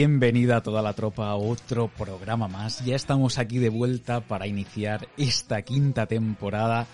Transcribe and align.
Bienvenida 0.00 0.58
a 0.58 0.62
toda 0.62 0.80
la 0.80 0.92
tropa 0.92 1.26
a 1.28 1.34
otro 1.34 1.88
programa 1.88 2.46
más. 2.46 2.84
Ya 2.84 2.94
estamos 2.94 3.36
aquí 3.36 3.58
de 3.58 3.68
vuelta 3.68 4.20
para 4.20 4.46
iniciar 4.46 5.08
esta 5.16 5.62
quinta 5.62 6.06
temporada 6.06 6.86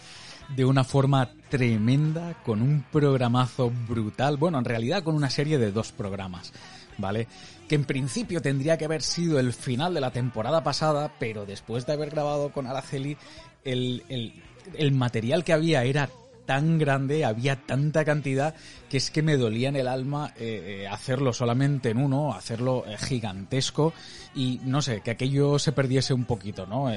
de 0.56 0.64
una 0.64 0.84
forma 0.84 1.28
tremenda, 1.50 2.34
con 2.46 2.62
un 2.62 2.82
programazo 2.90 3.70
brutal. 3.86 4.38
Bueno, 4.38 4.58
en 4.58 4.64
realidad 4.64 5.02
con 5.02 5.16
una 5.16 5.28
serie 5.28 5.58
de 5.58 5.70
dos 5.70 5.92
programas, 5.92 6.54
¿vale? 6.96 7.28
Que 7.68 7.74
en 7.74 7.84
principio 7.84 8.40
tendría 8.40 8.78
que 8.78 8.86
haber 8.86 9.02
sido 9.02 9.38
el 9.38 9.52
final 9.52 9.92
de 9.92 10.00
la 10.00 10.10
temporada 10.10 10.64
pasada, 10.64 11.12
pero 11.20 11.44
después 11.44 11.84
de 11.84 11.92
haber 11.92 12.08
grabado 12.08 12.52
con 12.52 12.66
Araceli, 12.66 13.18
el, 13.64 14.02
el, 14.08 14.32
el 14.78 14.92
material 14.92 15.44
que 15.44 15.52
había 15.52 15.84
era 15.84 16.08
tan 16.46 16.78
grande, 16.78 17.24
había 17.24 17.56
tanta 17.56 18.04
cantidad, 18.04 18.54
que 18.88 18.96
es 18.96 19.10
que 19.10 19.22
me 19.22 19.36
dolía 19.36 19.68
en 19.68 19.76
el 19.76 19.88
alma 19.88 20.32
eh, 20.36 20.82
eh, 20.82 20.88
hacerlo 20.88 21.32
solamente 21.32 21.90
en 21.90 21.98
uno, 21.98 22.32
hacerlo 22.34 22.84
eh, 22.86 22.96
gigantesco 22.98 23.92
y 24.34 24.60
no 24.64 24.82
sé, 24.82 25.00
que 25.00 25.12
aquello 25.12 25.58
se 25.58 25.72
perdiese 25.72 26.12
un 26.12 26.24
poquito, 26.24 26.66
¿no? 26.66 26.90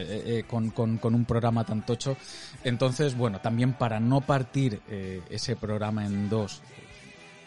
Con, 0.48 0.72
con, 0.72 0.98
con, 0.98 1.14
un 1.14 1.26
programa 1.26 1.64
tan 1.64 1.86
tocho. 1.86 2.18
Entonces, 2.64 3.16
bueno, 3.16 3.40
también 3.42 3.74
para 3.74 4.00
no 4.00 4.22
partir 4.22 4.82
ese 5.30 5.56
programa 5.56 6.06
en 6.06 6.30
dos, 6.30 6.62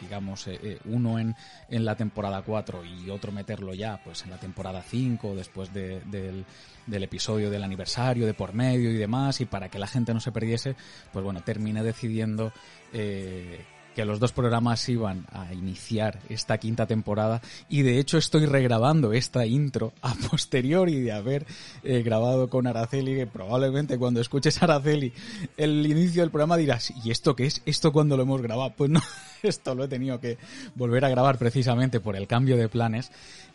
digamos, 0.01 0.47
eh, 0.47 0.59
eh, 0.61 0.79
uno 0.85 1.19
en, 1.19 1.35
en 1.69 1.85
la 1.85 1.95
temporada 1.95 2.41
4 2.41 2.83
y 2.83 3.09
otro 3.09 3.31
meterlo 3.31 3.73
ya 3.73 4.01
pues 4.03 4.23
en 4.23 4.31
la 4.31 4.37
temporada 4.37 4.81
5 4.81 5.35
después 5.35 5.73
de, 5.73 6.01
del, 6.01 6.45
del 6.87 7.03
episodio 7.03 7.49
del 7.49 7.63
aniversario 7.63 8.25
de 8.25 8.33
por 8.33 8.53
medio 8.53 8.91
y 8.91 8.97
demás 8.97 9.39
y 9.41 9.45
para 9.45 9.69
que 9.69 9.79
la 9.79 9.87
gente 9.87 10.13
no 10.13 10.19
se 10.19 10.31
perdiese, 10.31 10.75
pues 11.13 11.23
bueno, 11.23 11.41
terminé 11.41 11.83
decidiendo 11.83 12.51
eh, 12.93 13.63
que 13.95 14.05
los 14.05 14.19
dos 14.19 14.31
programas 14.31 14.87
iban 14.89 15.25
a 15.31 15.53
iniciar 15.53 16.19
esta 16.29 16.57
quinta 16.57 16.85
temporada 16.85 17.41
y 17.69 17.81
de 17.81 17.99
hecho 17.99 18.17
estoy 18.17 18.45
regrabando 18.45 19.13
esta 19.13 19.45
intro 19.45 19.93
a 20.01 20.13
posteriori 20.29 21.01
de 21.01 21.11
haber 21.11 21.45
eh, 21.83 22.01
grabado 22.03 22.49
con 22.49 22.67
Araceli 22.67 23.15
que 23.15 23.27
probablemente 23.27 23.97
cuando 23.97 24.21
escuches 24.21 24.61
a 24.61 24.65
Araceli 24.65 25.13
el 25.57 25.85
inicio 25.85 26.21
del 26.21 26.31
programa 26.31 26.57
dirás 26.57 26.93
¿y 27.03 27.11
esto 27.11 27.35
qué 27.35 27.45
es? 27.45 27.61
¿esto 27.65 27.91
cuando 27.91 28.17
lo 28.17 28.23
hemos 28.23 28.41
grabado? 28.41 28.73
Pues 28.75 28.89
no, 28.89 29.01
esto 29.43 29.75
lo 29.75 29.83
he 29.83 29.87
tenido 29.87 30.19
que 30.19 30.37
volver 30.75 31.05
a 31.05 31.09
grabar 31.09 31.37
precisamente 31.37 31.99
por 31.99 32.15
el 32.15 32.27
cambio 32.27 32.57
de 32.57 32.69
planes 32.69 33.11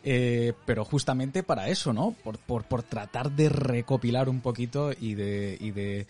eh, 0.08 0.52
pero 0.64 0.84
justamente 0.84 1.42
para 1.42 1.68
eso, 1.68 1.92
¿no? 1.92 2.14
Por, 2.22 2.38
por, 2.38 2.62
por 2.62 2.84
tratar 2.84 3.32
de 3.32 3.48
recopilar 3.48 4.28
un 4.28 4.40
poquito 4.40 4.92
y 4.92 5.14
de, 5.14 5.58
y 5.60 5.72
de 5.72 6.06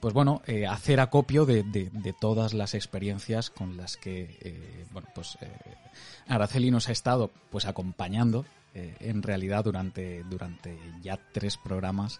pues 0.00 0.14
bueno, 0.14 0.42
eh, 0.46 0.66
hacer 0.66 1.00
acopio 1.00 1.46
de, 1.46 1.62
de, 1.62 1.90
de, 1.92 2.12
todas 2.12 2.54
las 2.54 2.74
experiencias 2.74 3.50
con 3.50 3.76
las 3.76 3.96
que, 3.96 4.38
eh, 4.40 4.86
bueno, 4.92 5.08
pues 5.14 5.38
eh, 5.40 5.48
Araceli 6.28 6.70
nos 6.70 6.88
ha 6.88 6.92
estado 6.92 7.30
pues 7.50 7.66
acompañando 7.66 8.44
eh, 8.76 8.96
en 8.98 9.22
realidad 9.22 9.62
durante, 9.62 10.24
durante 10.24 10.76
ya 11.00 11.16
tres 11.32 11.56
programas 11.56 12.18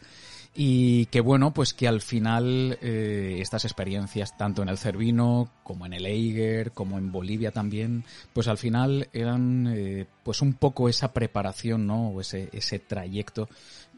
y 0.55 1.07
que 1.07 1.21
bueno, 1.21 1.53
pues 1.53 1.75
que 1.75 1.89
al 1.89 2.01
final 2.01 2.79
eh, 2.81 3.39
estas 3.41 3.65
experiencias, 3.65 4.37
tanto 4.37 4.63
en 4.63 4.69
el 4.69 4.79
Cervino 4.79 5.51
como 5.65 5.85
en 5.85 5.95
el 5.95 6.07
Eiger, 6.07 6.71
como 6.71 6.97
en 6.97 7.11
Bolivia 7.11 7.51
también, 7.51 8.05
pues 8.33 8.47
al 8.47 8.57
final 8.57 9.09
eran 9.13 9.67
eh, 9.75 10.07
pues 10.23 10.43
un 10.43 10.55
poco 10.55 10.89
esa 10.89 11.13
preparación, 11.13 11.89
¿no? 11.89 12.11
O 12.11 12.21
ese, 12.21 12.51
ese 12.53 12.79
trayecto 12.79 13.49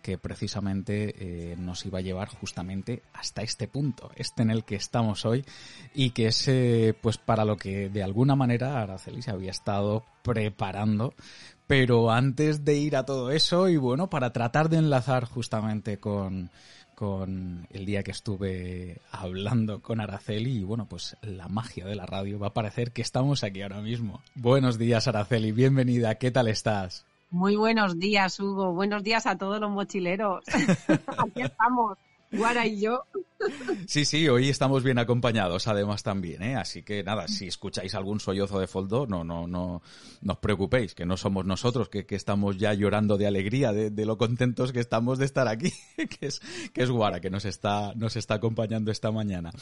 que 0.06 0.18
precisamente 0.18 1.14
eh, 1.18 1.56
nos 1.58 1.84
iba 1.84 1.98
a 1.98 2.02
llevar 2.02 2.28
justamente 2.28 3.02
hasta 3.12 3.42
este 3.42 3.66
punto, 3.66 4.12
este 4.14 4.42
en 4.42 4.52
el 4.52 4.62
que 4.62 4.76
estamos 4.76 5.26
hoy 5.26 5.44
y 5.96 6.10
que 6.10 6.28
es 6.28 6.48
pues 7.00 7.18
para 7.18 7.44
lo 7.44 7.56
que 7.56 7.88
de 7.88 8.04
alguna 8.04 8.36
manera 8.36 8.80
Araceli 8.80 9.20
se 9.20 9.32
había 9.32 9.50
estado 9.50 10.04
preparando 10.22 11.12
pero 11.66 12.12
antes 12.12 12.64
de 12.64 12.76
ir 12.76 12.94
a 12.94 13.04
todo 13.04 13.32
eso 13.32 13.68
y 13.68 13.78
bueno, 13.78 14.08
para 14.08 14.32
tratar 14.32 14.68
de 14.68 14.76
enlazar 14.76 15.24
justamente 15.24 15.98
con, 15.98 16.50
con 16.94 17.66
el 17.70 17.84
día 17.84 18.04
que 18.04 18.12
estuve 18.12 19.00
hablando 19.10 19.82
con 19.82 20.00
Araceli 20.00 20.58
y 20.58 20.62
bueno, 20.62 20.86
pues 20.88 21.16
la 21.22 21.48
magia 21.48 21.84
de 21.84 21.96
la 21.96 22.06
radio 22.06 22.38
va 22.38 22.48
a 22.48 22.54
parecer 22.54 22.92
que 22.92 23.02
estamos 23.02 23.42
aquí 23.42 23.62
ahora 23.62 23.80
mismo. 23.80 24.22
Buenos 24.36 24.78
días 24.78 25.08
Araceli, 25.08 25.50
bienvenida, 25.50 26.14
¿qué 26.14 26.30
tal 26.30 26.46
estás? 26.46 27.04
Muy 27.36 27.54
buenos 27.54 27.98
días, 27.98 28.40
Hugo. 28.40 28.72
Buenos 28.72 29.02
días 29.02 29.26
a 29.26 29.36
todos 29.36 29.60
los 29.60 29.70
mochileros. 29.70 30.42
Aquí 31.18 31.42
estamos, 31.42 31.98
Guara 32.32 32.66
y 32.66 32.80
yo. 32.80 33.02
Sí, 33.86 34.06
sí, 34.06 34.26
hoy 34.26 34.48
estamos 34.48 34.82
bien 34.82 34.98
acompañados, 34.98 35.68
además 35.68 36.02
también, 36.02 36.42
¿eh? 36.42 36.56
Así 36.56 36.82
que 36.82 37.04
nada, 37.04 37.28
si 37.28 37.46
escucháis 37.46 37.94
algún 37.94 38.20
sollozo 38.20 38.58
de 38.58 38.66
foldo, 38.66 39.06
no, 39.06 39.22
no, 39.22 39.46
no, 39.46 39.82
no 40.22 40.32
os 40.32 40.38
preocupéis, 40.38 40.94
que 40.94 41.04
no 41.04 41.18
somos 41.18 41.44
nosotros, 41.44 41.90
que, 41.90 42.06
que 42.06 42.16
estamos 42.16 42.56
ya 42.56 42.72
llorando 42.72 43.18
de 43.18 43.26
alegría, 43.26 43.70
de, 43.74 43.90
de, 43.90 44.06
lo 44.06 44.16
contentos 44.16 44.72
que 44.72 44.80
estamos 44.80 45.18
de 45.18 45.26
estar 45.26 45.46
aquí, 45.46 45.74
que 46.18 46.28
es, 46.28 46.40
que 46.72 46.84
es 46.84 46.90
Guara, 46.90 47.20
que 47.20 47.28
nos 47.28 47.44
está, 47.44 47.92
nos 47.96 48.16
está 48.16 48.36
acompañando 48.36 48.90
esta 48.90 49.12
mañana. 49.12 49.52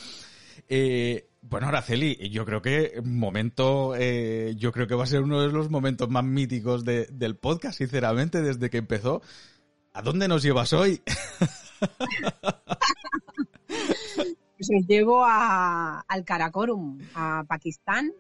Eh, 0.69 1.29
bueno, 1.43 1.69
Araceli, 1.69 2.31
yo 2.31 2.47
creo 2.47 2.63
que 2.63 3.03
momento, 3.05 3.95
eh, 3.97 4.55
yo 4.57 4.73
creo 4.73 4.87
que 4.87 4.95
va 4.95 5.05
a 5.05 5.07
ser 5.07 5.23
uno 5.23 5.43
de 5.43 5.53
los 5.53 5.71
momentos 5.71 6.09
más 6.09 6.25
míticos 6.25 6.85
de, 6.85 7.07
del 7.07 7.37
podcast, 7.37 7.79
sinceramente, 7.79 8.41
desde 8.41 8.71
que 8.71 8.79
empezó. 8.79 9.21
¿A 9.93 10.03
dónde 10.03 10.27
nos 10.27 10.43
llevas 10.43 10.73
hoy? 10.73 11.03
pues 13.69 14.71
os 14.75 14.87
llevo 14.89 15.23
a, 15.25 16.01
al 16.01 16.25
Karakorum, 16.25 16.99
a 17.15 17.45
Pakistán, 17.47 18.13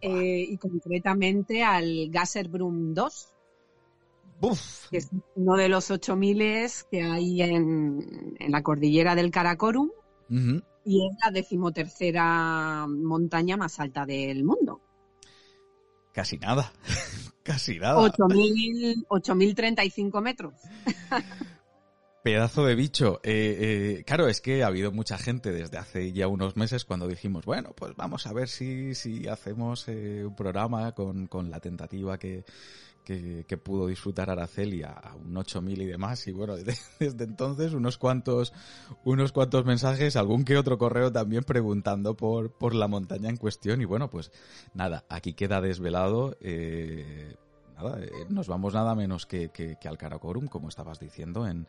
eh, 0.00 0.46
y 0.48 0.56
concretamente 0.58 1.64
al 1.64 2.08
Gasserbrum 2.08 2.94
2. 2.94 3.34
Uf. 4.40 4.88
Que 4.90 4.98
es 4.98 5.10
uno 5.34 5.56
de 5.56 5.68
los 5.68 5.90
8000 5.90 6.38
que 6.88 7.02
hay 7.02 7.42
en, 7.42 8.36
en 8.38 8.52
la 8.52 8.62
cordillera 8.62 9.16
del 9.16 9.32
Karakorum. 9.32 9.90
Uh 10.30 10.34
-huh 10.34 10.62
y 10.84 11.06
es 11.06 11.16
la 11.24 11.30
decimotercera 11.30 12.86
montaña 12.88 13.56
más 13.56 13.78
alta 13.80 14.04
del 14.06 14.44
mundo. 14.44 14.80
Casi 16.12 16.38
nada, 16.38 16.72
casi 17.42 17.78
nada. 17.78 18.00
8.035 18.00 20.22
metros. 20.22 20.54
Pedazo 22.22 22.64
de 22.64 22.74
bicho. 22.74 23.20
Eh, 23.22 23.98
eh, 24.00 24.04
claro, 24.04 24.28
es 24.28 24.40
que 24.40 24.62
ha 24.64 24.66
habido 24.66 24.90
mucha 24.90 25.18
gente 25.18 25.52
desde 25.52 25.78
hace 25.78 26.12
ya 26.12 26.26
unos 26.26 26.56
meses 26.56 26.84
cuando 26.84 27.06
dijimos, 27.06 27.44
bueno, 27.44 27.72
pues 27.76 27.94
vamos 27.96 28.26
a 28.26 28.32
ver 28.32 28.48
si, 28.48 28.94
si 28.94 29.28
hacemos 29.28 29.86
eh, 29.88 30.24
un 30.26 30.34
programa 30.34 30.92
con, 30.92 31.28
con 31.28 31.48
la 31.50 31.60
tentativa 31.60 32.18
que, 32.18 32.44
que, 33.04 33.56
pudo 33.56 33.86
disfrutar 33.86 34.28
Araceli 34.28 34.82
a, 34.82 34.92
a 34.92 35.14
un 35.14 35.36
8000 35.36 35.82
y 35.82 35.86
demás. 35.86 36.26
Y 36.26 36.32
bueno, 36.32 36.56
de, 36.56 36.76
desde 36.98 37.24
entonces 37.24 37.72
unos 37.72 37.98
cuantos, 37.98 38.52
unos 39.04 39.32
cuantos 39.32 39.64
mensajes, 39.64 40.16
algún 40.16 40.44
que 40.44 40.58
otro 40.58 40.76
correo 40.76 41.12
también 41.12 41.44
preguntando 41.44 42.16
por, 42.16 42.50
por 42.52 42.74
la 42.74 42.88
montaña 42.88 43.30
en 43.30 43.36
cuestión. 43.36 43.80
Y 43.80 43.84
bueno, 43.84 44.10
pues 44.10 44.32
nada, 44.74 45.04
aquí 45.08 45.34
queda 45.34 45.60
desvelado. 45.60 46.36
Eh, 46.40 47.36
nada, 47.78 48.00
eh, 48.02 48.10
nos 48.28 48.48
vamos 48.48 48.74
nada 48.74 48.94
menos 48.94 49.26
que, 49.26 49.50
que, 49.50 49.76
al 49.88 49.98
Karakorum, 49.98 50.46
como 50.46 50.68
estabas 50.68 50.98
diciendo, 50.98 51.46
en 51.46 51.66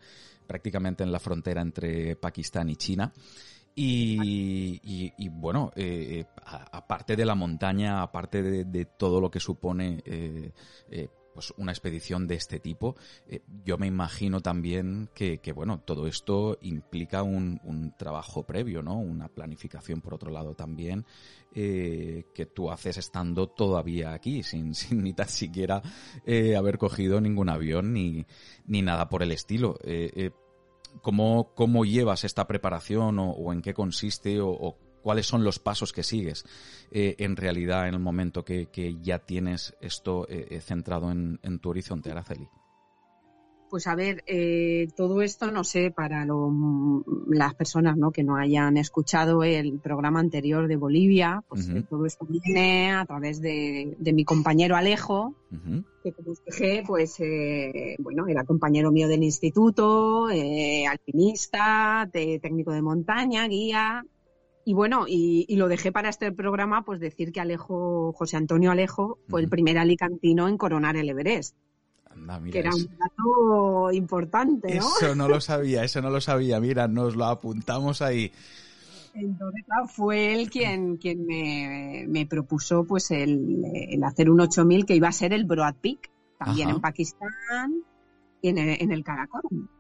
prácticamente 0.48 1.04
en 1.04 1.12
la 1.12 1.20
frontera 1.20 1.62
entre 1.62 2.16
Pakistán 2.16 2.70
y 2.70 2.76
China. 2.76 3.14
Y, 3.76 5.30
bueno, 5.30 5.72
eh, 5.76 6.26
aparte 6.72 7.16
de 7.16 7.26
la 7.26 7.36
montaña, 7.36 8.02
aparte 8.02 8.42
de, 8.42 8.66
de, 8.66 8.86
todo 8.86 9.22
lo 9.22 9.32
que 9.32 9.40
supone 9.40 10.02
eh, 10.04 10.52
eh, 10.90 11.08
pues 11.40 11.54
una 11.56 11.72
expedición 11.72 12.28
de 12.28 12.36
este 12.36 12.60
tipo, 12.60 12.98
eh, 13.26 13.40
yo 13.64 13.78
me 13.78 13.88
imagino 13.88 14.42
también 14.42 15.10
que, 15.14 15.40
bueno, 15.56 15.80
todo 15.80 16.06
esto 16.06 16.58
implica 16.60 17.24
un, 17.24 17.94
trabajo 17.98 18.44
previo, 18.44 18.84
¿no? 18.84 18.98
Una 19.00 19.30
planificación 19.30 20.02
por 20.02 20.16
otro 20.16 20.32
lado 20.32 20.54
también, 20.54 21.06
eh, 21.56 22.26
que 22.36 22.46
tú 22.46 22.70
haces 22.70 22.98
estando 22.98 23.48
todavía 23.48 24.12
aquí, 24.12 24.44
sin, 24.44 24.74
sin 24.76 25.02
ni 25.02 25.14
tan 25.14 25.30
siquiera 25.30 25.82
eh, 26.26 26.58
haber 26.58 26.78
cogido 26.78 27.22
ningún 27.22 27.48
avión 27.48 27.94
ni, 27.94 28.26
ni 28.66 28.82
nada 28.82 29.08
por 29.08 29.24
el 29.24 29.32
estilo. 29.32 29.80
¿Cómo, 31.02 31.54
¿Cómo 31.56 31.86
llevas 31.86 32.26
esta 32.26 32.48
preparación 32.48 33.20
o, 33.20 33.32
o 33.32 33.54
en 33.54 33.62
qué 33.62 33.74
consiste 33.74 34.42
o, 34.42 34.50
o 34.50 34.89
cuáles 35.02 35.26
son 35.26 35.44
los 35.44 35.60
pasos 35.60 35.94
que 35.94 36.04
sigues 36.04 36.46
eh, 36.92 37.16
en 37.20 37.36
realidad 37.36 37.88
en 37.88 37.96
el 37.96 38.00
momento 38.00 38.44
que, 38.44 38.68
ya 39.02 39.20
tienes 39.20 39.76
esto 39.82 40.28
eh, 40.30 40.60
centrado 40.62 41.12
en, 41.12 41.40
en, 41.44 41.60
tu 41.60 41.70
horizonte, 41.70 42.12
Araceli. 42.12 42.48
Pues 43.70 43.86
a 43.86 43.94
ver, 43.94 44.24
eh, 44.26 44.88
todo 44.96 45.22
esto, 45.22 45.52
no 45.52 45.64
sé, 45.64 45.92
para 45.92 46.26
las 47.28 47.54
personas 47.54 47.98
¿no? 47.98 48.12
que 48.12 48.24
no 48.24 48.36
hayan 48.36 48.78
escuchado 48.78 49.44
el 49.44 49.80
programa 49.80 50.20
anterior 50.20 50.68
de 50.68 50.76
Bolivia, 50.76 51.44
pues 51.48 51.70
eh, 51.70 51.86
todo 51.88 52.08
esto 52.08 52.26
viene 52.28 52.92
a 52.92 53.06
través 53.06 53.42
de, 53.42 53.96
mi 54.12 54.26
compañero 54.26 54.76
Alejo, 54.76 55.36
que 56.04 56.12
como 56.14 56.32
os 56.32 56.44
dije, 56.46 56.84
pues 56.86 57.20
eh, 57.20 57.96
bueno, 58.00 58.26
era 58.28 58.44
compañero 58.44 58.92
mío 58.92 59.08
del 59.08 59.24
instituto, 59.24 60.28
alpinista, 60.90 62.10
técnico 62.12 62.72
de 62.72 62.82
montaña, 62.82 63.48
guía. 63.48 64.04
Y 64.70 64.74
bueno, 64.76 65.06
y, 65.08 65.46
y, 65.48 65.56
lo 65.56 65.68
dejé 65.68 65.92
para 65.92 66.10
este 66.10 66.32
programa, 66.32 66.86
pues 66.86 67.00
decir 67.00 67.32
que 67.32 67.40
Alejo, 67.40 68.14
José 68.14 68.38
Antonio 68.38 68.70
Alejo, 68.70 69.18
fue 69.28 69.42
el 69.42 69.50
primer 69.50 69.80
alicantino 69.80 70.48
en 70.48 70.60
coronar 70.60 70.96
el 70.96 71.10
Everest 71.10 71.56
que 72.52 72.60
era 72.60 72.70
un 72.76 72.88
dato 73.00 73.92
importante, 73.92 74.76
¿no? 74.76 74.88
Eso 75.02 75.16
no 75.16 75.28
lo 75.28 75.42
sabía, 75.42 75.84
eso 75.84 76.04
no 76.04 76.12
lo 76.12 76.22
sabía. 76.22 76.60
Mira, 76.60 76.88
nos 76.88 77.16
lo 77.16 77.26
apuntamos 77.26 78.04
ahí. 78.04 78.32
Entonces, 79.16 79.66
fue 79.88 80.36
él 80.36 80.52
quien, 80.52 80.98
quien 80.98 81.26
me, 81.26 82.28
propuso 82.28 82.84
pues 82.84 83.10
el, 83.10 83.66
hacer 84.06 84.30
un 84.30 84.40
8000 84.42 84.86
que 84.86 84.96
iba 84.96 85.08
a 85.08 85.12
ser 85.12 85.34
el 85.34 85.46
Broad 85.46 85.78
Peak, 85.82 86.12
también 86.38 86.70
en 86.70 86.80
Pakistán 86.80 87.30
en 88.42 88.58
el, 88.58 88.82
en 88.82 88.92
el 88.92 89.04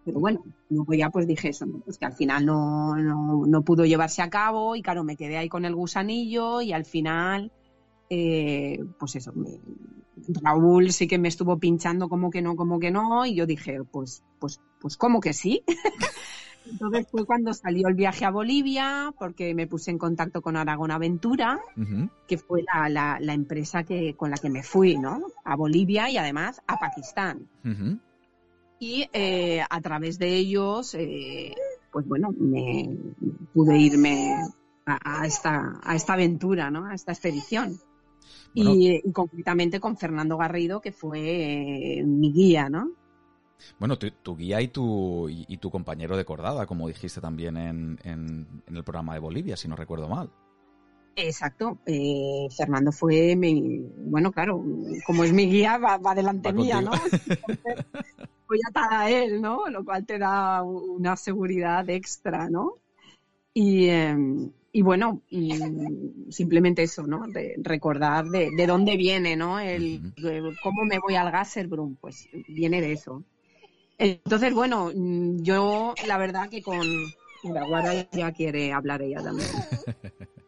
Pero 0.05 0.19
bueno, 0.19 0.43
luego 0.69 0.93
ya 0.93 1.09
pues 1.09 1.27
dije 1.27 1.49
eso, 1.49 1.65
pues 1.85 1.97
que 1.97 2.05
al 2.05 2.13
final 2.13 2.45
no, 2.45 2.95
no, 2.95 3.45
no 3.45 3.61
pudo 3.61 3.85
llevarse 3.85 4.21
a 4.21 4.29
cabo 4.29 4.75
y 4.75 4.81
claro, 4.81 5.03
me 5.03 5.15
quedé 5.15 5.37
ahí 5.37 5.49
con 5.49 5.65
el 5.65 5.75
gusanillo 5.75 6.61
y 6.61 6.73
al 6.73 6.85
final 6.85 7.51
eh, 8.09 8.83
pues 8.97 9.15
eso, 9.15 9.33
Raúl 10.41 10.91
sí 10.91 11.07
que 11.07 11.19
me 11.19 11.27
estuvo 11.27 11.57
pinchando 11.59 12.09
como 12.09 12.31
que 12.31 12.41
no, 12.41 12.55
como 12.55 12.79
que 12.79 12.91
no, 12.91 13.25
y 13.25 13.35
yo 13.35 13.45
dije, 13.45 13.79
pues, 13.83 14.23
pues, 14.39 14.59
pues 14.81 14.97
como 14.97 15.19
que 15.19 15.33
sí. 15.33 15.63
Entonces 16.69 17.07
fue 17.09 17.25
cuando 17.25 17.53
salió 17.53 17.87
el 17.87 17.95
viaje 17.95 18.25
a 18.25 18.31
Bolivia, 18.31 19.13
porque 19.17 19.55
me 19.55 19.65
puse 19.65 19.91
en 19.91 19.97
contacto 19.97 20.41
con 20.41 20.55
Aragón 20.55 20.91
Aventura, 20.91 21.59
que 22.27 22.37
fue 22.37 22.63
la, 22.63 23.17
la, 23.19 23.33
empresa 23.33 23.83
que, 23.83 24.15
con 24.15 24.29
la 24.29 24.37
que 24.37 24.49
me 24.49 24.61
fui, 24.61 24.97
¿no? 24.97 25.21
A 25.45 25.55
Bolivia 25.55 26.11
y 26.11 26.17
además 26.17 26.61
a 26.67 26.77
Pakistán. 26.77 27.47
Y 28.79 29.09
eh, 29.11 29.61
a 29.69 29.81
través 29.81 30.17
de 30.17 30.35
ellos, 30.35 30.95
eh, 30.95 31.53
pues 31.91 32.07
bueno, 32.07 32.29
me 32.37 32.89
pude 33.53 33.77
irme 33.77 34.33
a, 34.85 35.27
esta, 35.27 35.79
a 35.83 35.95
esta 35.95 36.13
aventura, 36.13 36.71
¿no? 36.71 36.85
A 36.85 36.93
esta 36.93 37.11
expedición. 37.11 37.77
Y, 38.53 39.01
concretamente 39.11 39.79
con 39.79 39.97
Fernando 39.97 40.37
Garrido, 40.37 40.81
que 40.81 40.91
fue 40.91 41.99
eh, 41.99 42.03
mi 42.03 42.31
guía, 42.31 42.69
¿no? 42.69 42.91
Bueno, 43.77 43.97
tu, 43.97 44.35
guía 44.37 44.61
y 44.61 44.69
tu, 44.69 45.27
y, 45.29 45.57
tu 45.57 45.69
compañero 45.69 46.15
de 46.15 46.25
cordada, 46.25 46.65
como 46.65 46.87
dijiste 46.87 47.19
también 47.19 47.57
en, 47.57 47.99
en, 48.03 48.63
el 48.67 48.83
programa 48.83 49.13
de 49.13 49.19
Bolivia, 49.19 49.57
si 49.57 49.67
no 49.67 49.75
recuerdo 49.75 50.07
mal. 50.07 50.31
Exacto. 51.21 51.77
Eh, 51.85 52.47
Fernando 52.55 52.91
fue 52.91 53.35
mi. 53.35 53.79
Bueno, 53.97 54.31
claro, 54.31 54.63
como 55.05 55.23
es 55.23 55.33
mi 55.33 55.47
guía, 55.47 55.77
va, 55.77 56.15
delante 56.15 56.53
mía, 56.53 56.81
¿no? 56.81 56.91
voy 58.47 58.59
atada 58.67 59.01
a 59.01 59.09
él, 59.09 59.41
¿no? 59.41 59.67
Lo 59.69 59.85
cual 59.85 60.05
te 60.05 60.17
da 60.17 60.63
una 60.63 61.15
seguridad 61.15 61.87
extra, 61.89 62.49
¿no? 62.49 62.77
Y, 63.53 63.89
em, 63.89 64.51
y 64.71 64.81
bueno, 64.81 65.21
y 65.29 65.51
simplemente 66.29 66.83
eso, 66.83 67.05
¿no? 67.05 67.27
De 67.27 67.55
recordar 67.61 68.25
de, 68.25 68.49
de, 68.55 68.67
dónde 68.67 68.97
viene, 68.97 69.35
¿no? 69.35 69.59
El, 69.59 70.13
cómo 70.63 70.83
me 70.85 70.99
voy 70.99 71.15
al 71.15 71.31
Gasserbrum, 71.31 71.95
pues 71.95 72.27
viene 72.47 72.81
de 72.81 72.93
eso. 72.93 73.23
Entonces, 73.99 74.53
bueno, 74.53 74.91
yo 75.43 75.93
la 76.07 76.17
verdad 76.17 76.49
que 76.49 76.63
con 76.63 76.87
la 77.43 77.65
Guara 77.67 78.09
ya 78.11 78.31
quiere 78.31 78.71
hablar 78.73 79.01
ella 79.01 79.21
también. 79.21 79.49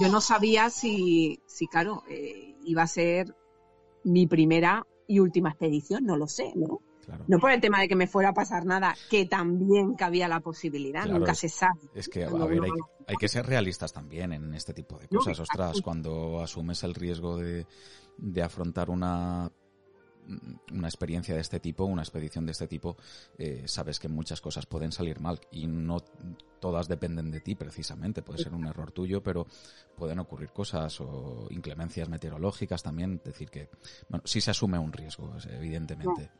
Yo 0.00 0.08
no 0.08 0.20
sabía 0.20 0.70
si, 0.70 1.40
si 1.46 1.66
claro, 1.66 2.04
eh, 2.08 2.56
iba 2.64 2.82
a 2.82 2.86
ser 2.86 3.34
mi 4.04 4.26
primera 4.26 4.86
y 5.06 5.20
última 5.20 5.50
expedición, 5.50 6.04
no 6.04 6.16
lo 6.16 6.28
sé, 6.28 6.52
¿no? 6.54 6.80
No 7.26 7.38
por 7.38 7.50
el 7.50 7.60
tema 7.60 7.80
de 7.80 7.88
que 7.88 7.96
me 7.96 8.06
fuera 8.06 8.30
a 8.30 8.34
pasar 8.34 8.66
nada, 8.66 8.94
que 9.08 9.24
también 9.24 9.94
cabía 9.94 10.28
la 10.28 10.40
posibilidad, 10.40 11.06
nunca 11.06 11.34
se 11.34 11.48
sabe. 11.48 11.80
Es 11.94 12.08
que, 12.08 12.24
a 12.24 12.28
ver, 12.28 12.60
hay, 13.06 13.16
que 13.16 13.28
ser 13.28 13.46
realistas 13.46 13.92
también 13.92 14.32
en 14.32 14.54
este 14.54 14.74
tipo 14.74 14.98
de 14.98 15.08
cosas. 15.08 15.40
Ostras, 15.40 15.80
cuando 15.80 16.40
asumes 16.42 16.82
el 16.84 16.94
riesgo 16.94 17.38
de, 17.38 17.66
afrontar 18.42 18.90
una 18.90 19.50
una 20.72 20.88
experiencia 20.88 21.34
de 21.34 21.40
este 21.40 21.60
tipo, 21.60 21.84
una 21.84 22.02
expedición 22.02 22.46
de 22.46 22.52
este 22.52 22.66
tipo, 22.66 22.96
eh, 23.38 23.62
sabes 23.66 23.98
que 23.98 24.08
muchas 24.08 24.40
cosas 24.40 24.66
pueden 24.66 24.92
salir 24.92 25.20
mal 25.20 25.40
y 25.50 25.66
no 25.66 26.00
todas 26.60 26.88
dependen 26.88 27.30
de 27.30 27.40
ti 27.40 27.54
precisamente. 27.54 28.22
Puede 28.22 28.42
ser 28.42 28.54
un 28.54 28.66
error 28.66 28.92
tuyo, 28.92 29.22
pero 29.22 29.46
pueden 29.96 30.18
ocurrir 30.18 30.50
cosas 30.50 31.00
o 31.00 31.46
inclemencias 31.50 32.08
meteorológicas 32.08 32.82
también. 32.82 33.20
Es 33.24 33.32
decir, 33.32 33.50
que 33.50 33.68
bueno, 34.08 34.22
sí 34.26 34.40
se 34.40 34.50
asume 34.50 34.78
un 34.78 34.92
riesgo, 34.92 35.32
evidentemente. 35.50 36.30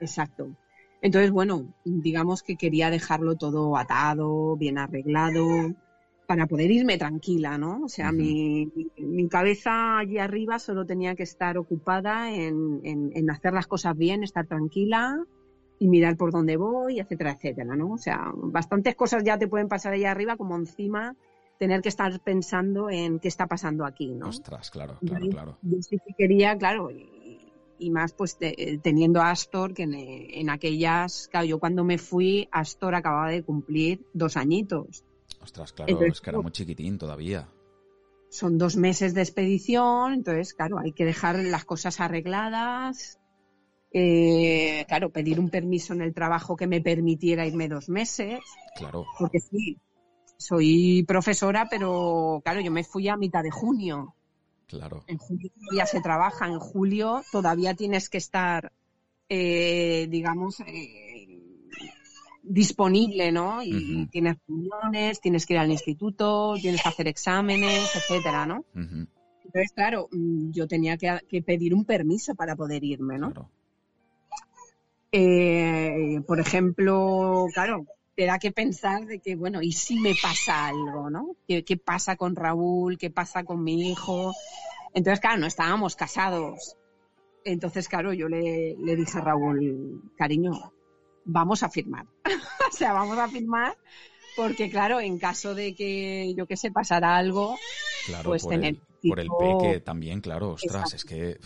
Exacto. 0.00 0.54
Entonces, 1.00 1.30
bueno, 1.30 1.74
digamos 1.84 2.42
que 2.42 2.56
quería 2.56 2.90
dejarlo 2.90 3.36
todo 3.36 3.76
atado, 3.76 4.56
bien 4.56 4.78
arreglado, 4.78 5.74
para 6.26 6.46
poder 6.46 6.70
irme 6.70 6.96
tranquila, 6.98 7.58
¿no? 7.58 7.82
O 7.84 7.88
sea, 7.88 8.12
mi, 8.12 8.70
mi, 8.96 9.28
cabeza 9.28 9.98
allí 9.98 10.18
arriba 10.18 10.58
solo 10.58 10.86
tenía 10.86 11.14
que 11.14 11.22
estar 11.22 11.58
ocupada 11.58 12.34
en, 12.34 12.80
en, 12.82 13.30
hacer 13.30 13.52
las 13.52 13.66
cosas 13.66 13.96
bien, 13.96 14.22
estar 14.22 14.46
tranquila 14.46 15.22
y 15.78 15.88
mirar 15.88 16.16
por 16.16 16.32
dónde 16.32 16.56
voy, 16.56 17.00
etcétera, 17.00 17.32
etcétera, 17.32 17.76
¿no? 17.76 17.92
O 17.92 17.98
sea, 17.98 18.32
bastantes 18.34 18.94
cosas 18.94 19.22
ya 19.24 19.38
te 19.38 19.48
pueden 19.48 19.68
pasar 19.68 19.92
allá 19.92 20.10
arriba, 20.10 20.36
como 20.36 20.56
encima 20.56 21.14
tener 21.58 21.82
que 21.82 21.88
estar 21.88 22.18
pensando 22.20 22.90
en 22.90 23.18
qué 23.18 23.28
está 23.28 23.46
pasando 23.46 23.84
aquí, 23.84 24.14
¿no? 24.14 24.28
Ostras, 24.28 24.70
claro, 24.70 24.98
claro, 25.06 25.28
claro. 25.28 25.58
Yo 25.62 25.82
sí 25.82 25.98
que 26.04 26.14
quería, 26.16 26.56
claro, 26.56 26.90
y 27.78 27.90
más 27.90 28.12
pues 28.12 28.38
teniendo 28.82 29.20
a 29.20 29.30
Astor, 29.30 29.74
que 29.74 29.82
en, 29.82 30.50
aquellas, 30.50 31.28
claro, 31.28 31.46
yo 31.46 31.58
cuando 31.58 31.84
me 31.84 31.98
fui, 31.98 32.48
Astor 32.50 32.94
acababa 32.94 33.30
de 33.30 33.42
cumplir 33.42 34.00
dos 34.12 34.36
añitos. 34.36 35.04
Ostras, 35.44 35.74
claro, 35.74 36.02
es 36.02 36.22
que 36.22 36.30
era 36.30 36.40
muy 36.40 36.52
chiquitín 36.52 36.96
todavía. 36.96 37.46
Son 38.30 38.56
dos 38.56 38.76
meses 38.76 39.12
de 39.12 39.20
expedición, 39.20 40.14
entonces, 40.14 40.54
claro, 40.54 40.78
hay 40.78 40.92
que 40.92 41.04
dejar 41.04 41.36
las 41.36 41.66
cosas 41.66 42.00
arregladas. 42.00 43.20
Eh, 43.92 44.86
claro, 44.88 45.10
pedir 45.10 45.38
un 45.38 45.50
permiso 45.50 45.92
en 45.92 46.00
el 46.00 46.14
trabajo 46.14 46.56
que 46.56 46.66
me 46.66 46.80
permitiera 46.80 47.46
irme 47.46 47.68
dos 47.68 47.90
meses. 47.90 48.40
Claro. 48.74 49.04
Porque 49.18 49.38
sí, 49.38 49.76
soy 50.38 51.04
profesora, 51.06 51.68
pero 51.68 52.40
claro, 52.42 52.60
yo 52.62 52.70
me 52.70 52.82
fui 52.82 53.06
a 53.08 53.18
mitad 53.18 53.42
de 53.42 53.50
junio. 53.50 54.14
Claro. 54.66 55.04
En 55.08 55.18
julio 55.18 55.50
ya 55.76 55.84
se 55.84 56.00
trabaja, 56.00 56.46
en 56.46 56.58
julio 56.58 57.22
todavía 57.30 57.74
tienes 57.74 58.08
que 58.08 58.16
estar, 58.16 58.72
eh, 59.28 60.06
digamos, 60.08 60.60
eh, 60.60 61.03
disponible, 62.46 63.32
¿no? 63.32 63.62
Y 63.62 64.06
tienes 64.06 64.36
reuniones, 64.46 65.20
tienes 65.20 65.46
que 65.46 65.54
ir 65.54 65.58
al 65.58 65.70
instituto, 65.70 66.54
tienes 66.60 66.82
que 66.82 66.88
hacer 66.88 67.08
exámenes, 67.08 67.96
etcétera, 67.96 68.46
¿no? 68.46 68.64
Entonces, 68.74 69.72
claro, 69.74 70.08
mm, 70.12 70.50
yo 70.52 70.66
tenía 70.66 70.96
que, 70.96 71.42
pedir 71.42 71.74
un 71.74 71.84
permiso 71.84 72.34
para 72.34 72.56
poder 72.56 72.84
irme, 72.84 73.18
¿no? 73.18 73.32
Eh, 75.12 76.20
por 76.26 76.40
ejemplo, 76.40 77.46
claro, 77.54 77.86
te 78.16 78.26
da 78.26 78.38
que 78.38 78.52
pensar 78.52 79.06
de 79.06 79.20
que, 79.20 79.36
bueno, 79.36 79.62
¿y 79.62 79.72
si 79.72 79.98
me 79.98 80.14
pasa 80.20 80.66
algo, 80.66 81.10
no? 81.10 81.36
¿Qué, 81.46 81.76
pasa 81.76 82.16
con 82.16 82.36
Raúl? 82.36 82.98
¿Qué 82.98 83.10
pasa 83.10 83.44
con 83.44 83.62
mi 83.62 83.90
hijo? 83.90 84.32
Entonces, 84.92 85.20
claro, 85.20 85.38
no 85.38 85.46
estábamos 85.46 85.96
casados. 85.96 86.76
Entonces, 87.44 87.88
claro, 87.88 88.12
yo 88.12 88.28
le, 88.28 88.76
dije 88.76 89.18
a 89.18 89.20
Raúl, 89.20 90.02
cariño, 90.16 90.52
vamos 91.24 91.62
a 91.62 91.68
firmar. 91.68 92.06
o 92.70 92.76
sea, 92.76 92.92
vamos 92.92 93.18
a 93.18 93.28
firmar 93.28 93.76
porque, 94.36 94.70
claro, 94.70 95.00
en 95.00 95.18
caso 95.18 95.54
de 95.54 95.74
que, 95.74 96.34
yo 96.36 96.46
que 96.46 96.56
sé, 96.56 96.70
pasara 96.70 97.16
algo, 97.16 97.56
pues 98.24 98.42
por 98.42 98.50
tener... 98.50 98.76
El, 99.02 99.08
por 99.10 99.20
el 99.20 99.28
peque 99.28 99.80
también, 99.80 100.20
claro, 100.20 100.52
ostras, 100.52 100.94
es 100.94 101.04
que... 101.04 101.38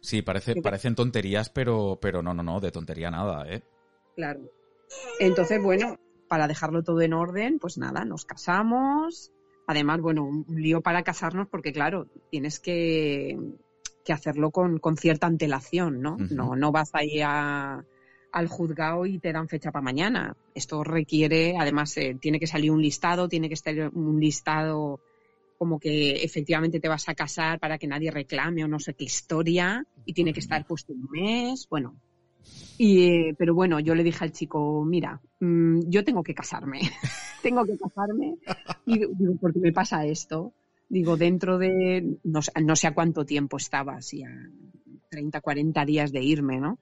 Sí, 0.00 0.22
parece, 0.22 0.54
parecen 0.62 0.94
tonterías, 0.94 1.50
pero, 1.50 1.98
pero 2.00 2.22
no, 2.22 2.32
no, 2.32 2.42
no, 2.42 2.60
de 2.60 2.70
tontería 2.70 3.10
nada, 3.10 3.44
¿eh? 3.52 3.62
Claro. 4.14 4.40
Entonces, 5.18 5.60
bueno, 5.60 5.98
para 6.28 6.46
dejarlo 6.46 6.82
todo 6.84 7.00
en 7.00 7.14
orden, 7.14 7.58
pues 7.58 7.78
nada, 7.78 8.04
nos 8.04 8.24
casamos. 8.24 9.32
Además, 9.66 10.00
bueno, 10.00 10.24
un 10.24 10.46
lío 10.48 10.80
para 10.80 11.02
casarnos 11.02 11.48
porque, 11.48 11.72
claro, 11.72 12.06
tienes 12.30 12.60
que, 12.60 13.36
hacerlo 14.08 14.50
con, 14.50 14.80
cierta 14.96 15.26
antelación, 15.26 16.00
¿no? 16.00 16.16
¿no? 16.30 16.56
No 16.56 16.72
vas 16.72 16.90
ahí 16.94 17.20
a, 17.20 17.84
al 18.32 18.48
juzgado 18.48 19.06
y 19.06 19.18
te 19.18 19.32
dan 19.32 19.48
fecha 19.48 19.70
para 19.72 19.82
mañana. 19.82 20.36
Esto 20.54 20.84
requiere, 20.84 21.56
además, 21.58 21.96
eh, 21.96 22.16
tiene 22.20 22.38
que 22.38 22.46
salir 22.46 22.70
un 22.70 22.82
listado, 22.82 23.28
tiene 23.28 23.48
que 23.48 23.54
estar 23.54 23.90
un 23.94 24.20
listado 24.20 25.00
como 25.58 25.80
que 25.80 26.22
efectivamente 26.22 26.78
te 26.78 26.88
vas 26.88 27.08
a 27.08 27.14
casar 27.14 27.58
para 27.58 27.78
que 27.78 27.88
nadie 27.88 28.12
reclame 28.12 28.64
o 28.64 28.68
no 28.68 28.78
sé 28.78 28.94
qué 28.94 29.04
historia 29.04 29.84
y 30.04 30.12
tiene 30.12 30.32
que 30.32 30.40
estar 30.40 30.64
puesto 30.64 30.92
un 30.92 31.08
mes, 31.10 31.66
bueno. 31.68 31.96
Y, 32.78 33.32
pero 33.34 33.54
bueno, 33.54 33.80
yo 33.80 33.94
le 33.96 34.04
dije 34.04 34.24
al 34.24 34.32
chico, 34.32 34.84
mira, 34.84 35.20
mm, 35.40 35.80
yo 35.88 36.04
tengo 36.04 36.22
que 36.22 36.32
casarme, 36.32 36.80
tengo 37.42 37.64
que 37.64 37.76
casarme 37.76 38.36
y 38.86 38.98
digo, 38.98 39.34
porque 39.40 39.58
me 39.58 39.72
pasa 39.72 40.06
esto. 40.06 40.52
Digo, 40.88 41.18
dentro 41.18 41.58
de, 41.58 42.18
no, 42.24 42.40
no 42.62 42.76
sé 42.76 42.86
a 42.86 42.94
cuánto 42.94 43.26
tiempo 43.26 43.58
estaba, 43.58 44.00
si 44.00 44.22
a 44.22 44.30
30, 45.08 45.40
40 45.40 45.84
días 45.84 46.12
de 46.12 46.22
irme, 46.22 46.60
¿no? 46.60 46.78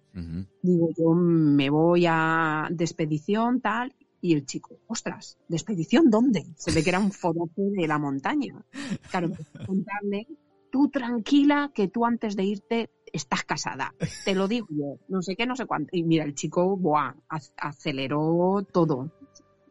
Digo, 0.63 0.91
yo 0.97 1.13
me 1.15 1.71
voy 1.71 2.07
a 2.09 2.69
despedición, 2.71 3.61
tal, 3.61 3.95
y 4.21 4.35
el 4.35 4.47
chico, 4.47 4.79
ostras, 4.87 5.39
¿despedición 5.49 6.11
dónde? 6.11 6.47
Se 6.57 6.73
ve 6.73 6.83
que 6.83 6.91
era 6.91 6.99
un 6.99 7.13
forote 7.13 7.63
de 7.63 7.87
la 7.87 7.99
montaña. 7.99 8.65
Claro, 9.11 9.31
contarle, 9.67 10.27
tú 10.71 10.89
tranquila 10.89 11.71
que 11.75 11.89
tú 11.89 12.05
antes 12.05 12.37
de 12.37 12.45
irte 12.45 12.91
estás 13.13 13.45
casada. 13.45 13.95
Te 14.25 14.35
lo 14.35 14.49
digo 14.49 14.67
yo, 14.71 14.99
no 15.09 15.23
sé 15.23 15.37
qué, 15.37 15.47
no 15.47 15.57
sé 15.57 15.67
cuánto. 15.67 15.91
Y 15.93 16.03
mira, 16.03 16.25
el 16.25 16.35
chico, 16.35 16.77
buah, 16.77 17.15
aceleró 17.57 18.67
todo. 18.73 19.11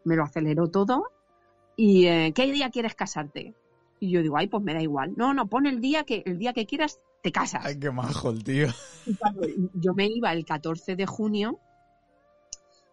Me 0.04 0.16
lo 0.16 0.24
aceleró 0.24 0.70
todo. 0.70 1.12
¿Y 1.76 2.06
eh, 2.06 2.32
qué 2.34 2.52
día 2.52 2.70
quieres 2.70 2.96
casarte? 2.96 3.54
Y 4.00 4.12
yo 4.12 4.22
digo, 4.22 4.38
ay, 4.38 4.48
pues 4.48 4.64
me 4.64 4.74
da 4.74 4.82
igual. 4.82 5.14
No, 5.18 5.34
no, 5.34 5.48
pon 5.48 5.66
el 5.66 5.82
día 5.82 6.04
que, 6.04 6.24
el 6.26 6.38
día 6.38 6.54
que 6.54 6.66
quieras, 6.66 7.00
te 7.26 7.32
casas. 7.32 7.66
Ay, 7.66 7.80
qué 7.80 7.90
majo 7.90 8.30
el 8.30 8.44
tío. 8.44 8.68
yo 9.74 9.96
me 9.96 10.06
iba 10.06 10.32
el 10.32 10.46
14 10.46 10.96
de 10.96 11.08
junio 11.08 11.60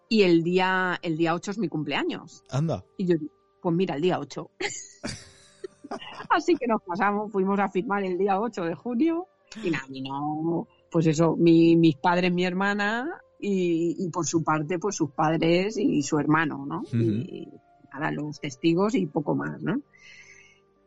y 0.08 0.22
el 0.22 0.42
día, 0.42 0.98
el 1.02 1.18
día 1.18 1.34
8 1.34 1.50
es 1.50 1.58
mi 1.58 1.68
cumpleaños. 1.68 2.42
Anda. 2.48 2.82
Y 2.96 3.04
yo 3.04 3.16
pues 3.60 3.76
mira, 3.76 3.96
el 3.96 4.00
día 4.00 4.18
8. 4.18 4.50
Así 6.30 6.56
que 6.56 6.66
nos 6.66 6.80
pasamos, 6.80 7.30
fuimos 7.30 7.60
a 7.60 7.68
firmar 7.68 8.04
el 8.04 8.16
día 8.16 8.40
8 8.40 8.64
de 8.64 8.74
junio 8.74 9.26
y 9.62 9.68
nada, 9.70 9.84
y 9.90 10.00
no, 10.00 10.66
pues 10.90 11.06
eso, 11.08 11.36
mis 11.36 11.96
padres, 11.96 12.32
mi 12.32 12.46
hermana 12.46 13.20
y, 13.38 14.08
por 14.08 14.26
su 14.26 14.42
parte, 14.42 14.78
pues 14.78 14.96
sus 14.96 15.10
padres 15.10 15.76
y 15.76 16.02
su 16.02 16.18
hermano, 16.18 16.64
¿no? 16.64 16.84
Y 16.90 17.50
nada, 17.92 18.10
los 18.10 18.40
testigos 18.40 18.94
y 18.94 19.04
poco 19.04 19.34
más, 19.34 19.60
¿no? 19.60 19.82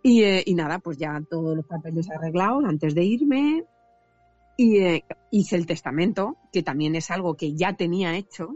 Y, 0.06 0.22
eh, 0.22 0.44
y, 0.46 0.54
nada, 0.54 0.78
pues 0.78 1.00
ya 1.00 1.20
todos 1.28 1.58
los 1.58 1.66
papeles 1.66 2.08
arreglados 2.12 2.64
antes 2.64 2.94
de 2.94 3.04
irme. 3.04 3.64
Y 4.56 4.78
eh, 4.78 5.04
hice 5.32 5.56
el 5.56 5.66
testamento, 5.66 6.38
que 6.54 6.62
también 6.62 6.96
es 6.96 7.10
algo 7.10 7.34
que 7.34 7.56
ya 7.56 7.76
tenía 7.76 8.16
hecho, 8.16 8.56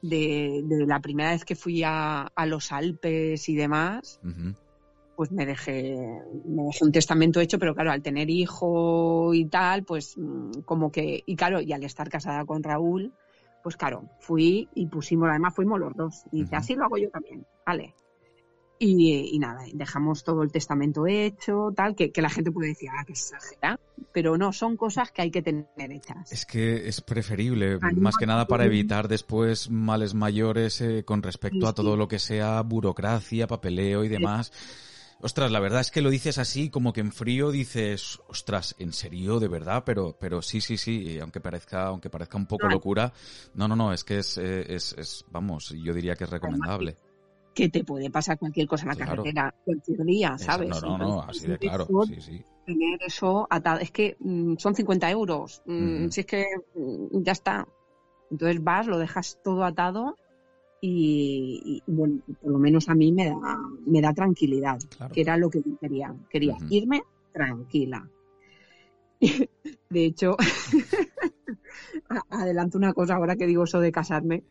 de, 0.00 0.64
la 0.86 1.00
primera 1.00 1.32
vez 1.32 1.44
que 1.44 1.54
fui 1.54 1.82
a, 1.84 2.32
los 2.46 2.72
Alpes 2.72 3.46
y 3.50 3.56
demás, 3.56 4.22
pues 5.16 5.30
me 5.32 5.44
dejé, 5.44 5.98
me 6.46 6.62
dejé 6.62 6.82
un 6.86 6.92
testamento 6.92 7.40
hecho, 7.40 7.58
pero 7.58 7.74
claro, 7.74 7.92
al 7.92 8.00
tener 8.00 8.30
hijo 8.30 9.34
y 9.34 9.44
tal, 9.44 9.84
pues 9.84 10.16
mm, 10.16 10.62
como 10.64 10.90
que, 10.90 11.22
y 11.26 11.36
claro, 11.36 11.60
y 11.60 11.74
al 11.74 11.84
estar 11.84 12.08
casada 12.08 12.46
con 12.46 12.62
Raúl, 12.62 13.12
pues 13.62 13.76
claro, 13.76 14.08
fui 14.18 14.66
y 14.74 14.86
pusimos, 14.86 15.28
además 15.28 15.54
fuimos 15.54 15.78
los 15.78 15.94
dos, 15.94 16.24
y 16.32 16.40
dice, 16.40 16.56
así 16.56 16.74
lo 16.74 16.86
hago 16.86 16.96
yo 16.96 17.10
también, 17.10 17.44
vale. 17.66 17.94
Y, 18.82 19.38
nada, 19.38 19.64
dejamos 19.74 20.24
todo 20.24 20.42
el 20.42 20.50
testamento 20.50 21.06
hecho, 21.06 21.70
tal, 21.76 21.94
que, 21.94 22.10
la 22.16 22.30
gente 22.30 22.50
puede 22.50 22.68
decir, 22.68 22.88
ah, 22.90 23.04
que 23.04 23.12
exagera, 23.12 23.78
pero 24.10 24.38
no, 24.38 24.54
son 24.54 24.78
cosas 24.78 25.12
que 25.12 25.20
hay 25.20 25.30
que 25.30 25.42
tener 25.42 25.66
hechas. 25.76 26.32
Es 26.32 26.46
que 26.46 26.88
es 26.88 27.02
preferible, 27.02 27.78
más 27.96 28.16
que 28.16 28.24
nada 28.24 28.46
para 28.46 28.64
evitar 28.64 29.06
después 29.06 29.68
males 29.68 30.14
mayores 30.14 30.80
eh, 30.80 31.04
con 31.04 31.22
respecto 31.22 31.68
a 31.68 31.74
todo 31.74 31.94
lo 31.94 32.08
que 32.08 32.18
sea 32.18 32.62
burocracia, 32.62 33.46
papeleo 33.46 34.02
y 34.02 34.08
demás. 34.08 34.50
Ostras, 35.20 35.50
la 35.50 35.60
verdad 35.60 35.82
es 35.82 35.90
que 35.90 36.00
lo 36.00 36.08
dices 36.08 36.38
así, 36.38 36.70
como 36.70 36.94
que 36.94 37.02
en 37.02 37.12
frío 37.12 37.50
dices, 37.50 38.18
ostras, 38.28 38.74
¿en 38.78 38.94
serio? 38.94 39.40
¿De 39.40 39.48
verdad? 39.48 39.82
Pero, 39.84 40.16
pero 40.18 40.40
sí, 40.40 40.62
sí, 40.62 40.78
sí, 40.78 41.18
aunque 41.20 41.42
parezca, 41.42 41.88
aunque 41.88 42.08
parezca 42.08 42.38
un 42.38 42.46
poco 42.46 42.66
locura, 42.66 43.12
no, 43.52 43.68
no, 43.68 43.76
no, 43.76 43.92
es 43.92 44.04
que 44.04 44.20
es, 44.20 44.38
eh, 44.38 44.64
es, 44.74 44.94
es 44.96 45.26
vamos, 45.30 45.68
yo 45.68 45.92
diría 45.92 46.16
que 46.16 46.24
es 46.24 46.30
recomendable 46.30 46.96
que 47.54 47.68
te 47.68 47.84
puede 47.84 48.10
pasar 48.10 48.38
cualquier 48.38 48.66
cosa 48.66 48.84
en 48.84 48.88
la 48.90 49.06
carretera 49.06 49.54
cualquier 49.64 50.04
día, 50.04 50.38
¿sabes? 50.38 50.68
no, 50.68 50.80
no, 50.80 50.98
no, 50.98 51.22
así 51.22 51.46
de 51.46 51.58
claro. 51.58 51.86
Sí, 52.06 52.20
sí. 52.20 52.44
Tener 52.64 53.00
eso 53.04 53.46
atado. 53.50 53.80
Es 53.80 53.90
que 53.90 54.16
mm, 54.20 54.56
son 54.56 54.74
50 54.74 55.10
euros. 55.10 55.62
Mm, 55.66 56.08
si 56.08 56.20
es 56.20 56.26
que 56.26 56.46
mm, 56.74 57.22
ya 57.22 57.32
está. 57.32 57.66
Entonces 58.30 58.62
vas, 58.62 58.86
lo 58.86 58.98
dejas 58.98 59.38
todo 59.42 59.64
atado 59.64 60.16
y, 60.80 61.82
bueno, 61.86 62.20
por 62.40 62.52
lo 62.52 62.58
menos 62.58 62.88
a 62.88 62.94
mí 62.94 63.12
me 63.12 63.26
da, 63.26 63.58
me 63.86 64.00
da 64.00 64.14
tranquilidad, 64.14 64.78
que 65.12 65.20
era 65.20 65.36
lo 65.36 65.50
que 65.50 65.62
yo 65.62 65.76
quería. 65.78 66.14
Quería 66.30 66.56
irme 66.70 67.02
tranquila. 67.32 68.08
De 69.90 70.04
hecho, 70.04 70.36
adelanto 72.30 72.78
una 72.78 72.94
cosa 72.94 73.16
ahora 73.16 73.36
que 73.36 73.46
digo 73.46 73.64
eso 73.64 73.80
de 73.80 73.92
casarme 73.92 74.44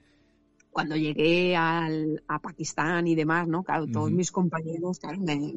cuando 0.79 0.95
llegué 0.95 1.57
al, 1.57 2.24
a 2.29 2.39
Pakistán 2.39 3.05
y 3.05 3.13
demás, 3.13 3.50
¿no? 3.50 3.63
Claro, 3.63 3.86
todos 3.86 4.12
mis 4.12 4.31
compañeros, 4.31 5.00
claro, 5.00 5.19
me, 5.19 5.53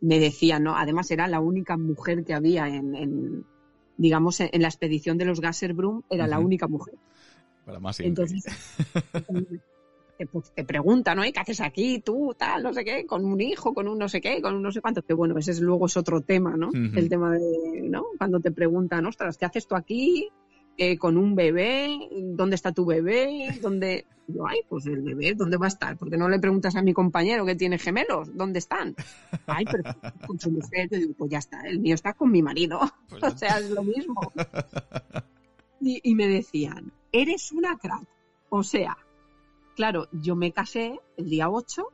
me, 0.00 0.18
decían, 0.18 0.62
¿no? 0.62 0.74
Además 0.74 1.10
era 1.10 1.28
la 1.28 1.40
única 1.40 1.76
mujer 1.76 2.24
que 2.24 2.32
había 2.32 2.66
en, 2.68 3.44
digamos, 3.98 4.40
en, 4.40 4.62
la 4.62 4.68
expedición 4.68 5.18
de 5.18 5.26
los 5.26 5.42
Gasserbrum, 5.42 6.04
era 6.08 6.26
la 6.26 6.38
única 6.38 6.68
mujer. 6.68 6.94
Para 7.66 7.80
más 7.80 8.00
Entonces, 8.00 8.44
te, 10.16 10.26
pues, 10.26 10.50
te 10.54 10.64
preguntan, 10.64 11.18
¿no? 11.18 11.22
¿Qué 11.24 11.38
haces 11.38 11.60
aquí? 11.60 11.98
Tú, 11.98 12.34
tal, 12.34 12.62
no 12.62 12.72
sé 12.72 12.82
qué, 12.82 13.04
con 13.04 13.26
un 13.26 13.42
hijo, 13.42 13.74
con 13.74 13.88
un 13.88 13.98
no 13.98 14.08
sé 14.08 14.22
qué, 14.22 14.40
con 14.40 14.54
un 14.54 14.62
no 14.62 14.72
sé 14.72 14.80
cuánto. 14.80 15.02
Que 15.02 15.12
bueno, 15.12 15.36
ese 15.36 15.50
es, 15.50 15.60
luego 15.60 15.84
es 15.84 15.98
otro 15.98 16.22
tema, 16.22 16.56
¿no? 16.56 16.70
El 16.72 17.10
tema 17.10 17.32
de, 17.32 17.82
¿no? 17.90 18.06
Cuando 18.16 18.40
te 18.40 18.52
preguntan, 18.52 19.04
ostras, 19.04 19.36
¿qué 19.36 19.44
haces 19.44 19.66
tú 19.66 19.74
aquí? 19.74 20.30
Eh, 20.78 20.96
con 20.96 21.18
un 21.18 21.34
bebé, 21.34 22.08
¿dónde 22.10 22.54
está 22.54 22.72
tu 22.72 22.86
bebé? 22.86 23.58
¿Dónde? 23.60 24.06
Yo, 24.32 24.46
ay, 24.46 24.60
pues 24.68 24.86
el 24.86 25.02
bebé, 25.02 25.34
¿dónde 25.34 25.56
va 25.56 25.66
a 25.66 25.68
estar? 25.68 25.96
Porque 25.96 26.16
no 26.16 26.28
le 26.28 26.38
preguntas 26.38 26.76
a 26.76 26.82
mi 26.82 26.92
compañero 26.92 27.44
que 27.44 27.54
tiene 27.54 27.78
gemelos, 27.78 28.34
¿dónde 28.36 28.58
están? 28.58 28.94
Ay, 29.46 29.64
pero 29.70 29.82
con 30.26 30.38
su 30.38 30.50
mujer, 30.50 30.88
yo 30.90 30.98
digo, 30.98 31.14
pues 31.16 31.30
ya 31.30 31.38
está, 31.38 31.60
el 31.62 31.80
mío 31.80 31.94
está 31.94 32.14
con 32.14 32.30
mi 32.30 32.42
marido. 32.42 32.80
Pues 33.08 33.22
o 33.22 33.36
sea, 33.36 33.58
es 33.58 33.70
lo 33.70 33.82
mismo. 33.82 34.20
Y, 35.84 36.14
me 36.14 36.28
decían, 36.28 36.92
eres 37.10 37.50
una 37.50 37.76
crack. 37.76 38.06
O 38.50 38.62
sea, 38.62 38.96
claro, 39.74 40.06
yo 40.12 40.36
me 40.36 40.52
casé 40.52 41.00
el 41.16 41.28
día 41.28 41.50
8. 41.50 41.88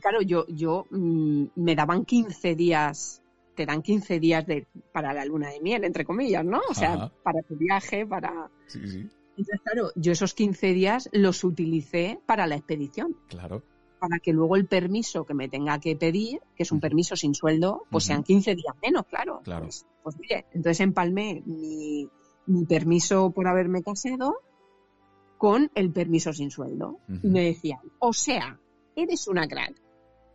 claro, 0.00 0.20
yo, 0.20 0.46
yo 0.48 0.86
mm, 0.90 1.44
me 1.56 1.74
daban 1.74 2.04
15 2.04 2.54
días 2.54 3.22
te 3.60 3.66
dan 3.66 3.82
15 3.82 4.20
días 4.20 4.46
de, 4.46 4.66
para 4.90 5.12
la 5.12 5.24
luna 5.26 5.50
de 5.50 5.60
miel, 5.60 5.84
entre 5.84 6.06
comillas, 6.06 6.42
¿no? 6.44 6.60
O 6.70 6.74
sea, 6.74 7.10
para 7.22 7.42
tu 7.42 7.56
viaje, 7.56 8.06
para... 8.06 8.50
Sí, 8.66 8.86
sí. 8.86 9.10
Entonces, 9.40 9.60
claro, 9.62 9.90
yo 9.96 10.12
esos 10.12 10.34
15 10.34 10.72
días 10.72 11.08
los 11.12 11.44
utilicé 11.44 12.20
para 12.26 12.46
la 12.46 12.56
expedición. 12.56 13.16
Claro. 13.28 13.62
Para 13.98 14.18
que 14.18 14.32
luego 14.32 14.56
el 14.56 14.66
permiso 14.66 15.24
que 15.24 15.34
me 15.34 15.48
tenga 15.48 15.78
que 15.78 15.96
pedir, 15.96 16.40
que 16.56 16.62
es 16.62 16.72
un 16.72 16.80
permiso 16.80 17.16
sin 17.16 17.34
sueldo, 17.34 17.84
pues 17.90 18.04
sean 18.04 18.22
15 18.22 18.54
días 18.54 18.74
menos, 18.82 19.06
claro. 19.06 19.40
Claro. 19.44 19.64
Pues, 19.64 19.86
pues 20.02 20.18
mire, 20.18 20.46
entonces 20.52 20.80
empalmé 20.80 21.42
mi, 21.44 22.08
mi 22.46 22.64
permiso 22.64 23.30
por 23.30 23.46
haberme 23.46 23.82
casado 23.82 24.36
con 25.36 25.70
el 25.74 25.90
permiso 25.92 26.32
sin 26.32 26.50
sueldo. 26.50 26.98
Y 27.22 27.28
me 27.28 27.44
decían, 27.44 27.80
o 27.98 28.12
sea, 28.12 28.58
eres 28.96 29.28
una 29.28 29.46
crack, 29.46 29.74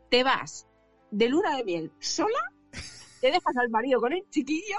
te 0.09 0.23
vas 0.23 0.67
de 1.11 1.29
luna 1.29 1.57
de 1.57 1.63
miel 1.63 1.91
sola 1.99 2.39
te 3.25 3.31
dejas 3.31 3.57
al 3.57 3.69
marido 3.69 3.99
con 3.99 4.13
el 4.13 4.23
chiquillo, 4.29 4.77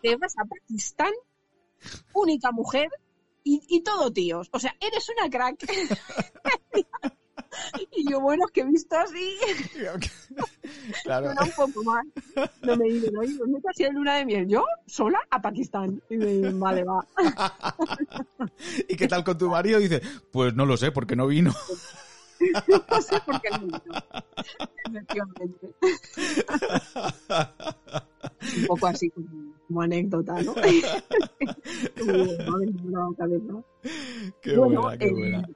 te 0.00 0.16
vas 0.16 0.34
a 0.38 0.44
Pakistán, 0.46 1.12
única 2.14 2.52
mujer 2.52 2.88
y, 3.44 3.82
todo 3.82 4.12
tíos. 4.12 4.48
O 4.52 4.58
sea, 4.58 4.74
eres 4.80 5.08
una 5.10 5.30
crack. 5.30 5.56
y 7.92 8.10
yo, 8.10 8.20
bueno, 8.20 8.46
es 8.46 8.52
que 8.52 8.62
he 8.62 8.64
visto 8.64 8.96
así. 8.96 9.36
claro. 11.04 11.28
un 11.28 11.50
poco 11.50 11.84
más. 11.84 12.04
No 12.62 12.76
me 12.76 12.86
digo, 12.86 13.08
no, 13.12 13.20
¿dónde 13.20 13.60
te 13.60 13.68
has 13.68 13.80
ido 13.80 13.92
luna 13.92 14.16
de 14.16 14.24
miel? 14.24 14.48
Yo, 14.48 14.64
sola, 14.86 15.20
a 15.30 15.40
Pakistán. 15.40 16.02
Y 16.08 16.16
me 16.16 16.26
dicen, 16.26 16.58
vale, 16.58 16.84
va. 16.84 17.06
¿Y 18.88 18.96
qué 18.96 19.06
tal 19.06 19.22
con 19.24 19.38
tu 19.38 19.50
marido? 19.50 19.78
Dice, 19.78 20.02
pues 20.32 20.54
no 20.54 20.66
lo 20.66 20.76
sé, 20.76 20.90
porque 20.90 21.16
no 21.16 21.26
vino. 21.26 21.54
no 22.90 23.02
sé 23.02 23.20
por 23.20 23.40
qué 23.40 23.50
no 23.50 23.80
Efectivamente. 24.86 25.74
Un 28.58 28.66
poco 28.66 28.86
así 28.86 29.10
como, 29.66 29.82
anécdota, 29.82 30.42
¿no? 30.42 30.54
qué 34.40 34.56
buena, 34.56 34.98
qué 34.98 35.10
buena. 35.10 35.40
Eh, 35.40 35.54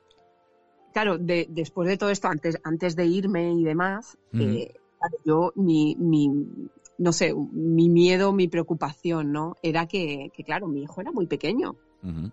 claro, 0.92 1.18
de, 1.18 1.46
después 1.48 1.88
de 1.88 1.96
todo 1.96 2.10
esto, 2.10 2.28
antes, 2.28 2.58
antes 2.64 2.96
de 2.96 3.06
irme 3.06 3.52
y 3.52 3.64
demás, 3.64 4.18
eh, 4.32 4.74
yo, 5.24 5.52
mi, 5.56 5.96
mi, 5.98 6.30
no 6.98 7.12
sé, 7.12 7.34
mi 7.34 7.88
miedo, 7.88 8.32
mi 8.32 8.48
preocupación, 8.48 9.32
¿no? 9.32 9.56
Era 9.62 9.86
que, 9.86 10.30
que, 10.34 10.44
claro, 10.44 10.68
mi 10.68 10.82
hijo 10.82 11.00
era 11.00 11.12
muy 11.12 11.26
pequeño. 11.26 11.76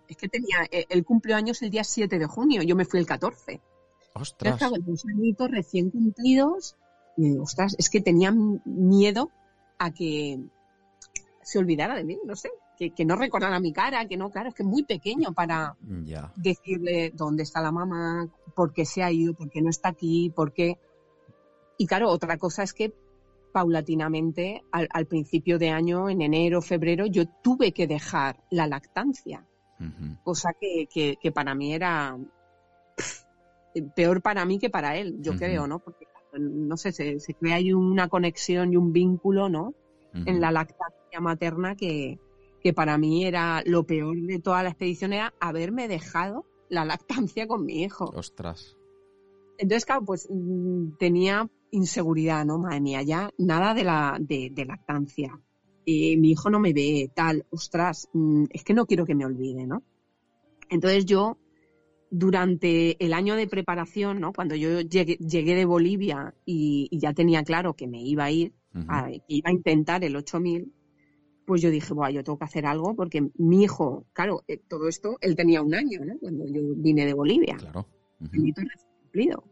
Es 0.08 0.18
que 0.18 0.30
tenía, 0.30 0.58
eh, 0.70 0.86
el 0.90 1.04
cumpleaños 1.04 1.64
el 1.64 1.72
día 1.72 1.84
7 1.84 2.20
de 2.20 2.28
junio, 2.28 2.62
yo 2.62 2.76
me 2.76 2.86
fui 2.86 3.00
el 3.00 3.08
14. 3.08 3.62
Ostras. 4.14 4.60
Yo 4.60 4.70
dos 4.78 5.06
añitos 5.08 5.50
recién 5.50 5.90
cumplidos 5.90 6.76
y 7.18 7.38
ostras, 7.38 7.76
es 7.78 7.90
que 7.90 8.02
tenía 8.02 8.32
miedo 8.32 9.32
a 9.78 9.92
que 9.92 10.40
se 11.46 11.60
olvidara 11.60 11.94
de 11.94 12.04
mí, 12.04 12.18
no 12.26 12.36
sé, 12.36 12.50
que, 12.76 13.06
no 13.06 13.16
recordara 13.16 13.60
mi 13.60 13.72
cara, 13.72 14.08
que 14.08 14.18
no, 14.18 14.32
claro, 14.32 14.50
es 14.50 14.56
que 14.56 14.64
es 14.64 14.68
muy 14.68 14.84
pequeño 14.84 15.32
para 15.32 15.78
decirle 16.36 17.12
dónde 17.14 17.44
está 17.44 17.62
la 17.62 17.72
mamá, 17.72 18.28
por 18.56 18.74
qué 18.74 18.84
se 18.84 19.04
ha 19.04 19.12
ido, 19.12 19.36
por 19.36 19.52
qué 19.52 19.62
no 19.62 19.70
está 19.70 19.90
aquí, 19.90 20.32
por 20.36 20.54
qué... 20.54 20.80
Y 21.78 21.86
claro, 21.86 22.10
otra 22.10 22.38
cosa 22.38 22.64
es 22.64 22.74
que 22.74 22.96
paulatinamente, 23.54 24.64
al, 24.72 25.06
principio 25.06 25.60
de 25.60 25.70
año, 25.70 26.10
en 26.10 26.24
enero, 26.24 26.64
febrero, 26.64 27.06
yo 27.06 27.26
tuve 27.44 27.74
que 27.74 27.86
dejar 27.86 28.44
la 28.50 28.66
lactancia, 28.66 29.46
cosa 30.24 30.50
que, 30.60 31.32
para 31.32 31.54
mí 31.54 31.76
era 31.76 32.18
peor 33.96 34.24
para 34.24 34.46
mí 34.46 34.58
que 34.58 34.72
para 34.72 34.98
él, 34.98 35.18
yo 35.20 35.38
creo, 35.38 35.68
¿no? 35.68 35.78
Porque, 35.78 36.08
no 36.40 36.76
sé, 36.76 36.92
se, 36.92 37.20
se 37.20 37.36
crea 37.36 37.58
ahí 37.58 37.72
una 37.72 38.10
conexión 38.10 38.74
y 38.74 38.78
un 38.78 38.92
vínculo, 38.92 39.48
¿no? 39.48 39.76
En 40.14 40.42
la 40.42 40.50
lactancia 40.50 41.05
materna 41.20 41.76
que, 41.76 42.20
que 42.62 42.74
para 42.74 42.98
mí 42.98 43.26
era 43.26 43.62
lo 43.66 43.86
peor 43.86 44.18
de 44.18 44.40
toda 44.40 44.64
la 44.64 44.70
expedición, 44.70 45.14
era 45.14 45.34
haberme 45.40 45.88
dejado 45.88 46.46
la 46.70 46.84
lactancia 46.84 47.48
con 47.48 47.66
mi 47.66 47.84
hijo. 47.84 48.06
Ostras. 48.16 48.76
Entonces, 49.58 49.86
claro, 49.86 50.04
pues 50.04 50.28
mm, 50.30 50.98
tenía 50.98 51.50
inseguridad, 51.72 52.46
¿no? 52.46 52.58
Madre 52.58 52.82
mía, 52.82 53.02
ya 53.04 53.30
nada 53.38 53.74
de, 53.74 53.84
la, 53.84 54.18
de, 54.20 54.66
lactancia. 54.66 55.40
Y 55.86 56.18
mi 56.18 56.32
hijo 56.32 56.50
no 56.50 56.60
me 56.60 56.74
ve, 56.74 57.12
tal, 57.14 57.46
ostras, 57.52 58.10
mm, 58.14 58.46
es 58.50 58.64
que 58.64 58.74
no 58.74 58.86
quiero 58.86 59.06
que 59.06 59.16
me 59.16 59.26
olvide, 59.26 59.68
¿no? 59.68 59.84
Entonces 60.70 61.06
yo, 61.06 61.38
durante 62.10 63.04
el 63.04 63.14
año 63.14 63.36
de 63.36 63.48
preparación, 63.48 64.20
¿no? 64.20 64.34
Cuando 64.34 64.56
yo 64.56 64.82
llegué, 64.82 65.18
de 65.56 65.66
Bolivia 65.66 66.34
y, 66.46 66.90
ya 66.92 67.14
tenía 67.14 67.44
claro 67.44 67.76
que 67.76 67.88
me 67.88 68.02
iba 68.02 68.24
a 68.24 68.32
ir, 68.32 68.54
que 68.74 69.22
iba 69.28 69.50
a 69.50 69.54
intentar 69.54 70.04
el 70.04 70.16
8000, 70.16 70.74
pues 71.46 71.62
yo 71.62 71.70
dije, 71.70 71.94
bueno, 71.94 72.12
yo 72.12 72.24
tengo 72.24 72.38
que 72.38 72.46
hacer 72.46 72.66
algo 72.66 72.96
porque 72.96 73.30
mi 73.38 73.64
hijo, 73.64 74.06
claro, 74.14 74.44
eh, 74.48 74.58
todo 74.68 74.88
esto, 74.88 75.18
él 75.22 75.36
tenía 75.36 75.62
un 75.62 75.76
año, 75.76 76.04
¿no? 76.04 76.18
Cuando 76.20 76.46
yo 76.48 76.62
vine 76.76 77.06
de 77.06 77.14
Bolivia. 77.14 77.56
Claro. 77.58 77.88
cumplido. 79.02 79.44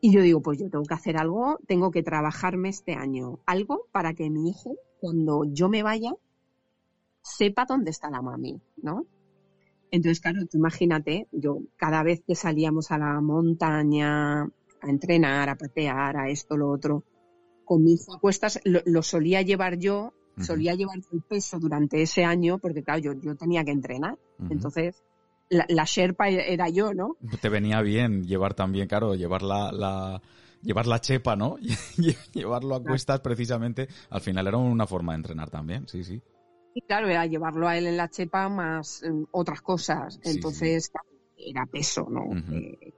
Y 0.00 0.12
yo 0.12 0.22
digo, 0.22 0.40
pues 0.42 0.58
yo 0.58 0.70
tengo 0.70 0.84
que 0.84 0.94
hacer 0.94 1.16
algo, 1.16 1.58
tengo 1.66 1.90
que 1.90 2.02
trabajarme 2.02 2.68
este 2.68 2.94
año 2.94 3.40
algo 3.46 3.86
para 3.90 4.14
que 4.14 4.30
mi 4.30 4.50
hijo, 4.50 4.76
cuando 5.00 5.44
yo 5.44 5.68
me 5.68 5.82
vaya, 5.82 6.12
sepa 7.22 7.66
dónde 7.68 7.90
está 7.90 8.10
la 8.10 8.22
mami, 8.22 8.60
¿no? 8.76 9.06
Entonces, 9.90 10.20
claro, 10.20 10.46
tú 10.46 10.58
imagínate, 10.58 11.28
yo 11.32 11.60
cada 11.76 12.02
vez 12.02 12.22
que 12.26 12.34
salíamos 12.34 12.90
a 12.90 12.98
la 12.98 13.20
montaña 13.20 14.42
a 14.42 14.88
entrenar, 14.90 15.48
a 15.48 15.56
patear, 15.56 16.16
a 16.16 16.28
esto, 16.28 16.56
lo 16.56 16.70
otro, 16.70 17.04
con 17.64 17.82
mi 17.82 17.94
hijo 17.94 18.14
a 18.14 18.20
cuestas, 18.20 18.60
lo, 18.64 19.02
solía 19.02 19.42
llevar 19.42 19.78
yo, 19.78 20.12
solía 20.40 20.74
llevar 20.74 20.98
el 21.12 21.22
peso 21.22 21.58
durante 21.58 22.02
ese 22.02 22.24
año, 22.24 22.58
porque 22.58 22.82
claro, 22.82 23.00
yo, 23.00 23.12
yo 23.14 23.36
tenía 23.36 23.64
que 23.64 23.70
entrenar. 23.70 24.18
Entonces, 24.50 25.02
la, 25.50 25.84
Sherpa 25.84 26.28
era 26.28 26.68
yo, 26.68 26.94
¿no? 26.94 27.16
Te 27.40 27.48
venía 27.48 27.80
bien 27.82 28.26
llevar 28.26 28.54
también, 28.54 28.88
claro, 28.88 29.14
llevar 29.14 29.42
la, 29.42 30.20
llevar 30.62 30.86
la 30.86 31.00
chepa, 31.00 31.36
¿no? 31.36 31.56
Llevarlo 32.32 32.74
a 32.74 32.82
cuestas 32.82 33.20
precisamente, 33.20 33.88
al 34.10 34.20
final 34.20 34.46
era 34.46 34.56
una 34.58 34.86
forma 34.86 35.12
de 35.12 35.16
entrenar 35.16 35.50
también, 35.50 35.86
sí, 35.88 36.04
sí. 36.04 36.20
Y 36.74 36.82
claro, 36.82 37.08
era 37.08 37.26
llevarlo 37.26 37.66
a 37.66 37.76
él 37.76 37.86
en 37.86 37.96
la 37.96 38.08
chepa 38.08 38.48
más 38.48 39.02
em, 39.02 39.26
otras 39.32 39.62
cosas, 39.62 40.20
entonces 40.22 40.92
era 41.36 41.66
peso, 41.66 42.06
¿no? 42.10 42.36
Eh, 42.52 42.92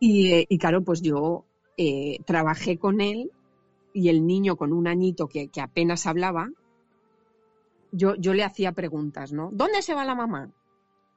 eh, 0.00 0.46
y, 0.48 0.58
claro, 0.58 0.82
pues 0.82 1.02
yo 1.02 1.44
eh, 1.76 2.18
trabajé 2.24 2.78
con 2.78 3.00
él 3.00 3.30
y 3.92 4.08
el 4.08 4.26
niño 4.26 4.56
con 4.56 4.72
un 4.72 4.86
añito 4.86 5.28
que, 5.28 5.48
que 5.48 5.60
apenas 5.60 6.06
hablaba, 6.06 6.50
yo, 7.92 8.14
yo 8.16 8.34
le 8.34 8.44
hacía 8.44 8.72
preguntas, 8.72 9.32
¿no? 9.32 9.50
¿Dónde 9.52 9.82
se 9.82 9.94
va 9.94 10.04
la 10.04 10.14
mamá? 10.14 10.50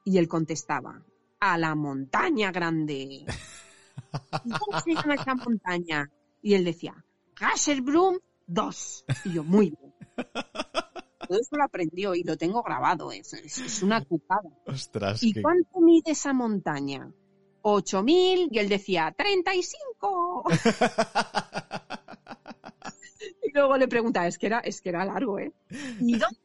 Y 0.03 0.17
él 0.17 0.27
contestaba, 0.27 1.03
a 1.39 1.57
la 1.57 1.75
montaña 1.75 2.51
grande. 2.51 3.25
¿Cómo 4.59 4.79
se 4.79 4.93
llama 4.93 5.15
esa 5.15 5.35
montaña? 5.35 6.09
Y 6.41 6.55
él 6.55 6.65
decía, 6.65 7.03
Gasserbrum 7.39 8.19
2. 8.47 9.05
Y 9.25 9.33
yo, 9.33 9.43
muy 9.43 9.71
bien. 9.71 9.93
Todo 11.27 11.39
eso 11.39 11.55
lo 11.55 11.63
aprendió 11.63 12.15
y 12.15 12.23
lo 12.23 12.37
tengo 12.37 12.61
grabado, 12.63 13.11
es, 13.11 13.33
es 13.33 13.81
una 13.81 14.03
cucada. 14.03 14.49
Ostras, 14.65 15.23
¿Y 15.23 15.41
cuánto 15.41 15.79
mide 15.79 16.11
esa 16.11 16.33
montaña? 16.33 17.11
8000 17.61 18.49
y 18.51 18.59
él 18.59 18.69
decía 18.69 19.13
35. 19.17 20.43
luego 23.53 23.77
le 23.77 23.87
preguntaba, 23.87 24.27
es 24.27 24.37
que 24.37 24.47
era, 24.47 24.59
es 24.59 24.81
que 24.81 24.89
era 24.89 25.05
largo, 25.05 25.39
¿eh? 25.39 25.51
¿Y 25.99 26.17
dónde 26.17 26.37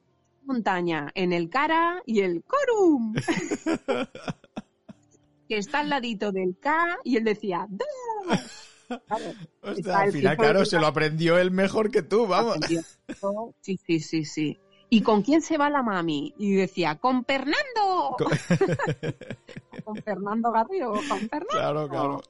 montaña, 0.49 1.13
en 1.15 1.33
el 1.33 1.51
Cara 1.51 2.03
y 2.07 2.21
el 2.21 2.43
Corum. 2.43 3.15
que 5.49 5.59
está 5.59 5.81
al 5.81 5.91
ladito 5.91 6.33
del 6.33 6.57
K 6.59 6.99
y 7.05 7.17
él 7.17 7.25
decía, 7.25 7.69
al 9.09 10.13
final, 10.13 10.37
claro, 10.37 10.65
se 10.65 10.81
lo 10.81 10.87
aprendió 10.87 11.39
él 11.39 11.51
mejor 11.51 11.91
que 11.91 12.03
tú, 12.03 12.27
vamos. 12.27 12.59
Sí, 13.61 13.79
sí, 13.87 14.01
sí, 14.01 14.25
sí. 14.25 14.59
¿Y 14.91 15.03
con 15.03 15.23
quién 15.23 15.43
se 15.43 15.59
va 15.59 15.69
la 15.69 15.83
mami? 15.83 16.35
Y 16.39 16.55
decía, 16.55 16.97
con 16.97 17.25
Fernando. 17.25 18.17
con 19.85 19.97
Fernando 20.03 20.51
Garrido, 20.51 20.93
con 20.93 21.21
Fernando. 21.29 21.47
Claro, 21.51 21.89
claro. 21.89 22.23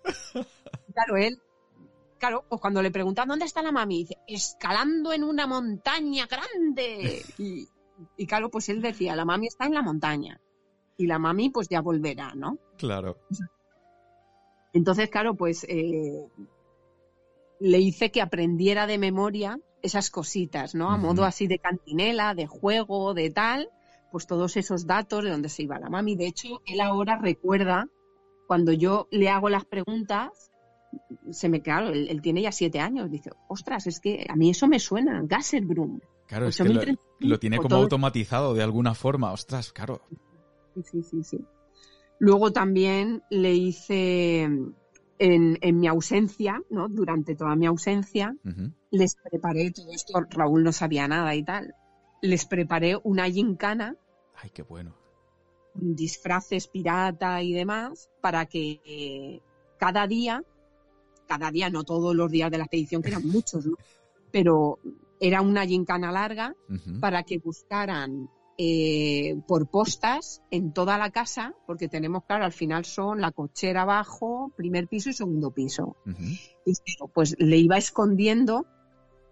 Claro, 0.92 1.16
él, 1.16 1.40
claro, 2.18 2.44
pues 2.48 2.60
cuando 2.60 2.82
le 2.82 2.90
preguntan 2.90 3.28
dónde 3.28 3.44
está 3.44 3.62
la 3.62 3.72
mami, 3.72 3.98
dice, 3.98 4.18
escalando 4.26 5.12
en 5.12 5.24
una 5.24 5.46
montaña 5.46 6.26
grande. 6.26 7.22
Y, 7.38 7.68
y 8.16 8.26
claro, 8.26 8.48
pues 8.48 8.68
él 8.68 8.80
decía, 8.80 9.16
la 9.16 9.24
mami 9.24 9.48
está 9.48 9.66
en 9.66 9.74
la 9.74 9.82
montaña 9.82 10.40
y 10.98 11.06
la 11.06 11.18
mami 11.18 11.48
pues 11.48 11.68
ya 11.68 11.80
volverá, 11.80 12.34
¿no? 12.34 12.58
Claro. 12.76 13.16
Entonces, 14.72 15.08
claro, 15.08 15.34
pues 15.34 15.64
eh, 15.68 16.28
le 17.60 17.78
hice 17.78 18.10
que 18.10 18.20
aprendiera 18.20 18.86
de 18.86 18.98
memoria 18.98 19.58
esas 19.80 20.10
cositas, 20.10 20.74
¿no? 20.74 20.90
A 20.90 20.96
modo 20.96 21.24
así 21.24 21.46
de 21.46 21.60
cantinela, 21.60 22.34
de 22.34 22.46
juego, 22.46 23.14
de 23.14 23.30
tal, 23.30 23.70
pues 24.10 24.26
todos 24.26 24.56
esos 24.56 24.86
datos 24.86 25.24
de 25.24 25.30
dónde 25.30 25.48
se 25.48 25.62
iba 25.62 25.78
la 25.78 25.88
mami. 25.88 26.16
De 26.16 26.26
hecho, 26.26 26.62
él 26.66 26.80
ahora 26.80 27.16
recuerda, 27.16 27.86
cuando 28.48 28.72
yo 28.72 29.06
le 29.10 29.28
hago 29.28 29.48
las 29.48 29.64
preguntas, 29.64 30.47
se 31.30 31.48
me 31.48 31.60
claro, 31.60 31.90
él, 31.90 32.20
tiene 32.22 32.42
ya 32.42 32.52
siete 32.52 32.80
años, 32.80 33.10
dice, 33.10 33.30
ostras, 33.48 33.86
es 33.86 34.00
que 34.00 34.26
a 34.28 34.36
mí 34.36 34.50
eso 34.50 34.66
me 34.68 34.78
suena, 34.78 35.22
Gasserbrum. 35.24 36.00
Claro, 36.26 36.48
es 36.48 36.58
que 36.58 36.96
lo, 37.20 37.38
tiene 37.38 37.58
como 37.58 37.76
automatizado 37.76 38.54
de 38.54 38.62
alguna 38.62 38.94
forma. 38.94 39.32
Ostras, 39.32 39.72
claro. 39.72 40.02
Sí, 40.84 41.02
sí, 41.02 41.22
sí. 41.22 41.38
Luego 42.18 42.52
también 42.52 43.22
le 43.30 43.54
hice 43.54 44.42
en, 45.18 45.80
mi 45.80 45.86
ausencia, 45.86 46.62
¿no? 46.70 46.88
Durante 46.88 47.34
toda 47.34 47.56
mi 47.56 47.66
ausencia, 47.66 48.36
les 48.90 49.16
preparé 49.16 49.70
todo 49.70 49.90
esto. 49.90 50.20
Raúl 50.30 50.64
no 50.64 50.72
sabía 50.72 51.08
nada 51.08 51.34
y 51.34 51.42
tal. 51.42 51.74
Les 52.20 52.44
preparé 52.44 52.96
una 53.02 53.28
gincana. 53.30 53.96
Ay, 54.34 54.50
qué 54.50 54.62
bueno. 54.62 54.96
Disfraces 55.74 56.68
pirata 56.68 57.42
y 57.42 57.52
demás 57.52 58.10
para 58.20 58.46
que 58.46 58.80
eh, 58.84 59.40
cada 59.78 60.06
día, 60.06 60.42
cada 61.28 61.50
día, 61.50 61.70
no 61.70 61.84
todos 61.84 62.16
los 62.16 62.30
días 62.30 62.50
de 62.50 62.58
la 62.58 62.64
expedición, 62.64 63.02
que 63.02 63.10
eran 63.10 63.26
muchos, 63.26 63.66
¿no? 63.66 63.76
Pero 64.32 64.78
era 65.20 65.42
una 65.42 65.66
gincana 65.66 66.10
larga 66.10 66.54
para 67.00 67.22
que 67.22 67.38
buscaran 67.38 68.28
eh, 68.56 69.40
por 69.46 69.68
postas 69.68 70.42
en 70.50 70.72
toda 70.72 70.98
la 70.98 71.10
casa, 71.10 71.54
porque 71.66 71.88
tenemos, 71.88 72.24
claro, 72.24 72.44
al 72.44 72.52
final 72.52 72.84
son 72.84 73.20
la 73.20 73.30
cochera 73.30 73.82
abajo, 73.82 74.52
primer 74.56 74.88
piso 74.88 75.10
y 75.10 75.12
segundo 75.12 75.52
piso. 75.52 75.96
Y 76.64 76.72
pues 77.14 77.36
le 77.38 77.56
iba 77.56 77.78
escondiendo 77.78 78.66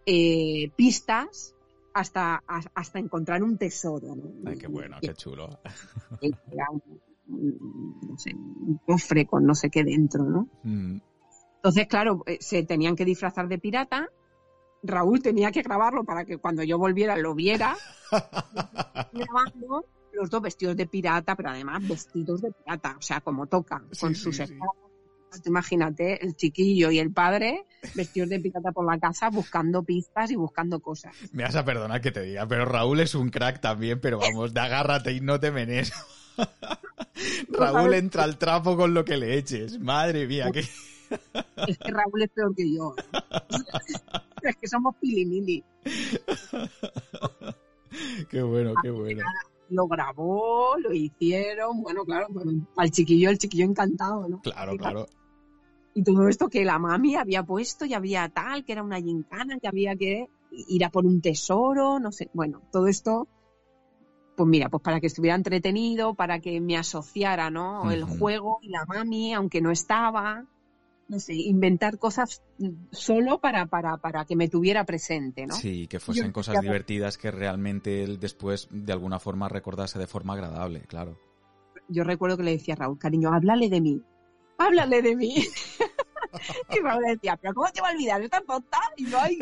eh, 0.07 0.71
pistas 0.77 1.57
hasta, 1.93 2.43
hasta 2.47 2.99
encontrar 2.99 3.43
un 3.43 3.59
tesoro. 3.59 4.17
Ay, 4.45 4.59
qué 4.59 4.69
bueno, 4.69 4.99
qué 5.01 5.15
chulo. 5.15 5.49
Era 6.21 6.67
un, 6.71 7.01
no 8.09 8.19
sé, 8.19 8.33
un 8.35 8.79
cofre 8.87 9.27
con 9.27 9.45
no 9.45 9.55
sé 9.55 9.71
qué 9.71 9.83
dentro, 9.83 10.25
¿no? 10.25 10.49
Mm. 10.63 10.99
Entonces, 11.67 11.89
claro, 11.89 12.23
eh, 12.27 12.39
se 12.41 12.63
tenían 12.63 12.95
que 12.95 13.05
disfrazar 13.05 13.49
de 13.49 13.59
pirata 13.59 14.09
Raúl 14.87 15.21
tenía 15.21 15.51
que 15.51 15.63
grabarlo 15.63 16.05
para 16.05 16.25
que 16.25 16.39
cuando 16.39 16.63
yo 16.63 16.79
volviera 16.79 17.17
lo 17.17 17.35
viera. 17.35 17.77
grabando 19.13 19.87
los 20.13 20.31
dos 20.31 20.43
vestidos 20.43 20.77
de 20.77 20.87
pirata, 20.87 21.35
pero 21.35 21.51
además 21.51 21.87
vestidos 21.87 22.41
de 22.41 22.53
pirata, 22.53 22.95
o 22.97 23.03
sea, 23.03 23.21
como 23.21 23.47
toca, 23.49 23.83
con 24.01 24.15
sus 24.15 24.41
imagínate, 25.45 26.25
el 26.25 26.35
chiquillo 26.35 26.91
y 26.91 26.99
el 26.99 27.13
padre 27.13 27.67
vestidos 27.95 28.31
de 28.31 28.41
picata 28.41 28.73
por 28.73 28.87
la 28.87 28.99
casa 28.99 29.29
buscando 29.29 29.83
pistas 29.83 30.31
y 30.31 30.37
buscando 30.37 30.81
cosas. 30.81 31.15
Me 31.33 31.43
vas 31.43 31.57
a 31.57 31.65
perdonar 31.65 32.01
que 32.01 32.13
te 32.13 32.23
diga, 32.23 32.47
pero 32.47 32.65
Raúl 32.65 33.01
es 33.01 33.15
un 33.15 33.29
crack 33.29 33.61
también, 33.61 34.01
pero 34.01 34.19
vamos, 34.19 34.55
de 34.55 34.61
agárrate 34.61 35.13
y 35.13 35.21
no 35.21 35.39
te 35.41 35.51
menes. 35.51 35.93
Raúl 37.51 37.93
entra 37.93 38.23
al 38.23 38.39
trapo 38.39 38.77
con 38.77 38.95
lo 38.95 39.05
que 39.05 39.17
le 39.17 39.37
eches. 39.37 39.79
Madre 39.81 40.27
mía, 40.27 40.51
que... 40.53 40.65
Es 41.69 41.79
que 41.79 41.91
Raúl 41.91 42.23
es 42.23 42.31
peor 42.31 42.55
que 42.55 42.73
yo. 42.73 42.95
es 44.43 44.57
que 44.57 44.69
somos 44.69 44.95
pilimili. 44.97 45.65
qué 48.31 48.43
bueno, 48.43 48.75
qué 48.83 48.91
bueno. 48.91 49.23
Lo 49.69 49.89
grabó, 49.89 50.77
lo 50.79 50.93
hicieron, 50.93 51.83
bueno, 51.83 52.05
claro, 52.05 52.29
al 52.77 52.91
chiquillo, 52.91 53.31
el 53.31 53.39
chiquillo 53.39 53.65
encantado, 53.65 54.29
¿no? 54.29 54.41
Claro, 54.41 54.77
claro. 54.77 55.07
Y 55.95 56.05
todo 56.05 56.29
esto 56.29 56.49
que 56.49 56.65
la 56.65 56.79
mami 56.79 57.17
había 57.17 57.43
puesto 57.43 57.85
y 57.85 57.95
había 57.95 58.29
tal, 58.29 58.65
que 58.65 58.73
era 58.73 58.83
una 58.83 59.01
gincana, 59.01 59.59
que 59.59 59.67
había 59.67 59.97
que 59.97 60.29
ir 60.51 60.85
a 60.85 60.91
por 60.91 61.05
un 61.05 61.21
tesoro, 61.21 61.99
no 61.99 62.13
sé, 62.13 62.31
bueno, 62.33 62.63
todo 62.71 62.87
esto 62.87 63.29
pues 64.37 64.49
mira, 64.49 64.69
pues 64.69 64.83
para 64.83 65.01
que 65.01 65.07
estuviera 65.07 65.35
entretenido, 65.35 66.15
para 66.15 66.41
que 66.41 66.61
me 66.61 66.77
asociara, 66.77 67.51
¿no? 67.51 67.91
El 67.91 68.05
juego 68.05 68.59
y 68.61 68.69
la 68.69 68.85
mami, 68.85 69.33
aunque 69.33 69.63
no 69.63 69.71
estaba, 69.71 70.45
no 71.09 71.21
sé, 71.21 71.35
inventar 71.35 71.99
cosas 71.99 72.43
solo 72.91 73.39
para, 73.41 73.67
para, 73.67 73.97
para 73.99 74.25
que 74.25 74.35
me 74.35 74.49
tuviera 74.49 74.85
presente, 74.85 75.47
¿no? 75.47 75.55
Sí, 75.55 75.87
que 75.87 76.01
fuesen 76.01 76.33
cosas 76.33 76.61
divertidas 76.61 77.17
que 77.17 77.31
realmente 77.31 78.03
él 78.03 78.19
después 78.19 78.69
de 78.71 78.93
alguna 78.93 79.21
forma 79.21 79.49
recordase 79.49 79.99
de 79.99 80.07
forma 80.07 80.35
agradable, 80.35 80.81
claro. 80.83 81.19
Yo 81.89 82.03
recuerdo 82.03 82.37
que 82.37 82.43
le 82.43 82.51
decía 82.53 82.75
a 82.75 82.79
Raúl, 82.79 82.99
cariño, 82.99 83.33
háblale 83.33 83.69
de 83.69 83.81
mí, 83.81 84.03
háblale 84.59 85.03
de 85.03 85.15
mí. 85.15 85.37
y 86.77 86.81
Raúl 86.81 87.05
decía, 87.07 87.37
pero 87.37 87.55
¿cómo 87.55 87.71
te 87.71 87.81
va 87.81 87.91
a 87.91 87.93
olvidar? 87.93 88.21
Yo 88.21 88.29
tan 88.29 88.45
tonta 88.45 88.81
y 88.97 89.05
no 89.05 89.19
hay... 89.19 89.39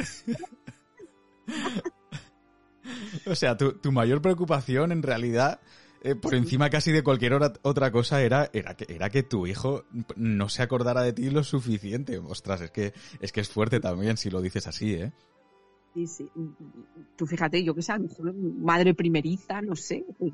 o 3.27 3.35
sea, 3.35 3.57
tu, 3.57 3.72
tu 3.79 3.90
mayor 3.90 4.20
preocupación 4.20 4.92
en 4.92 5.03
realidad 5.03 5.61
eh, 6.05 6.14
por 6.17 6.35
encima 6.35 6.69
casi 6.69 6.93
de 6.93 7.03
cualquier 7.03 7.33
otra 7.33 7.90
cosa 7.90 8.21
era, 8.21 8.51
era, 8.53 8.77
que, 8.77 8.85
era 8.95 9.09
que 9.09 9.23
tu 9.23 9.47
hijo 9.47 9.85
no 10.17 10.51
se 10.51 10.62
acordara 10.62 11.01
de 11.01 11.14
ti 11.14 11.31
lo 11.31 11.43
suficiente. 11.43 12.19
Ostras, 12.19 12.61
es 12.61 12.71
que 12.71 12.93
es, 13.21 13.33
que 13.33 13.40
es 13.40 13.49
fuerte 13.49 13.81
también 13.81 14.19
si 14.19 14.29
lo 14.29 14.43
dices 14.43 14.67
así, 14.67 14.93
¿eh? 14.93 15.12
Sí, 15.95 16.07
sí. 16.07 16.31
Tú 17.17 17.27
fíjate, 17.27 17.64
yo 17.64 17.75
que 17.75 17.81
sé, 17.81 17.93
a 17.93 17.97
lo 17.97 18.05
mejor 18.05 18.35
madre 18.35 18.93
primeriza, 18.93 19.62
no 19.62 19.77
sé, 19.77 20.05
pues, 20.19 20.33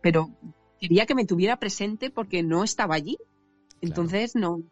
pero 0.00 0.30
quería 0.80 1.06
que 1.06 1.16
me 1.16 1.26
tuviera 1.26 1.58
presente 1.58 2.10
porque 2.10 2.44
no 2.44 2.62
estaba 2.62 2.94
allí. 2.94 3.18
Entonces 3.80 4.36
no, 4.36 4.62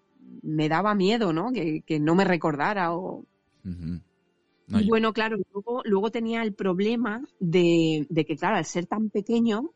me 0.43 0.69
daba 0.69 0.95
miedo, 0.95 1.33
¿no? 1.33 1.51
Que, 1.53 1.99
no 1.99 2.15
me 2.15 2.25
recordara 2.25 2.95
o... 2.95 3.25
y 3.65 4.89
bueno, 4.89 5.13
claro, 5.13 5.37
luego, 5.53 5.83
luego 5.85 6.11
tenía 6.13 6.45
el 6.45 6.55
problema 6.55 7.25
de, 7.41 8.07
de, 8.09 8.25
que, 8.25 8.37
claro, 8.37 8.57
al 8.57 8.65
ser 8.65 8.87
tan 8.87 9.11
pequeño, 9.11 9.73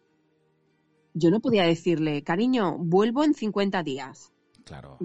yo 1.14 1.30
no 1.30 1.40
podía 1.40 1.64
decirle, 1.64 2.22
cariño, 2.22 2.76
vuelvo 2.78 3.24
en 3.24 3.34
50 3.34 3.82
días. 3.82 4.32
Claro. 4.64 4.98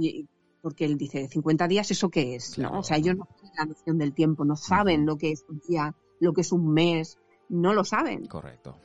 porque 0.61 0.85
él 0.85 0.97
dice, 0.97 1.27
50 1.27 1.67
días, 1.67 1.89
¿eso 1.89 2.09
qué 2.09 2.35
es? 2.35 2.59
¿no? 2.59 2.79
O 2.79 2.83
sea, 2.83 2.97
ellos 2.97 3.15
no 3.15 3.27
tienen 3.39 3.55
la 3.57 3.65
noción 3.65 3.97
del 3.97 4.13
tiempo, 4.13 4.45
no 4.45 4.55
saben 4.55 5.05
lo 5.05 5.17
que 5.17 5.31
es 5.31 5.43
un 5.49 5.59
día, 5.67 5.95
lo 6.19 6.33
que 6.33 6.41
es 6.41 6.51
un 6.51 6.71
mes, 6.71 7.17
no 7.49 7.73
lo 7.73 7.83
saben. 7.83 8.25
Correcto. 8.25 8.77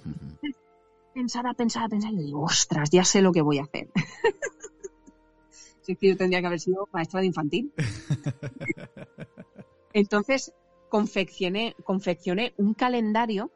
Pensaba, 1.13 1.53
pensaba, 1.55 1.89
pensaba, 1.89 2.15
y 2.15 2.19
digo, 2.19 2.43
ostras, 2.43 2.89
ya 2.91 3.05
sé 3.05 3.21
lo 3.21 3.33
que 3.33 3.43
voy 3.43 3.59
a 3.59 3.65
hacer. 3.65 3.91
si 5.83 5.93
es 5.93 5.99
que 5.99 6.09
yo 6.09 6.17
tendría 6.17 6.41
que 6.41 6.47
haber 6.47 6.61
sido 6.61 6.89
maestra 6.93 7.21
de 7.21 7.27
infantil. 7.27 7.73
Entonces, 9.93 10.55
confeccioné, 10.89 11.75
confeccioné 11.85 12.55
un 12.59 12.75
calendario 12.75 13.51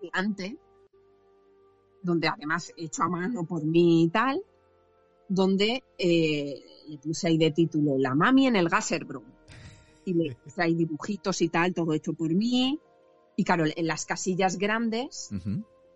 gigante 0.00 0.56
donde 2.02 2.28
además 2.28 2.72
hecho 2.76 3.02
a 3.02 3.08
mano 3.08 3.44
por 3.44 3.64
mí 3.64 4.04
y 4.04 4.08
tal, 4.08 4.42
donde 5.28 5.82
eh, 5.98 6.60
le 6.88 6.98
puse 6.98 7.28
ahí 7.28 7.38
de 7.38 7.50
título 7.50 7.96
La 7.98 8.14
mami 8.14 8.46
en 8.46 8.56
el 8.56 8.68
Gasserbrum. 8.68 9.24
Y 10.04 10.14
le 10.14 10.34
puse 10.44 10.62
ahí 10.62 10.74
dibujitos 10.74 11.40
y 11.42 11.48
tal, 11.48 11.72
todo 11.74 11.92
hecho 11.92 12.12
por 12.12 12.32
mí. 12.34 12.78
Y 13.36 13.44
claro, 13.44 13.64
en 13.66 13.86
las 13.86 14.04
casillas 14.04 14.58
grandes, 14.58 15.30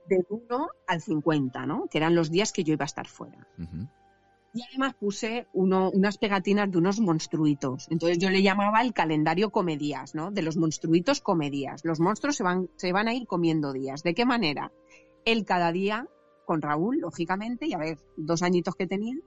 del 0.09 0.27
1 0.29 0.69
al 0.87 1.03
50, 1.03 1.67
¿no? 1.67 1.87
Que 1.91 1.99
eran 1.99 2.15
los 2.15 2.31
días 2.31 2.53
que 2.53 2.65
yo 2.65 2.73
iba 2.73 2.85
a 2.85 2.87
estar 2.87 3.07
fuera. 3.07 3.47
Y 4.55 4.63
además 4.71 4.95
puse 4.95 5.47
uno, 5.53 5.91
unas 5.91 6.17
pegatinas 6.17 6.71
de 6.71 6.79
unos 6.79 6.99
monstruitos. 6.99 7.89
Entonces 7.91 8.17
yo 8.19 8.31
le 8.31 8.43
llamaba 8.43 8.81
el 8.81 8.95
calendario 8.95 9.51
comedías, 9.51 10.15
¿no? 10.15 10.31
De 10.31 10.41
los 10.41 10.57
monstruitos 10.57 11.21
comedías. 11.21 11.85
Los 11.85 12.01
monstruos 12.01 12.37
se 12.37 12.43
van, 12.43 12.71
se 12.77 12.91
van 12.91 13.09
a 13.09 13.13
ir 13.13 13.27
comiendo 13.27 13.75
días. 13.75 14.03
¿De 14.03 14.15
qué 14.15 14.25
manera? 14.25 14.73
Él 15.27 15.45
cada 15.45 15.73
día, 15.73 16.09
con 16.47 16.63
Raúl, 16.63 17.01
lógicamente, 17.01 17.67
y 17.67 17.75
a 17.75 17.79
ver, 17.79 17.99
dos 18.17 18.43
añitos 18.43 18.75
que 18.75 18.87
tenían, 18.87 19.21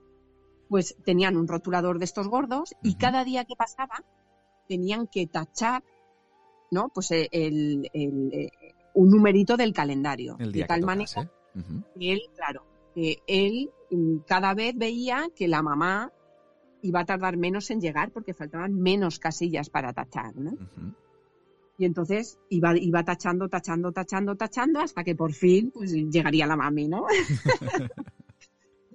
pues 0.68 0.96
tenían 1.04 1.36
un 1.36 1.46
rotulador 1.46 1.98
de 1.98 2.06
estos 2.06 2.26
gordos 2.26 2.74
y 2.82 2.94
cada 2.96 3.24
día 3.24 3.44
que 3.44 3.54
pasaba 3.54 4.04
tenían 4.66 5.06
que 5.06 5.26
tachar, 5.26 5.84
¿no? 6.70 6.88
Pues 6.88 7.10
eh, 7.10 7.28
el, 7.30 7.88
eh, 7.92 8.50
un 8.94 9.10
numerito 9.10 9.56
del 9.56 9.72
calendario. 9.72 10.36
de 10.36 10.64
tal 10.64 10.82
manera 10.82 11.30
que 11.98 12.12
él, 12.12 12.20
claro, 12.34 12.64
que 12.94 13.18
él 13.26 13.70
mm, 13.90 14.18
cada 14.26 14.54
vez 14.54 14.76
veía 14.76 15.28
que 15.34 15.48
la 15.48 15.62
mamá 15.62 16.12
iba 16.82 17.00
a 17.00 17.04
tardar 17.04 17.36
menos 17.36 17.70
en 17.70 17.80
llegar 17.80 18.10
porque 18.12 18.32
faltaban 18.32 18.74
menos 18.74 19.18
casillas 19.18 19.68
para 19.68 19.92
tachar, 19.92 20.34
¿no? 20.36 20.52
Y 21.80 21.86
entonces 21.86 22.38
iba, 22.50 22.76
iba 22.76 23.02
tachando, 23.02 23.48
tachando, 23.48 23.90
tachando, 23.90 24.36
tachando, 24.36 24.80
hasta 24.80 25.02
que 25.02 25.14
por 25.14 25.32
fin 25.32 25.70
pues, 25.70 25.90
llegaría 25.92 26.46
la 26.46 26.54
mami, 26.54 26.88
¿no? 26.88 27.06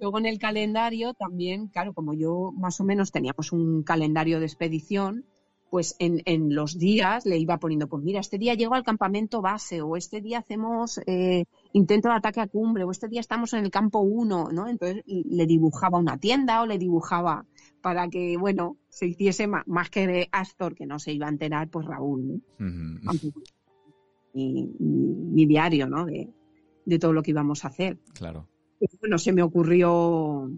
Luego 0.00 0.18
en 0.18 0.26
el 0.26 0.38
calendario 0.38 1.12
también, 1.12 1.66
claro, 1.66 1.94
como 1.94 2.14
yo 2.14 2.52
más 2.56 2.80
o 2.80 2.84
menos 2.84 3.10
teníamos 3.10 3.50
un 3.50 3.82
calendario 3.82 4.38
de 4.38 4.46
expedición, 4.46 5.24
pues 5.68 5.96
en, 5.98 6.22
en 6.26 6.54
los 6.54 6.78
días 6.78 7.26
le 7.26 7.38
iba 7.38 7.58
poniendo, 7.58 7.88
pues 7.88 8.04
mira, 8.04 8.20
este 8.20 8.38
día 8.38 8.54
llego 8.54 8.74
al 8.74 8.84
campamento 8.84 9.42
base, 9.42 9.82
o 9.82 9.96
este 9.96 10.20
día 10.20 10.38
hacemos 10.38 11.00
eh, 11.06 11.46
intento 11.72 12.08
de 12.08 12.14
ataque 12.14 12.40
a 12.40 12.46
cumbre, 12.46 12.84
o 12.84 12.92
este 12.92 13.08
día 13.08 13.18
estamos 13.18 13.52
en 13.52 13.64
el 13.64 13.72
campo 13.72 13.98
1, 13.98 14.50
¿no? 14.52 14.68
Entonces 14.68 15.02
le 15.06 15.46
dibujaba 15.46 15.98
una 15.98 16.18
tienda 16.18 16.62
o 16.62 16.66
le 16.66 16.78
dibujaba 16.78 17.46
para 17.82 18.08
que, 18.08 18.36
bueno, 18.36 18.76
se 18.96 19.06
hiciese 19.06 19.46
más, 19.46 19.90
que 19.90 20.06
de 20.06 20.28
Astor, 20.32 20.74
que 20.74 20.86
no 20.86 20.98
se 20.98 21.12
iba 21.12 21.26
a 21.26 21.28
enterar, 21.28 21.68
pues 21.68 21.84
Raúl, 21.84 22.40
¿no? 22.58 23.12
mi, 24.32 25.46
diario, 25.46 25.86
¿no? 25.86 26.06
De, 26.06 26.32
todo 26.98 27.12
lo 27.12 27.22
que 27.22 27.32
íbamos 27.32 27.66
a 27.66 27.68
hacer. 27.68 27.98
Claro. 28.14 28.48
bueno, 29.00 29.18
se 29.18 29.34
me 29.34 29.42
ocurrió 29.42 30.50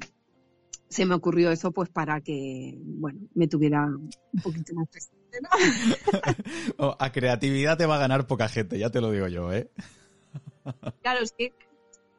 se 0.87 1.05
me 1.05 1.17
ocurrió 1.17 1.51
eso 1.51 1.73
pues 1.73 1.89
para 1.89 2.21
que, 2.21 2.79
bueno, 2.81 3.19
me 3.35 3.49
tuviera 3.49 3.85
un 3.87 4.09
poquito 4.41 4.73
más 4.75 4.89
presente, 4.89 5.41
¿no? 5.43 5.49
Oh, 6.79 6.97
a 6.97 7.11
creatividad 7.11 7.77
te 7.77 7.87
va 7.87 7.97
a 7.97 7.99
ganar 8.01 8.29
poca 8.29 8.49
gente, 8.49 8.79
ya 8.79 8.91
te 8.91 9.01
lo 9.01 9.11
digo 9.11 9.27
yo, 9.27 9.53
¿eh? 9.53 9.69
claro, 11.03 11.25
es 11.25 11.33
que 11.33 11.53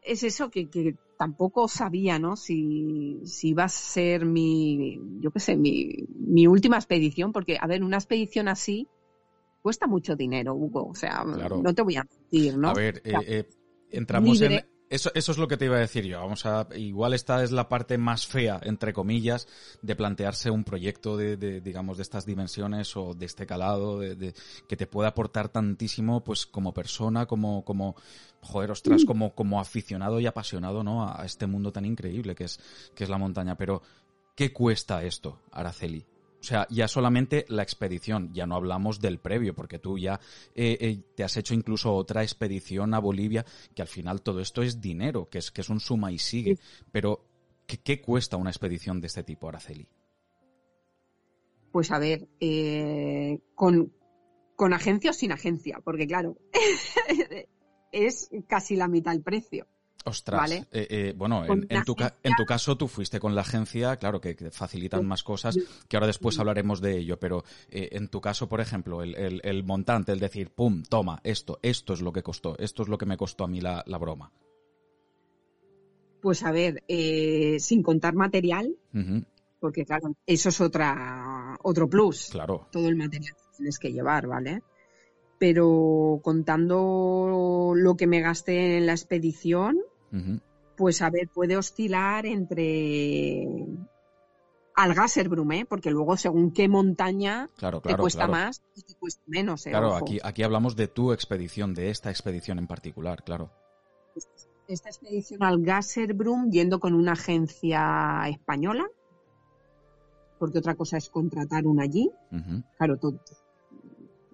es 0.02 0.24
eso 0.24 0.52
que, 0.52 0.70
que 0.70 0.98
tampoco 1.20 1.68
sabía, 1.68 2.18
¿no? 2.18 2.38
Si, 2.38 3.20
si 3.26 3.50
iba 3.50 3.66
a 3.66 3.70
ser 3.70 4.26
mi, 4.26 5.02
yo 5.20 5.32
qué 5.32 5.42
sé, 5.42 5.58
mi, 5.58 6.08
mi 6.18 6.48
última 6.48 6.78
expedición, 6.78 7.34
porque, 7.34 7.58
a 7.60 7.68
ver, 7.68 7.84
una 7.84 7.98
expedición 7.98 8.48
así 8.48 8.88
cuesta 9.62 9.86
mucho 9.86 10.16
dinero, 10.16 10.56
Hugo. 10.56 10.88
O 10.88 10.96
sea, 10.96 11.26
no 11.26 11.76
te 11.76 11.82
voy 11.82 11.98
a 11.98 12.06
mentir, 12.06 12.58
¿no? 12.58 12.70
A 12.70 12.74
ver, 12.74 13.02
eh, 13.04 13.14
eh, 13.28 13.50
entramos 13.92 14.42
en 14.42 14.64
eso, 14.90 15.12
eso 15.14 15.32
es 15.32 15.38
lo 15.38 15.48
que 15.48 15.56
te 15.56 15.66
iba 15.66 15.76
a 15.76 15.80
decir 15.82 16.06
yo. 16.06 16.20
Vamos 16.20 16.46
a, 16.46 16.68
igual 16.76 17.14
esta 17.14 17.44
es 17.44 17.52
la 17.52 17.70
parte 17.70 17.98
más 17.98 18.26
fea, 18.26 18.60
entre 18.64 18.92
comillas, 18.92 19.48
de 19.82 19.96
plantearse 19.96 20.50
un 20.50 20.64
proyecto 20.64 21.16
de, 21.16 21.38
de 21.38 21.62
digamos, 21.62 21.98
de 21.98 22.04
estas 22.04 22.26
dimensiones 22.26 22.98
o 22.98 23.14
de 23.14 23.26
este 23.26 23.46
calado, 23.46 24.00
de, 24.00 24.34
que 24.68 24.76
te 24.76 24.88
pueda 24.88 25.10
aportar 25.10 25.50
tantísimo, 25.50 26.24
pues, 26.24 26.46
como 26.46 26.74
persona, 26.74 27.28
como, 27.28 27.64
como, 27.64 27.96
joder, 28.42 28.72
ostras, 28.72 29.06
como, 29.06 29.36
como 29.36 29.60
aficionado 29.60 30.20
y 30.20 30.26
apasionado, 30.26 30.84
¿no? 30.84 31.04
A, 31.04 31.22
a 31.22 31.26
este 31.26 31.46
mundo 31.46 31.72
tan 31.72 31.86
increíble 31.86 32.34
que 32.34 32.46
es, 32.46 32.60
que 32.96 33.04
es 33.04 33.10
la 33.10 33.18
montaña. 33.18 33.56
Pero, 33.56 33.82
¿qué 34.36 34.52
cuesta 34.52 35.04
esto, 35.04 35.40
Araceli? 35.52 36.06
O 36.40 36.44
sea, 36.44 36.66
ya 36.70 36.88
solamente 36.88 37.46
la 37.50 37.64
expedición, 37.64 38.34
ya 38.34 38.46
no 38.46 38.56
hablamos 38.56 39.00
del 39.02 39.20
previo, 39.20 39.54
porque 39.54 39.78
tú 39.78 39.98
ya 39.98 40.20
eh, 40.56 40.78
eh, 40.80 41.00
te 41.16 41.24
has 41.24 41.36
hecho 41.36 41.54
incluso 41.54 41.94
otra 41.94 42.24
expedición 42.24 42.94
a 42.94 43.00
Bolivia, 43.00 43.46
que 43.76 43.82
al 43.82 43.90
final 43.90 44.22
todo 44.22 44.40
esto 44.40 44.62
es 44.62 44.80
dinero, 44.80 45.28
que 45.30 45.40
es, 45.40 45.52
que 45.52 45.62
es 45.62 45.70
un 45.70 45.82
suma 45.82 46.12
y 46.12 46.18
sigue. 46.18 46.58
Pero, 46.92 47.26
¿qué, 47.66 48.02
cuesta 48.02 48.38
una 48.38 48.50
expedición 48.50 49.02
de 49.02 49.08
este 49.08 49.24
tipo, 49.24 49.50
Araceli? 49.50 49.86
Pues 51.72 51.92
a 51.92 52.00
ver, 52.00 52.28
eh, 52.40 53.40
con, 53.54 53.94
con 54.56 54.74
agencia 54.74 55.12
o 55.12 55.14
sin 55.14 55.34
agencia, 55.34 55.82
porque 55.84 56.08
claro, 56.08 56.38
es 57.92 58.30
casi 58.48 58.78
la 58.78 58.88
mitad 58.88 59.14
el 59.14 59.22
precio. 59.22 59.68
Ostras, 60.06 60.52
eh, 60.52 60.66
eh, 60.72 61.14
bueno, 61.16 61.44
en, 61.46 61.84
tu, 61.84 61.96
en, 62.24 62.36
tu, 62.38 62.46
caso 62.46 62.78
tú 62.78 62.88
fuiste 62.88 63.20
con 63.20 63.36
la 63.36 63.42
agencia, 63.42 63.98
claro 63.98 64.22
que, 64.22 64.34
facilitan 64.50 65.06
más 65.06 65.24
cosas, 65.24 65.58
que 65.90 65.98
ahora 65.98 66.08
después 66.08 66.40
hablaremos 66.40 66.80
de 66.80 66.98
ello, 66.98 67.20
pero 67.20 67.44
eh, 67.70 67.90
en 67.92 68.08
tu 68.08 68.22
caso, 68.22 68.48
por 68.48 68.62
ejemplo, 68.62 69.04
el, 69.04 69.42
el, 69.44 69.64
montante, 69.66 70.14
el 70.14 70.20
decir, 70.20 70.52
pum, 70.52 70.84
toma, 70.84 71.20
esto, 71.24 71.60
esto 71.62 71.94
es 71.94 72.02
lo 72.02 72.14
que 72.14 72.24
costó, 72.24 72.58
esto 72.60 72.84
es 72.84 72.90
lo 72.90 72.98
que 72.98 73.06
me 73.06 73.18
costó 73.18 73.44
a 73.44 73.48
mí 73.48 73.60
la, 73.60 73.84
broma. 74.00 74.32
Pues 76.22 76.44
a 76.44 76.52
ver, 76.54 76.84
sin 77.60 77.84
contar 77.84 78.16
material, 78.16 78.78
porque 79.60 79.86
claro, 79.86 80.16
eso 80.26 80.50
es 80.50 80.62
otra, 80.62 81.58
otro 81.62 81.90
plus. 81.90 82.30
Claro. 82.32 82.68
Todo 82.72 82.88
el 82.88 82.96
material 82.96 83.36
que 83.36 83.58
tienes 83.58 83.78
que 83.78 83.92
llevar, 83.92 84.28
¿vale? 84.28 84.62
Pero 85.40 86.20
contando 86.22 87.74
lo 87.76 87.96
que 87.96 88.08
me 88.08 88.22
gasté 88.22 88.78
en 88.78 88.86
la 88.86 88.92
expedición, 88.92 89.80
pues 90.76 91.02
a 91.02 91.10
ver, 91.10 91.30
puede 91.30 91.58
oscilar 91.58 92.26
entre 92.26 93.48
al 94.80 94.94
Gasserbrum, 94.94 95.52
¿eh? 95.52 95.66
porque 95.68 95.92
luego 95.92 96.16
según 96.16 96.52
qué 96.52 96.70
montaña 96.70 97.50
te 97.84 97.98
cuesta 97.98 98.28
más 98.28 98.64
y 98.76 98.84
te 98.84 98.96
cuesta 98.96 99.22
menos. 99.28 99.68
¿eh? 99.68 99.72
Claro, 99.72 99.94
aquí, 99.94 100.20
aquí 100.24 100.42
hablamos 100.42 100.78
de 100.78 100.88
tu 100.88 101.12
expedición, 101.12 101.74
de 101.74 101.90
esta 101.90 102.10
expedición 102.10 102.60
en 102.60 102.68
particular, 102.68 103.24
claro. 103.24 103.52
Esta 104.70 104.90
expedición 104.90 105.44
al 105.44 105.62
Gasserbrum 105.62 106.50
yendo 106.50 106.80
con 106.80 106.94
una 106.94 107.14
agencia 107.14 108.24
española, 108.30 108.88
porque 110.38 110.60
otra 110.60 110.76
cosa 110.76 110.96
es 110.96 111.10
contratar 111.10 111.68
una 111.68 111.84
allí. 111.84 112.10
Claro, 112.78 112.98
todo. 112.98 113.20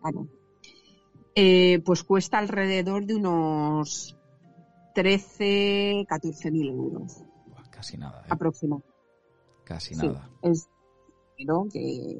Claro. 0.02 0.28
Eh, 1.36 1.82
pues 1.86 2.04
cuesta 2.04 2.38
alrededor 2.38 3.06
de 3.06 3.16
unos 3.16 4.16
13, 4.94 6.06
14 6.08 6.52
mil 6.52 6.70
euros. 6.70 7.24
Casi 7.70 7.98
nada. 7.98 8.22
¿eh? 8.22 8.28
Aproximadamente. 8.30 8.94
Casi 9.66 9.96
nada. 9.96 10.30
Es 10.42 10.68
pero 11.38 11.68
que, 11.70 12.18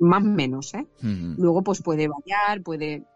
más 0.00 0.22
o 0.22 0.26
menos, 0.26 0.74
¿eh? 0.74 0.86
Luego 1.00 1.62
pues 1.62 1.80
puede 1.80 2.08
variar, 2.08 2.62
puede 2.62 3.06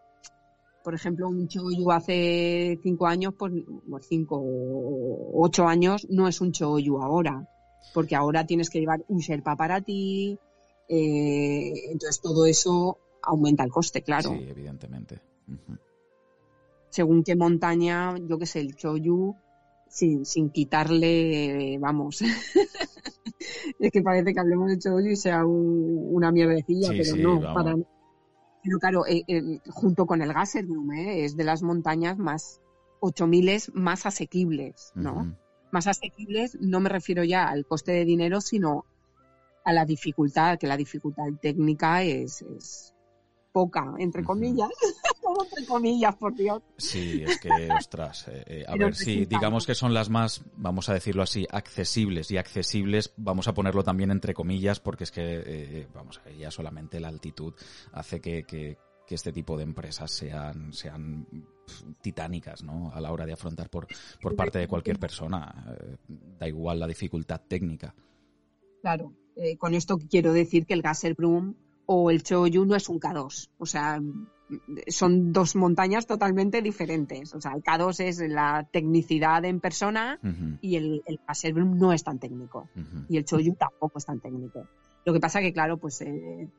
por 0.88 0.94
ejemplo, 0.94 1.28
un 1.28 1.48
choyu 1.48 1.90
hace 1.90 2.78
cinco 2.82 3.06
años, 3.06 3.34
pues 3.36 3.52
cinco 4.08 4.40
o 4.42 5.42
ocho 5.44 5.66
años, 5.66 6.06
no 6.08 6.26
es 6.26 6.40
un 6.40 6.52
choyu 6.52 7.02
ahora, 7.02 7.46
porque 7.92 8.16
ahora 8.16 8.46
tienes 8.46 8.70
que 8.70 8.80
llevar 8.80 9.04
un 9.08 9.18
Sherpa 9.18 9.54
para 9.54 9.82
ti, 9.82 10.38
eh, 10.88 11.90
entonces 11.90 12.22
todo 12.22 12.46
eso 12.46 12.96
aumenta 13.22 13.64
el 13.64 13.70
coste, 13.70 14.02
claro. 14.02 14.30
Sí, 14.30 14.46
evidentemente 14.48 15.20
según 16.90 17.22
qué 17.22 17.36
montaña, 17.36 18.16
yo 18.18 18.38
qué 18.38 18.46
sé, 18.46 18.60
el 18.60 18.74
Choyu, 18.74 19.34
sin, 19.88 20.24
sin 20.24 20.50
quitarle, 20.50 21.78
vamos. 21.78 22.22
es 23.78 23.92
que 23.92 24.02
parece 24.02 24.32
que 24.32 24.40
hablemos 24.40 24.68
de 24.68 24.78
Choyu 24.78 25.10
y 25.10 25.16
sea 25.16 25.44
una 25.44 26.32
mierdecilla, 26.32 26.90
pero 26.90 27.16
no, 27.16 27.54
para 27.54 27.76
Pero 28.62 28.78
claro, 28.78 29.06
eh, 29.06 29.22
eh, 29.28 29.60
junto 29.68 30.06
con 30.06 30.22
el 30.22 30.32
Gasserbrum, 30.32 30.92
eh, 30.92 31.24
es 31.24 31.36
de 31.36 31.44
las 31.44 31.62
montañas 31.62 32.18
más, 32.18 32.60
8000 33.00 33.62
más 33.74 34.06
asequibles, 34.06 34.92
¿no? 34.94 35.36
Más 35.70 35.86
asequibles, 35.86 36.56
no 36.60 36.80
me 36.80 36.88
refiero 36.88 37.22
ya 37.24 37.48
al 37.48 37.66
coste 37.66 37.92
de 37.92 38.04
dinero, 38.06 38.40
sino 38.40 38.86
a 39.64 39.72
la 39.72 39.84
dificultad, 39.84 40.58
que 40.58 40.66
la 40.66 40.78
dificultad 40.78 41.26
técnica 41.40 42.02
es, 42.02 42.40
es 42.42 42.94
poca, 43.52 43.94
entre 43.98 44.24
comillas. 44.24 44.70
entre 45.44 45.66
comillas, 45.66 46.16
por 46.16 46.34
Dios. 46.34 46.62
Sí, 46.76 47.22
es 47.26 47.40
que, 47.40 47.68
ostras, 47.70 48.28
eh, 48.28 48.44
eh, 48.46 48.64
a 48.66 48.76
ver, 48.76 48.94
si 48.94 49.26
digamos 49.26 49.66
que 49.66 49.74
son 49.74 49.94
las 49.94 50.08
más, 50.10 50.42
vamos 50.56 50.88
a 50.88 50.94
decirlo 50.94 51.22
así, 51.22 51.46
accesibles 51.50 52.30
y 52.30 52.38
accesibles, 52.38 53.12
vamos 53.16 53.48
a 53.48 53.54
ponerlo 53.54 53.82
también 53.82 54.10
entre 54.10 54.34
comillas, 54.34 54.80
porque 54.80 55.04
es 55.04 55.10
que, 55.10 55.42
eh, 55.44 55.88
vamos, 55.94 56.20
ya 56.38 56.50
solamente 56.50 57.00
la 57.00 57.08
altitud 57.08 57.54
hace 57.92 58.20
que, 58.20 58.44
que, 58.44 58.78
este 59.10 59.32
tipo 59.32 59.56
de 59.56 59.62
empresas 59.62 60.10
sean, 60.10 60.70
sean 60.74 61.26
titánicas, 62.02 62.62
¿no? 62.62 62.92
A 62.92 63.00
la 63.00 63.10
hora 63.10 63.24
de 63.24 63.32
afrontar 63.32 63.70
por, 63.70 63.86
por 64.20 64.36
parte 64.36 64.58
de 64.58 64.68
cualquier 64.68 64.98
persona. 64.98 65.64
da 66.38 66.46
igual 66.46 66.78
la 66.78 66.86
dificultad 66.86 67.40
técnica. 67.48 67.94
Claro, 68.82 69.14
con 69.56 69.72
esto 69.72 69.96
quiero 69.96 70.34
decir 70.34 70.66
que 70.66 70.74
el 70.74 70.82
Gasserbrum 70.82 71.54
o 71.90 72.10
el 72.10 72.22
Choyu 72.22 72.66
no 72.66 72.76
es 72.76 72.90
un 72.90 73.00
K2. 73.00 73.48
O 73.56 73.64
sea, 73.64 73.98
son 74.88 75.32
dos 75.32 75.56
montañas 75.56 76.06
totalmente 76.06 76.60
diferentes. 76.60 77.34
O 77.34 77.40
sea, 77.40 77.52
el 77.54 77.62
K2 77.62 78.00
es 78.00 78.18
la 78.18 78.68
tecnicidad 78.70 79.42
en 79.46 79.58
persona 79.58 80.20
y 80.60 80.76
el, 80.76 81.02
el 81.06 81.18
no 81.78 81.94
es 81.94 82.04
tan 82.04 82.18
técnico. 82.18 82.68
Y 83.08 83.16
el 83.16 83.24
Choyu 83.24 83.54
tampoco 83.54 83.96
es 83.96 84.04
tan 84.04 84.20
técnico. 84.20 84.66
Lo 85.06 85.14
que 85.14 85.20
pasa 85.20 85.40
que, 85.40 85.54
claro, 85.54 85.78
pues, 85.78 86.02
eh, 86.02 86.50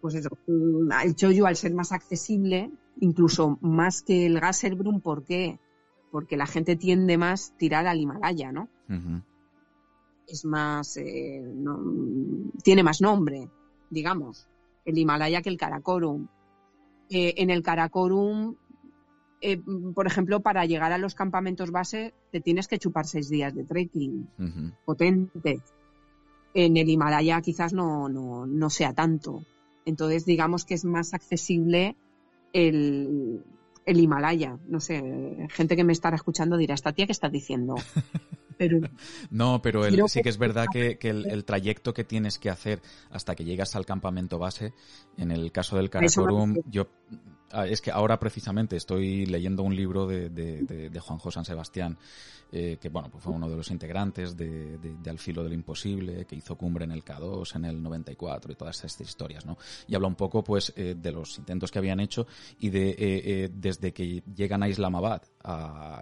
pues 0.00 0.14
eso, 0.14 0.30
el 0.46 1.14
Choyu 1.14 1.44
al 1.44 1.56
ser 1.56 1.74
más 1.74 1.92
accesible, 1.92 2.70
incluso 3.00 3.58
más 3.60 4.00
que 4.00 4.24
el 4.24 4.40
Gasserbrum, 4.40 5.02
¿por 5.02 5.24
qué? 5.24 5.58
Porque 6.10 6.38
la 6.38 6.46
gente 6.46 6.76
tiende 6.76 7.18
más 7.18 7.50
a 7.50 7.58
tirar 7.58 7.86
al 7.86 8.00
Himalaya, 8.00 8.50
¿no? 8.50 8.70
Es 10.26 10.46
más, 10.46 10.96
eh, 10.96 11.44
tiene 12.62 12.82
más 12.82 13.02
nombre, 13.02 13.50
digamos 13.90 14.48
el 14.84 14.98
Himalaya 14.98 15.42
que 15.42 15.50
el 15.50 15.56
Karakorum. 15.56 16.28
Eh, 17.10 17.34
en 17.36 17.50
el 17.50 17.62
Karakorum, 17.62 18.56
eh, 19.40 19.60
por 19.94 20.06
ejemplo, 20.06 20.40
para 20.40 20.64
llegar 20.64 20.92
a 20.92 20.98
los 20.98 21.14
campamentos 21.14 21.70
base 21.70 22.14
te 22.32 22.40
tienes 22.40 22.66
que 22.66 22.78
chupar 22.78 23.06
seis 23.06 23.28
días 23.28 23.54
de 23.54 23.64
trekking 23.64 24.28
potente. 24.84 25.60
En 26.54 26.76
el 26.76 26.88
Himalaya 26.88 27.40
quizás 27.40 27.72
no, 27.72 28.08
no, 28.08 28.46
no 28.46 28.70
sea 28.70 28.94
tanto. 28.94 29.44
Entonces, 29.84 30.24
digamos 30.24 30.64
que 30.64 30.74
es 30.74 30.84
más 30.84 31.12
accesible 31.12 31.96
el, 32.52 33.44
el 33.84 34.00
Himalaya. 34.00 34.58
No 34.66 34.80
sé, 34.80 35.46
gente 35.50 35.76
que 35.76 35.84
me 35.84 35.92
estará 35.92 36.16
escuchando 36.16 36.56
dirá, 36.56 36.74
¿esta 36.74 36.92
tía 36.92 37.06
qué 37.06 37.12
estás 37.12 37.32
diciendo? 37.32 37.74
Pero, 38.58 38.80
no, 39.30 39.60
pero 39.62 39.84
sí 40.08 40.22
que 40.22 40.28
es 40.28 40.38
verdad 40.38 40.66
que, 40.72 40.98
el, 41.02 41.44
trayecto 41.44 41.92
que 41.94 42.04
tienes 42.04 42.38
que 42.38 42.50
hacer 42.50 42.80
hasta 43.10 43.34
que 43.34 43.44
llegas 43.44 43.76
al 43.76 43.86
campamento 43.86 44.38
base, 44.38 44.72
en 45.16 45.30
el 45.30 45.52
caso 45.52 45.76
del 45.76 45.90
Karakorum, 45.90 46.56
yo 46.70 46.88
ah, 47.54 47.66
es 47.66 47.80
que 47.80 47.90
ahora 47.90 48.18
precisamente 48.18 48.76
estoy 48.76 49.26
leyendo 49.26 49.62
un 49.62 49.74
libro 49.74 50.06
de, 50.06 50.28
de, 50.28 50.62
de, 50.62 50.90
de 50.90 51.00
Juanjo 51.00 51.30
San 51.30 51.44
Sebastián 51.44 51.96
eh, 52.56 52.78
que 52.80 52.88
bueno, 52.88 53.10
pues 53.10 53.24
fue 53.24 53.32
uno 53.32 53.50
de 53.50 53.56
los 53.56 53.68
integrantes 53.72 54.36
de, 54.36 54.78
Al 55.08 55.18
filo 55.18 55.42
del 55.42 55.54
imposible, 55.54 56.24
que 56.24 56.36
hizo 56.36 56.56
cumbre 56.56 56.84
en 56.84 56.92
el 56.92 57.04
K2 57.04 57.56
en 57.56 57.64
el 57.64 57.82
94 57.82 58.52
y 58.52 58.54
todas 58.54 58.76
estas 58.84 59.00
historias, 59.00 59.44
¿no? 59.44 59.58
Y 59.88 59.94
habla 59.96 60.06
un 60.06 60.14
poco, 60.14 60.44
pues, 60.44 60.72
eh, 60.76 60.94
de 60.96 61.10
los 61.10 61.36
intentos 61.36 61.72
que 61.72 61.80
habían 61.80 61.98
hecho 61.98 62.28
y 62.60 62.70
de 62.70 62.94
eh, 62.96 63.50
desde 63.52 63.92
que 63.92 64.22
llegan 64.36 64.62
a 64.62 64.68
Islamabad, 64.68 65.22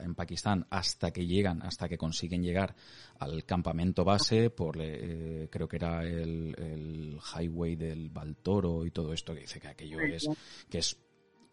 en 0.05 0.15
Pakistán, 0.15 0.67
hasta 0.71 1.11
que 1.11 1.27
llegan, 1.27 1.63
hasta 1.63 1.89
que 1.89 1.97
consiguen 1.97 2.43
llegar 2.43 2.77
al 3.19 3.45
campamento 3.45 4.05
base 4.05 4.51
por, 4.51 4.77
creo 4.77 5.69
que 5.69 5.77
era 5.77 6.05
el, 6.05 6.55
el 6.59 7.19
highway 7.35 7.75
del 7.75 8.11
Baltoro 8.11 8.85
y 8.85 8.91
todo 8.91 9.13
esto, 9.13 9.35
que 9.35 9.41
dice 9.41 9.59
que 9.59 9.69
aquello 9.69 9.99
es, 10.01 10.29
que 10.71 10.79
es 10.79 10.97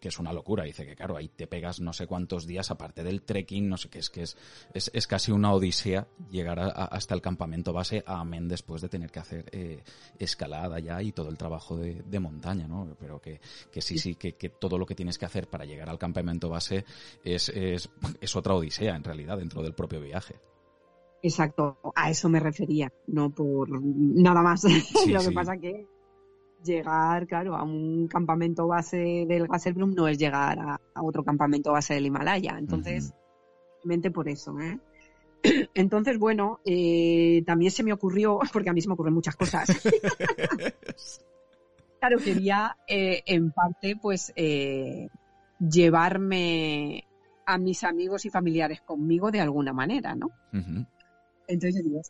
que 0.00 0.08
es 0.08 0.18
una 0.18 0.32
locura. 0.32 0.64
Dice 0.64 0.86
que, 0.86 0.96
claro, 0.96 1.16
ahí 1.16 1.28
te 1.28 1.46
pegas 1.46 1.80
no 1.80 1.92
sé 1.92 2.06
cuántos 2.06 2.46
días, 2.46 2.70
aparte 2.70 3.04
del 3.04 3.22
trekking, 3.22 3.68
no 3.68 3.76
sé 3.76 3.90
qué, 3.90 3.98
es 3.98 4.10
que 4.10 4.22
es, 4.22 4.36
es, 4.72 5.06
casi 5.06 5.30
una 5.30 5.52
odisea 5.52 6.08
llegar 6.30 6.58
hasta 6.58 7.14
el 7.14 7.20
campamento 7.20 7.72
base, 7.72 8.02
amén 8.06 8.48
después 8.48 8.80
de 8.82 8.88
tener 8.88 9.10
que 9.10 9.18
hacer 9.18 9.44
eh, 9.52 9.82
escalada 10.18 10.78
ya 10.80 11.02
y 11.02 11.12
todo 11.12 11.28
el 11.28 11.36
trabajo 11.36 11.76
de, 11.76 12.20
montaña, 12.20 12.66
¿no? 12.66 12.96
Pero 12.98 13.20
que, 13.20 13.40
que 13.72 13.80
sí, 13.80 13.98
sí, 13.98 14.14
que, 14.14 14.34
que, 14.34 14.50
todo 14.50 14.76
lo 14.76 14.84
que 14.84 14.94
tienes 14.94 15.16
que 15.16 15.24
hacer 15.24 15.48
para 15.48 15.64
llegar 15.64 15.88
al 15.88 15.98
campamento 15.98 16.50
base 16.50 16.84
es, 17.24 17.48
es, 17.48 17.88
es 18.20 18.36
otra 18.36 18.54
odisea, 18.54 18.94
en 18.94 19.04
realidad, 19.04 19.38
dentro 19.38 19.62
del 19.62 19.74
propio 19.74 20.00
viaje. 20.00 20.36
Exacto, 21.22 21.78
a 21.94 22.10
eso 22.10 22.28
me 22.28 22.40
refería, 22.40 22.92
no 23.06 23.30
por 23.30 23.68
nada 23.82 24.42
más. 24.42 24.64
lo 25.06 25.20
que 25.20 25.32
pasa 25.32 25.56
que 25.58 25.86
llegar, 26.64 27.26
claro, 27.26 27.56
a 27.56 27.62
un 27.62 28.08
campamento 28.08 28.66
base 28.66 29.24
del 29.26 29.46
Gasselblum 29.46 29.94
no 29.94 30.08
es 30.08 30.18
llegar 30.18 30.58
a, 30.58 30.80
otro 31.02 31.24
campamento 31.24 31.72
base 31.72 31.94
del 31.94 32.06
Himalaya. 32.06 32.56
Entonces, 32.58 33.12
mente 33.84 34.10
por 34.10 34.28
eso, 34.28 34.58
¿eh? 34.60 34.78
Entonces, 35.74 36.18
bueno, 36.18 36.60
eh, 36.64 37.42
también 37.46 37.70
se 37.70 37.82
me 37.82 37.92
ocurrió, 37.92 38.38
porque 38.52 38.70
a 38.70 38.72
mí 38.72 38.80
se 38.80 38.88
me 38.88 38.94
ocurren 38.94 39.14
muchas 39.14 39.36
cosas. 39.36 39.68
claro, 42.00 42.18
quería 42.18 42.76
eh, 42.86 43.22
en 43.26 43.52
parte, 43.52 43.96
pues, 44.00 44.32
eh, 44.36 45.08
llevarme 45.58 47.04
a 47.46 47.58
mis 47.58 47.84
amigos 47.84 48.24
y 48.24 48.30
familiares 48.30 48.80
conmigo 48.82 49.30
de 49.30 49.40
alguna 49.40 49.72
manera, 49.72 50.14
¿no? 50.14 50.30
Entonces 51.48 51.82
digo, 51.82 52.00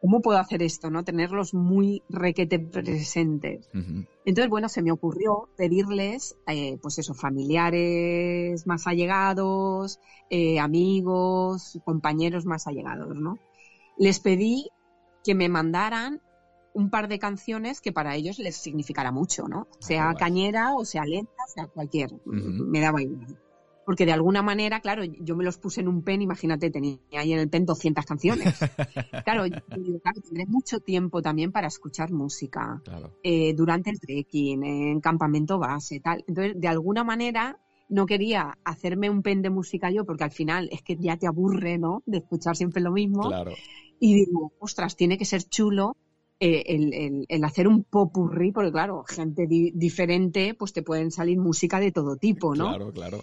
¿cómo 0.00 0.20
puedo 0.20 0.38
hacer 0.38 0.62
esto? 0.62 0.90
¿no? 0.90 1.04
Tenerlos 1.04 1.54
muy 1.54 2.02
requete 2.08 2.58
presentes. 2.58 3.68
Entonces, 4.24 4.48
bueno, 4.50 4.68
se 4.68 4.82
me 4.82 4.92
ocurrió 4.92 5.48
pedirles, 5.56 6.36
eh, 6.46 6.78
pues 6.82 6.98
eso, 6.98 7.14
familiares 7.14 8.66
más 8.66 8.86
allegados, 8.86 10.00
eh, 10.30 10.58
amigos, 10.58 11.78
compañeros 11.84 12.46
más 12.46 12.66
allegados, 12.66 13.16
¿no? 13.16 13.38
Les 13.98 14.20
pedí 14.20 14.70
que 15.22 15.34
me 15.34 15.48
mandaran 15.48 16.22
un 16.72 16.88
par 16.88 17.08
de 17.08 17.18
canciones 17.18 17.80
que 17.80 17.92
para 17.92 18.14
ellos 18.14 18.38
les 18.38 18.56
significara 18.56 19.10
mucho, 19.10 19.48
¿no? 19.48 19.66
Ah, 19.70 19.76
sea 19.80 20.14
cañera 20.14 20.74
o 20.74 20.84
sea 20.84 21.04
lenta, 21.04 21.42
sea 21.52 21.66
cualquier, 21.66 22.10
me 22.24 22.80
daba 22.80 23.02
igual 23.02 23.36
porque 23.84 24.06
de 24.06 24.12
alguna 24.12 24.42
manera, 24.42 24.80
claro, 24.80 25.02
yo 25.04 25.36
me 25.36 25.44
los 25.44 25.58
puse 25.58 25.80
en 25.80 25.88
un 25.88 26.02
pen, 26.02 26.22
imagínate, 26.22 26.70
tenía 26.70 26.98
ahí 27.12 27.32
en 27.32 27.40
el 27.40 27.48
pen 27.48 27.66
200 27.66 28.04
canciones. 28.04 28.54
claro, 29.24 29.44
tendré 29.44 30.46
mucho 30.46 30.80
tiempo 30.80 31.22
también 31.22 31.52
para 31.52 31.68
escuchar 31.68 32.12
música 32.12 32.82
eh, 33.22 33.54
durante 33.54 33.90
el 33.90 34.00
trekking, 34.00 34.64
en 34.64 35.00
campamento 35.00 35.58
base, 35.58 36.00
tal. 36.00 36.24
Entonces, 36.26 36.60
de 36.60 36.68
alguna 36.68 37.04
manera, 37.04 37.58
no 37.88 38.06
quería 38.06 38.56
hacerme 38.64 39.10
un 39.10 39.22
pen 39.22 39.42
de 39.42 39.50
música 39.50 39.90
yo, 39.90 40.04
porque 40.04 40.24
al 40.24 40.30
final 40.30 40.68
es 40.72 40.82
que 40.82 40.96
ya 40.96 41.16
te 41.16 41.26
aburre, 41.26 41.78
¿no? 41.78 42.02
De 42.06 42.18
escuchar 42.18 42.56
siempre 42.56 42.82
lo 42.82 42.92
mismo. 42.92 43.28
Claro. 43.28 43.52
Y 43.98 44.14
digo, 44.14 44.52
ostras, 44.60 44.96
tiene 44.96 45.18
que 45.18 45.24
ser 45.24 45.42
chulo 45.44 45.96
eh, 46.42 47.26
el, 47.28 47.44
hacer 47.44 47.68
un 47.68 47.84
popurrí, 47.84 48.50
porque 48.50 48.72
claro, 48.72 49.04
gente 49.06 49.46
diferente, 49.46 50.54
pues 50.54 50.72
te 50.72 50.82
pueden 50.82 51.10
salir 51.10 51.38
música 51.38 51.78
de 51.80 51.92
todo 51.92 52.16
tipo, 52.16 52.54
¿no? 52.54 52.68
Claro, 52.68 52.92
claro. 52.92 53.20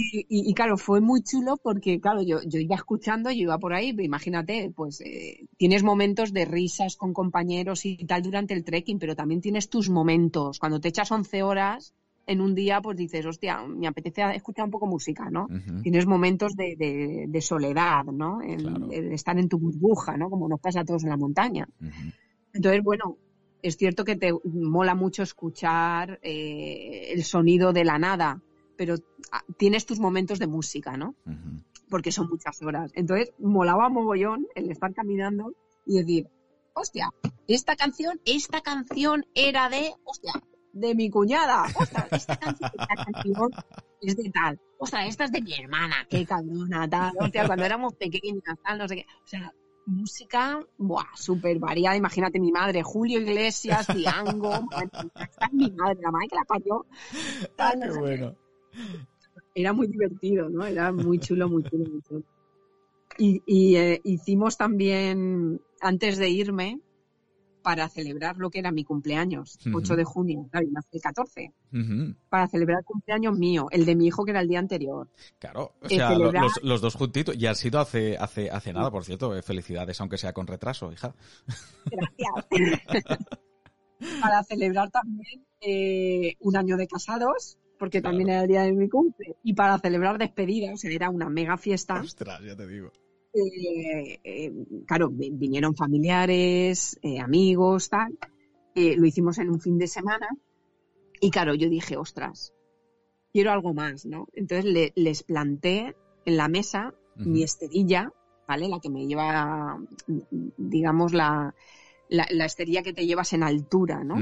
Y, 0.00 0.54
claro, 0.54 0.76
fue 0.76 1.00
muy 1.00 1.22
chulo 1.22 1.56
porque, 1.60 2.00
claro, 2.00 2.22
yo, 2.22 2.38
yo 2.46 2.60
iba 2.60 2.76
escuchando, 2.76 3.30
yo 3.30 3.42
iba 3.42 3.58
por 3.58 3.74
ahí, 3.74 3.94
imagínate, 3.98 4.70
pues 4.74 5.00
eh, 5.00 5.46
tienes 5.56 5.82
momentos 5.82 6.32
de 6.32 6.44
risas 6.44 6.96
con 6.96 7.12
compañeros 7.12 7.84
y 7.84 7.96
tal 8.06 8.22
durante 8.22 8.54
el 8.54 8.64
trekking, 8.64 9.00
pero 9.00 9.16
también 9.16 9.40
tienes 9.40 9.68
tus 9.68 9.90
momentos. 9.90 10.60
Cuando 10.60 10.80
te 10.80 10.88
echas 10.88 11.10
11 11.10 11.42
horas 11.42 11.94
en 12.26 12.40
un 12.40 12.54
día, 12.54 12.80
pues 12.80 12.96
dices, 12.96 13.26
hostia, 13.26 13.66
me 13.66 13.88
apetece 13.88 14.22
escuchar 14.36 14.66
un 14.66 14.70
poco 14.70 14.86
música, 14.86 15.30
¿no? 15.30 15.48
Tienes 15.82 16.06
momentos 16.06 16.54
de, 16.54 17.26
de, 17.26 17.40
soledad, 17.40 18.04
¿no? 18.04 18.38
de 18.38 19.14
estar 19.14 19.36
en 19.38 19.48
tu 19.48 19.58
burbuja, 19.58 20.16
¿no? 20.16 20.30
Como 20.30 20.48
nos 20.48 20.60
pasa 20.60 20.80
a 20.80 20.84
todos 20.84 21.02
en 21.02 21.10
la 21.10 21.16
montaña. 21.16 21.66
Entonces, 22.52 22.82
bueno, 22.84 23.16
es 23.62 23.76
cierto 23.76 24.04
que 24.04 24.16
te 24.16 24.32
mola 24.44 24.94
mucho 24.94 25.22
escuchar 25.22 26.18
eh, 26.22 27.12
el 27.12 27.24
sonido 27.24 27.72
de 27.72 27.84
la 27.84 27.98
nada, 27.98 28.40
pero 28.78 28.94
ah, 29.32 29.42
tienes 29.58 29.84
tus 29.84 29.98
momentos 29.98 30.38
de 30.38 30.46
música, 30.46 30.96
¿no? 30.96 31.16
Porque 31.90 32.12
son 32.12 32.28
muchas 32.28 32.62
horas. 32.62 32.92
Entonces, 32.94 33.32
molaba 33.38 33.90
mogollón 33.90 34.46
el 34.54 34.70
estar 34.70 34.94
caminando 34.94 35.52
y 35.84 35.98
decir, 35.98 36.28
hostia, 36.74 37.10
esta 37.48 37.76
canción, 37.76 38.20
esta 38.24 38.60
canción 38.60 39.26
era 39.34 39.68
de, 39.68 39.92
hostia, 40.04 40.32
de 40.72 40.94
mi 40.94 41.10
cuñada, 41.10 41.64
ostras, 41.74 42.06
esta 42.12 42.36
canción, 42.36 42.70
esta 42.78 43.04
canción 43.04 43.50
es 44.00 44.16
de 44.16 44.30
tal, 44.30 44.60
ostras, 44.78 45.08
esta 45.08 45.24
es 45.24 45.32
de 45.32 45.42
mi 45.42 45.54
hermana, 45.54 46.06
qué 46.08 46.24
cabrona, 46.24 46.88
tal, 46.88 47.14
hostia, 47.18 47.46
cuando 47.46 47.64
éramos 47.64 47.94
pequeñas, 47.94 48.42
tal, 48.62 48.78
no 48.78 48.86
sé 48.86 48.96
qué, 48.96 49.06
o 49.24 49.26
sea, 49.26 49.52
música, 49.86 50.60
buah, 50.76 51.16
súper 51.16 51.58
variada, 51.58 51.96
imagínate 51.96 52.38
mi 52.38 52.52
madre, 52.52 52.82
Julio 52.82 53.18
Iglesias, 53.18 53.88
Diango, 53.94 54.52
esta 54.70 55.46
es 55.46 55.52
mi 55.52 55.70
madre, 55.72 55.98
la 56.00 56.10
madre 56.12 56.28
que 56.28 56.36
la 56.36 56.44
parió, 56.44 56.86
tal, 57.56 57.80
qué. 57.80 57.98
bueno. 57.98 58.47
Era 59.54 59.72
muy 59.72 59.88
divertido, 59.88 60.48
¿no? 60.48 60.64
Era 60.64 60.92
muy 60.92 61.18
chulo, 61.18 61.48
muy 61.48 61.62
chulo, 61.64 61.84
muy 61.90 62.02
chulo. 62.02 62.22
Y, 63.20 63.74
eh, 63.76 64.00
hicimos 64.04 64.56
también, 64.56 65.60
antes 65.80 66.18
de 66.18 66.28
irme, 66.28 66.80
para 67.62 67.88
celebrar 67.88 68.36
lo 68.36 68.48
que 68.48 68.60
era 68.60 68.70
mi 68.70 68.84
cumpleaños, 68.84 69.58
8 69.74 69.96
de 69.96 70.04
junio, 70.04 70.46
claro, 70.50 70.68
el 70.92 71.00
14, 71.02 71.52
para 72.28 72.46
celebrar 72.46 72.78
el 72.78 72.84
cumpleaños 72.84 73.36
mío, 73.36 73.66
el 73.72 73.84
de 73.84 73.96
mi 73.96 74.06
hijo 74.06 74.24
que 74.24 74.30
era 74.30 74.40
el 74.40 74.48
día 74.48 74.60
anterior. 74.60 75.08
Claro, 75.40 75.72
o 75.82 75.88
sea, 75.88 76.16
los, 76.62 76.80
dos 76.80 76.94
juntitos, 76.94 77.36
y 77.36 77.46
ha 77.46 77.54
sido 77.54 77.80
hace, 77.80 78.16
hace, 78.16 78.50
hace 78.50 78.72
nada, 78.72 78.90
por 78.90 79.04
cierto, 79.04 79.36
eh, 79.36 79.42
felicidades, 79.42 80.00
aunque 80.00 80.16
sea 80.16 80.32
con 80.32 80.46
retraso, 80.46 80.92
hija. 80.92 81.12
Gracias. 81.90 82.46
para 84.20 84.44
celebrar 84.44 84.90
también 84.90 85.44
eh, 85.60 86.36
un 86.40 86.56
año 86.56 86.76
de 86.76 86.86
casados, 86.86 87.58
porque 87.78 88.02
también 88.02 88.28
era 88.28 88.42
el 88.42 88.48
día 88.48 88.62
de 88.62 88.72
mi 88.72 88.88
cumple, 88.88 89.36
y 89.42 89.54
para 89.54 89.78
celebrar 89.78 90.18
despedida, 90.18 90.72
o 90.72 90.76
sea, 90.76 90.90
era 90.90 91.10
una 91.10 91.28
mega 91.28 91.56
fiesta. 91.56 92.00
Ostras, 92.00 92.42
ya 92.42 92.56
te 92.56 92.66
digo. 92.66 92.90
Eh, 93.34 94.20
eh, 94.24 94.52
claro, 94.86 95.10
vinieron 95.10 95.74
familiares, 95.74 96.98
eh, 97.02 97.20
amigos, 97.20 97.88
tal. 97.88 98.18
lo 98.74 99.06
hicimos 99.06 99.38
en 99.38 99.50
un 99.50 99.60
fin 99.60 99.78
de 99.78 99.86
semana. 99.86 100.28
Y 101.20 101.30
claro, 101.30 101.54
yo 101.54 101.68
dije, 101.68 101.96
ostras, 101.96 102.52
quiero 103.32 103.52
algo 103.52 103.74
más, 103.74 104.06
¿no? 104.06 104.28
Entonces 104.32 104.92
les 104.94 105.22
planté 105.22 105.96
en 106.24 106.36
la 106.36 106.48
mesa 106.48 106.94
mi 107.16 107.42
esterilla, 107.42 108.12
¿vale? 108.46 108.68
La 108.68 108.78
que 108.78 108.90
me 108.90 109.06
lleva, 109.06 109.78
digamos, 110.56 111.12
la, 111.12 111.54
la, 112.08 112.44
esterilla 112.44 112.84
que 112.84 112.92
te 112.92 113.06
llevas 113.06 113.32
en 113.32 113.42
altura, 113.42 114.04
¿no? 114.04 114.16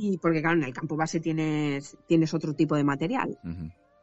Y 0.00 0.16
porque 0.16 0.40
claro, 0.40 0.56
en 0.56 0.64
el 0.64 0.72
campo 0.72 0.96
base 0.96 1.20
tienes, 1.20 1.96
tienes 2.06 2.32
otro 2.32 2.54
tipo 2.54 2.74
de 2.74 2.84
material. 2.84 3.38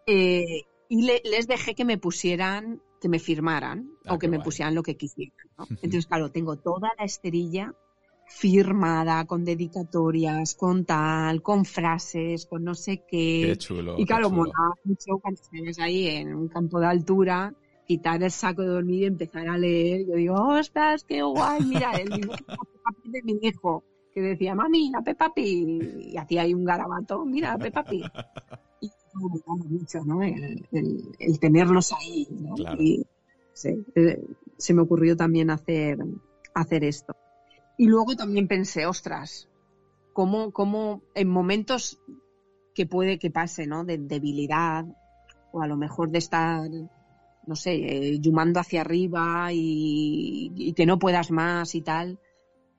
Eh, 0.05 0.61
y 0.89 1.01
les 1.01 1.47
dejé 1.47 1.73
que 1.73 1.85
me 1.85 1.97
pusieran, 1.97 2.81
que 3.01 3.09
me 3.09 3.17
firmaran 3.17 3.89
ah, 4.05 4.13
o 4.13 4.19
que 4.19 4.27
me 4.27 4.39
pusieran 4.39 4.75
lo 4.75 4.83
que 4.83 4.95
quisieran. 4.95 5.47
Entonces, 5.69 6.05
claro, 6.05 6.29
tengo 6.29 6.57
toda 6.57 6.91
la 6.99 7.03
esterilla 7.03 7.73
firmada, 8.27 9.25
con 9.25 9.43
dedicatorias, 9.43 10.53
con 10.53 10.85
tal, 10.85 11.41
con 11.41 11.65
frases, 11.65 12.45
con 12.45 12.63
no 12.63 12.75
sé 12.75 13.03
qué. 13.07 13.45
Qué 13.47 13.57
chulo. 13.57 13.95
Y 13.97 14.05
claro, 14.05 14.29
molaba 14.29 14.75
mucho 14.83 15.17
cuando 15.19 15.41
estés 15.41 15.79
ahí 15.79 16.07
en 16.09 16.35
un 16.35 16.47
campo 16.47 16.79
de 16.79 16.85
altura, 16.85 17.55
quitar 17.87 18.21
el 18.21 18.29
saco 18.29 18.61
de 18.61 18.67
dormir 18.67 19.01
y 19.01 19.05
empezar 19.05 19.47
a 19.47 19.57
leer. 19.57 20.05
Yo 20.05 20.15
digo, 20.15 20.35
ostras, 20.35 21.03
qué 21.05 21.23
guay, 21.23 21.63
mira, 21.63 21.91
el 21.93 22.09
dibujo 22.09 22.37
de 23.05 23.23
mi 23.23 23.39
hijo 23.41 23.83
que 24.17 24.29
decía, 24.29 24.55
mami, 24.55 24.89
la 24.89 25.03
Peppa 25.03 25.31
Pig, 25.31 26.07
y 26.11 26.17
hacía 26.17 26.41
ahí 26.41 26.51
un 26.51 26.65
garabato, 26.65 27.23
mira, 27.23 27.51
la 27.51 27.57
Peppa 27.59 27.83
Pig. 27.83 28.03
Y 28.79 28.91
mucho, 29.69 30.03
¿no? 30.05 30.21
El, 30.21 31.39
tenerlos 31.39 31.91
ahí, 31.93 32.27
¿no? 32.29 32.55
Y 32.79 33.03
eh, 33.95 34.23
se 34.57 34.73
me 34.75 34.81
ocurrió 34.83 35.15
también 35.15 35.49
hacer, 35.49 35.97
hacer 36.53 36.83
esto. 36.83 37.15
Y 37.77 37.87
luego 37.87 38.15
también 38.15 38.47
pensé, 38.47 38.85
ostras, 38.85 39.49
cómo, 40.13 40.51
cómo 40.51 41.01
en 41.15 41.27
momentos 41.27 41.99
que 42.75 42.85
puede 42.85 43.17
que 43.17 43.31
pase, 43.31 43.65
¿no? 43.65 43.83
De 43.83 43.97
debilidad, 43.97 44.85
o 45.51 45.61
a 45.63 45.67
lo 45.67 45.77
mejor 45.77 46.11
de 46.11 46.19
estar, 46.19 46.69
no 47.47 47.55
sé, 47.55 47.73
eh, 47.73 48.19
yumando 48.19 48.59
hacia 48.59 48.81
arriba 48.81 49.49
y, 49.51 50.51
y, 50.55 50.73
que 50.73 50.85
no 50.85 50.99
puedas 50.99 51.31
más 51.31 51.73
y 51.73 51.81
tal, 51.81 52.19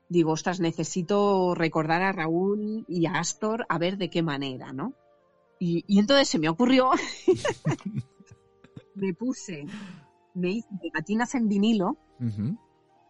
digo, 0.09 0.33
ostras, 0.33 0.61
necesito 0.61 1.55
recordar 1.55 2.03
a 2.03 2.12
Raúl 2.12 2.85
y 2.88 3.07
a 3.07 3.18
Astor 3.18 3.66
a 3.68 3.79
ver 3.79 3.99
de 3.99 4.11
qué 4.11 4.23
manera, 4.23 4.73
¿no? 4.73 4.94
Y, 5.61 5.85
entonces 5.99 6.29
se 6.29 6.38
me 6.38 6.49
ocurrió, 6.49 6.90
me 8.94 9.12
puse, 9.12 9.66
me 10.35 10.51
hice 10.51 10.68
pegatinas 10.81 11.35
en 11.35 11.49
vinilo 11.49 11.97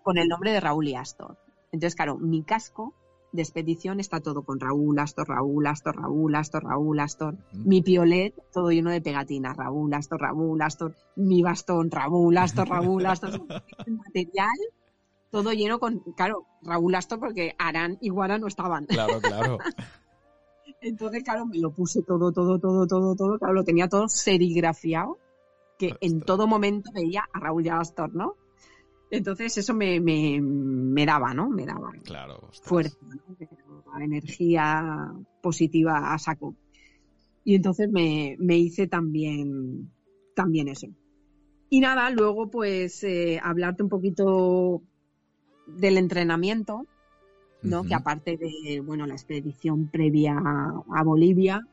con 0.02 0.18
el 0.18 0.28
nombre 0.28 0.52
de 0.52 0.60
Raúl 0.60 0.88
y 0.88 0.94
Astor. 0.94 1.38
Entonces, 1.70 1.94
claro, 1.94 2.16
mi 2.16 2.42
casco 2.42 2.94
de 3.32 3.42
expedición 3.42 4.00
está 4.00 4.20
todo 4.20 4.42
con 4.42 4.58
Raúl, 4.58 4.98
Astor, 4.98 5.28
Raúl, 5.28 5.66
Astor, 5.66 5.96
Raúl, 5.96 6.34
Astor, 6.34 6.64
Raúl, 6.64 6.98
Astor. 6.98 7.36
Mi 7.52 7.82
piolet, 7.82 8.34
todo 8.52 8.70
lleno 8.70 8.90
de 8.90 9.02
pegatinas, 9.02 9.54
Raúl, 9.54 9.92
Astor, 9.92 10.22
Raúl, 10.22 10.62
Astor. 10.62 10.96
Mi 11.16 11.42
bastón, 11.42 11.90
Raúl, 11.90 12.38
Astor, 12.38 12.68
Raúl, 12.68 13.04
Astor. 13.04 13.38
Material 13.86 14.56
todo 15.30 15.52
lleno 15.52 15.78
con, 15.78 16.00
claro, 16.16 16.46
Raúl 16.62 16.94
Astor 16.94 17.20
porque 17.20 17.54
Arán 17.58 17.98
y 18.00 18.08
Guara 18.08 18.38
no 18.38 18.46
estaban. 18.46 18.86
Claro, 18.86 19.20
claro. 19.20 19.58
Entonces, 20.80 21.24
claro, 21.24 21.46
me 21.46 21.58
lo 21.58 21.72
puse 21.72 22.02
todo, 22.02 22.30
todo, 22.32 22.58
todo, 22.58 22.86
todo, 22.86 23.14
todo, 23.16 23.38
claro, 23.38 23.54
lo 23.54 23.64
tenía 23.64 23.88
todo 23.88 24.08
serigrafiado, 24.08 25.18
que 25.78 25.94
en 26.00 26.20
todo 26.20 26.46
momento 26.46 26.90
veía 26.92 27.24
a 27.32 27.40
Raúl 27.40 27.66
y 27.66 27.68
Astor, 27.68 28.14
¿no? 28.14 28.34
Entonces 29.10 29.56
eso 29.56 29.74
me, 29.74 30.00
me, 30.00 31.06
daba, 31.06 31.32
¿no? 31.32 31.48
Me 31.48 31.64
daba 31.64 31.90
claro, 32.04 32.50
fuerza, 32.62 32.98
energía 34.00 35.12
positiva 35.40 36.12
a 36.12 36.18
saco. 36.18 36.54
Y 37.42 37.54
entonces 37.54 37.88
me, 37.90 38.36
me 38.38 38.58
hice 38.58 38.86
también, 38.86 39.90
también 40.34 40.68
eso. 40.68 40.88
Y 41.70 41.80
nada, 41.80 42.10
luego 42.10 42.50
pues 42.50 43.02
eh, 43.04 43.40
hablarte 43.42 43.82
un 43.82 43.88
poquito 43.88 44.82
del 45.76 45.98
entrenamiento, 45.98 46.86
¿no? 47.62 47.84
Que 47.84 47.94
aparte 47.94 48.36
de, 48.36 48.80
bueno, 48.80 49.06
la 49.06 49.14
expedición 49.14 49.88
previa 49.88 50.36
a, 50.36 51.02
Bolivia, 51.02 51.66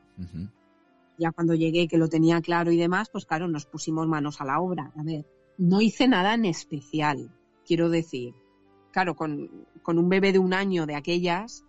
ya 1.18 1.32
cuando 1.32 1.54
llegué 1.54 1.88
que 1.88 1.98
lo 1.98 2.08
tenía 2.08 2.40
claro 2.40 2.70
y 2.70 2.76
demás, 2.76 3.08
pues 3.10 3.24
claro, 3.24 3.48
nos 3.48 3.66
pusimos 3.66 4.06
manos 4.06 4.40
a 4.40 4.44
la 4.44 4.60
obra. 4.60 4.92
A 4.96 5.02
ver, 5.02 5.24
no 5.58 5.80
hice 5.80 6.08
nada 6.08 6.34
en 6.34 6.44
especial, 6.44 7.30
quiero 7.64 7.88
decir. 7.88 8.34
claro, 8.92 9.14
con, 9.14 9.50
un 9.86 10.08
bebé 10.08 10.32
de 10.32 10.38
un 10.38 10.52
año 10.52 10.86
de 10.86 10.94
aquellas, 10.94 11.64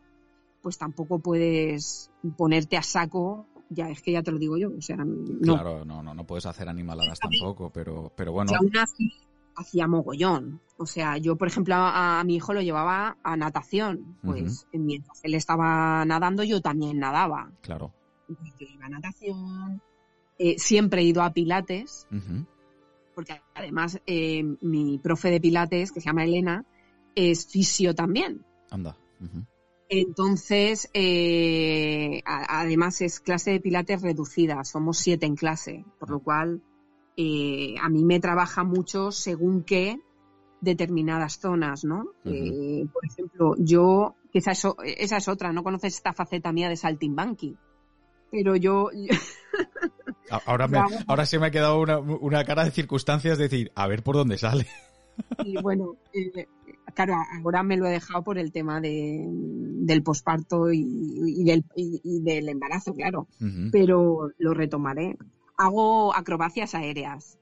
pues 0.62 0.78
tampoco 0.78 1.20
puedes 1.20 2.12
ponerte 2.36 2.78
a 2.78 2.84
saco 2.84 3.46
ya 3.70 3.90
es 3.90 4.02
que 4.02 4.14
ya 4.14 4.24
te 4.24 4.32
lo 4.32 4.40
digo 4.40 4.58
yo, 4.58 4.70
o 4.70 4.82
sea, 4.82 4.96
no. 4.96 5.56
Claro, 5.56 5.84
no, 5.84 6.02
no, 6.02 6.14
no 6.14 6.26
puedes 6.26 6.46
hacer 6.46 6.70
animaladas 6.70 7.20
tampoco, 7.20 7.70
pero, 7.70 8.14
pero 8.16 8.32
bueno. 8.32 8.54
aún 8.58 8.78
así 8.78 9.12
hacía 9.58 9.88
mogollón. 9.88 10.62
O 10.78 10.86
sea, 10.86 11.18
yo, 11.18 11.36
por 11.36 11.48
ejemplo, 11.48 11.76
a, 11.76 12.24
mi 12.24 12.36
hijo 12.36 12.54
lo 12.54 12.62
llevaba 12.62 13.18
a 13.24 13.36
natación, 13.36 14.18
pues 14.24 14.68
mientras 14.72 15.20
él 15.24 15.34
estaba 15.34 16.06
nadando, 16.06 16.44
yo 16.44 16.62
también 16.62 17.00
nadaba. 17.00 17.52
Claro. 17.62 17.94
Yo 18.28 18.68
iba 18.74 18.86
a 18.86 18.90
natación, 18.90 19.82
eh, 20.38 20.60
siempre 20.60 21.02
he 21.02 21.06
ido 21.06 21.24
a 21.24 21.34
pilates, 21.34 22.08
porque 23.16 23.42
además 23.56 24.00
eh, 24.06 24.44
mi 24.62 25.00
profe 25.00 25.32
de 25.32 25.42
pilates, 25.42 25.92
que 25.92 26.00
se 26.00 26.06
llama 26.06 26.24
Elena, 26.24 26.64
es 27.16 27.48
fisio 27.48 27.96
también. 27.96 28.46
Anda. 28.70 28.96
Entonces, 29.90 30.90
eh, 30.94 32.22
además 32.26 33.02
es 33.02 33.20
clase 33.20 33.52
de 33.52 33.60
pilates 33.62 34.04
reducida, 34.04 34.64
somos 34.64 35.00
siete 35.00 35.26
en 35.26 35.36
clase, 35.36 35.86
por 36.00 36.12
lo 36.12 36.20
cual 36.20 36.62
a 37.18 37.90
mí 37.90 38.04
me 38.04 38.20
trabaja 38.20 38.64
mucho 38.64 39.12
según 39.12 39.64
qué 39.64 40.00
determinadas 40.62 41.40
zonas, 41.40 41.84
¿no? 41.84 42.12
por 42.24 43.06
ejemplo, 43.06 43.56
yo, 43.58 44.16
eso, 44.34 44.78
esa 44.84 45.18
es 45.18 45.28
otra, 45.28 45.52
no 45.52 45.64
conoces 45.64 45.96
esta 45.96 46.14
faceta 46.14 46.52
mía 46.52 46.70
de 46.70 46.76
saltimbanqui, 46.76 47.58
pero 48.32 48.56
yo... 48.56 48.90
Ahora, 50.46 50.68
me, 50.68 50.80
ahora 51.08 51.26
se 51.26 51.40
me 51.40 51.48
ha 51.48 51.52
quedado 51.52 51.80
una, 51.80 52.44
cara 52.44 52.66
de 52.66 52.72
circunstancias, 52.72 53.38
decir, 53.38 53.72
a 53.76 53.88
ver 53.88 54.04
por 54.04 54.16
dónde 54.16 54.38
sale. 54.38 54.68
Y 55.44 55.60
bueno, 55.60 55.96
eh, 56.14 56.46
claro, 56.94 57.16
ahora 57.44 57.64
me 57.64 57.76
lo 57.76 57.88
he 57.88 57.92
dejado 57.92 58.24
por 58.24 58.38
el 58.38 58.52
tema 58.52 58.80
de, 58.80 59.26
del 59.28 60.04
posparto 60.04 60.72
y, 60.72 61.44
del, 61.44 61.66
del, 62.04 62.50
embarazo, 62.50 62.94
claro. 62.94 63.28
Pero 63.72 64.30
lo 64.38 64.54
retomaré. 64.54 65.18
Hago 65.58 66.16
acrobacias 66.16 66.76
aéreas. 66.76 67.38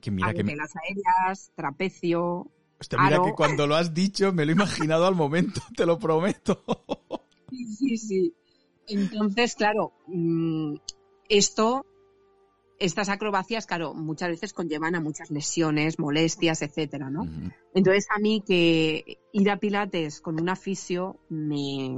Que 0.00 0.10
mira 0.10 0.32
que 0.32 0.42
las 0.42 0.74
aéreas, 0.76 1.52
trapecio. 1.54 2.50
Hostia, 2.80 2.98
mira 3.00 3.22
que 3.22 3.32
cuando 3.32 3.66
lo 3.66 3.74
has 3.74 3.92
dicho 3.92 4.32
me 4.32 4.44
lo 4.44 4.52
he 4.52 4.54
imaginado 4.54 5.06
al 5.06 5.14
momento, 5.14 5.60
te 5.76 5.86
lo 5.86 5.98
prometo. 5.98 6.62
Sí, 7.50 7.64
sí, 7.64 7.96
sí. 7.96 8.34
Entonces, 8.88 9.54
claro, 9.54 9.92
mm, 10.06 10.74
esto, 11.30 11.86
estas 12.78 13.08
acrobacias, 13.08 13.66
claro, 13.66 13.94
muchas 13.94 14.28
veces 14.28 14.52
conllevan 14.52 14.94
a 14.94 15.00
muchas 15.00 15.30
lesiones, 15.30 15.98
molestias, 15.98 16.62
etcétera, 16.62 17.10
¿no? 17.10 17.26
Entonces, 17.74 18.06
a 18.14 18.18
mí 18.18 18.42
que 18.46 19.18
ir 19.32 19.50
a 19.50 19.58
Pilates 19.58 20.20
con 20.20 20.40
un 20.40 20.56
fisio 20.56 21.18
me, 21.28 21.96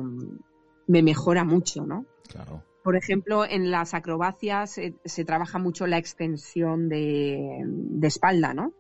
me 0.87 1.03
mejora 1.03 1.45
mucho, 1.45 1.85
¿no? 1.85 2.07
Claro. 2.29 2.65
Por 2.83 2.97
ejemplo, 2.97 3.45
en 3.45 3.70
las 3.70 3.95
acrobacias 3.95 4.81
se 5.05 5.24
trabaja 5.24 5.59
mucho 5.59 5.87
la 5.87 5.99
extensión 5.99 6.89
de, 6.89 7.62
espalda, 8.03 8.55
¿no? 8.55 8.72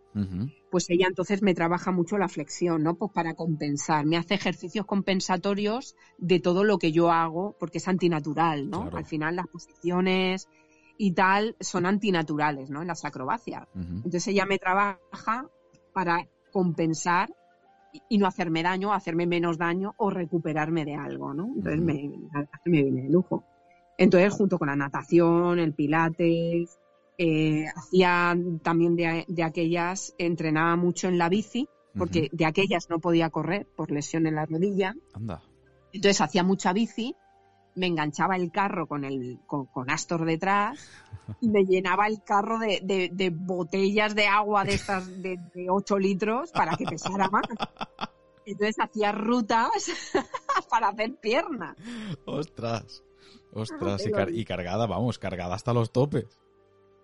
Pues 0.70 0.88
ella 0.90 1.06
entonces 1.08 1.42
me 1.42 1.54
trabaja 1.54 1.92
mucho 1.92 2.18
la 2.18 2.28
flexión, 2.28 2.82
¿no? 2.82 2.94
Pues 2.94 3.12
para 3.12 3.34
compensar. 3.34 4.06
Me 4.06 4.16
hace 4.16 4.34
ejercicios 4.34 4.86
compensatorios 4.86 5.96
de 6.18 6.40
todo 6.40 6.64
lo 6.64 6.78
que 6.78 6.92
yo 6.92 7.10
hago, 7.10 7.56
porque 7.58 7.78
es 7.78 7.88
antinatural, 7.88 8.70
¿no? 8.70 8.90
Al 8.94 9.04
final 9.04 9.36
las 9.36 9.46
posiciones 9.48 10.48
y 10.96 11.12
tal 11.12 11.56
son 11.60 11.86
antinaturales, 11.86 12.70
¿no? 12.70 12.82
En 12.82 12.88
las 12.88 13.04
acrobacias. 13.04 13.68
Entonces 13.74 14.26
ella 14.28 14.46
me 14.46 14.58
trabaja 14.58 15.48
para 15.92 16.26
compensar 16.52 17.34
y 18.08 18.18
no 18.18 18.26
hacerme 18.26 18.62
daño, 18.62 18.92
hacerme 18.92 19.26
menos 19.26 19.58
daño 19.58 19.94
o 19.96 20.10
recuperarme 20.10 20.84
de 20.84 20.94
algo, 20.94 21.34
¿no? 21.34 21.52
Entonces 21.56 21.80
me, 21.80 22.10
me 22.64 22.82
viene 22.82 23.02
de 23.02 23.10
lujo. 23.10 23.44
Entonces, 24.00 24.32
junto 24.32 24.58
con 24.58 24.68
la 24.68 24.76
natación, 24.76 25.58
el 25.58 25.74
pilates, 25.74 26.78
eh, 27.18 27.66
hacía 27.76 28.34
también 28.62 28.96
de, 28.96 29.42
aquellas, 29.44 30.14
entrenaba 30.16 30.74
mucho 30.76 31.08
en 31.08 31.18
la 31.18 31.28
bici, 31.28 31.68
porque 31.94 32.30
de 32.32 32.46
aquellas 32.46 32.88
no 32.88 32.98
podía 32.98 33.28
correr 33.28 33.66
por 33.76 33.90
lesión 33.90 34.26
en 34.26 34.36
la 34.36 34.46
rodilla. 34.46 34.94
Anda. 35.12 35.42
Entonces 35.92 36.18
hacía 36.22 36.42
mucha 36.42 36.72
bici, 36.72 37.14
me 37.74 37.88
enganchaba 37.88 38.36
el 38.36 38.50
carro 38.50 38.86
con, 38.86 39.04
el, 39.04 39.38
con, 39.46 39.90
Astor 39.90 40.24
detrás 40.24 40.78
y 41.42 41.50
me 41.50 41.64
llenaba 41.64 42.06
el 42.06 42.22
carro 42.22 42.58
de, 42.58 43.32
botellas 43.36 44.14
de 44.14 44.28
agua 44.28 44.64
de 44.64 44.72
estas 44.76 45.08
de, 45.20 45.38
de 45.54 45.68
8 45.68 45.98
litros 45.98 46.52
para 46.52 46.74
que 46.74 46.86
pesara 46.86 47.28
más. 47.28 47.44
Entonces 48.46 48.76
hacía 48.80 49.12
rutas 49.12 49.70
para 50.70 50.88
hacer 50.88 51.16
piernas. 51.16 51.76
¡Ostras! 52.24 53.02
Ostras, 53.52 54.04
y, 54.32 54.44
cargada, 54.44 54.86
vamos, 54.86 55.18
cargada 55.18 55.54
hasta 55.54 55.72
los 55.72 55.92
topes. 55.92 56.26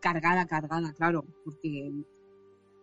Cargada, 0.01 0.47
cargada, 0.47 0.93
claro, 0.93 1.25
porque, 1.45 1.93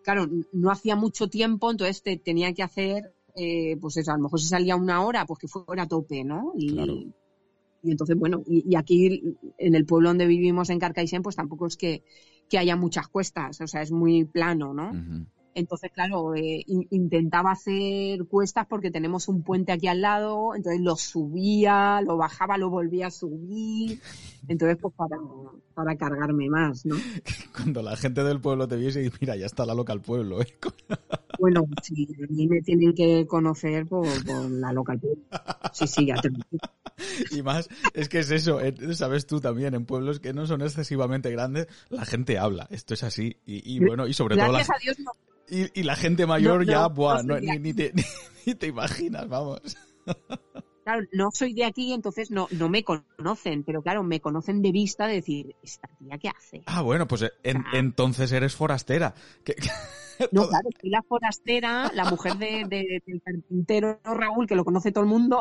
claro, 0.04 0.28
no 0.52 0.72
hacía 0.72 0.96
mucho 0.96 1.28
tiempo, 1.28 1.72
entonces 1.72 2.02
te, 2.02 2.18
tenía 2.18 2.54
que 2.54 2.64
hacer, 2.64 3.14
eh, 3.36 3.78
pues 3.80 3.98
eso, 3.98 4.12
a 4.12 4.18
lo 4.18 4.24
mejor 4.24 4.42
si 4.42 4.48
salía 4.48 4.76
una 4.76 5.04
hora, 5.06 5.26
pues 5.26 5.40
que 5.40 5.48
fuera 5.48 5.84
a 5.84 5.88
tope, 5.88 6.24
¿no? 6.24 6.54
Y, 6.58 7.14
y 7.84 7.92
entonces, 7.92 8.18
bueno, 8.18 8.44
y, 8.48 8.76
aquí 8.76 9.36
en 9.58 9.76
el 9.76 9.86
pueblo 9.86 10.10
donde 10.10 10.26
vivimos, 10.26 10.70
en 10.70 10.80
Carcaixent, 10.80 11.24
pues 11.24 11.36
tampoco 11.36 11.68
es 11.68 11.78
que, 11.78 12.04
que 12.50 12.58
haya 12.58 12.76
muchas 12.76 13.08
cuestas, 13.08 13.62
o 13.62 13.68
sea, 13.68 13.82
es 13.82 13.92
muy 13.92 14.26
plano, 14.26 14.74
¿no? 14.74 14.92
Entonces, 15.56 15.92
claro, 15.92 16.36
eh, 16.36 16.64
intentaba 16.68 17.52
hacer 17.52 18.26
cuestas 18.26 18.66
porque 18.68 18.92
tenemos 18.92 19.28
un 19.28 19.44
puente 19.44 19.72
aquí 19.72 19.88
al 19.88 20.02
lado, 20.02 20.56
entonces 20.56 20.82
lo 20.82 20.96
subía, 20.96 22.02
lo 22.02 22.18
bajaba, 22.18 22.58
lo 22.58 22.70
volvía 22.70 23.08
a 23.08 23.12
subir, 23.12 24.00
entonces 24.48 24.78
pues 24.82 24.94
para, 24.96 25.18
para 25.74 25.96
cargarme 25.96 26.50
más, 26.50 26.86
¿no? 26.86 26.96
Cuando 27.56 27.82
la 27.82 27.96
gente 27.96 28.24
del 28.24 28.42
pueblo 28.42 28.68
te 28.68 28.78
viese 28.78 29.06
y 29.06 29.12
mira, 29.22 29.36
ya 29.36 29.46
está 29.46 29.66
la 29.66 29.76
loca 29.76 29.94
al 29.94 30.02
pueblo, 30.02 30.42
¿eh? 30.42 30.48
Bueno, 31.40 31.66
sí, 31.82 32.08
a 32.24 32.32
mí 32.32 32.48
me 32.48 32.62
tienen 32.62 32.94
que 32.94 33.26
conocer 33.28 33.88
por, 33.88 34.08
la 34.26 34.72
local 34.72 35.00
pueblo. 35.00 35.24
Sí, 35.74 35.88
sí, 35.88 36.06
ya 36.06 36.16
te 36.16 36.30
lo 36.30 36.38
digo. 36.50 36.64
Y 37.32 37.42
más, 37.42 37.68
es 37.94 38.08
que 38.08 38.20
es 38.20 38.30
eso, 38.30 38.62
eh, 38.62 38.74
sabes 38.94 39.26
tú 39.26 39.42
también, 39.42 39.74
en 39.74 39.86
pueblos 39.86 40.20
que 40.20 40.32
no 40.32 40.46
son 40.46 40.62
excesivamente 40.62 41.32
grandes, 41.32 41.68
la 41.90 42.06
gente 42.06 42.38
habla, 42.38 42.68
esto 42.70 42.94
es 42.94 43.04
así, 43.04 43.38
y, 43.46 43.80
bueno, 43.80 44.08
y 44.08 44.14
sobre 44.14 44.38
todo... 44.38 44.52
Gracias 44.52 44.78
a 44.78 44.80
Dios 44.80 45.00
no 45.00 45.12
y, 45.50 45.84
la 45.84 45.96
gente 45.96 46.26
mayor 46.26 46.66
ya, 46.66 46.88
buah, 46.88 47.24
ni, 47.24 47.74
te, 47.74 47.94
ni, 48.46 48.56
te, 48.56 48.68
imaginas, 48.68 49.28
vamos. 49.28 49.62
Claro, 50.84 51.06
no 51.14 51.30
soy 51.32 51.54
de 51.54 51.64
aquí, 51.64 51.94
entonces 51.94 52.30
no, 52.30 52.48
no 52.52 52.68
me 52.68 52.84
conocen, 52.84 53.64
pero 53.64 53.82
claro, 53.82 54.04
me 54.04 54.20
conocen 54.20 54.62
de 54.62 54.72
vista 54.72 55.08
de 55.08 55.16
decir, 55.16 55.56
¿esta 55.64 55.88
tía 55.98 56.18
qué 56.18 56.30
hace? 56.30 56.64
Ah, 56.66 56.82
bueno, 56.82 57.08
pues 57.08 57.32
entonces 57.44 58.32
eres 58.32 58.56
forastera. 58.56 59.14
No, 60.32 60.48
claro, 60.48 60.70
soy 60.80 60.92
la 60.92 61.02
forastera, 61.02 61.92
la 61.92 62.06
mujer 62.06 62.38
de, 62.38 63.02
del 63.04 63.22
carpintero 63.24 64.00
Raúl, 64.04 64.46
que 64.46 64.56
lo 64.56 64.64
conoce 64.64 64.92
todo 64.92 65.04
el 65.04 65.10
mundo. 65.10 65.40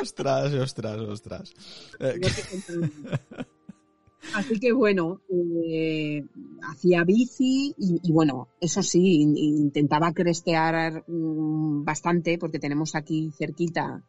Ostras, 0.00 0.54
ostras, 0.54 0.98
ostras. 1.00 1.54
Así 4.34 4.58
que 4.58 4.72
bueno, 4.72 5.20
eh, 5.30 6.24
hacía 6.62 7.04
bici 7.04 7.74
y, 7.76 8.12
bueno, 8.12 8.48
eso 8.60 8.82
sí, 8.82 9.20
intentaba 9.20 10.12
crestear 10.12 11.04
mm, 11.06 11.84
bastante 11.84 12.38
porque 12.38 12.58
tenemos 12.58 12.94
aquí 12.94 13.30
cerquita 13.36 14.02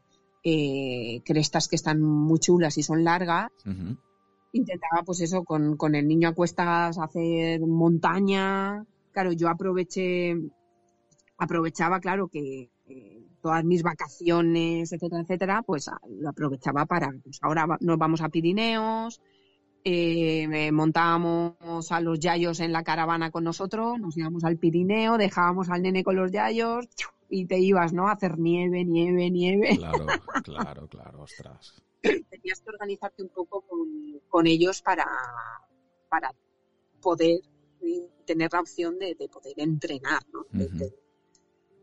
eh, 0.44 1.22
crestas 1.26 1.68
que 1.68 1.76
están 1.76 2.02
muy 2.02 2.40
chulas 2.40 2.78
y 2.78 2.84
son 2.84 3.04
largas. 3.04 3.52
Intentaba 4.54 5.04
pues 5.06 5.22
eso, 5.22 5.44
con, 5.44 5.76
con, 5.76 5.96
el 5.96 6.08
niño 6.08 6.30
a 6.30 6.34
cuestas 6.34 6.98
hacer 6.98 7.60
montaña. 7.62 8.86
Claro, 9.12 9.34
yo 9.34 9.50
aproveché, 9.50 10.36
aprovechaba, 11.38 12.00
claro, 12.00 12.30
que 12.30 12.70
todas 13.46 13.64
mis 13.64 13.84
vacaciones, 13.84 14.92
etcétera, 14.92 15.22
etcétera, 15.22 15.62
pues 15.62 15.88
lo 16.10 16.30
aprovechaba 16.30 16.88
para, 16.88 17.14
pues 17.24 17.38
ahora 17.44 17.68
nos 17.80 17.98
vamos 17.98 18.22
a 18.22 18.30
Pirineos, 18.30 19.22
eh, 19.88 20.72
montábamos 20.72 21.92
a 21.92 22.02
los 22.02 22.20
yayos 22.20 22.60
en 22.60 22.72
la 22.72 22.84
caravana 22.84 23.30
con 23.30 23.44
nosotros, 23.44 24.00
nos 24.00 24.18
íbamos 24.18 24.44
al 24.44 24.58
Pirineo, 24.58 25.20
dejábamos 25.20 25.70
al 25.70 25.84
nene 25.84 26.04
con 26.04 26.16
los 26.16 26.32
yayos 26.32 26.88
y 27.30 27.46
te 27.46 27.60
ibas, 27.60 27.94
¿no? 27.94 28.08
A 28.08 28.14
hacer 28.14 28.40
nieve, 28.40 28.84
nieve, 28.84 29.30
nieve. 29.30 29.78
Claro, 29.78 30.08
claro, 30.44 30.88
claro, 30.88 31.22
ostras. 31.22 31.84
Tenías 32.02 32.62
que 32.62 32.70
organizarte 32.70 33.22
un 33.22 33.30
poco 33.30 33.64
con, 34.28 34.48
ellos 34.48 34.82
para, 34.82 35.06
para 36.10 36.32
poder 37.00 37.42
tener 38.26 38.52
la 38.54 38.62
opción 38.62 38.98
de, 38.98 39.16
poder 39.32 39.54
entrenar, 39.58 40.24
¿no? 40.34 40.46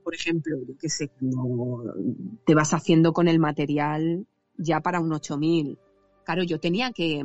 por 0.03 0.17
ejemplo, 0.17 0.57
yo 0.67 0.77
qué 0.77 0.89
sé, 0.89 1.09
te 2.45 2.55
vas 2.57 2.75
haciendo 2.75 3.13
con 3.13 3.29
el 3.29 3.39
material 3.39 4.27
ya 4.57 4.81
para 4.81 4.99
un 4.99 5.13
8000. 5.13 5.79
Claro, 6.25 6.43
yo 6.43 6.59
tenía 6.59 6.91
que, 6.91 7.25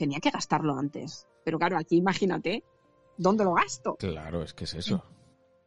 tenía 0.00 0.18
que 0.18 0.30
gastarlo 0.30 0.78
antes. 0.78 1.26
Pero 1.44 1.58
claro, 1.58 1.76
aquí 1.76 1.96
imagínate, 1.98 2.64
¿dónde 3.18 3.44
lo 3.44 3.52
gasto? 3.52 3.96
Claro, 3.98 4.42
es 4.42 4.54
que 4.54 4.64
es 4.64 4.74
eso. 4.74 5.04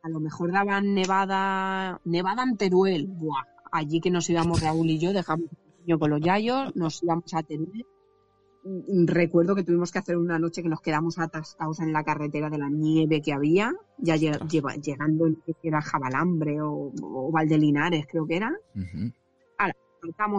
a 0.01 0.09
lo 0.09 0.19
mejor 0.19 0.51
daban 0.51 0.95
nevada, 0.95 2.01
nevada 2.03 2.43
en 2.43 2.57
Teruel, 2.57 3.07
Buah, 3.07 3.45
allí 3.71 4.01
que 4.01 4.09
nos 4.09 4.27
íbamos 4.29 4.61
Raúl 4.61 4.89
y 4.89 4.97
yo, 4.97 5.13
dejamos 5.13 5.49
niño 5.79 5.99
con 5.99 6.09
los 6.09 6.19
yayos, 6.19 6.75
nos 6.75 7.03
íbamos 7.03 7.31
a 7.35 7.43
Teruel. 7.43 7.85
Recuerdo 9.05 9.55
que 9.55 9.63
tuvimos 9.63 9.91
que 9.91 9.99
hacer 9.99 10.17
una 10.17 10.39
noche 10.39 10.63
que 10.63 10.69
nos 10.69 10.81
quedamos 10.81 11.19
atascados 11.19 11.79
en 11.81 11.93
la 11.93 12.03
carretera 12.03 12.49
de 12.49 12.57
la 12.57 12.69
nieve 12.69 13.21
que 13.21 13.33
había, 13.33 13.71
ya 13.99 14.15
llegando 14.15 15.27
en 15.27 15.35
que 15.45 15.55
era 15.61 15.81
Jabalambre 15.81 16.59
o, 16.61 17.29
Valdelinares, 17.31 18.07
creo 18.07 18.25
que 18.25 18.37
era. 18.37 18.51
Uh 18.73 19.11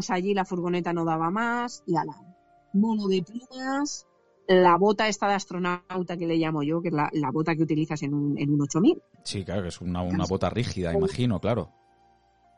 allí, 0.09 0.34
la 0.34 0.45
furgoneta 0.45 0.92
no 0.92 1.05
daba 1.05 1.30
más 1.30 1.82
y 1.86 1.92
la 1.92 2.05
mono 2.74 3.08
de 3.08 3.22
plumas, 3.22 4.06
la 4.46 4.76
bota 4.76 5.08
esta 5.08 5.28
de 5.28 5.34
astronauta 5.34 6.16
que 6.16 6.26
le 6.26 6.36
llamo 6.36 6.62
yo, 6.62 6.82
que 6.82 6.88
es 6.88 6.94
la, 6.94 7.30
bota 7.32 7.54
que 7.54 7.62
utilizas 7.62 8.02
en 8.02 8.14
un, 8.14 8.38
en 8.38 8.52
un 8.52 8.62
8000. 8.62 9.02
Sí, 9.24 9.44
claro, 9.44 9.62
que 9.62 9.68
es 9.68 9.80
una, 9.80 10.02
una 10.02 10.26
bota 10.26 10.50
rígida, 10.50 10.92
imagino, 10.92 11.40
claro. 11.40 11.70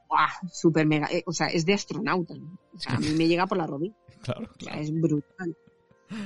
¡Buah! 0.08 0.48
Súper 0.50 0.86
mega. 0.86 1.08
Eh, 1.10 1.22
o 1.26 1.32
sea, 1.32 1.48
es 1.48 1.66
de 1.66 1.74
astronauta. 1.74 2.34
O 2.34 2.78
sea, 2.78 2.94
a 2.94 2.98
mí 2.98 3.08
me 3.16 3.26
llega 3.26 3.46
por 3.46 3.58
la 3.58 3.66
rodilla. 3.66 3.94
Claro, 4.22 4.48
claro. 4.58 4.80
es 4.80 4.92
brutal. 4.92 5.56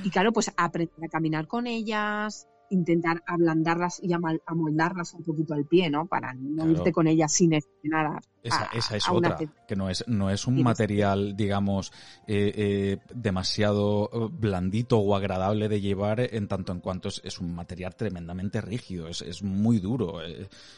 Y 0.03 0.09
claro, 0.09 0.31
pues 0.31 0.51
aprender 0.57 1.05
a 1.05 1.07
caminar 1.07 1.45
con 1.45 1.67
ellas, 1.67 2.47
intentar 2.71 3.21
ablandarlas 3.27 3.99
y 4.01 4.11
amoldarlas 4.13 5.13
un 5.13 5.23
poquito 5.23 5.53
al 5.53 5.65
pie, 5.65 5.91
¿no? 5.91 6.07
Para 6.07 6.33
no 6.33 6.67
irte 6.67 6.91
con 6.91 7.07
ellas 7.07 7.31
sin 7.31 7.51
nada. 7.83 8.19
Esa, 8.43 8.69
esa 8.73 8.97
es 8.97 9.07
otra, 9.07 9.37
que 9.67 9.75
no 9.75 9.89
es, 9.89 10.03
no 10.07 10.31
es 10.31 10.47
un 10.47 10.63
material, 10.63 11.35
digamos, 11.37 11.91
eh, 12.25 12.51
eh, 12.55 12.97
demasiado 13.13 14.09
eh, 14.11 14.29
blandito 14.31 14.97
o 14.97 15.15
agradable 15.15 15.69
de 15.69 15.79
llevar 15.79 16.21
en 16.21 16.47
tanto 16.47 16.71
en 16.71 16.79
cuanto 16.79 17.09
es, 17.09 17.39
un 17.39 17.53
material 17.53 17.95
tremendamente 17.95 18.59
rígido, 18.59 19.07
es, 19.07 19.21
es 19.21 19.43
muy 19.43 19.79
duro. 19.79 20.19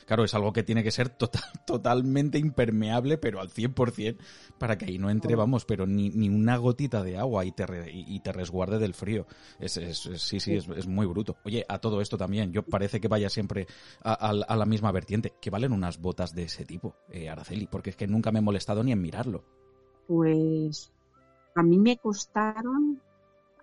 claro, 0.06 0.26
es 0.26 0.34
algo 0.34 0.52
que 0.52 0.64
tiene 0.64 0.84
que 0.84 0.92
ser 0.92 1.08
total, 1.10 1.44
totalmente 1.66 2.38
impermeable, 2.38 3.18
pero 3.18 3.40
al 3.40 3.50
100% 3.50 4.18
para 4.58 4.78
que 4.78 4.86
ahí 4.86 4.98
no 4.98 5.10
entre, 5.10 5.36
vamos, 5.36 5.64
pero 5.64 5.88
ni, 5.88 6.10
ni 6.10 6.28
una 6.28 6.58
gotita 6.58 7.02
de 7.02 7.18
agua 7.18 7.46
y 7.46 7.54
te, 7.54 7.66
y, 7.94 8.20
te 8.20 8.34
resguarde 8.34 8.78
del 8.78 8.94
frío. 8.94 9.26
Es, 9.60 9.74
sí, 9.74 10.40
sí, 10.40 10.54
es, 10.54 10.68
es 10.68 10.88
muy 10.88 11.06
bruto. 11.06 11.38
Oye, 11.46 11.66
a 11.70 11.80
todo 11.80 12.02
esto 12.02 12.18
también, 12.18 12.52
yo 12.52 12.64
parece 12.64 13.00
que 13.00 13.08
vaya 13.08 13.30
siempre 13.30 13.68
a, 14.04 14.34
la 14.34 14.66
misma 14.66 14.92
vertiente. 14.92 15.34
¿Qué 15.42 15.50
valen 15.50 15.72
unas 15.72 16.00
botas 16.00 16.36
de 16.36 16.44
ese 16.44 16.66
tipo, 16.66 16.98
Araceli? 17.30 17.53
Porque 17.70 17.92
es 17.92 17.96
que 17.96 18.08
nunca 18.08 18.32
me 18.32 18.40
he 18.40 18.42
molestado 18.42 18.84
ni 18.84 18.92
en 18.92 19.02
mirarlo. 19.02 19.44
Pues 20.08 20.92
a 21.56 21.64
mí 21.64 21.78
me 21.78 21.98
costaron, 21.98 23.02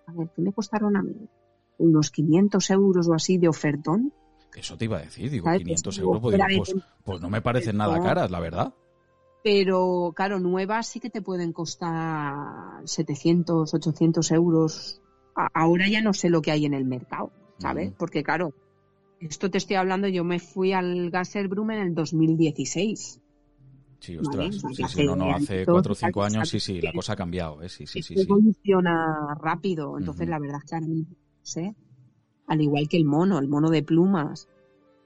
a 0.07 0.13
ver, 0.13 0.29
¿qué 0.35 0.41
me 0.41 0.53
costaron 0.53 0.97
a 0.97 1.01
mí? 1.01 1.15
Unos 1.77 2.11
500 2.11 2.69
euros 2.71 3.07
o 3.07 3.13
así 3.13 3.37
de 3.37 3.47
ofertón. 3.47 4.13
Eso 4.55 4.77
te 4.77 4.85
iba 4.85 4.97
a 4.97 5.01
decir, 5.01 5.29
digo, 5.29 5.49
500 5.49 5.99
euros, 5.99 6.21
pues, 6.21 6.37
pues, 6.37 6.75
pues, 7.03 7.21
no 7.21 7.29
me 7.29 7.41
parecen 7.41 7.77
nada 7.77 8.01
caras, 8.01 8.29
la 8.31 8.39
verdad. 8.39 8.73
Pero, 9.43 10.13
claro, 10.15 10.39
nuevas 10.39 10.87
sí 10.87 10.99
que 10.99 11.09
te 11.09 11.21
pueden 11.21 11.51
costar 11.51 12.81
700, 12.83 13.73
800 13.73 14.31
euros. 14.31 15.01
ahora 15.33 15.87
ya 15.87 16.01
no 16.01 16.13
sé 16.13 16.29
lo 16.29 16.41
que 16.41 16.51
hay 16.51 16.65
en 16.65 16.73
el 16.73 16.85
mercado, 16.85 17.31
¿sabes? 17.57 17.93
Porque, 17.97 18.23
claro, 18.23 18.53
esto 19.21 19.49
te 19.49 19.57
estoy 19.57 19.77
hablando, 19.77 20.07
yo 20.07 20.23
me 20.23 20.39
fui 20.39 20.73
al 20.73 21.09
Gasserbrum 21.09 21.71
en 21.71 21.79
el 21.79 21.95
2016. 21.95 23.20
Sí, 24.01 24.17
ostras. 24.17 24.55
Sí, 24.73 24.83
sí, 24.87 25.03
no, 25.05 25.15
no, 25.15 25.31
hace 25.31 25.63
cuatro 25.63 25.91
o 25.91 25.95
cinco 25.95 26.23
años 26.23 26.49
sí, 26.49 26.59
sí, 26.59 26.81
la 26.81 26.91
cosa 26.91 27.13
ha 27.13 27.15
cambiado, 27.15 27.61
¿eh? 27.61 27.69
Sí, 27.69 27.85
sí, 27.85 28.01
sí. 28.01 28.15
Evoluciona 28.19 29.35
rápido, 29.39 29.95
entonces 29.95 30.27
la 30.27 30.39
verdad 30.39 30.57
es 30.63 30.69
que 30.69 30.75
ahora 30.75 30.87
no 30.87 31.05
sé. 31.43 31.75
Al 32.47 32.61
igual 32.61 32.89
que 32.89 32.97
el 32.97 33.05
mono, 33.05 33.37
el 33.37 33.47
mono 33.47 33.69
de 33.69 33.83
plumas. 33.83 34.49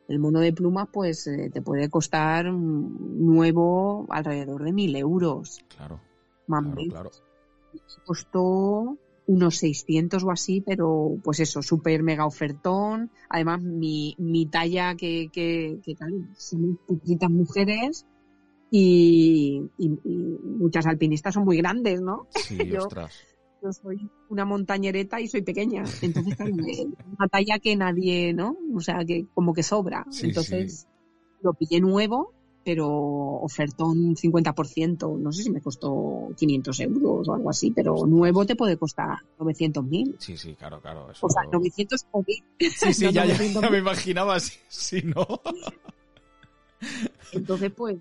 El 0.07 0.19
mono 0.19 0.39
de 0.39 0.53
plumas, 0.53 0.87
pues, 0.93 1.27
eh, 1.27 1.49
te 1.53 1.61
puede 1.61 1.89
costar 1.89 2.45
nuevo 2.45 4.05
alrededor 4.09 4.63
de 4.63 4.71
mil 4.71 4.95
euros. 4.95 5.59
Claro. 5.75 5.99
Más 6.47 6.63
claro, 6.63 6.87
claro. 6.89 7.11
Costó 8.05 8.97
unos 9.27 9.57
600 9.57 10.23
o 10.23 10.31
así, 10.31 10.61
pero 10.61 11.17
pues 11.21 11.41
eso, 11.41 11.61
súper 11.61 12.01
mega 12.01 12.25
ofertón. 12.25 13.11
Además, 13.27 13.61
mi, 13.61 14.15
mi 14.19 14.45
talla, 14.45 14.95
que, 14.95 15.29
que, 15.33 15.79
que 15.83 15.95
tal, 15.95 16.29
son 16.37 16.79
poquitas 16.87 17.29
mujeres, 17.29 18.05
y, 18.71 19.61
muchas 20.43 20.85
alpinistas 20.85 21.33
son 21.33 21.45
muy 21.45 21.57
grandes, 21.57 22.01
¿no? 22.01 22.27
Sí, 22.35 22.57
yo, 22.67 22.83
ostras. 22.83 23.13
yo 23.61 23.71
soy 23.71 24.09
una 24.29 24.45
montañereta 24.45 25.21
y 25.21 25.27
soy 25.27 25.41
pequeña, 25.41 25.83
entonces 26.01 26.35
claro, 26.35 26.53
una 27.17 27.27
talla 27.29 27.59
que 27.59 27.75
nadie, 27.75 28.33
¿no? 28.33 28.57
O 28.75 28.79
sea, 28.79 29.05
que 29.05 29.25
como 29.33 29.53
que 29.53 29.63
sobra. 29.63 30.05
entonces 30.21 30.87
lo 31.41 31.53
pillé 31.53 31.79
nuevo, 31.79 32.33
pero 32.63 32.89
ofertón 32.89 34.15
50%, 34.15 35.19
no 35.19 35.31
sé 35.31 35.43
si 35.43 35.51
me 35.51 35.61
costó 35.61 36.29
500 36.35 36.79
euros 36.79 37.29
o 37.29 37.33
algo 37.33 37.51
así, 37.51 37.69
pero 37.69 38.07
nuevo 38.07 38.43
te 38.45 38.55
puede 38.55 38.75
costar 38.75 39.19
900.000. 39.37 40.15
Sí, 40.17 40.35
sí, 40.35 40.55
claro, 40.55 40.81
claro. 40.81 41.07
O 41.21 41.29
sea, 41.29 41.43
900 41.51 42.07
o 42.11 42.23
1000. 42.23 42.43
Sí, 42.71 42.93
sí, 42.93 43.11
ya, 43.13 43.25
ya, 43.25 43.69
me 43.69 43.77
imaginaba 43.77 44.39
si 44.39 45.03
no. 45.03 45.27
Entonces, 47.31 47.71
pues, 47.71 47.97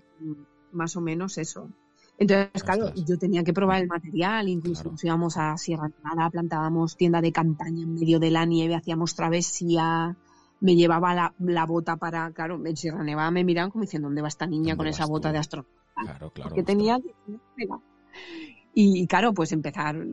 más 0.75 0.95
o 0.95 1.01
menos 1.01 1.37
eso. 1.37 1.69
Entonces, 2.17 2.63
claro, 2.63 2.93
yo 2.95 3.17
tenía 3.17 3.43
que 3.43 3.53
probar 3.53 3.81
el 3.81 3.87
material, 3.87 4.47
incluso 4.47 4.93
íbamos 5.03 5.35
a 5.37 5.57
Sierra 5.57 5.89
Nevada, 5.89 6.29
plantábamos 6.29 6.95
tienda 6.95 7.19
de 7.21 7.31
campaña 7.31 7.83
en 7.83 7.93
medio 7.93 8.19
de 8.19 8.31
la 8.31 8.45
nieve, 8.45 8.75
hacíamos 8.75 9.15
travesía, 9.15 10.15
me 10.61 10.75
llevaba 10.75 11.33
la, 11.39 11.65
bota 11.65 11.97
para, 11.97 12.31
claro, 12.31 12.65
en 12.65 12.77
Sierra 12.77 13.03
Nevada 13.03 13.31
me 13.31 13.43
miraban 13.43 13.69
como 13.69 13.83
diciendo, 13.83 14.07
¿dónde 14.07 14.21
va 14.21 14.29
esta 14.29 14.47
niña 14.47 14.77
con 14.77 14.87
esa 14.87 15.05
bota 15.05 15.31
de 15.33 15.39
astronauta? 15.39 15.75
Claro, 15.95 16.31
claro. 16.31 16.55
Que 16.55 16.63
tenía 16.63 16.99
y 18.73 19.07
claro, 19.07 19.33
pues 19.33 19.51
empezar 19.51 20.05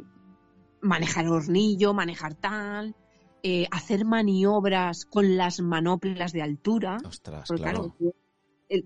manejar 0.81 1.29
hornillo, 1.29 1.95
manejar 1.95 2.35
tal, 2.35 2.97
eh, 3.45 3.67
hacer 3.71 4.05
maniobras 4.05 5.05
con 5.05 5.37
las 5.37 5.61
manoplas 5.61 6.33
de 6.33 6.43
altura. 6.43 6.99
Ostras, 7.05 7.49
claro 7.49 7.95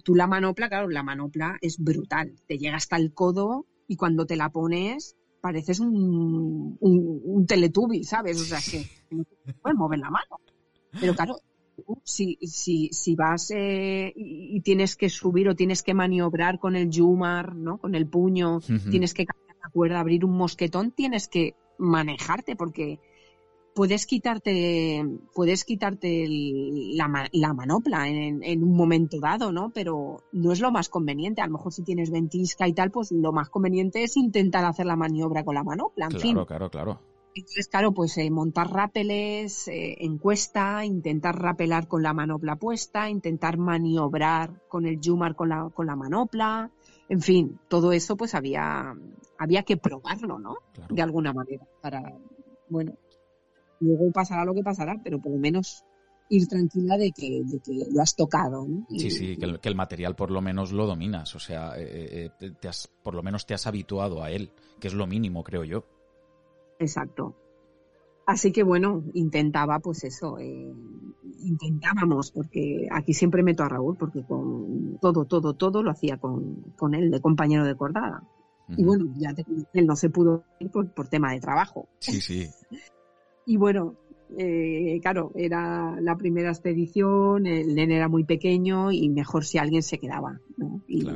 tú 0.02 0.14
la 0.14 0.26
manopla, 0.26 0.68
claro, 0.68 0.88
la 0.88 1.02
manopla 1.02 1.58
es 1.60 1.78
brutal. 1.78 2.34
Te 2.46 2.58
llega 2.58 2.76
hasta 2.76 2.96
el 2.96 3.12
codo 3.12 3.66
y 3.88 3.96
cuando 3.96 4.26
te 4.26 4.36
la 4.36 4.50
pones 4.50 5.16
pareces 5.40 5.78
un, 5.78 6.76
un, 6.80 7.46
teletubi, 7.46 8.02
¿sabes? 8.02 8.40
O 8.40 8.44
sea, 8.44 8.58
que 8.58 8.84
no 9.10 9.24
puedes 9.62 9.78
mover 9.78 10.00
la 10.00 10.10
mano. 10.10 10.40
Pero 10.98 11.14
claro, 11.14 11.36
si, 12.02 12.36
si, 12.42 12.88
si 12.92 13.14
vas 13.14 13.52
eh, 13.52 14.12
y 14.16 14.60
tienes 14.62 14.96
que 14.96 15.08
subir 15.08 15.48
o 15.48 15.54
tienes 15.54 15.82
que 15.82 15.94
maniobrar 15.94 16.58
con 16.58 16.74
el 16.74 16.90
yumar, 16.90 17.54
¿no? 17.54 17.78
Con 17.78 17.94
el 17.94 18.08
puño, 18.08 18.60
tienes 18.90 19.14
que 19.14 19.26
cambiar 19.26 19.56
la 19.62 19.70
cuerda, 19.70 20.00
abrir 20.00 20.24
un 20.24 20.36
mosquetón, 20.36 20.90
tienes 20.90 21.28
que 21.28 21.54
manejarte 21.78 22.56
porque 22.56 22.98
puedes 23.76 24.06
quitarte, 24.06 25.04
puedes 25.34 25.64
quitarte 25.66 26.26
la, 26.28 27.52
manopla 27.52 28.08
en, 28.08 28.62
un 28.64 28.74
momento 28.74 29.20
dado, 29.20 29.52
¿no? 29.52 29.70
Pero 29.70 30.22
no 30.32 30.52
es 30.52 30.60
lo 30.60 30.72
más 30.72 30.88
conveniente. 30.88 31.42
A 31.42 31.46
lo 31.46 31.52
mejor 31.52 31.74
si 31.74 31.82
tienes 31.82 32.10
ventisca 32.10 32.66
y 32.66 32.72
tal, 32.72 32.90
pues 32.90 33.12
lo 33.12 33.32
más 33.32 33.50
conveniente 33.50 34.02
es 34.02 34.16
intentar 34.16 34.64
hacer 34.64 34.86
la 34.86 34.96
maniobra 34.96 35.44
con 35.44 35.54
la 35.54 35.62
manopla. 35.62 36.06
En 36.06 36.18
claro, 36.18 36.46
claro, 36.46 36.70
claro. 36.70 37.00
Entonces, 37.34 37.68
claro, 37.68 37.92
pues 37.92 38.16
eh, 38.16 38.30
montar 38.30 38.70
rápeles 38.70 39.68
eh, 39.68 39.98
en 40.00 40.16
cuesta, 40.16 40.82
intentar 40.86 41.38
rapelar 41.38 41.86
con 41.86 42.02
la 42.02 42.14
manopla 42.14 42.56
puesta, 42.56 43.10
intentar 43.10 43.58
maniobrar 43.58 44.62
con 44.68 44.86
el 44.86 44.98
Jumar 45.04 45.36
con 45.36 45.50
la, 45.50 45.68
con 45.68 45.86
la 45.86 45.96
manopla, 45.96 46.70
en 47.10 47.20
fin, 47.20 47.60
todo 47.68 47.92
eso 47.92 48.16
pues 48.16 48.34
había, 48.34 48.94
había 49.36 49.64
que 49.64 49.76
probarlo, 49.76 50.38
¿no? 50.38 50.56
De 50.88 51.02
alguna 51.02 51.34
manera, 51.34 51.66
para, 51.82 52.16
bueno, 52.70 52.94
Luego 53.80 54.10
pasará 54.12 54.44
lo 54.44 54.54
que 54.54 54.62
pasará, 54.62 55.00
pero 55.02 55.20
por 55.20 55.32
lo 55.32 55.38
menos 55.38 55.84
ir 56.28 56.48
tranquila 56.48 56.96
de 56.96 57.12
que, 57.12 57.42
lo 57.92 58.02
has 58.02 58.14
tocado. 58.14 58.66
Sí, 58.90 59.10
sí, 59.10 59.36
que 59.36 59.68
el, 59.68 59.74
material 59.74 60.16
por 60.16 60.30
lo 60.30 60.40
menos 60.40 60.72
lo 60.72 60.86
dominas, 60.86 61.34
o 61.34 61.38
sea, 61.38 61.78
eh, 61.78 62.30
eh, 62.40 62.50
te 62.60 62.68
has, 62.68 62.88
por 63.02 63.14
lo 63.14 63.22
menos 63.22 63.46
te 63.46 63.54
has 63.54 63.66
habituado 63.66 64.22
a 64.22 64.30
él, 64.30 64.50
que 64.80 64.88
es 64.88 64.94
lo 64.94 65.06
mínimo, 65.06 65.44
creo 65.44 65.64
yo. 65.64 65.84
Exacto. 66.78 67.34
Así 68.26 68.50
que 68.50 68.64
bueno, 68.64 69.04
intentaba 69.14 69.78
pues 69.78 70.02
eso, 70.02 70.38
eh, 70.38 70.74
intentábamos, 71.44 72.32
porque 72.32 72.88
aquí 72.90 73.14
siempre 73.14 73.44
meto 73.44 73.62
a 73.62 73.68
Raúl, 73.68 73.96
porque 73.96 74.24
con 74.24 74.98
todo, 75.00 75.26
todo, 75.26 75.54
todo 75.54 75.82
lo 75.82 75.92
hacía 75.92 76.16
con, 76.16 76.72
con 76.76 76.94
él, 76.94 77.10
de 77.10 77.20
compañero 77.20 77.64
de 77.64 77.76
cordada. 77.76 78.24
Y 78.68 78.82
bueno, 78.82 79.14
ya 79.16 79.32
él 79.74 79.86
no 79.86 79.94
se 79.94 80.10
pudo 80.10 80.42
ir 80.58 80.72
por, 80.72 80.90
por 80.92 81.06
tema 81.06 81.30
de 81.30 81.38
trabajo. 81.38 81.86
Sí, 82.00 82.20
sí. 82.20 82.48
Y 83.46 83.56
bueno, 83.56 83.94
eh, 84.36 84.98
claro, 85.00 85.32
era 85.34 85.98
la 86.00 86.16
primera 86.16 86.50
expedición, 86.50 87.46
el 87.46 87.74
nene 87.74 87.96
era 87.96 88.08
muy 88.08 88.24
pequeño 88.24 88.92
y 88.92 89.08
mejor 89.08 89.44
si 89.44 89.58
alguien 89.58 89.82
se 89.82 89.98
quedaba. 89.98 90.40
¿no? 90.56 90.82
Y, 90.88 91.06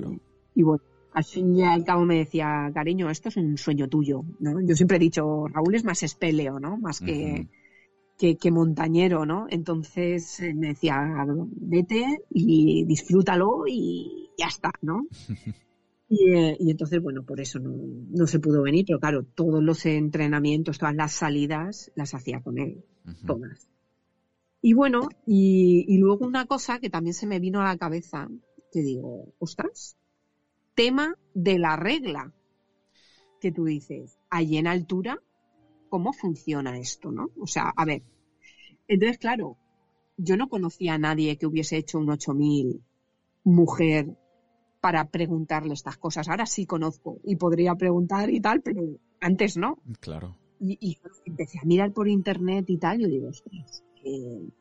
y 0.54 0.62
bueno, 0.62 0.82
al 1.12 1.24
fin 1.24 1.54
y 1.56 1.64
al 1.64 1.84
cabo 1.84 2.04
me 2.06 2.18
decía, 2.18 2.70
cariño, 2.72 3.10
esto 3.10 3.28
es 3.28 3.36
un 3.36 3.58
sueño 3.58 3.88
tuyo. 3.88 4.22
¿no? 4.38 4.60
Yo 4.60 4.74
siempre 4.74 4.96
he 4.96 5.00
dicho, 5.00 5.48
Raúl 5.48 5.74
es 5.74 5.84
más 5.84 6.02
espeleo, 6.02 6.58
¿no? 6.58 6.78
Más 6.78 7.00
que 7.00 7.48
que, 8.38 8.50
montañero, 8.50 9.24
¿no? 9.24 9.46
Entonces 9.48 10.40
me 10.54 10.68
decía, 10.68 11.26
vete 11.56 12.22
y 12.30 12.84
disfrútalo 12.84 13.64
y 13.66 14.30
ya 14.36 14.46
está, 14.46 14.72
¿no? 14.82 15.06
Y, 16.12 16.68
entonces, 16.68 17.00
bueno, 17.00 17.22
por 17.22 17.40
eso 17.40 17.61
no, 17.61 18.26
se 18.26 18.40
pudo 18.40 18.62
venir, 18.62 18.84
pero 18.84 18.98
claro, 18.98 19.22
todos 19.22 19.62
los 19.62 19.86
entrenamientos, 19.86 20.76
todas 20.76 20.96
las 20.96 21.12
salidas 21.12 21.92
las 21.94 22.14
hacía 22.14 22.42
con 22.42 22.58
él, 22.58 22.84
todas. 23.24 23.68
Y 24.61 24.72
bueno, 24.72 25.08
y, 25.24 25.96
luego 25.98 26.26
una 26.26 26.46
cosa 26.46 26.80
que 26.80 26.90
también 26.90 27.14
se 27.14 27.28
me 27.28 27.38
vino 27.38 27.61
a 27.61 27.64
la 27.64 27.78
cabeza, 27.78 28.28
te 28.72 28.82
digo, 28.82 29.32
ostras, 29.38 29.96
tema 30.74 31.16
de 31.32 31.61
la 31.61 31.76
regla 31.76 32.34
que 33.40 33.52
tú 33.52 33.66
dices, 33.66 34.18
allí 34.30 34.56
en 34.56 34.66
altura, 34.66 35.22
¿cómo 35.88 36.12
funciona 36.12 36.76
esto, 36.76 37.12
no? 37.12 37.30
O 37.40 37.46
sea, 37.46 37.72
a 37.76 37.84
ver, 37.84 38.02
entonces, 38.88 39.18
claro, 39.18 39.58
yo 40.16 40.36
no 40.36 40.48
conocía 40.48 40.94
a 40.94 40.98
nadie 40.98 41.38
que 41.38 41.46
hubiese 41.46 41.76
hecho 41.76 41.98
un 41.98 42.11
8000 42.11 42.82
mujer 43.44 44.16
para 44.80 45.04
preguntarle 45.10 45.74
estas 45.74 45.96
cosas. 45.98 46.28
Ahora 46.28 46.46
sí 46.46 46.66
conozco 46.66 47.18
y 47.24 47.36
podría 47.36 47.74
preguntar 47.74 48.30
y 48.30 48.40
tal, 48.40 48.62
pero 48.62 48.82
antes 49.20 49.56
no. 49.56 49.78
Claro. 50.00 50.36
Y, 50.58 50.98
empecé 51.24 51.58
a 51.58 51.64
mirar 51.64 51.92
por 51.92 52.08
internet 52.08 52.66
y 52.68 52.76
tal, 52.76 52.98
yo 52.98 53.08
digo, 53.08 53.28
ostras, 53.28 53.82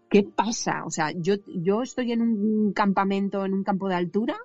¿qué 0.10 0.24
pasa? 0.24 0.86
O 0.86 0.90
sea, 0.90 1.12
yo, 1.12 1.36
yo 1.48 1.82
estoy 1.82 2.14
en 2.14 2.22
un 2.22 2.72
campamento, 2.72 3.46
en 3.46 3.54
un 3.54 3.64
campo 3.64 3.90
de 3.90 3.96
altura, 3.96 4.38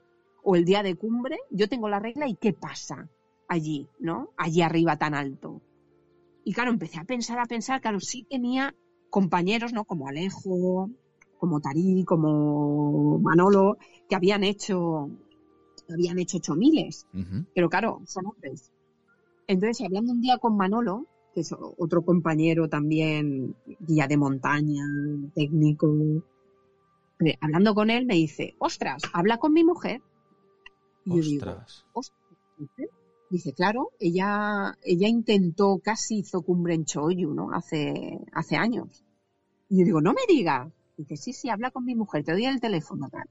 o 0.42 0.56
el 0.56 0.64
día 0.64 0.82
de 0.82 0.96
cumbre, 0.96 1.38
yo 1.50 1.68
tengo 1.68 1.88
la 1.88 2.00
regla 2.00 2.28
y 2.28 2.34
¿qué 2.34 2.52
pasa 2.52 3.08
allí, 3.48 3.88
no? 3.98 4.30
Allí 4.36 4.62
arriba 4.62 4.96
tan 4.96 5.14
alto. 5.14 5.62
Y 6.44 6.52
claro, 6.52 6.70
empecé 6.70 6.98
a 6.98 7.04
pensar, 7.04 7.38
a 7.38 7.46
pensar, 7.46 7.80
claro, 7.80 8.00
sí 8.00 8.26
tenía 8.28 8.74
compañeros, 9.10 9.72
¿no? 9.72 9.84
Como 9.84 10.08
Alejo, 10.08 10.90
como 11.38 11.60
Tarí, 11.60 12.04
como 12.04 13.18
Manolo, 13.20 13.78
que 14.08 14.16
habían 14.16 14.44
hecho, 14.44 15.08
habían 15.92 16.18
hecho 16.18 16.38
ocho 16.38 16.54
miles. 16.54 17.06
Pero 17.54 17.68
claro, 17.68 18.02
son 18.06 18.26
hombres. 18.26 18.72
Entonces, 19.46 19.86
hablando 19.86 20.12
un 20.12 20.20
día 20.20 20.38
con 20.38 20.56
Manolo, 20.56 21.06
que 21.34 21.40
es 21.40 21.52
otro 21.52 22.04
compañero 22.04 22.68
también, 22.68 23.56
guía 23.80 24.06
de 24.06 24.16
montaña, 24.16 24.84
técnico. 25.34 25.92
Hablando 27.40 27.74
con 27.74 27.90
él 27.90 28.06
me 28.06 28.14
dice, 28.14 28.54
ostras, 28.58 29.02
habla 29.12 29.38
con 29.38 29.52
mi 29.52 29.64
mujer. 29.64 30.02
Y 31.04 31.16
yo 31.16 31.22
digo, 31.22 31.46
ostras, 31.92 32.20
Dice, 33.30 33.52
claro, 33.52 33.90
ella, 33.98 34.78
ella 34.84 35.08
intentó, 35.08 35.80
casi 35.82 36.18
hizo 36.18 36.42
cumbre 36.42 36.74
en 36.74 36.84
Choyu, 36.84 37.34
¿no? 37.34 37.50
Hace, 37.52 38.20
hace 38.32 38.56
años. 38.56 39.04
Y 39.68 39.80
yo 39.80 39.84
digo, 39.84 40.00
no 40.00 40.12
me 40.12 40.20
digas. 40.28 40.72
Dice, 40.96 41.16
sí, 41.16 41.32
sí, 41.32 41.48
habla 41.48 41.72
con 41.72 41.84
mi 41.84 41.96
mujer, 41.96 42.22
te 42.22 42.30
doy 42.30 42.44
el 42.44 42.60
teléfono, 42.60 43.08
tal. 43.10 43.28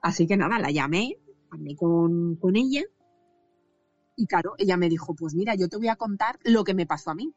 Así 0.00 0.26
que 0.26 0.38
nada, 0.38 0.58
la 0.58 0.70
llamé, 0.70 1.18
hablé 1.52 1.76
con, 1.76 2.36
con 2.36 2.56
ella 2.56 2.82
y 4.16 4.26
claro, 4.26 4.54
ella 4.58 4.76
me 4.76 4.88
dijo, 4.88 5.14
pues 5.14 5.34
mira, 5.34 5.54
yo 5.54 5.68
te 5.68 5.76
voy 5.76 5.88
a 5.88 5.96
contar 5.96 6.38
lo 6.44 6.64
que 6.64 6.74
me 6.74 6.86
pasó 6.86 7.10
a 7.10 7.14
mí. 7.14 7.34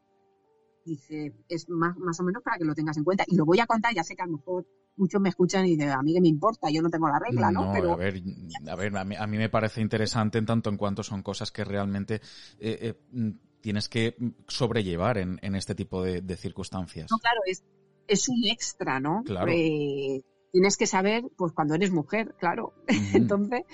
Dice, 0.84 1.34
es 1.48 1.68
más, 1.68 1.96
más 1.96 2.20
o 2.20 2.22
menos 2.22 2.42
para 2.42 2.58
que 2.58 2.64
lo 2.64 2.74
tengas 2.74 2.96
en 2.96 3.04
cuenta. 3.04 3.24
Y 3.26 3.34
lo 3.34 3.44
voy 3.44 3.58
a 3.60 3.66
contar, 3.66 3.92
ya 3.94 4.04
sé 4.04 4.14
que 4.14 4.22
a 4.22 4.26
lo 4.26 4.36
mejor 4.36 4.66
muchos 4.96 5.20
me 5.20 5.30
escuchan 5.30 5.66
y 5.66 5.70
dicen, 5.70 5.90
a 5.90 6.02
mí 6.02 6.14
que 6.14 6.20
me 6.20 6.28
importa, 6.28 6.70
yo 6.70 6.80
no 6.82 6.90
tengo 6.90 7.08
la 7.08 7.18
regla, 7.18 7.50
¿no? 7.50 7.72
Pero... 7.72 7.92
A 7.92 7.96
ver, 7.96 8.22
a, 8.68 8.76
ver 8.76 8.96
a, 8.96 9.26
mí, 9.26 9.36
me 9.36 9.48
parece 9.48 9.80
interesante 9.80 10.38
en 10.38 10.46
tanto 10.46 10.70
en 10.70 10.76
cuanto 10.76 11.02
son 11.02 11.22
cosas 11.22 11.50
que 11.50 11.64
realmente 11.64 12.20
eh, 12.60 12.78
eh, 12.80 12.94
mm, 13.10 13.30
tienes 13.60 13.88
que 13.88 14.16
sobrellevar 14.46 15.18
en, 15.18 15.40
en 15.42 15.56
este 15.56 15.74
tipo 15.74 16.02
de, 16.02 16.36
circunstancias. 16.36 17.08
No, 17.10 17.18
claro, 17.18 17.40
es, 17.46 17.64
es 18.06 18.28
un 18.28 18.44
extra, 18.44 19.00
¿no? 19.00 19.24
Claro. 19.24 19.50
Eh, 19.50 20.22
tienes 20.52 20.76
que 20.76 20.86
saber, 20.86 21.24
pues 21.36 21.52
cuando 21.52 21.74
eres 21.74 21.90
mujer, 21.90 22.34
claro. 22.38 22.74
Entonces, 23.12 23.64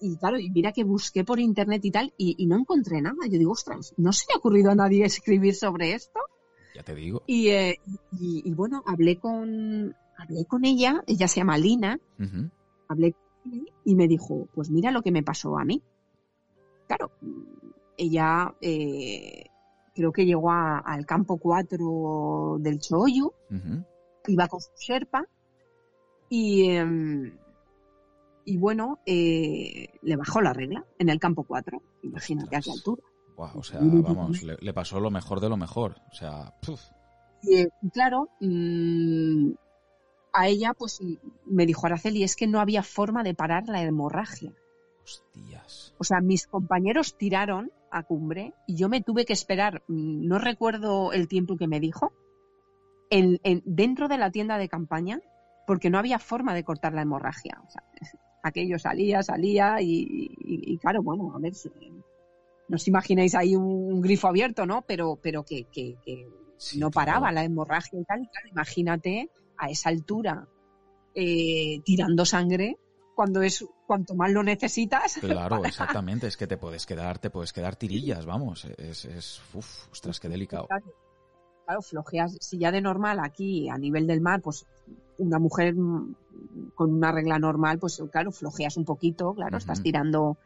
y, 0.00 0.16
claro, 0.16 0.38
y 0.38 0.50
mira 0.50 0.72
que 0.72 0.84
busqué 0.84 1.24
por 1.24 1.38
internet 1.38 1.84
y 1.84 1.90
tal, 1.90 2.12
y, 2.16 2.46
no 2.46 2.56
encontré 2.56 3.00
nada. 3.00 3.16
Yo 3.30 3.38
digo, 3.38 3.52
ostras, 3.52 3.94
¿no 3.96 4.12
se 4.12 4.26
le 4.28 4.34
ha 4.34 4.38
ocurrido 4.38 4.70
a 4.70 4.74
nadie 4.74 5.04
escribir 5.04 5.54
sobre 5.54 5.94
esto? 5.94 6.20
Ya 6.74 6.82
te 6.82 6.94
digo. 6.94 7.22
Y, 7.26 7.48
eh, 7.48 7.80
y, 8.18 8.52
bueno, 8.52 8.82
hablé 8.86 9.18
con, 9.18 9.94
hablé 10.16 10.44
con 10.46 10.64
ella, 10.64 11.02
ella 11.06 11.28
se 11.28 11.40
llama 11.40 11.58
Lina, 11.58 11.98
hablé 12.88 13.12
con 13.12 13.54
ella 13.54 13.72
y 13.84 13.94
me 13.94 14.08
dijo, 14.08 14.48
pues 14.54 14.70
mira 14.70 14.90
lo 14.90 15.02
que 15.02 15.12
me 15.12 15.22
pasó 15.22 15.58
a 15.58 15.64
mí. 15.64 15.82
Claro, 16.86 17.10
ella 17.96 18.54
eh, 18.60 19.44
creo 19.94 20.12
que 20.12 20.24
llegó 20.24 20.50
al 20.50 21.04
campo 21.06 21.38
4 21.38 22.58
del 22.60 22.80
Choyu, 22.80 23.32
iba 24.26 24.48
con 24.48 24.60
su 24.60 24.70
Sherpa 24.76 25.24
y... 26.28 26.70
Em, 26.70 27.38
y 28.48 28.56
bueno, 28.56 28.98
eh, 29.04 29.90
le 30.00 30.16
bajó 30.16 30.40
la 30.40 30.54
regla 30.54 30.82
en 30.98 31.10
el 31.10 31.20
campo 31.20 31.44
4. 31.44 31.82
Imagínate 32.02 32.56
a 32.56 32.60
qué 32.62 32.70
altura. 32.70 33.02
o 33.36 33.62
sea, 33.62 33.78
vamos, 33.82 34.42
le, 34.42 34.72
pasó 34.72 35.00
lo 35.00 35.10
mejor 35.10 35.40
de 35.40 35.50
lo 35.50 35.58
mejor. 35.58 35.96
O 36.10 36.14
sea, 36.14 36.54
Y, 37.42 37.56
eh, 37.56 37.68
claro, 37.92 38.30
mm, 38.40 39.50
a 40.32 40.48
ella, 40.48 40.72
pues 40.72 40.98
me 41.44 41.66
dijo 41.66 41.86
Araceli, 41.86 42.22
es 42.22 42.36
que 42.36 42.46
no 42.46 42.58
había 42.58 42.82
forma 42.82 43.22
de 43.22 43.34
parar 43.34 43.64
la 43.68 43.82
hemorragia. 43.82 44.54
Hostias. 45.04 45.94
O 45.98 46.04
sea, 46.04 46.22
mis 46.22 46.46
compañeros 46.46 47.18
tiraron 47.18 47.70
a 47.90 48.02
cumbre 48.04 48.54
y 48.66 48.76
yo 48.76 48.88
me 48.88 49.02
tuve 49.02 49.26
que 49.26 49.34
esperar, 49.34 49.82
mm, 49.88 50.26
no 50.26 50.38
recuerdo 50.38 51.12
el 51.12 51.28
tiempo 51.28 51.58
que 51.58 51.68
me 51.68 51.80
dijo, 51.80 52.14
en, 53.10 53.40
dentro 53.66 54.08
de 54.08 54.16
la 54.16 54.30
tienda 54.30 54.56
de 54.56 54.70
campaña, 54.70 55.20
porque 55.66 55.90
no 55.90 55.98
había 55.98 56.18
forma 56.18 56.54
de 56.54 56.64
cortar 56.64 56.94
la 56.94 57.02
hemorragia. 57.02 57.60
O 57.66 57.70
sea, 57.70 57.82
aquello 58.48 58.78
salía, 58.78 59.22
salía 59.22 59.76
y, 59.80 60.78
claro, 60.80 61.02
bueno, 61.02 61.32
a 61.34 61.38
ver, 61.38 61.52
no 62.68 62.76
os 62.76 62.88
imagináis 62.88 63.34
ahí 63.34 63.56
un, 63.56 64.00
grifo 64.00 64.28
abierto, 64.28 64.66
¿no? 64.66 64.82
Pero, 64.82 65.18
pero 65.22 65.44
que, 65.44 65.66
no 66.76 66.90
paraba 66.90 67.32
la 67.32 67.44
hemorragia 67.44 68.00
y 68.00 68.04
tal. 68.04 68.22
Y 68.22 68.28
claro, 68.28 68.48
imagínate 68.48 69.30
a 69.56 69.70
esa 69.70 69.88
altura 69.88 70.46
eh, 71.14 71.80
tirando 71.84 72.24
sangre 72.24 72.76
cuando 73.14 73.42
es 73.42 73.64
cuanto 73.86 74.14
más 74.14 74.30
lo 74.30 74.42
necesitas. 74.42 75.18
Claro, 75.20 75.64
exactamente. 75.64 76.26
Es 76.26 76.36
que 76.36 76.46
te 76.46 76.56
puedes 76.56 76.86
quedar, 76.86 77.18
te 77.18 77.30
puedes 77.30 77.52
quedar 77.52 77.76
tirillas, 77.76 78.26
vamos. 78.26 78.66
Es, 78.76 79.04
es 79.04 79.40
uf, 79.54 79.88
ostras, 79.90 80.20
qué 80.20 80.28
delicado. 80.28 80.66
Claro, 80.66 80.86
flojeas, 81.82 82.36
si 82.40 82.58
ya 82.58 82.72
de 82.72 82.80
normal 82.80 83.18
aquí 83.20 83.68
a 83.68 83.78
nivel 83.78 84.06
del 84.06 84.20
mar, 84.20 84.40
pues 84.40 84.66
una 85.18 85.38
mujer 85.38 85.74
con 86.74 86.92
una 86.92 87.12
regla 87.12 87.38
normal, 87.38 87.78
pues 87.78 88.02
claro, 88.10 88.32
flojeas 88.32 88.76
un 88.76 88.84
poquito, 88.84 89.34
claro, 89.34 89.58
estás 89.58 89.82
tirando, 89.82 90.38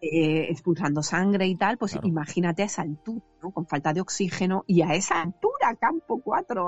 eh, 0.00 0.46
expulsando 0.50 1.02
sangre 1.02 1.46
y 1.46 1.56
tal, 1.56 1.78
pues 1.78 1.98
imagínate 2.02 2.62
a 2.62 2.66
esa 2.66 2.82
altura, 2.82 3.24
¿no? 3.42 3.50
Con 3.50 3.66
falta 3.66 3.92
de 3.92 4.00
oxígeno 4.00 4.64
y 4.66 4.82
a 4.82 4.94
esa 4.94 5.22
altura, 5.22 5.76
campo 5.80 6.20
4, 6.22 6.66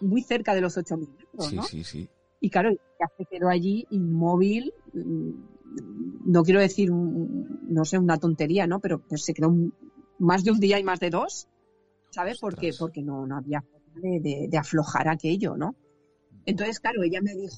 muy 0.00 0.22
cerca 0.22 0.54
de 0.54 0.60
los 0.60 0.76
8.000 0.76 1.08
metros, 1.08 1.46
sí, 1.46 1.58
Sí, 1.68 1.84
sí, 1.84 2.08
Y 2.40 2.50
claro, 2.50 2.70
ya 2.72 3.06
se 3.16 3.24
quedó 3.26 3.48
allí 3.48 3.86
inmóvil, 3.90 4.72
mm, 4.92 5.30
no 6.26 6.42
quiero 6.42 6.60
decir, 6.60 6.90
no 6.92 7.84
sé, 7.84 7.98
una 7.98 8.18
tontería, 8.18 8.66
¿no? 8.66 8.80
Pero, 8.80 9.02
se 9.10 9.34
quedó 9.34 9.54
más 10.18 10.44
de 10.44 10.52
un 10.52 10.60
día 10.60 10.78
y 10.78 10.84
más 10.84 11.00
de 11.00 11.10
dos, 11.10 11.48
¿sabes? 12.14 12.38
Porque, 12.40 12.70
porque 12.78 13.02
no, 13.02 13.26
no 13.26 13.36
había 13.36 13.60
forma 13.60 14.00
de, 14.02 14.46
de 14.48 14.58
aflojar 14.58 15.08
aquello, 15.08 15.56
¿no? 15.56 15.74
Entonces, 16.46 16.80
claro, 16.80 17.02
ella 17.02 17.20
me 17.22 17.34
dijo, 17.34 17.56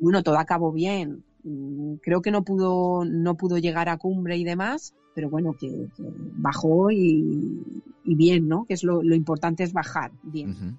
bueno, 0.00 0.22
todo 0.22 0.38
acabó 0.38 0.72
bien. 0.72 1.24
Mm, 1.42 1.94
creo 2.02 2.20
que 2.20 2.30
no 2.30 2.44
pudo, 2.44 3.04
no 3.04 3.36
pudo 3.36 3.58
llegar 3.58 3.88
a 3.88 3.96
cumbre 3.96 4.36
y 4.36 4.44
demás, 4.44 4.94
pero 5.14 5.30
bueno, 5.30 5.54
que, 5.58 5.88
bajó 6.36 6.90
y, 6.90 7.62
bien, 8.04 8.48
¿no? 8.48 8.64
Que 8.64 8.74
es 8.74 8.84
lo, 8.84 9.02
importante 9.02 9.64
es 9.64 9.72
bajar 9.72 10.12
bien. 10.22 10.78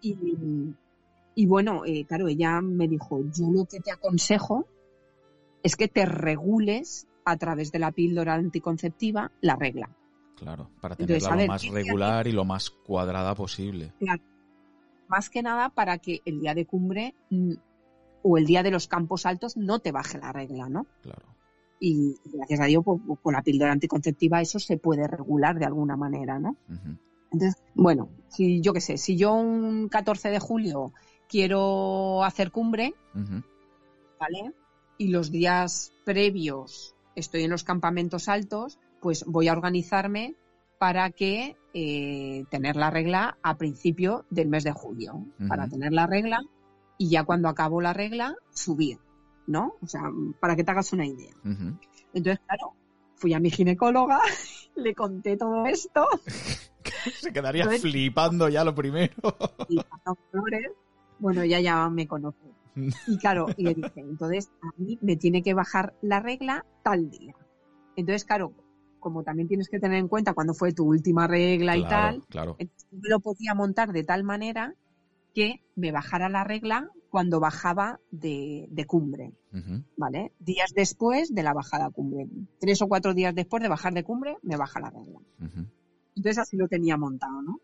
y, 0.00 1.46
bueno, 1.46 1.82
eh, 1.86 2.04
claro, 2.06 2.28
ella 2.28 2.60
me 2.60 2.88
dijo, 2.88 3.20
yo 3.32 3.50
lo 3.50 3.64
que 3.64 3.80
te 3.80 3.92
aconsejo 3.92 4.66
es 5.62 5.76
que 5.76 5.88
te 5.88 6.04
regules 6.06 7.06
a 7.24 7.36
través 7.36 7.70
de 7.70 7.78
la 7.78 7.92
píldora 7.92 8.34
anticonceptiva 8.34 9.30
la 9.40 9.56
regla. 9.56 9.90
Claro, 10.38 10.70
para 10.80 10.96
tenerla 10.96 11.36
lo 11.36 11.46
más 11.46 11.68
regular 11.68 12.26
y 12.26 12.32
lo 12.32 12.44
más 12.44 12.70
cuadrada 12.70 13.34
posible. 13.34 13.92
Claro 13.98 14.22
más 15.08 15.30
que 15.30 15.42
nada 15.42 15.70
para 15.70 15.98
que 15.98 16.22
el 16.24 16.40
día 16.40 16.54
de 16.54 16.66
cumbre 16.66 17.14
mm, 17.30 17.54
o 18.22 18.38
el 18.38 18.46
día 18.46 18.62
de 18.62 18.70
los 18.70 18.86
campos 18.86 19.26
altos 19.26 19.56
no 19.56 19.80
te 19.80 19.92
baje 19.92 20.18
la 20.18 20.32
regla, 20.32 20.68
¿no? 20.68 20.86
Claro. 21.02 21.34
Y 21.80 22.16
gracias 22.24 22.60
a 22.60 22.64
Dios, 22.64 22.84
pues, 22.84 23.00
pues, 23.06 23.18
con 23.20 23.34
la 23.34 23.42
píldora 23.42 23.72
anticonceptiva 23.72 24.40
eso 24.40 24.58
se 24.58 24.76
puede 24.76 25.06
regular 25.06 25.58
de 25.58 25.66
alguna 25.66 25.96
manera, 25.96 26.38
¿no? 26.38 26.56
Entonces, 27.30 27.62
bueno, 27.74 28.10
si 28.28 28.60
yo 28.60 28.72
qué 28.72 28.80
sé, 28.80 28.96
si 28.98 29.16
yo 29.16 29.34
un 29.34 29.88
14 29.88 30.30
de 30.30 30.40
julio 30.40 30.92
quiero 31.28 32.24
hacer 32.24 32.50
cumbre, 32.50 32.94
¿vale? 33.14 34.52
Y 34.98 35.08
los 35.08 35.30
días 35.30 35.92
previos 36.04 36.96
estoy 37.14 37.44
en 37.44 37.50
los 37.50 37.64
campamentos 37.64 38.28
altos, 38.28 38.78
pues 39.00 39.24
voy 39.26 39.48
a 39.48 39.52
organizarme 39.52 40.36
para 40.78 41.10
que 41.10 41.56
eh, 41.74 42.44
tener 42.50 42.76
la 42.76 42.90
regla 42.90 43.36
a 43.42 43.56
principio 43.56 44.24
del 44.30 44.48
mes 44.48 44.64
de 44.64 44.72
julio, 44.72 45.24
para 45.48 45.68
tener 45.68 45.92
la 45.92 46.06
regla 46.06 46.40
y 46.96 47.10
ya 47.10 47.24
cuando 47.24 47.48
acabo 47.48 47.80
la 47.80 47.92
regla 47.92 48.36
subir, 48.50 48.98
¿no? 49.46 49.74
O 49.80 49.86
sea, 49.86 50.02
para 50.40 50.56
que 50.56 50.64
te 50.64 50.70
hagas 50.70 50.92
una 50.92 51.06
idea. 51.06 51.34
Entonces, 51.44 52.40
claro, 52.46 52.74
fui 53.16 53.34
a 53.34 53.40
mi 53.40 53.50
ginecóloga, 53.50 54.20
le 54.76 54.94
conté 54.94 55.36
todo 55.36 55.66
esto. 55.66 56.06
Se 57.20 57.32
quedaría 57.32 57.68
flipando 57.68 58.48
ya 58.48 58.64
lo 58.64 58.74
primero. 58.74 59.14
Bueno, 61.18 61.42
ella 61.42 61.60
ya 61.60 61.88
me 61.90 62.06
conoce. 62.06 62.38
Y 63.06 63.18
claro, 63.18 63.46
le 63.56 63.74
dije, 63.74 64.00
entonces 64.00 64.50
a 64.62 64.70
mí 64.76 64.98
me 65.02 65.16
tiene 65.16 65.42
que 65.42 65.54
bajar 65.54 65.94
la 66.00 66.20
regla 66.20 66.64
tal 66.84 67.10
día. 67.10 67.34
Entonces, 67.96 68.24
claro, 68.24 68.52
como 68.98 69.22
también 69.22 69.48
tienes 69.48 69.68
que 69.68 69.78
tener 69.78 69.98
en 69.98 70.08
cuenta 70.08 70.34
cuando 70.34 70.54
fue 70.54 70.72
tu 70.72 70.84
última 70.84 71.26
regla 71.26 71.76
y 71.76 71.82
tal, 71.82 72.22
claro. 72.28 72.56
lo 72.90 73.20
podía 73.20 73.54
montar 73.54 73.92
de 73.92 74.04
tal 74.04 74.24
manera 74.24 74.74
que 75.34 75.60
me 75.76 75.92
bajara 75.92 76.28
la 76.28 76.44
regla 76.44 76.90
cuando 77.10 77.40
bajaba 77.40 78.00
de, 78.10 78.84
cumbre, 78.86 79.32
¿vale? 79.96 80.32
Días 80.38 80.72
después 80.74 81.34
de 81.34 81.42
la 81.42 81.54
bajada 81.54 81.86
a 81.86 81.90
cumbre. 81.90 82.26
Tres 82.58 82.82
o 82.82 82.88
cuatro 82.88 83.14
días 83.14 83.34
después 83.34 83.62
de 83.62 83.68
bajar 83.68 83.94
de 83.94 84.04
cumbre, 84.04 84.36
me 84.42 84.56
baja 84.56 84.80
la 84.80 84.90
regla. 84.90 85.20
Entonces 86.16 86.38
así 86.38 86.56
lo 86.56 86.68
tenía 86.68 86.96
montado, 86.96 87.40
¿no? 87.42 87.60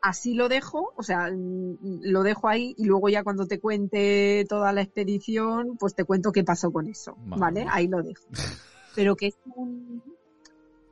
Así 0.00 0.34
lo 0.34 0.48
dejo, 0.48 0.92
o 0.96 1.02
sea, 1.02 1.28
mm, 1.30 2.02
lo 2.02 2.22
dejo 2.22 2.48
ahí 2.48 2.74
y 2.78 2.84
luego 2.84 3.08
ya 3.08 3.24
cuando 3.24 3.46
te 3.46 3.58
cuente 3.58 4.46
toda 4.48 4.72
la 4.72 4.82
expedición, 4.82 5.76
pues 5.76 5.94
te 5.94 6.04
cuento 6.04 6.30
qué 6.30 6.44
pasó 6.44 6.70
con 6.70 6.86
eso, 6.86 7.16
¿vale? 7.26 7.66
Ahí 7.68 7.88
lo 7.88 8.02
dejo. 8.02 8.24
Pero 8.94 9.16
que 9.16 9.28
es 9.28 9.34
un, 9.56 10.02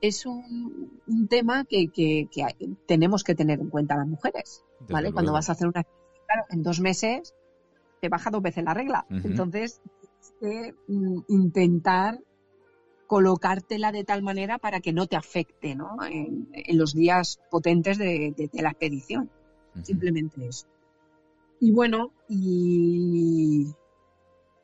es 0.01 0.27
un, 0.27 1.01
tema 1.29 1.65
que, 1.65 2.29
tenemos 2.87 3.25
que 3.25 3.35
tener 3.35 3.61
en 3.61 3.71
cuenta 3.71 3.97
las 3.97 4.07
mujeres, 4.07 4.65
¿vale? 4.89 5.13
Cuando 5.13 5.33
vas 5.33 5.49
a 5.49 5.53
hacer 5.53 5.69
una... 5.69 5.85
Claro, 6.27 6.45
en 6.51 6.63
dos 6.63 6.81
meses 6.81 7.35
te 8.01 8.09
baja 8.09 8.31
dos 8.31 8.43
veces 8.43 8.65
la 8.65 8.75
regla. 8.75 9.07
Entonces, 9.11 9.81
tienes 10.41 10.75
que 10.87 10.93
mm, 10.93 11.19
intentar 11.29 12.21
colocártela 13.07 13.93
de 13.93 14.05
tal 14.05 14.23
manera 14.23 14.59
para 14.59 14.81
que 14.81 14.93
no 14.93 15.07
te 15.07 15.15
afecte 15.15 15.77
¿no? 15.77 15.97
En, 16.05 16.49
los 16.77 16.93
días 16.93 17.39
potentes 17.51 17.99
de, 17.99 18.35
la 18.53 18.71
expedición. 18.71 19.31
Simplemente 19.83 20.47
eso. 20.47 20.67
Y 21.61 21.71
bueno, 21.71 22.13
y, 22.29 23.67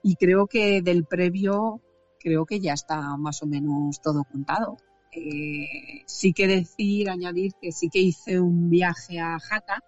y 0.03 0.17
creo 0.17 0.47
que 0.47 0.83
del 0.83 1.05
previo, 1.05 1.81
creo 2.19 2.45
que 2.45 2.61
ya 2.61 2.73
está 2.73 3.17
más 3.17 3.43
o 3.43 3.47
menos 3.47 4.01
todo 4.01 4.25
contado. 4.25 4.77
Eh, 5.13 6.03
sí 6.07 6.33
que 6.33 6.47
decir, 6.47 7.11
añadir 7.11 7.53
que 7.61 7.71
sí 7.73 7.89
que 7.91 8.01
hice 8.01 8.41
un 8.41 8.71
viaje 8.71 9.21
a 9.21 9.39
Jaca. 9.39 9.83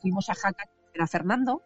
Fuimos 0.00 0.28
a 0.30 0.34
Jaca, 0.34 0.68
era 0.94 1.06
Fernando. 1.06 1.62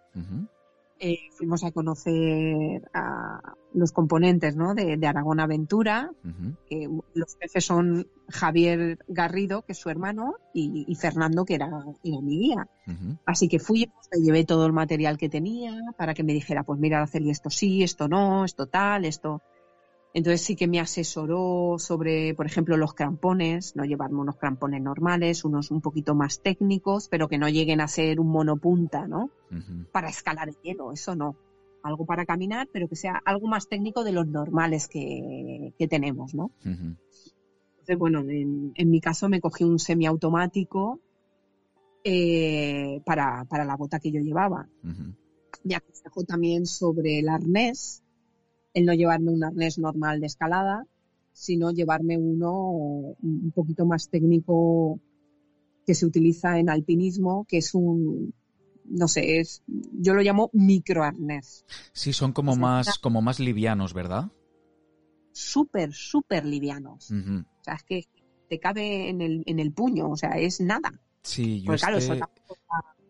Eh, 1.01 1.29
fuimos 1.33 1.65
a 1.65 1.73
conocer 1.73 2.89
a 2.95 3.55
los 3.75 3.93
componentes 3.93 4.55
¿no? 4.55 4.75
de, 4.75 4.99
Aragón 5.07 5.41
Aventura. 5.41 6.11
que 6.69 6.89
los 7.15 7.37
jefes 7.41 7.65
son 7.65 8.07
Javier 8.29 8.99
Garrido, 9.09 9.63
que 9.63 9.73
es 9.73 9.79
su 9.79 9.91
hermano, 9.91 10.37
y, 10.53 10.95
Fernando, 10.95 11.45
que 11.45 11.57
era, 11.57 11.69
mi 12.05 12.39
guía. 12.39 12.69
Así 13.27 13.49
que 13.49 13.59
fui, 13.59 13.87
pues, 13.87 14.23
llevé 14.23 14.45
todo 14.45 14.67
el 14.67 14.73
material 14.73 15.19
que 15.19 15.29
tenía 15.29 15.73
para 15.97 16.15
que 16.15 16.23
me 16.23 16.33
dijera, 16.33 16.63
pues 16.63 16.79
mira, 16.79 17.03
hacer 17.03 17.23
esto 17.27 17.51
sí, 17.51 17.83
esto 17.83 18.09
no, 18.09 18.45
esto 18.45 18.67
tal, 18.67 19.05
esto 19.05 19.43
entonces 20.17 20.43
sí 20.43 20.55
que 20.55 20.69
me 20.69 20.79
asesoró 20.79 21.75
sobre, 21.81 22.35
por 22.35 22.47
ejemplo, 22.47 22.77
los 22.77 22.95
crampones, 22.95 23.75
no 23.75 23.85
llevarme 23.85 24.21
unos 24.21 24.37
crampones 24.37 24.81
normales, 24.81 25.45
unos 25.45 25.73
un 25.73 25.81
poquito 25.81 26.15
más 26.15 26.41
técnicos, 26.41 27.09
pero 27.09 27.29
que 27.29 27.37
no 27.37 27.49
lleguen 27.49 27.81
a 27.81 27.89
ser 27.89 28.21
un 28.21 28.29
monopunta, 28.29 29.09
¿no? 29.09 29.31
Para 29.91 30.09
escalar 30.09 30.49
el 30.49 30.57
hielo, 30.63 30.93
eso 30.93 31.17
no. 31.17 31.35
Algo 31.83 32.07
para 32.07 32.25
caminar, 32.25 32.69
pero 32.73 32.89
que 32.89 32.95
sea 32.95 33.21
algo 33.25 33.49
más 33.49 33.69
técnico 33.69 34.05
de 34.05 34.13
los 34.13 34.29
normales 34.29 34.87
que, 34.87 35.75
tenemos, 35.91 36.33
¿no? 36.33 36.53
Entonces, 36.63 37.99
bueno, 37.99 38.21
en, 38.21 38.91
mi 38.91 39.01
caso 39.01 39.29
me 39.29 39.41
cogí 39.41 39.65
un 39.65 39.81
semiautomático 39.81 41.01
eh, 42.05 43.03
para, 43.05 43.47
para, 43.47 43.65
la 43.65 43.77
bota 43.77 43.99
que 43.99 44.13
yo 44.13 44.21
llevaba. 44.21 44.69
Me 45.65 45.75
aconsejó 45.75 46.23
también 46.23 46.67
sobre 46.67 47.19
el 47.19 47.29
arnés, 47.29 48.04
el 48.75 48.85
no 48.85 48.93
llevarme 48.93 49.33
un 49.33 49.45
arnés 49.45 49.79
normal 49.79 50.21
de 50.21 50.27
escalada, 50.27 50.87
sino 51.33 51.71
llevarme 51.71 52.19
uno 52.19 52.53
un 53.23 53.53
poquito 53.55 53.87
más 53.87 54.09
técnico 54.09 55.01
que 55.87 55.95
se 55.95 56.07
utiliza 56.07 56.59
en 56.59 56.71
alpinismo, 56.71 57.45
que 57.49 57.59
es 57.59 57.75
un, 57.75 58.35
no 58.85 59.09
sé, 59.09 59.39
es, 59.41 59.63
yo 59.67 60.15
lo 60.15 60.23
llamo 60.23 60.51
microarnés. 60.53 61.65
Sí, 61.93 62.13
son 62.13 62.33
como 62.33 62.57
más, 62.57 62.99
como 62.99 63.23
más 63.23 63.41
livianos, 63.41 63.95
¿verdad? 63.95 64.31
Súper, 65.33 65.93
súper 65.93 66.45
livianos. 66.45 67.11
O 67.11 67.65
sea, 67.65 67.75
es 67.75 67.83
que 67.83 68.05
te 68.49 68.59
cabe 68.59 69.09
en 69.09 69.21
el, 69.21 69.43
en 69.47 69.59
el 69.59 69.73
puño, 69.73 70.11
o 70.11 70.17
sea, 70.17 70.31
es 70.31 70.61
nada. 70.61 71.01
Sí, 71.23 71.63
yo 71.63 71.75
este, 71.75 72.21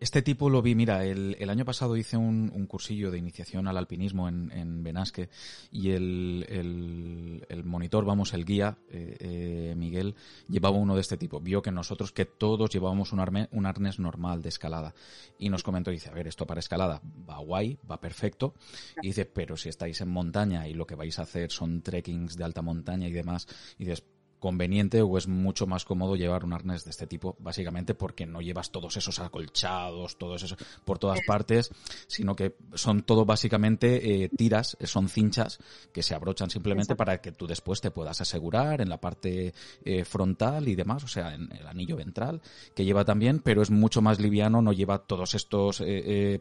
este 0.04 0.20
tipo 0.20 0.50
lo 0.50 0.60
vi, 0.60 0.74
mira, 0.74 1.02
el, 1.06 1.48
año 1.48 1.64
pasado 1.64 1.96
hice 1.96 2.18
un, 2.18 2.66
cursillo 2.66 3.10
de 3.10 3.16
iniciación 3.16 3.66
al 3.66 3.78
alpinismo 3.78 4.28
en, 4.28 4.52
en 4.52 4.82
Benasque 4.82 5.30
y 5.72 5.92
el, 5.92 6.44
el, 6.50 7.46
el, 7.48 7.64
monitor, 7.64 8.04
vamos, 8.04 8.34
el 8.34 8.44
guía, 8.44 8.76
eh, 8.90 9.16
eh, 9.18 9.74
Miguel, 9.78 10.14
llevaba 10.46 10.76
uno 10.76 10.94
de 10.94 11.00
este 11.00 11.16
tipo. 11.16 11.40
Vio 11.40 11.62
que 11.62 11.72
nosotros, 11.72 12.12
que 12.12 12.26
todos 12.26 12.68
llevábamos 12.68 13.14
un, 13.14 13.20
arme, 13.20 13.48
un 13.52 13.64
arnés 13.64 13.98
normal 13.98 14.42
de 14.42 14.50
escalada 14.50 14.94
y 15.38 15.48
nos 15.48 15.62
comentó, 15.62 15.90
dice, 15.90 16.10
a 16.10 16.12
ver, 16.12 16.28
esto 16.28 16.46
para 16.46 16.60
escalada 16.60 17.00
va 17.26 17.38
guay, 17.38 17.78
va 17.90 17.98
perfecto. 17.98 18.52
Y 19.00 19.06
dice, 19.06 19.24
pero 19.24 19.56
si 19.56 19.70
estáis 19.70 20.02
en 20.02 20.10
montaña 20.10 20.68
y 20.68 20.74
lo 20.74 20.86
que 20.86 20.96
vais 20.96 21.18
a 21.18 21.22
hacer 21.22 21.50
son 21.50 21.80
trekkings 21.80 22.36
de 22.36 22.44
alta 22.44 22.60
montaña 22.60 23.08
y 23.08 23.12
demás, 23.12 23.46
y 23.78 23.86
dices, 23.86 24.04
conveniente 24.44 25.00
o 25.00 25.16
es 25.16 25.26
mucho 25.26 25.66
más 25.66 25.86
cómodo 25.86 26.16
llevar 26.16 26.44
un 26.44 26.52
arnés 26.52 26.84
de 26.84 26.90
este 26.90 27.06
tipo, 27.06 27.34
básicamente 27.38 27.94
porque 27.94 28.26
no 28.26 28.42
llevas 28.42 28.70
todos 28.70 28.94
esos 28.98 29.18
acolchados, 29.18 30.18
todos 30.18 30.42
esos 30.42 30.58
por 30.84 30.98
todas 30.98 31.20
partes, 31.26 31.70
sino 32.06 32.36
que 32.36 32.54
son 32.74 33.04
todo 33.04 33.24
básicamente 33.24 34.24
eh, 34.24 34.28
tiras, 34.28 34.76
eh, 34.80 34.86
son 34.86 35.08
cinchas 35.08 35.60
que 35.94 36.02
se 36.02 36.14
abrochan 36.14 36.50
simplemente 36.50 36.94
para 36.94 37.22
que 37.22 37.32
tú 37.32 37.46
después 37.46 37.80
te 37.80 37.90
puedas 37.90 38.20
asegurar 38.20 38.82
en 38.82 38.90
la 38.90 39.00
parte 39.00 39.54
eh, 39.82 40.04
frontal 40.04 40.68
y 40.68 40.74
demás, 40.74 41.02
o 41.04 41.08
sea, 41.08 41.34
en 41.34 41.50
el 41.50 41.66
anillo 41.66 41.96
ventral, 41.96 42.42
que 42.74 42.84
lleva 42.84 43.06
también, 43.06 43.38
pero 43.38 43.62
es 43.62 43.70
mucho 43.70 44.02
más 44.02 44.20
liviano, 44.20 44.60
no 44.60 44.74
lleva 44.74 44.98
todos 44.98 45.34
estos, 45.34 45.82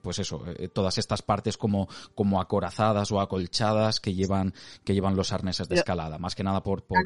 pues 0.01 0.19
eso, 0.19 0.43
todas 0.73 0.97
estas 0.97 1.21
partes 1.21 1.55
como, 1.55 1.87
como 2.15 2.41
acorazadas 2.41 3.13
o 3.13 3.21
acolchadas 3.21 4.01
que 4.01 4.13
llevan, 4.13 4.53
que 4.83 4.93
llevan 4.93 5.15
los 5.15 5.31
arneses 5.31 5.69
de 5.69 5.75
escalada, 5.75 6.17
más 6.17 6.35
que 6.35 6.43
nada 6.43 6.61
por... 6.61 6.83
por 6.83 6.97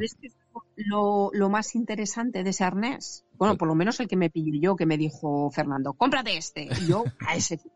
lo, 0.76 1.32
más 1.50 1.76
interesante 1.76 2.44
de 2.44 2.50
ese 2.50 2.64
arnés? 2.64 3.26
Bueno, 3.38 3.58
por 3.58 3.68
lo 3.68 3.76
menos 3.76 4.00
el 4.00 4.08
que 4.08 4.16
me 4.16 4.30
pilló 4.30 4.54
yo, 4.60 4.76
que 4.76 4.86
me 4.86 4.98
dijo 4.98 5.50
Fernando, 5.52 5.94
cómprate 5.94 6.38
este. 6.38 6.68
Y 6.82 6.88
yo 6.88 7.04
a 7.28 7.36
ese. 7.36 7.60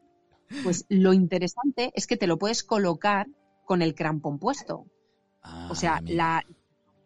Pues 0.65 0.85
lo 0.89 1.13
interesante 1.13 1.93
es 1.95 2.07
que 2.07 2.17
te 2.17 2.27
lo 2.27 2.37
puedes 2.37 2.61
colocar 2.65 3.25
con 3.63 3.81
el 3.81 3.95
crampón 3.95 4.37
puesto. 4.37 4.85
o 5.69 5.75
sea, 5.75 5.95
ah, 5.95 6.01
la, 6.03 6.45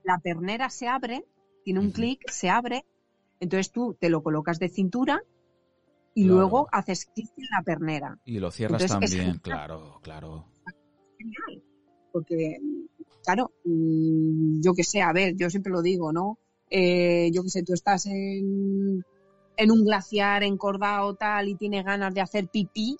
la, 0.03 0.17
pernera 0.17 0.71
se 0.71 0.87
abre, 0.87 1.23
tiene 1.63 1.79
un 1.79 1.91
clic, 1.91 2.27
se 2.27 2.49
abre, 2.49 2.87
entonces 3.39 3.71
tú 3.71 3.95
te 3.99 4.09
lo 4.09 4.23
colocas 4.23 4.57
de 4.57 4.69
cintura 4.69 5.21
y 6.15 6.23
luego 6.23 6.67
haces 6.71 7.05
clic 7.05 7.29
en 7.37 7.45
la 7.55 7.61
pernera. 7.61 8.17
Y 8.25 8.39
lo 8.39 8.49
cierras 8.49 8.87
también, 8.87 9.37
claro, 9.39 9.99
claro. 10.01 10.47
Genial, 11.19 11.63
porque 12.11 12.57
claro, 13.25 13.51
mm, 13.65 14.61
yo 14.61 14.73
que 14.73 14.83
sé, 14.83 15.01
a 15.01 15.11
ver, 15.11 15.35
yo 15.35 15.49
siempre 15.49 15.71
lo 15.71 15.81
digo, 15.81 16.13
¿no? 16.13 16.37
Eh, 16.69 17.29
yo 17.33 17.43
que 17.43 17.49
sé, 17.49 17.63
tú 17.63 17.73
estás 17.73 18.05
en, 18.05 19.03
un 19.57 19.85
glaciar 19.85 20.43
encordado 20.43 21.15
tal 21.15 21.49
y 21.49 21.55
tienes 21.55 21.83
ganas 21.83 22.13
de 22.13 22.21
hacer 22.21 22.47
pipí 22.47 22.97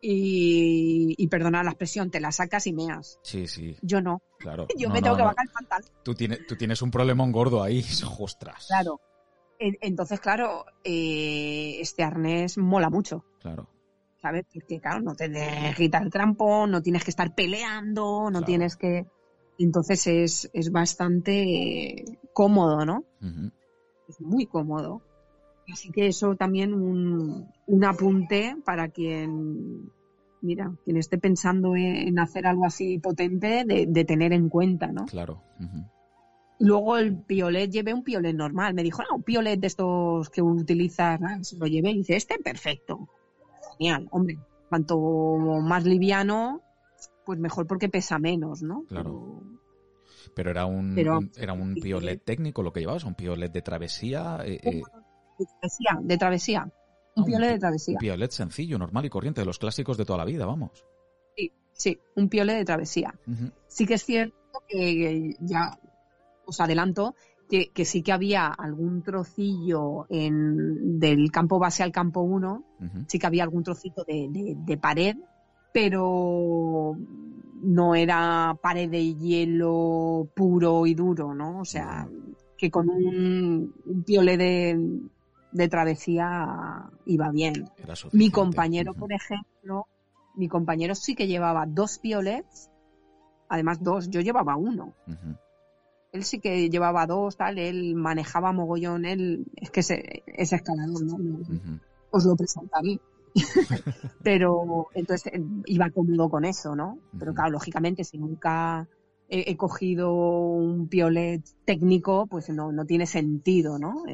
y, 0.00 1.14
y 1.16 1.28
perdona 1.28 1.62
la 1.62 1.70
expresión, 1.70 2.10
te 2.10 2.20
la 2.20 2.32
sacas 2.32 2.66
y 2.66 2.72
meas. 2.72 3.18
Sí, 3.22 3.46
sí. 3.46 3.76
Yo 3.82 4.00
no. 4.00 4.22
Claro. 4.38 4.66
yo 4.78 4.90
me 4.90 5.00
tengo 5.00 5.16
que 5.16 5.22
bajar 5.22 5.46
el 5.46 5.52
pantalón. 5.52 5.90
Tú 6.02 6.14
tienes, 6.14 6.46
tú 6.46 6.56
tienes 6.56 6.82
un 6.82 6.90
problemón 6.90 7.32
gordo 7.32 7.62
ahí, 7.62 7.84
ostras. 8.18 8.66
Claro. 8.68 9.00
Entonces, 9.58 10.20
claro, 10.20 10.66
eh, 10.84 11.78
este 11.80 12.02
arnés 12.02 12.58
mola 12.58 12.90
mucho. 12.90 13.24
Claro. 13.40 13.70
¿Sabes? 14.20 14.44
Porque, 14.52 14.80
claro, 14.80 15.00
no 15.00 15.14
te 15.14 15.30
quitar 15.76 16.02
el 16.02 16.10
trampón, 16.10 16.70
no 16.70 16.82
tienes 16.82 17.04
que 17.04 17.10
estar 17.10 17.34
peleando, 17.34 18.30
no 18.30 18.42
tienes 18.42 18.76
que 18.76 19.06
entonces 19.64 20.06
es, 20.06 20.50
es 20.52 20.70
bastante 20.70 22.04
cómodo, 22.32 22.84
¿no? 22.84 23.04
Es 24.08 24.20
muy 24.20 24.46
cómodo. 24.46 25.02
Así 25.72 25.90
que 25.90 26.06
eso 26.06 26.36
también 26.36 26.74
un, 26.74 27.48
un 27.66 27.84
apunte 27.84 28.56
para 28.64 28.88
quien, 28.88 29.90
mira, 30.40 30.72
quien 30.84 30.96
esté 30.96 31.18
pensando 31.18 31.74
en, 31.74 32.18
hacer 32.18 32.46
algo 32.46 32.64
así 32.64 32.98
potente, 32.98 33.64
de, 33.64 34.04
tener 34.04 34.32
en 34.32 34.48
cuenta, 34.48 34.88
¿no? 34.88 35.06
Claro. 35.06 35.42
Luego 36.58 36.96
el 36.96 37.16
piolet, 37.16 37.70
llevé 37.70 37.92
un 37.92 38.02
piolet 38.02 38.34
normal. 38.34 38.74
Me 38.74 38.82
dijo, 38.82 39.02
no, 39.02 39.16
un 39.16 39.22
piolet 39.22 39.58
de 39.58 39.66
estos 39.66 40.30
que 40.30 40.40
utilizas, 40.40 41.20
lo 41.58 41.66
llevé 41.66 41.90
y 41.90 41.98
dice, 41.98 42.16
este 42.16 42.38
perfecto. 42.38 43.08
Genial, 43.78 44.08
hombre. 44.10 44.38
Cuanto 44.68 44.98
más 45.62 45.84
liviano, 45.84 46.60
pues 47.26 47.38
mejor 47.38 47.66
porque 47.66 47.88
pesa 47.88 48.18
menos, 48.18 48.62
¿no? 48.62 48.84
Claro. 48.84 49.42
Pero, 50.34 50.50
era 50.50 50.64
un, 50.64 50.96
era 51.36 51.52
un 51.52 51.74
piolet 51.74 52.22
técnico 52.24 52.62
lo 52.62 52.72
que 52.72 52.80
llevabas, 52.80 53.04
un 53.04 53.14
piolet 53.14 53.52
de 53.52 53.62
travesía. 53.62 54.38
Eh, 54.44 54.60
eh. 54.62 54.82
De 55.38 55.46
travesía, 55.46 55.98
de 56.00 56.18
travesía. 56.18 56.72
Un 57.16 57.22
ah, 57.22 57.26
piolet 57.26 57.50
de 57.52 57.58
travesía. 57.58 57.94
Un 57.94 57.98
piolet 57.98 58.30
sencillo, 58.30 58.78
normal 58.78 59.04
y 59.04 59.10
corriente, 59.10 59.40
de 59.40 59.46
los 59.46 59.58
clásicos 59.58 59.96
de 59.96 60.04
toda 60.04 60.18
la 60.18 60.24
vida, 60.24 60.46
vamos. 60.46 60.84
Sí, 61.36 61.52
sí, 61.72 61.98
un 62.14 62.28
piolet 62.28 62.56
de 62.56 62.64
travesía. 62.64 63.14
Sí 63.66 63.86
que 63.86 63.94
es 63.94 64.04
cierto 64.04 64.36
que 64.68 65.34
ya 65.40 65.78
os 66.46 66.60
adelanto 66.60 67.14
que, 67.48 67.84
sí 67.84 68.02
que 68.02 68.12
había 68.12 68.48
algún 68.48 69.02
trocillo 69.02 70.06
en, 70.08 70.98
del 70.98 71.30
campo 71.30 71.58
base 71.58 71.82
al 71.82 71.92
campo 71.92 72.20
1, 72.20 72.64
sí 73.06 73.18
que 73.18 73.26
había 73.26 73.44
algún 73.44 73.62
trocito 73.62 74.04
de, 74.04 74.78
pared, 74.80 75.16
pero 75.76 76.96
no 77.60 77.94
era 77.94 78.56
pared 78.62 78.88
de 78.88 79.14
hielo 79.14 80.26
puro 80.34 80.86
y 80.86 80.94
duro, 80.94 81.34
¿no? 81.34 81.60
O 81.60 81.66
sea, 81.66 82.08
que 82.56 82.70
con 82.70 82.88
un, 82.88 83.74
un 83.84 84.02
piole 84.02 84.38
de, 84.38 85.68
travesía 85.68 86.88
iba 87.04 87.30
bien. 87.30 87.68
Mi 88.12 88.30
compañero, 88.30 88.94
por 88.94 89.12
ejemplo, 89.12 89.86
mi 90.34 90.48
compañero 90.48 90.94
sí 90.94 91.14
que 91.14 91.26
llevaba 91.26 91.66
dos 91.66 91.98
piolets, 91.98 92.70
además 93.50 93.82
dos, 93.82 94.08
yo 94.08 94.22
llevaba 94.22 94.56
uno 94.56 94.94
él 96.10 96.24
sí 96.24 96.40
que 96.40 96.70
llevaba 96.70 97.06
dos, 97.06 97.36
tal, 97.36 97.58
él 97.58 97.94
manejaba 97.96 98.50
mogollón, 98.52 99.04
él 99.04 99.44
es 99.56 99.70
que 99.70 99.80
es, 99.80 99.90
escalador, 100.52 101.02
¿no? 101.02 101.18
Os 102.10 102.24
lo 102.24 102.34
presentaré. 102.34 102.98
Pero 104.22 104.88
entonces 104.94 105.32
iba 105.66 105.90
cómodo 105.90 106.28
con 106.28 106.44
eso, 106.44 106.74
¿no? 106.74 106.98
Pero 107.18 107.34
claro, 107.34 107.52
lógicamente, 107.52 108.04
si 108.04 108.18
nunca 108.18 108.88
he, 109.28 109.56
cogido 109.56 110.12
un 110.12 110.88
piolet 110.88 111.42
técnico, 111.64 112.26
pues 112.26 112.48
no, 112.50 112.72
no 112.72 112.84
tiene 112.84 113.06
sentido, 113.06 113.78
¿no? 113.78 114.04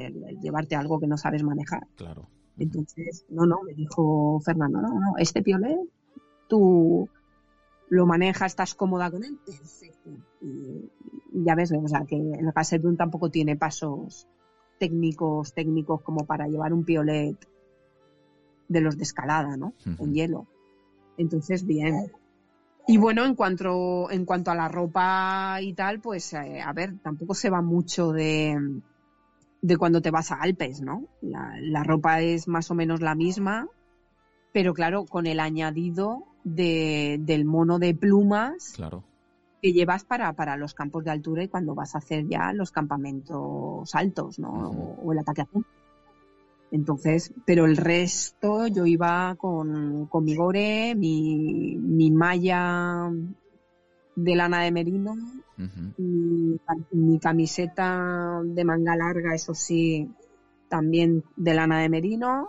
llevarte 0.41 0.77
algo 0.77 0.99
que 0.99 1.07
no 1.07 1.17
sabes 1.17 1.43
manejar. 1.43 1.87
Claro. 1.97 2.29
Entonces, 2.59 3.25
no, 3.29 3.47
no, 3.47 3.63
me 3.63 3.75
dijo 3.75 4.41
Fernando, 4.45 4.81
no, 4.81 4.89
no, 4.89 5.13
este 5.19 5.43
piolet, 5.43 5.79
tú 6.49 7.09
lo 7.89 8.07
manejas, 8.07 8.53
estás 8.53 8.75
cómoda 8.75 9.11
con 9.11 9.25
él, 9.25 9.39
perfecto. 9.45 10.11
Y, 10.41 10.91
ya 11.33 11.55
ves, 11.55 11.73
o 11.73 11.89
sea, 11.89 12.05
que 12.07 12.17
el 12.17 12.53
Gassetun 12.53 12.97
tampoco 12.97 13.31
tiene 13.31 13.57
pasos 13.57 14.29
técnicos, 14.79 15.55
técnicos 15.55 16.03
como 16.03 16.27
para 16.27 16.47
llevar 16.49 16.73
un 16.73 16.85
piolet 16.85 17.37
de 18.73 18.81
los 18.81 18.97
de 18.97 19.05
escalada, 19.05 19.57
¿no? 19.57 19.75
Con 19.97 20.13
hielo. 20.13 20.47
Entonces, 21.17 21.65
bien. 21.67 22.11
Y 22.87 22.97
bueno, 22.97 23.25
en 23.25 23.35
cuanto, 23.35 24.11
en 24.11 24.25
cuanto 24.25 24.51
a 24.51 24.55
la 24.55 24.69
ropa 24.69 25.59
y 25.61 25.73
tal, 25.75 26.01
pues, 26.01 26.33
eh, 26.33 26.61
a 26.61 26.73
ver, 26.73 26.99
tampoco 26.99 27.35
se 27.35 27.49
va 27.49 27.63
mucho 27.63 28.11
de, 28.13 28.81
de 29.61 29.77
cuando 29.77 30.03
te 30.03 30.11
vas 30.11 30.33
a 30.33 30.37
Alpes, 30.37 30.81
¿no? 30.81 31.05
La, 31.21 31.55
la 31.61 31.85
ropa 31.85 32.21
es 32.21 32.49
más 32.49 32.71
o 32.71 32.75
menos 32.75 33.01
la 33.01 33.15
misma, 33.15 33.69
pero 34.53 34.75
claro, 34.75 35.05
con 35.05 35.27
el 35.27 35.39
añadido 35.39 36.25
de, 36.45 37.19
del 37.21 37.45
mono 37.45 37.79
de 37.79 37.95
plumas 37.95 38.73
claro. 38.75 39.05
que 39.63 39.73
llevas 39.73 40.05
para, 40.05 40.33
para 40.33 40.57
los 40.57 40.75
campos 40.75 41.05
de 41.05 41.13
altura 41.13 41.45
y 41.45 41.49
cuando 41.49 41.75
vas 41.75 41.95
a 41.95 41.99
hacer 41.99 42.27
ya 42.29 42.53
los 42.53 42.73
campamentos 42.73 43.95
altos, 43.95 44.39
¿no? 44.39 44.51
o, 44.51 45.13
el 45.13 45.19
ataque 45.19 45.43
a 45.43 45.47
punto. 45.47 45.69
Entonces, 46.73 47.35
pero 47.45 47.67
el 47.67 47.77
resto 47.77 48.67
yo 48.67 48.87
iba 48.87 49.37
con, 49.37 50.07
con 50.07 50.25
mi 50.25 50.35
gore, 50.35 50.95
mi, 50.95 51.77
mi 51.77 52.11
malla 52.11 53.11
de 54.17 54.35
lana 54.35 54.63
de 54.63 54.73
merino, 54.73 55.15
mi, 55.99 57.19
camiseta 57.19 58.41
de 58.43 58.65
manga 58.65 58.97
larga, 58.97 59.35
eso 59.35 59.53
sí, 59.53 60.11
también 60.71 61.23
de 61.37 61.53
lana 61.53 61.79
de 61.81 61.91
merino, 61.91 62.49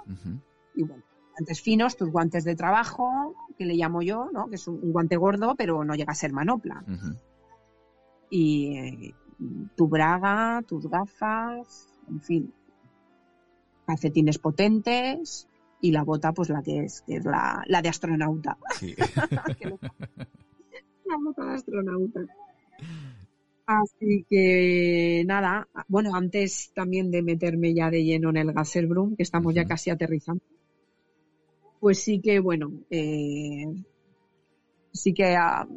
y 0.73 0.83
bueno, 0.83 1.03
guantes 1.33 1.61
finos, 1.61 1.97
tus 1.97 2.09
guantes 2.09 2.45
de 2.45 2.55
trabajo, 2.55 3.35
que 3.57 3.65
le 3.65 3.75
llamo 3.75 4.01
yo, 4.01 4.29
¿no? 4.31 4.47
Que 4.47 4.55
es 4.55 4.65
un, 4.69 4.79
guante 4.93 5.17
gordo, 5.17 5.55
pero 5.57 5.83
no 5.83 5.95
llega 5.95 6.13
a 6.13 6.15
ser 6.15 6.31
manopla. 6.31 6.81
Y 8.29 8.77
eh, 8.77 9.15
tu 9.75 9.89
braga, 9.89 10.61
tus 10.65 10.87
gafas, 10.87 11.89
en 12.07 12.21
fin, 12.21 12.53
calcetines 13.93 14.39
potentes 14.39 15.47
y 15.81 15.91
la 15.91 16.03
bota, 16.03 16.33
pues 16.33 16.49
la 16.49 16.63
que 16.63 16.85
es, 16.85 17.01
que 17.01 17.17
es 17.17 17.25
la, 17.25 17.63
la 17.67 17.81
de 17.81 17.89
astronauta. 17.89 18.57
la 21.05 21.17
bota 21.23 21.45
de 21.45 21.53
astronauta. 21.53 22.21
Así 23.65 24.25
que 24.29 25.23
nada, 25.25 25.67
bueno, 25.87 26.15
antes 26.15 26.71
también 26.73 27.11
de 27.11 27.21
meterme 27.21 27.73
ya 27.73 27.89
de 27.89 28.03
lleno 28.03 28.29
en 28.29 28.37
el 28.37 28.51
Gasserbrum, 28.51 29.15
que 29.15 29.23
estamos 29.23 29.53
ya 29.53 29.65
casi 29.65 29.89
aterrizando, 29.89 30.43
pues 31.79 31.99
sí 31.99 32.19
que, 32.19 32.39
bueno, 32.39 32.71
eh, 32.89 33.65
sí 34.91 35.13
que 35.13 35.35
ah, 35.35 35.67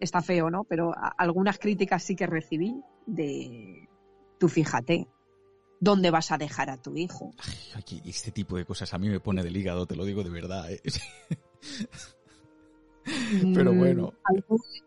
está 0.00 0.22
feo, 0.22 0.50
¿no? 0.50 0.64
Pero 0.64 0.92
algunas 1.18 1.58
críticas 1.58 2.02
sí 2.02 2.16
que 2.16 2.26
recibí 2.26 2.74
de, 3.06 3.88
tú 4.38 4.48
fíjate, 4.48 5.06
¿dónde 5.80 6.10
vas 6.10 6.32
a 6.32 6.38
dejar 6.38 6.70
a 6.70 6.80
tu 6.80 6.96
hijo? 6.96 7.32
Ay, 7.74 8.02
este 8.06 8.30
tipo 8.30 8.56
de 8.56 8.64
cosas 8.64 8.94
a 8.94 8.98
mí 8.98 9.08
me 9.08 9.20
pone 9.20 9.42
del 9.42 9.56
hígado, 9.56 9.86
te 9.86 9.96
lo 9.96 10.04
digo 10.04 10.22
de 10.22 10.30
verdad. 10.30 10.70
¿eh? 10.70 10.80
Pero 13.54 13.72
mm, 13.72 13.78
bueno. 13.78 14.14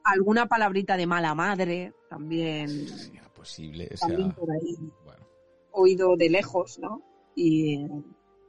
alguna 0.03 0.47
palabrita 0.47 0.97
de 0.97 1.05
mala 1.05 1.35
madre 1.35 1.93
también. 2.09 2.87
Era 3.13 3.31
posible. 3.33 3.89
O 3.93 3.97
sea, 3.97 4.17
Oído 5.71 6.17
de 6.17 6.29
lejos, 6.29 6.79
¿no? 6.79 7.03
Y 7.35 7.85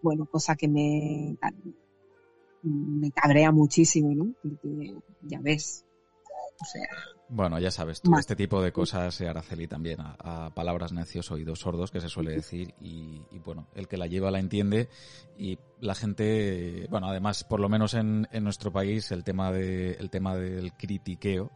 bueno, 0.01 0.25
cosa 0.25 0.57
que 0.57 0.67
me, 0.67 1.37
me 2.63 3.11
cabrea 3.11 3.53
muchísimo, 3.53 4.15
¿no? 4.15 4.33
Porque 4.43 4.95
ya 5.23 5.41
ves, 5.41 5.85
o 6.61 6.65
sea... 6.65 6.89
Bueno, 7.31 7.59
ya 7.59 7.71
sabes, 7.71 8.01
todo 8.01 8.19
este 8.19 8.37
tipo 8.37 8.63
de 8.63 8.73
cosas, 8.73 9.21
eh, 9.21 9.29
Araceli, 9.29 9.69
también 9.69 9.99
a, 10.01 10.51
palabras 10.55 10.93
necios, 10.93 11.31
oídos 11.31 11.61
sordos, 11.61 11.91
que 11.91 12.01
se 12.01 12.09
suele 12.09 12.33
decir, 12.33 12.75
y, 12.81 13.21
bueno, 13.45 13.69
el 13.75 13.87
que 13.87 13.99
la 13.99 14.07
lleva 14.07 14.31
la 14.31 14.39
entiende, 14.39 14.89
y 15.37 15.59
la 15.81 15.95
gente, 15.95 16.87
bueno, 16.89 17.09
además, 17.09 17.45
por 17.45 17.61
lo 17.61 17.69
menos 17.69 17.93
en, 17.93 18.27
en 18.33 18.45
nuestro 18.45 18.73
país, 18.73 19.13
el 19.13 19.25
tema, 19.25 19.53
de, 19.53 19.93
el 19.93 20.09
tema 20.09 20.37
del 20.37 20.73
critiqueo, 20.73 21.51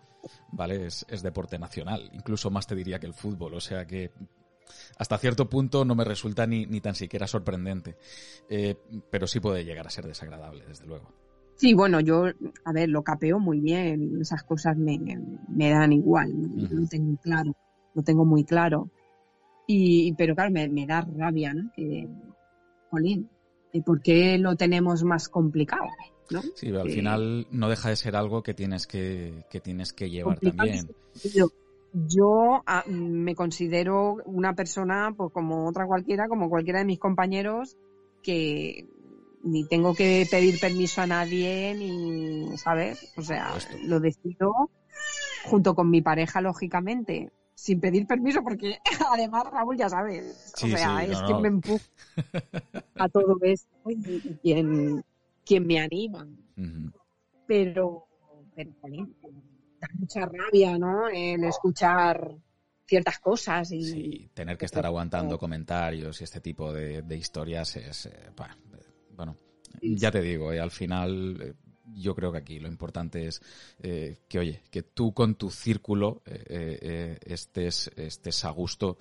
¿vale? 0.50 0.86
Es, 0.86 1.06
es 1.08 1.22
deporte 1.22 1.58
nacional, 1.58 2.10
incluso 2.12 2.50
más 2.50 2.66
te 2.66 2.74
diría 2.74 2.98
que 2.98 3.06
el 3.06 3.14
fútbol, 3.14 3.54
o 3.54 3.60
sea 3.60 3.86
que 3.86 4.12
hasta 4.98 5.18
cierto 5.18 5.48
punto 5.48 5.84
no 5.84 5.94
me 5.94 6.04
resulta 6.04 6.46
ni, 6.46 6.66
ni 6.66 6.80
tan 6.80 6.94
siquiera 6.94 7.26
sorprendente, 7.26 7.96
eh, 8.48 8.76
pero 9.10 9.26
sí 9.26 9.40
puede 9.40 9.64
llegar 9.64 9.86
a 9.86 9.90
ser 9.90 10.06
desagradable, 10.06 10.64
desde 10.66 10.86
luego. 10.86 11.12
Sí, 11.62 11.74
bueno, 11.74 12.00
yo, 12.00 12.24
a 12.64 12.72
ver, 12.72 12.88
lo 12.88 13.04
capeo 13.04 13.38
muy 13.38 13.60
bien, 13.60 14.20
esas 14.20 14.42
cosas 14.42 14.76
me, 14.76 14.98
me 15.48 15.70
dan 15.70 15.92
igual, 15.92 16.32
¿no? 16.34 16.68
lo 16.68 16.88
tengo 16.88 17.16
claro, 17.22 17.54
lo 17.94 18.02
tengo 18.02 18.24
muy 18.24 18.42
claro. 18.42 18.90
Y, 19.68 20.12
pero 20.14 20.34
claro, 20.34 20.50
me, 20.50 20.68
me 20.68 20.86
da 20.86 21.02
rabia, 21.02 21.54
¿no? 21.54 21.70
Que, 21.76 22.08
jolín, 22.90 23.30
¿por 23.86 24.02
qué 24.02 24.38
lo 24.38 24.56
tenemos 24.56 25.04
más 25.04 25.28
complicado? 25.28 25.86
¿no? 26.30 26.42
Sí, 26.56 26.74
al 26.74 26.90
final 26.90 27.46
no 27.52 27.68
deja 27.68 27.90
de 27.90 27.96
ser 27.96 28.16
algo 28.16 28.42
que 28.42 28.54
tienes 28.54 28.88
que, 28.88 29.44
que 29.48 29.60
tienes 29.60 29.92
que 29.92 30.10
llevar 30.10 30.40
también 30.40 30.88
yo 31.92 32.62
ah, 32.66 32.84
me 32.88 33.34
considero 33.34 34.16
una 34.24 34.54
persona, 34.54 35.12
pues 35.16 35.32
como 35.32 35.68
otra 35.68 35.86
cualquiera, 35.86 36.26
como 36.26 36.48
cualquiera 36.48 36.80
de 36.80 36.86
mis 36.86 36.98
compañeros, 36.98 37.76
que 38.22 38.88
ni 39.42 39.66
tengo 39.66 39.94
que 39.94 40.26
pedir 40.30 40.60
permiso 40.60 41.02
a 41.02 41.06
nadie, 41.06 41.74
ni, 41.74 42.56
¿sabes? 42.56 43.12
O 43.16 43.22
sea, 43.22 43.54
lo 43.84 44.00
decido 44.00 44.70
junto 45.44 45.74
con 45.74 45.90
mi 45.90 46.00
pareja, 46.00 46.40
lógicamente, 46.40 47.32
sin 47.54 47.80
pedir 47.80 48.06
permiso, 48.06 48.42
porque 48.42 48.78
además, 49.12 49.44
Raúl, 49.50 49.76
ya 49.76 49.88
sabes, 49.88 50.52
o 50.62 50.66
sea, 50.66 51.04
es 51.04 51.20
quien 51.22 51.40
me 51.40 51.48
empuja 51.48 51.84
a 52.96 53.08
todo 53.08 53.36
esto 53.42 53.90
y 53.90 54.20
quien, 54.42 55.04
quien 55.44 55.66
me 55.66 55.80
anima. 55.80 56.26
Pero, 57.46 58.06
pero, 58.54 58.70
mucha 59.94 60.26
rabia, 60.26 60.78
¿no? 60.78 61.08
El 61.08 61.44
escuchar 61.44 62.36
ciertas 62.86 63.18
cosas 63.18 63.72
y 63.72 63.82
sí, 63.82 64.30
tener 64.34 64.58
que 64.58 64.66
estar 64.66 64.84
aguantando 64.84 65.38
comentarios 65.38 66.20
y 66.20 66.24
este 66.24 66.40
tipo 66.40 66.72
de, 66.72 67.16
historias 67.16 67.76
es 67.76 68.06
eh, 68.06 68.30
bueno 69.12 69.36
ya 69.80 70.10
te 70.10 70.20
digo 70.20 70.52
eh, 70.52 70.60
al 70.60 70.70
final 70.70 71.38
eh, 71.40 71.54
yo 71.94 72.14
creo 72.14 72.32
que 72.32 72.38
aquí 72.38 72.60
lo 72.60 72.68
importante 72.68 73.26
es 73.26 73.42
eh, 73.82 74.18
que, 74.28 74.38
oye, 74.38 74.62
que 74.70 74.82
tú 74.82 75.12
con 75.12 75.34
tu 75.34 75.50
círculo 75.50 76.22
estés, 76.24 77.90
estés 77.96 78.44
a 78.44 78.50
gusto 78.50 78.96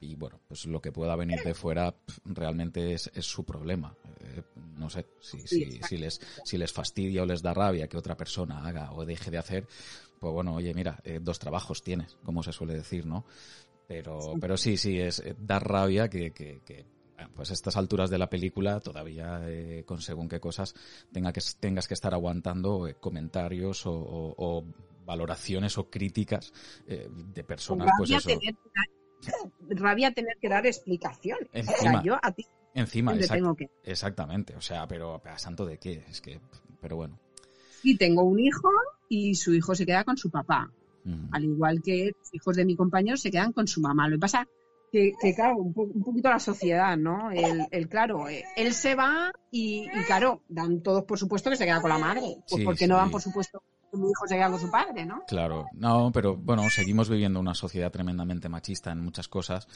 y 0.00 0.14
bueno, 0.14 0.40
pues 0.48 0.64
lo 0.66 0.80
que 0.80 0.92
pueda 0.92 1.16
venir 1.16 1.40
de 1.42 1.52
fuera 1.52 1.94
realmente 2.24 2.94
es, 2.94 3.10
es 3.12 3.26
su 3.26 3.44
problema. 3.44 3.94
no 4.78 4.88
sé, 4.88 5.06
si, 5.20 5.40
si, 5.40 5.80
si, 5.82 5.98
les, 5.98 6.18
si 6.44 6.56
les 6.56 6.72
fastidia 6.72 7.24
o 7.24 7.26
les 7.26 7.42
da 7.42 7.52
rabia 7.52 7.88
que 7.88 7.98
otra 7.98 8.16
persona 8.16 8.64
haga 8.64 8.92
o 8.92 9.04
deje 9.04 9.30
de 9.30 9.38
hacer, 9.38 9.66
pues 10.18 10.32
bueno, 10.32 10.54
oye, 10.54 10.72
mira, 10.72 11.02
dos 11.20 11.38
trabajos 11.38 11.82
tienes, 11.82 12.16
como 12.24 12.42
se 12.42 12.52
suele 12.52 12.74
decir, 12.74 13.04
¿no? 13.04 13.26
Pero, 13.86 14.20
sí. 14.20 14.30
pero 14.40 14.56
sí, 14.56 14.76
sí, 14.78 14.98
es 14.98 15.22
dar 15.36 15.68
rabia 15.68 16.08
que, 16.08 16.30
que, 16.30 16.62
que 16.64 16.95
pues 17.34 17.50
a 17.50 17.54
estas 17.54 17.76
alturas 17.76 18.10
de 18.10 18.18
la 18.18 18.28
película 18.28 18.80
todavía 18.80 19.40
eh, 19.48 19.84
con 19.86 20.00
según 20.00 20.28
qué 20.28 20.40
cosas 20.40 20.74
tenga 21.12 21.32
que, 21.32 21.40
tengas 21.58 21.88
que 21.88 21.94
estar 21.94 22.14
aguantando 22.14 22.86
eh, 22.86 22.96
comentarios 23.00 23.86
o, 23.86 23.92
o, 23.92 24.34
o, 24.36 24.64
valoraciones 25.04 25.78
o 25.78 25.88
críticas 25.88 26.52
eh, 26.86 27.08
de 27.10 27.44
personas 27.44 27.90
pues 27.96 28.10
eso. 28.10 28.28
tener, 28.28 28.54
rabia 29.80 30.12
tener 30.12 30.36
que 30.40 30.48
dar 30.48 30.66
explicaciones. 30.66 31.48
Encima, 31.52 31.78
o 31.78 31.92
sea, 31.92 32.02
yo 32.02 32.18
a 32.20 32.32
ti 32.32 32.46
encima 32.74 33.14
exact, 33.14 33.40
tengo 33.40 33.54
que... 33.54 33.70
exactamente 33.84 34.54
o 34.54 34.60
sea 34.60 34.86
pero 34.86 35.22
a 35.24 35.38
santo 35.38 35.64
de 35.64 35.78
qué 35.78 36.04
es 36.08 36.20
que 36.20 36.40
pero 36.80 36.96
bueno. 36.96 37.18
Sí 37.82 37.96
tengo 37.96 38.22
un 38.22 38.38
hijo 38.38 38.68
y 39.08 39.34
su 39.34 39.54
hijo 39.54 39.74
se 39.74 39.86
queda 39.86 40.04
con 40.04 40.16
su 40.16 40.30
papá. 40.30 40.70
Uh 41.04 41.08
-huh. 41.08 41.28
al 41.32 41.44
igual 41.44 41.82
que 41.82 42.12
los 42.18 42.34
hijos 42.34 42.56
de 42.56 42.64
mi 42.64 42.74
compañero 42.74 43.16
se 43.16 43.30
quedan 43.30 43.52
con 43.52 43.68
su 43.68 43.80
mamá. 43.80 44.08
Lo 44.08 44.16
que 44.16 44.20
pasa 44.20 44.48
que, 44.90 45.12
que, 45.20 45.34
claro, 45.34 45.56
un, 45.58 45.72
po 45.72 45.82
un, 45.82 46.02
poquito 46.02 46.28
la 46.28 46.38
sociedad, 46.38 46.96
¿no? 46.96 47.30
El, 47.30 47.66
el 47.70 47.88
claro, 47.88 48.28
eh, 48.28 48.44
él 48.56 48.72
se 48.72 48.94
va 48.94 49.32
y, 49.50 49.86
y, 49.92 50.04
claro, 50.06 50.42
dan 50.48 50.82
todos 50.82 51.04
por 51.04 51.18
supuesto 51.18 51.50
que 51.50 51.56
se 51.56 51.64
queda 51.64 51.80
con 51.80 51.90
la 51.90 51.98
madre. 51.98 52.36
Pues 52.48 52.60
sí, 52.60 52.64
porque 52.64 52.84
sí. 52.84 52.86
no 52.86 52.96
dan 52.96 53.10
por 53.10 53.20
supuesto 53.20 53.62
que 53.90 53.98
mi 53.98 54.10
hijo 54.10 54.26
se 54.26 54.34
queda 54.36 54.50
con 54.50 54.60
su 54.60 54.70
padre, 54.70 55.04
¿no? 55.04 55.22
Claro, 55.26 55.66
no, 55.74 56.10
pero 56.12 56.36
bueno, 56.36 56.68
seguimos 56.70 57.08
viviendo 57.08 57.40
una 57.40 57.54
sociedad 57.54 57.90
tremendamente 57.90 58.48
machista 58.48 58.92
en 58.92 59.00
muchas 59.00 59.28
cosas 59.28 59.68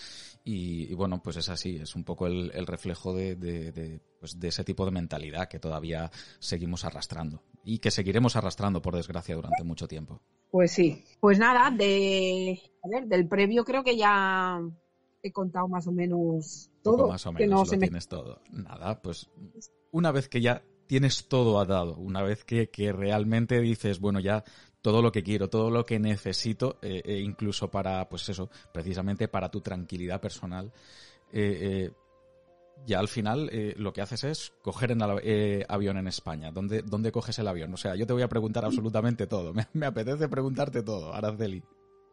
y, 0.45 0.91
y 0.91 0.95
bueno, 0.95 1.23
pues 1.23 1.37
es 1.37 1.49
así, 1.49 1.77
es 1.77 1.95
un 1.95 2.05
poco 2.05 2.27
el, 2.27 2.51
el 2.55 2.67
reflejo 2.67 3.15
de, 3.15 3.37
de, 3.37 3.73
de, 3.73 4.01
pues 4.19 4.39
de 4.39 4.49
ese 4.49 4.65
tipo 4.65 4.85
de 4.85 4.91
mentalidad 4.91 5.49
que 5.49 5.59
todavía 5.59 6.11
seguimos 6.39 6.85
arrastrando 6.85 7.43
y 7.65 7.79
que 7.79 7.91
seguiremos 7.91 8.37
arrastrando, 8.37 8.83
por 8.83 8.97
desgracia, 8.97 9.35
durante 9.35 9.65
mucho 9.65 9.87
tiempo. 9.87 10.21
Pues 10.51 10.73
sí, 10.73 11.05
pues 11.21 11.39
nada, 11.39 11.71
de, 11.71 12.61
a 12.83 12.89
ver, 12.89 13.07
del 13.07 13.29
previo 13.29 13.65
creo 13.65 13.85
que 13.85 13.97
ya 13.97 14.61
he 15.23 15.33
contado 15.33 15.69
más 15.69 15.87
o 15.87 15.93
menos 15.93 16.71
todo. 16.83 17.09
más 17.09 17.27
o 17.27 17.33
menos 17.33 17.39
que 17.39 17.47
no 17.47 17.65
lo 17.65 17.71
tienes 17.71 17.91
me... 17.91 18.01
todo. 18.01 18.41
Nada, 18.51 19.01
pues 19.03 19.31
una 19.93 20.13
vez 20.13 20.29
que 20.29 20.41
ya 20.41 20.63
tienes 20.87 21.29
todo 21.29 21.61
atado, 21.61 21.97
una 21.97 22.23
vez 22.23 22.45
que, 22.45 22.69
que 22.71 22.93
realmente 22.93 23.61
dices, 23.61 24.01
bueno, 24.01 24.21
ya 24.21 24.45
todo 24.83 25.03
lo 25.03 25.13
que 25.13 25.23
quiero, 25.23 25.49
todo 25.49 25.71
lo 25.71 25.87
que 25.87 25.99
necesito, 25.99 26.79
eh, 26.83 27.03
eh, 27.05 27.21
incluso 27.21 27.71
para, 27.71 28.09
pues 28.09 28.29
eso, 28.29 28.51
precisamente 28.73 29.29
para 29.29 29.51
tu 29.51 29.61
tranquilidad 29.61 30.21
personal, 30.21 30.73
eh, 31.33 31.93
ya 32.87 32.99
al 32.99 33.09
final 33.09 33.49
eh, 33.53 33.75
lo 33.77 33.93
que 33.93 34.01
haces 34.01 34.25
es 34.25 34.53
coger 34.63 34.93
el 34.93 35.01
eh, 35.23 35.65
avión 35.69 35.97
en 35.99 36.07
España. 36.07 36.51
¿Dónde, 36.51 36.83
¿Dónde 36.83 37.13
coges 37.13 37.39
el 37.39 37.49
avión? 37.49 37.73
O 37.75 37.77
sea, 37.77 37.95
yo 37.95 38.07
te 38.07 38.13
voy 38.13 38.23
a 38.23 38.29
preguntar 38.29 38.65
absolutamente 38.65 39.27
todo. 39.27 39.53
Me, 39.55 39.67
me 39.73 39.87
apetece 39.87 40.29
preguntarte 40.29 40.83
todo, 40.83 41.13
Araceli. 41.13 41.63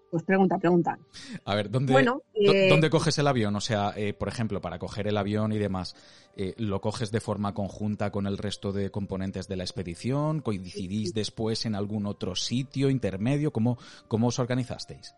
Pues 0.10 0.24
pregunta, 0.24 0.58
pregunta. 0.58 0.98
A 1.44 1.56
ver, 1.56 1.70
¿dónde, 1.70 1.92
bueno, 1.92 2.22
eh... 2.34 2.70
¿dónde 2.70 2.90
coges 2.90 3.18
el 3.18 3.28
avión? 3.28 3.56
O 3.56 3.62
sea, 3.62 3.94
eh, 3.96 4.14
por 4.14 4.30
ejemplo, 4.30 4.62
para 4.62 4.80
coger 4.80 5.08
el 5.08 5.18
avión 5.18 5.52
y 5.52 5.58
demás, 5.58 5.96
eh, 6.38 6.54
¿lo 6.58 6.80
coges 6.80 7.12
de 7.12 7.20
forma 7.20 7.54
conjunta 7.54 8.12
con 8.12 8.26
el 8.26 8.38
resto 8.38 8.72
de 8.72 8.90
componentes 8.90 9.48
de 9.48 9.58
la 9.58 9.64
expedición? 9.64 10.42
¿Coincidís 10.42 11.14
después 11.14 11.66
en 11.66 11.76
algún 11.76 12.06
otro 12.06 12.36
sitio 12.36 12.90
intermedio? 12.90 13.52
¿Cómo, 13.52 13.78
cómo 14.08 14.28
os 14.28 14.40
organizasteis? 14.40 15.14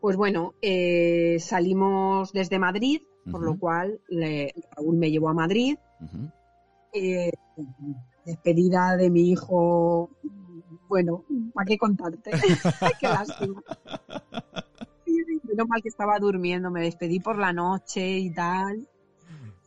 Pues 0.00 0.16
bueno, 0.16 0.54
eh, 0.62 1.36
salimos 1.40 2.32
desde 2.32 2.58
Madrid, 2.58 3.02
uh 3.02 3.28
-huh. 3.28 3.32
por 3.32 3.42
lo 3.42 3.58
cual 3.58 4.00
le, 4.08 4.54
Raúl 4.74 4.96
me 4.96 5.10
llevó 5.10 5.28
a 5.28 5.34
Madrid. 5.34 5.76
Uh 6.00 6.06
-huh. 6.06 7.32
despedida 8.24 8.96
de 8.96 9.10
mi 9.10 9.30
hijo 9.30 10.10
bueno, 10.90 11.24
¿para 11.52 11.66
qué 11.66 11.78
contarte? 11.78 12.30
qué 13.00 13.08
lástima. 13.08 13.62
Menos 15.42 15.68
mal 15.68 15.82
que 15.82 15.88
estaba 15.88 16.18
durmiendo, 16.18 16.70
me 16.70 16.82
despedí 16.82 17.20
por 17.20 17.36
la 17.36 17.52
noche 17.52 18.18
y 18.18 18.32
tal. 18.32 18.88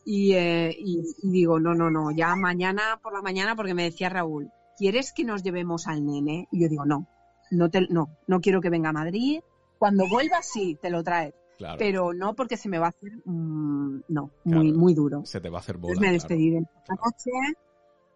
Y, 0.04 0.32
eh, 0.32 0.74
y, 0.78 1.02
y, 1.22 1.30
digo, 1.30 1.60
no, 1.60 1.74
no, 1.74 1.90
no, 1.90 2.10
ya 2.10 2.36
mañana 2.36 3.00
por 3.02 3.14
la 3.14 3.22
mañana, 3.22 3.56
porque 3.56 3.74
me 3.74 3.84
decía 3.84 4.08
Raúl, 4.10 4.50
¿quieres 4.76 5.12
que 5.12 5.24
nos 5.24 5.42
llevemos 5.42 5.86
al 5.86 6.04
nene? 6.04 6.48
Y 6.50 6.62
yo 6.62 6.68
digo, 6.68 6.84
no, 6.84 7.06
no, 7.50 7.70
te, 7.70 7.86
no, 7.88 8.10
no 8.26 8.40
quiero 8.40 8.60
que 8.60 8.70
venga 8.70 8.90
a 8.90 8.92
Madrid. 8.92 9.40
Cuando 9.78 10.08
vuelva, 10.08 10.42
sí, 10.42 10.78
te 10.80 10.90
lo 10.90 11.02
traes. 11.02 11.34
Claro. 11.58 11.76
Pero 11.78 12.12
no 12.12 12.34
porque 12.34 12.56
se 12.56 12.68
me 12.68 12.78
va 12.78 12.86
a 12.86 12.88
hacer, 12.88 13.12
mmm, 13.24 14.00
no, 14.08 14.30
claro. 14.42 14.58
muy, 14.58 14.72
muy 14.72 14.94
duro. 14.94 15.24
Se 15.24 15.40
te 15.40 15.48
va 15.48 15.58
a 15.58 15.60
hacer 15.60 15.76
bola. 15.76 15.92
Entonces 15.92 16.08
me 16.08 16.12
despedí 16.12 16.50
claro. 16.50 16.66
de 16.66 16.82
la 16.88 16.94
noche 17.04 17.30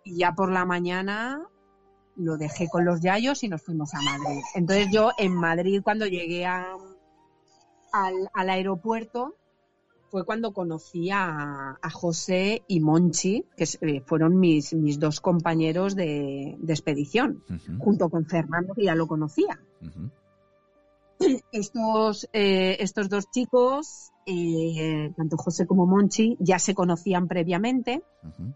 y 0.05 0.19
ya 0.19 0.33
por 0.33 0.51
la 0.51 0.65
mañana 0.65 1.49
lo 2.19 2.37
dejé 2.37 2.69
con 2.69 2.85
los 2.85 3.01
yayos 3.01 3.43
y 3.45 3.49
nos 3.49 3.63
fuimos 3.63 3.95
a 3.95 4.03
Madrid. 4.03 4.43
Entonces 4.55 4.89
yo 4.93 5.11
en 5.19 5.35
Madrid 5.35 5.81
cuando 5.83 6.07
llegué 6.07 6.47
a, 6.47 6.77
al, 7.93 8.29
al, 8.35 8.51
aeropuerto 8.51 9.37
fue 10.11 10.25
cuando 10.25 10.53
conocí 10.53 11.11
a, 11.11 11.79
a 11.81 11.91
José 11.91 12.63
y 12.67 12.81
Monchi, 12.81 13.45
que 13.57 13.65
eh, 13.83 14.01
fueron 14.01 14.39
mis, 14.39 14.75
mis 14.75 14.99
dos 14.99 15.21
compañeros 15.21 15.95
de, 15.95 16.57
de 16.59 16.73
expedición, 16.73 17.45
uh 17.49 17.53
-huh. 17.53 17.79
junto 17.79 18.09
con 18.09 18.25
Fernando, 18.27 18.75
que 18.75 18.85
ya 18.85 18.95
lo 18.95 19.07
conocía. 19.07 19.61
Uh 19.83 19.87
-huh. 19.87 20.11
Estos, 21.53 22.29
eh, 22.33 22.77
estos 22.81 23.09
dos 23.09 23.31
chicos, 23.31 24.13
eh, 24.25 25.13
tanto 25.17 25.37
José 25.37 25.67
como 25.67 25.85
Monchi, 25.87 26.37
ya 26.41 26.59
se 26.59 26.75
conocían 26.75 27.29
previamente. 27.29 28.03
Uh 28.23 28.29
-huh. 28.29 28.55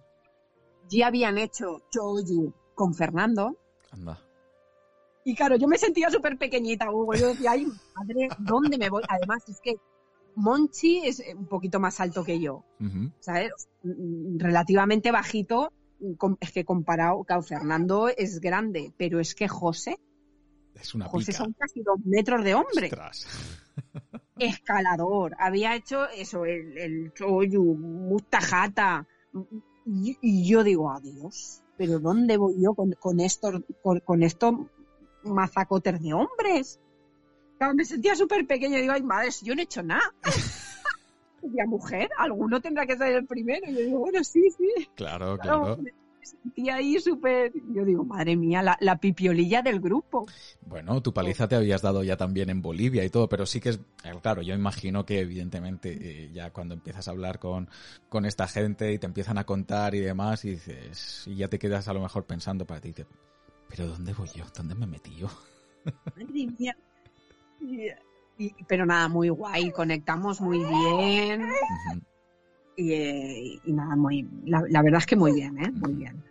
Ya 0.88 1.08
habían 1.08 1.38
hecho 1.38 1.82
Choyu 1.90 2.54
con 2.74 2.94
Fernando. 2.94 3.56
Anda. 3.90 4.18
Y 5.24 5.34
claro, 5.34 5.56
yo 5.56 5.68
me 5.68 5.78
sentía 5.78 6.10
súper 6.10 6.36
pequeñita, 6.36 6.90
Hugo. 6.90 7.14
Yo 7.14 7.28
decía, 7.28 7.52
ay, 7.52 7.66
madre, 7.94 8.28
¿dónde 8.38 8.76
me 8.76 8.90
voy? 8.90 9.02
Además, 9.08 9.48
es 9.48 9.60
que 9.60 9.76
Monchi 10.34 11.06
es 11.06 11.22
un 11.36 11.46
poquito 11.46 11.78
más 11.78 12.00
alto 12.00 12.24
que 12.24 12.40
yo, 12.40 12.64
uh 12.80 12.84
-huh. 12.84 13.12
¿sabes? 13.20 13.52
Relativamente 13.84 15.10
bajito, 15.12 15.72
es 16.40 16.52
que 16.52 16.64
comparado, 16.64 17.22
claro, 17.24 17.42
Fernando 17.42 18.08
es 18.08 18.40
grande, 18.40 18.92
pero 18.96 19.20
es 19.20 19.34
que 19.34 19.46
José, 19.46 19.98
es 20.74 20.94
una 20.94 21.06
José 21.06 21.26
pica. 21.32 21.44
son 21.44 21.52
casi 21.52 21.82
dos 21.82 21.98
metros 22.04 22.42
de 22.44 22.54
hombre. 22.54 22.86
Ostras. 22.86 23.26
Escalador, 24.38 25.36
había 25.38 25.76
hecho 25.76 26.08
eso, 26.08 26.44
el, 26.44 26.76
el 26.78 27.12
choyu, 27.12 27.62
mustajata, 27.62 29.06
y, 29.86 30.18
y 30.20 30.48
yo 30.48 30.64
digo, 30.64 30.90
adiós, 30.90 31.61
pero 31.76 31.98
¿dónde 31.98 32.36
voy 32.36 32.54
yo 32.60 32.74
con, 32.74 32.92
con 32.92 33.20
estos, 33.20 33.62
con, 33.82 34.00
con 34.00 34.22
estos 34.22 34.54
mazacotes 35.22 36.00
de 36.00 36.12
hombres? 36.12 36.80
Claro, 37.58 37.74
me 37.74 37.84
sentía 37.84 38.14
súper 38.14 38.46
pequeña, 38.46 38.78
digo, 38.78 38.92
ay 38.92 39.02
madre, 39.02 39.30
si 39.30 39.46
yo 39.46 39.54
no 39.54 39.60
he 39.60 39.64
hecho 39.64 39.82
nada. 39.82 40.12
y 41.42 41.68
mujer, 41.68 42.10
alguno 42.18 42.60
tendrá 42.60 42.86
que 42.86 42.96
ser 42.96 43.12
el 43.14 43.26
primero. 43.26 43.70
Y 43.70 43.74
yo 43.74 43.80
digo, 43.80 43.98
bueno, 44.00 44.22
sí, 44.24 44.50
sí. 44.50 44.88
Claro, 44.94 45.38
claro. 45.38 45.78
Me 46.22 46.26
sentía 46.28 46.76
ahí 46.76 47.00
súper, 47.00 47.52
yo 47.74 47.84
digo, 47.84 48.04
madre 48.04 48.36
mía, 48.36 48.62
la, 48.62 48.76
la, 48.80 48.96
pipiolilla 48.98 49.60
del 49.60 49.80
grupo. 49.80 50.24
Bueno, 50.60 51.02
tu 51.02 51.12
paliza 51.12 51.48
te 51.48 51.56
habías 51.56 51.82
dado 51.82 52.04
ya 52.04 52.16
también 52.16 52.48
en 52.48 52.62
Bolivia 52.62 53.04
y 53.04 53.10
todo, 53.10 53.28
pero 53.28 53.44
sí 53.44 53.60
que 53.60 53.70
es, 53.70 53.80
eh, 54.04 54.12
claro, 54.22 54.40
yo 54.40 54.54
imagino 54.54 55.04
que 55.04 55.18
evidentemente 55.18 55.90
eh, 56.00 56.30
ya 56.32 56.52
cuando 56.52 56.74
empiezas 56.74 57.08
a 57.08 57.10
hablar 57.10 57.40
con, 57.40 57.68
con 58.08 58.24
esta 58.24 58.46
gente 58.46 58.92
y 58.92 59.00
te 59.00 59.06
empiezan 59.06 59.36
a 59.36 59.44
contar 59.44 59.96
y 59.96 60.00
demás 60.00 60.44
y 60.44 60.50
dices, 60.50 61.24
y 61.26 61.34
ya 61.34 61.48
te 61.48 61.58
quedas 61.58 61.88
a 61.88 61.92
lo 61.92 62.00
mejor 62.00 62.24
pensando 62.24 62.64
para 62.66 62.80
ti, 62.80 62.88
dices, 62.90 63.06
pero 63.68 63.88
¿dónde 63.88 64.12
voy 64.12 64.28
yo? 64.32 64.44
¿Dónde 64.54 64.76
me 64.76 64.86
metí 64.86 65.16
yo? 65.16 65.26
Madre 66.16 66.26
mía. 66.30 66.76
Y, 68.38 68.54
pero 68.68 68.86
nada, 68.86 69.08
muy 69.08 69.28
guay, 69.28 69.72
conectamos 69.72 70.40
muy 70.40 70.58
bien. 70.58 71.42
Uh 71.42 71.94
-huh. 71.94 72.11
Y, 72.76 72.92
eh, 72.92 73.60
y, 73.64 73.72
nada, 73.72 73.96
muy, 73.96 74.28
la, 74.44 74.62
la, 74.68 74.82
verdad 74.82 74.98
es 75.00 75.06
que 75.06 75.16
muy 75.16 75.32
bien, 75.32 75.58
¿eh? 75.58 75.70
Muy 75.70 75.94
bien. 75.94 76.22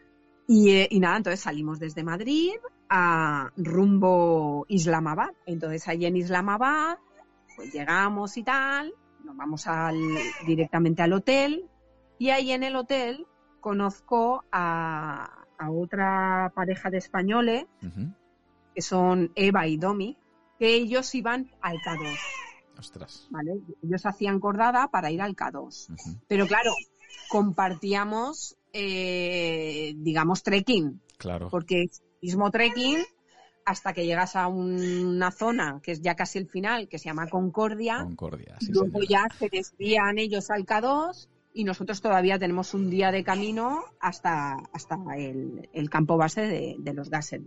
Y, 0.47 0.71
eh, 0.71 0.87
y, 0.89 0.99
nada, 0.99 1.17
entonces 1.17 1.39
salimos 1.39 1.79
desde 1.79 2.03
Madrid 2.03 2.51
a 2.89 3.51
rumbo 3.55 4.65
Islamabad. 4.67 5.29
Entonces 5.45 5.87
allí 5.87 6.05
en 6.05 6.17
Islamabad, 6.17 6.97
pues 7.55 7.71
llegamos 7.73 8.37
y 8.37 8.43
tal, 8.43 8.93
nos 9.23 9.37
vamos 9.37 9.67
al, 9.67 9.97
directamente 10.45 11.01
al 11.01 11.13
hotel 11.13 11.65
y 12.17 12.29
ahí 12.29 12.51
en 12.51 12.63
el 12.63 12.75
hotel 12.75 13.25
conozco 13.61 14.43
a, 14.51 15.45
a 15.57 15.71
otra 15.71 16.51
pareja 16.55 16.89
de 16.89 16.97
españoles, 16.97 17.65
uh 17.83 17.85
-huh. 17.85 18.15
que 18.75 18.81
son 18.81 19.31
Eva 19.35 19.67
y 19.67 19.77
Domi, 19.77 20.17
que 20.59 20.73
ellos 20.73 21.13
iban 21.15 21.49
al 21.61 21.77
K2. 21.77 22.17
Ostras. 22.81 23.27
¿Vale? 23.29 23.61
Ellos 23.81 24.05
hacían 24.05 24.41
cordada 24.41 24.89
para 24.89 25.09
ir 25.09 25.21
al 25.21 25.35
K2. 25.35 25.55
Uh 25.55 25.93
-huh. 25.93 26.19
Pero 26.27 26.45
claro, 26.47 26.73
compartíamos 27.29 28.57
eh, 28.73 29.93
digamos, 29.97 30.43
trekking. 30.43 31.01
Claro. 31.17 31.49
Porque 31.49 31.89
mismo 32.21 32.49
trekking 32.51 32.99
hasta 33.65 33.93
que 33.93 34.05
llegas 34.05 34.35
a 34.35 34.47
una 34.47 35.31
zona 35.31 35.79
que 35.83 35.91
es 35.91 36.01
ya 36.01 36.15
casi 36.15 36.39
el 36.39 36.47
final, 36.47 36.87
que 36.87 36.97
se 36.97 37.05
llama 37.05 37.27
Concordia. 37.27 37.99
Concordia, 38.03 38.57
sí, 38.59 38.71
Luego 38.71 39.01
ya 39.07 39.27
se 39.37 39.49
desvían 39.49 40.17
ellos 40.17 40.49
al 40.49 40.65
K2 40.65 41.27
y 41.53 41.63
nosotros 41.63 42.01
todavía 42.01 42.39
tenemos 42.39 42.73
un 42.73 42.89
día 42.89 43.11
de 43.11 43.23
camino 43.23 43.83
hasta, 43.99 44.55
hasta 44.73 44.97
el, 45.17 45.89
campo 45.89 46.17
base 46.17 46.41
de, 46.41 46.93
los 46.93 47.09
gases. 47.09 47.41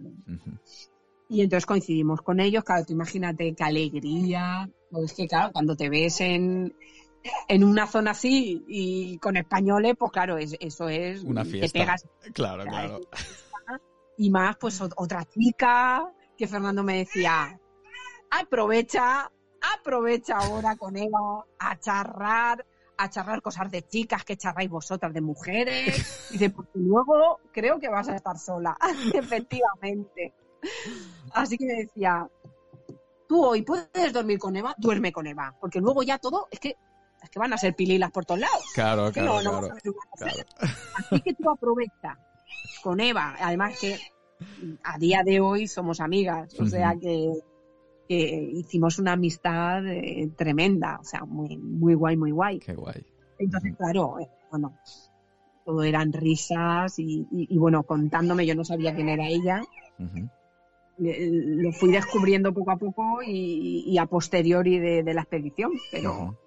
Y 1.29 1.41
entonces 1.41 1.67
coincidimos 1.67 2.21
con 2.23 2.39
ellos, 2.39 2.65
claro, 2.65 2.85
tú 2.85 2.93
imagínate 2.93 3.55
qué 3.55 3.65
alegría, 3.65 4.69
pues 4.95 5.11
es 5.11 5.17
que 5.17 5.29
claro, 5.29 5.53
cuando 5.53 5.77
te 5.77 5.89
ves 5.89 6.21
en, 6.21 6.75
en 7.49 7.65
una 7.65 7.87
zona 7.87 8.13
así 8.13 8.65
y 8.69 9.19
con 9.19 9.37
españoles, 9.37 9.95
pues 9.99 10.13
claro, 10.13 10.39
eso 10.39 10.89
es... 10.89 11.23
Una 11.23 11.45
fiesta. 11.45 11.97
Claro, 12.33 12.65
claro. 12.65 13.01
Y 14.17 14.31
más, 14.31 14.57
pues 14.57 14.81
otra 14.81 15.25
chica 15.25 16.13
que 16.37 16.47
Fernando 16.47 16.83
me 16.83 16.99
decía, 16.99 17.59
aprovecha, 18.31 19.31
aprovecha 19.77 20.37
ahora 20.37 20.77
con 20.77 20.97
Eva 20.97 21.45
a 21.59 21.79
charrar, 21.81 22.65
a 22.97 23.11
charrar 23.11 23.43
cosas 23.43 23.71
de 23.71 23.83
chicas 23.83 24.25
que 24.25 24.37
charráis 24.37 24.71
vosotras 24.71 25.13
de 25.13 25.21
mujeres. 25.21 26.29
Y 26.31 26.35
dice, 26.35 26.51
porque 26.51 26.79
luego 26.79 27.41
creo 27.53 27.81
que 27.81 27.89
vas 27.89 28.09
a 28.09 28.17
estar 28.17 28.39
sola. 28.39 28.77
Efectivamente. 29.15 30.33
Así 31.33 31.59
que 31.59 31.67
me 31.67 31.75
decía, 31.75 32.29
tú 33.29 33.45
hoy 33.45 33.63
puedes 33.63 34.13
dormir 34.13 34.39
con 34.39 34.57
Eva, 34.57 34.75
duerme 34.79 35.13
con 35.13 35.27
Eva, 35.27 35.55
porque 35.61 35.81
luego 35.81 36.03
ya 36.03 36.19
todo 36.19 36.49
es 36.51 36.61
que 36.61 36.77
es 37.23 37.31
que 37.31 37.39
van 37.39 37.55
a 37.55 37.59
ser 37.59 37.75
pililas 37.75 38.11
por 38.11 38.27
todos 38.27 38.41
lados. 38.41 38.71
Claro, 38.75 39.11
claro, 39.11 39.41
claro, 39.41 39.75
Así 40.95 41.21
que 41.23 41.33
tú 41.35 41.51
aprovecha 41.51 42.19
con 42.83 43.01
Eva, 43.01 43.35
además 43.41 43.79
que 43.81 43.99
a 44.83 44.99
día 44.99 45.23
de 45.25 45.41
hoy 45.41 45.67
somos 45.67 46.01
amigas, 46.01 46.55
o 46.61 46.67
sea 46.67 46.95
que, 47.01 47.33
hicimos 48.09 48.99
una 48.99 49.13
amistad 49.13 49.87
eh, 49.87 50.31
tremenda, 50.37 50.99
o 51.01 51.05
sea, 51.05 51.25
muy, 51.25 51.57
muy 51.57 51.95
guay, 51.95 52.17
muy 52.19 52.31
guay. 52.31 52.59
Qué 52.59 52.75
guay. 52.75 53.03
Entonces, 53.39 53.75
claro, 53.77 54.19
eh, 54.21 54.29
bueno, 54.51 54.77
todo 55.65 55.83
eran 55.83 56.13
risas 56.13 56.99
y, 56.99 57.27
bueno, 57.57 57.85
contándome, 57.85 58.45
yo 58.45 58.55
no 58.55 58.65
sabía 58.65 58.95
quién 58.95 59.09
era 59.09 59.27
ella 59.27 59.63
lo 60.99 61.73
fui 61.73 61.91
descubriendo 61.91 62.53
poco 62.53 62.71
a 62.71 62.77
poco 62.77 63.21
y, 63.27 63.97
a 63.99 64.07
posteriori 64.07 64.79
de, 64.79 65.15
la 65.15 65.23
expedición, 65.23 65.73
pero, 65.91 66.39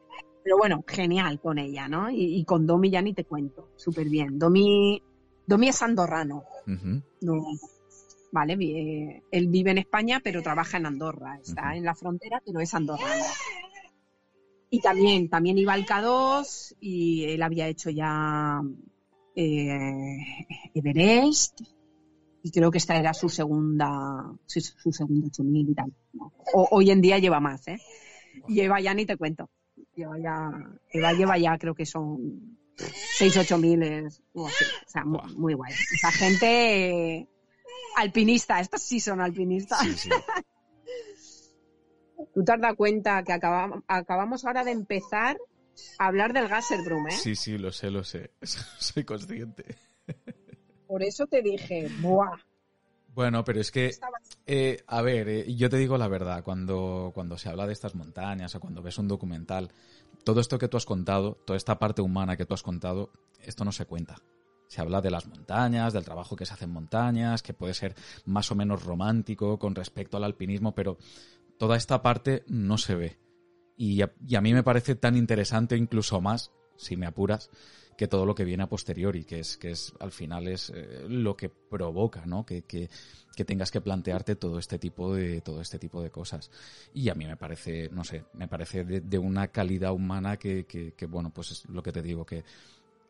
pero 0.44 0.58
bueno, 0.58 0.84
genial 0.88 1.40
con 1.40 1.58
ella, 1.58 1.88
¿no? 1.88 2.10
Y, 2.10 2.44
con 2.46 2.66
Domi 2.66 2.90
ya 2.90 3.02
ni 3.02 3.14
te 3.14 3.26
cuento, 3.26 3.70
súper 3.76 4.08
bien. 4.10 4.40
Domi, 4.40 5.02
Domi 5.46 5.70
es 5.70 5.82
andorrano. 5.82 6.44
vale, 8.32 8.54
eh, 8.54 9.24
él 9.32 9.48
vive 9.48 9.72
en 9.72 9.80
España, 9.80 10.22
pero 10.24 10.42
trabaja 10.42 10.78
en 10.78 10.86
Andorra, 10.86 11.40
está 11.42 11.76
en 11.76 11.84
la 11.84 11.96
frontera, 11.96 12.42
pero 12.46 12.60
es 12.60 12.74
andorrano. 12.74 13.26
Y 14.70 14.82
también, 14.82 15.30
también 15.30 15.58
iba 15.58 15.74
al 15.74 15.86
K2 15.86 16.76
y 16.82 17.24
él 17.26 17.42
había 17.42 17.68
hecho 17.68 17.90
ya 17.90 18.62
eh, 19.36 20.18
Everest, 20.74 21.62
y 22.48 22.52
creo 22.52 22.72
que 22.72 22.78
esta 22.78 22.96
era 22.96 23.14
su 23.14 23.28
segunda, 23.28 24.24
su, 24.46 24.62
segunda 24.92 25.28
8000 25.28 25.70
y 25.70 25.74
tal. 25.74 25.92
hoy 26.54 26.92
en 26.92 27.02
día 27.02 27.20
lleva 27.20 27.42
más, 27.42 27.68
¿eh? 27.68 27.78
Lleva 28.48 28.80
ya 28.80 28.94
ni 28.94 29.06
te 29.06 29.18
cuento. 29.18 29.50
Lleva 29.96 30.18
ya, 30.18 30.50
Eva 30.90 31.12
lleva 31.12 31.38
ya 31.38 31.58
creo 31.58 31.76
que 31.76 31.86
son 31.86 32.58
6, 32.78 33.38
8 33.38 33.58
mil, 33.58 34.08
o 34.34 34.50
sea, 34.86 35.04
muy, 35.04 35.56
guay. 35.56 35.74
Esa 35.94 36.12
gente 36.12 37.28
alpinista, 37.98 38.62
estos 38.62 38.82
sí 38.82 39.02
son 39.02 39.20
alpinistas. 39.20 39.80
Tú 42.34 42.46
te 42.46 42.54
has 42.54 42.62
dado 42.62 42.78
cuenta 42.78 43.24
que 43.24 43.34
acabamos, 43.34 43.84
acabamos 43.88 44.46
ahora 44.46 44.64
de 44.64 44.72
empezar 44.72 45.38
a 46.00 46.08
hablar 46.08 46.32
del 46.32 46.48
Gasserbrum, 46.48 47.08
¿eh? 47.08 47.12
Sí, 47.12 47.36
sí, 47.36 47.58
lo 47.58 47.74
sé, 47.74 47.92
lo 47.92 48.06
sé. 48.06 48.32
Soy 48.80 49.04
consciente. 49.04 49.76
Por 50.88 51.04
eso 51.04 51.28
te 51.28 51.42
dije, 51.42 51.90
¡buah! 52.02 52.38
Bueno, 53.18 53.44
pero 53.44 53.60
es 53.60 53.72
que, 53.72 53.96
eh, 54.46 54.84
a 54.86 55.02
ver, 55.02 55.28
eh, 55.28 55.56
yo 55.56 55.72
te 55.72 55.78
digo 55.78 55.98
la 55.98 56.08
verdad, 56.08 56.44
cuando, 56.44 57.12
cuando 57.16 57.36
se 57.38 57.50
habla 57.50 57.66
de 57.66 57.74
estas 57.74 57.96
montañas 57.96 58.54
o 58.54 58.60
cuando 58.60 58.84
ves 58.84 59.00
un 59.00 59.08
documental, 59.08 59.72
todo 60.24 60.40
esto 60.40 60.60
que 60.60 60.68
tú 60.68 60.78
has 60.78 60.86
contado, 60.86 61.36
toda 61.44 61.58
esta 61.58 61.80
parte 61.80 62.04
humana 62.04 62.38
que 62.38 62.46
tú 62.46 62.54
has 62.54 62.62
contado, 62.62 63.10
esto 63.42 63.66
no 63.66 63.72
se 63.72 63.88
cuenta. 63.88 64.18
Se 64.68 64.82
habla 64.82 65.02
de 65.02 65.10
las 65.10 65.26
montañas, 65.26 65.94
del 65.94 66.06
trabajo 66.06 66.36
que 66.36 66.46
se 66.46 66.54
hace 66.54 66.66
en 66.66 66.74
montañas, 66.74 67.42
que 67.42 67.56
puede 67.56 67.74
ser 67.74 67.96
más 68.26 68.52
o 68.52 68.56
menos 68.56 68.84
romántico 68.84 69.58
con 69.58 69.74
respecto 69.74 70.18
al 70.18 70.24
alpinismo, 70.24 70.76
pero 70.76 71.00
toda 71.58 71.76
esta 71.76 72.04
parte 72.04 72.44
no 72.46 72.78
se 72.78 72.94
ve. 72.94 73.18
Y 73.78 74.00
y 74.28 74.36
a 74.36 74.42
mí 74.42 74.54
me 74.54 74.62
parece 74.62 74.94
tan 74.94 75.18
interesante, 75.18 75.76
incluso 75.76 76.22
más, 76.22 76.52
si 76.76 76.98
me 76.98 77.08
apuras, 77.08 77.50
que 77.98 78.08
todo 78.08 78.28
lo 78.28 78.36
que 78.36 78.46
viene 78.46 78.64
a 78.64 78.70
posteriori, 78.70 79.26
que 79.26 79.40
es, 79.40 79.58
que 79.58 79.72
es 79.72 79.92
al 80.00 80.12
final 80.12 80.48
es 80.48 80.72
eh, 80.74 81.06
lo 81.10 81.36
que 81.36 81.50
provoca, 81.50 82.28
¿no? 82.28 82.46
Que, 82.46 82.62
que, 82.62 82.90
que, 83.36 83.44
tengas 83.44 83.72
que 83.72 83.82
plantearte 83.82 84.36
todo 84.36 84.60
este 84.60 84.78
tipo 84.78 85.16
de, 85.16 85.42
todo 85.42 85.62
este 85.62 85.80
tipo 85.80 86.04
de 86.04 86.12
cosas. 86.12 86.52
Y 86.94 87.10
a 87.10 87.16
mí 87.16 87.26
me 87.26 87.38
parece, 87.38 87.90
no 87.90 88.04
sé, 88.04 88.26
me 88.34 88.48
parece 88.48 88.84
de, 88.84 89.18
una 89.18 89.48
calidad 89.48 89.94
humana 89.94 90.38
que, 90.38 90.66
que, 90.66 90.94
que, 90.94 91.06
bueno, 91.08 91.32
pues 91.34 91.52
es 91.52 91.66
lo 91.70 91.82
que 91.82 91.92
te 91.92 92.04
digo, 92.04 92.24
que 92.24 92.46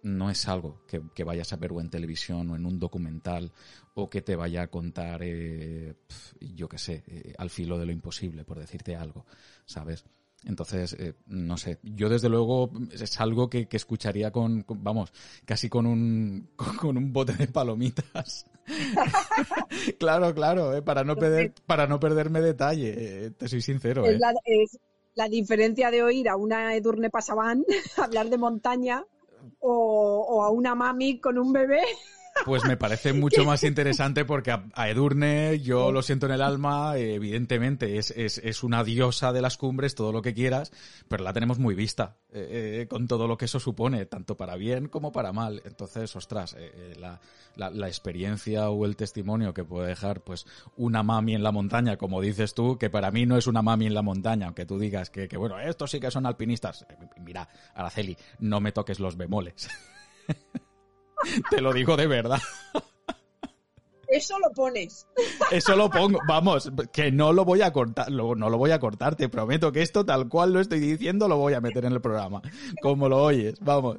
no 0.04 0.30
es 0.30 0.48
algo 0.48 0.86
que, 0.88 1.02
que, 1.14 1.26
vayas 1.26 1.52
a 1.52 1.58
ver 1.58 1.74
o 1.74 1.82
en 1.82 1.90
televisión 1.90 2.50
o 2.50 2.56
en 2.56 2.66
un 2.66 2.80
documental 2.80 3.52
o 3.94 4.10
que 4.10 4.22
te 4.22 4.38
vaya 4.38 4.62
a 4.62 4.68
contar, 4.68 5.20
eh, 5.22 5.96
yo 6.40 6.70
qué 6.70 6.78
sé, 6.78 7.04
eh, 7.08 7.34
al 7.38 7.50
filo 7.50 7.78
de 7.78 7.88
lo 7.88 7.92
imposible, 7.92 8.46
por 8.46 8.58
decirte 8.58 8.96
algo, 8.96 9.26
¿sabes? 9.66 10.06
Entonces, 10.48 10.94
eh, 10.94 11.14
no 11.26 11.58
sé, 11.58 11.78
yo 11.84 12.08
desde 12.08 12.30
luego 12.30 12.72
es 12.92 13.20
algo 13.20 13.50
que, 13.50 13.68
escucharía 13.70 14.32
con, 14.32 14.66
vamos, 14.68 15.12
casi 15.44 15.68
con 15.68 15.86
un, 15.86 16.50
con, 16.80 16.98
un 16.98 17.12
bote 17.12 17.34
de 17.34 17.48
palomitas. 17.48 18.46
claro, 20.00 20.34
claro, 20.34 20.74
eh, 20.74 20.82
para, 20.82 21.04
no 21.04 21.18
perder, 21.18 21.54
para 21.66 21.86
no 21.86 22.00
perderme 22.00 22.40
detalle, 22.40 22.94
eh, 23.26 23.32
te 23.32 23.50
soy 23.50 23.62
sincero. 23.62 24.06
Es, 24.06 24.20
la, 24.20 24.34
es 24.46 24.80
la 25.16 25.28
diferencia 25.28 25.92
de 25.92 26.02
oír 26.02 26.30
a 26.30 26.38
una 26.38 26.76
Edurne 26.76 27.10
Pasaban 27.10 27.66
hablar 27.98 28.30
de 28.30 28.38
montaña 28.38 29.04
o, 29.60 30.26
o 30.30 30.44
a 30.44 30.50
una 30.50 30.76
mami 30.76 31.20
con 31.20 31.38
un 31.38 31.52
bebé 31.52 31.82
pues 32.46 32.66
me 32.66 32.78
parece 32.78 33.14
mucho 33.14 33.46
más 33.46 33.64
interesante 33.64 34.26
porque 34.26 34.52
a, 34.52 34.90
Edurne, 34.90 35.60
yo 35.60 35.92
lo 35.92 36.02
siento 36.02 36.26
en 36.26 36.34
el 36.34 36.42
alma, 36.42 36.98
evidentemente 36.98 37.98
es, 37.98 38.12
es, 38.12 38.38
es, 38.38 38.64
una 38.64 38.84
diosa 38.84 39.34
de 39.34 39.42
las 39.42 39.58
cumbres, 39.58 39.96
todo 39.96 40.12
lo 40.12 40.22
que 40.22 40.34
quieras, 40.34 40.72
pero 41.08 41.24
la 41.24 41.34
tenemos 41.34 41.60
muy 41.60 41.76
vista, 41.76 42.18
eh, 42.32 42.82
eh, 42.82 42.88
con 42.88 43.08
todo 43.08 43.28
lo 43.28 43.38
que 43.38 43.46
eso 43.46 43.60
supone, 43.60 44.06
tanto 44.06 44.38
para 44.38 44.56
bien 44.56 44.88
como 44.88 45.12
para 45.12 45.34
mal. 45.34 45.62
Entonces, 45.66 46.16
ostras, 46.16 46.56
eh, 46.58 46.94
la, 47.00 47.20
la, 47.56 47.70
la, 47.70 47.88
experiencia 47.88 48.70
o 48.70 48.86
el 48.86 48.96
testimonio 48.96 49.54
que 49.54 49.64
puede 49.64 49.90
dejar 49.90 50.22
pues 50.22 50.46
una 50.76 51.04
mami 51.04 51.36
en 51.36 51.44
la 51.44 51.52
montaña, 51.52 51.98
como 51.98 52.22
dices 52.22 52.54
tú, 52.54 52.78
que 52.78 52.90
para 52.90 53.12
mí 53.12 53.26
no 53.26 53.38
es 53.38 53.48
una 53.48 53.62
mami 53.62 53.88
en 53.88 53.94
la 53.94 54.02
montaña, 54.02 54.48
aunque 54.48 54.66
tú 54.66 54.80
digas 54.80 55.10
que, 55.10 55.28
que 55.28 55.38
bueno, 55.38 55.60
estos 55.60 55.92
sí 55.92 56.00
que 56.00 56.12
son 56.12 56.26
alpinistas. 56.26 56.86
Mira, 57.24 57.50
Araceli, 57.74 58.18
no 58.40 58.60
me 58.60 58.72
toques 58.72 59.00
los 59.00 59.18
bemoles. 59.18 59.70
Te 61.50 61.62
lo 61.62 61.74
digo 61.74 61.96
de 61.98 62.08
verdad. 62.08 62.42
Eso 64.08 64.40
lo 64.40 64.52
pones. 64.52 65.06
Eso 65.52 65.76
lo 65.76 65.90
pongo. 65.90 66.20
Vamos, 66.28 66.72
que 66.94 67.12
no 67.12 67.34
lo 67.34 67.44
voy 67.44 67.62
a 67.62 67.74
cortar. 67.74 68.10
no 68.10 68.36
lo 68.36 68.58
voy 68.58 68.72
a 68.72 68.80
cortar. 68.80 69.16
Te 69.16 69.28
prometo 69.28 69.72
que 69.72 69.82
esto, 69.82 70.06
tal 70.06 70.30
cual 70.30 70.54
lo 70.54 70.62
estoy 70.62 70.80
diciendo, 70.80 71.28
lo 71.28 71.38
voy 71.38 71.54
a 71.54 71.62
meter 71.62 71.86
en 71.86 71.94
el 71.94 72.02
programa. 72.02 72.42
Como 72.82 73.10
lo 73.10 73.22
oyes. 73.24 73.60
Vamos. 73.60 73.98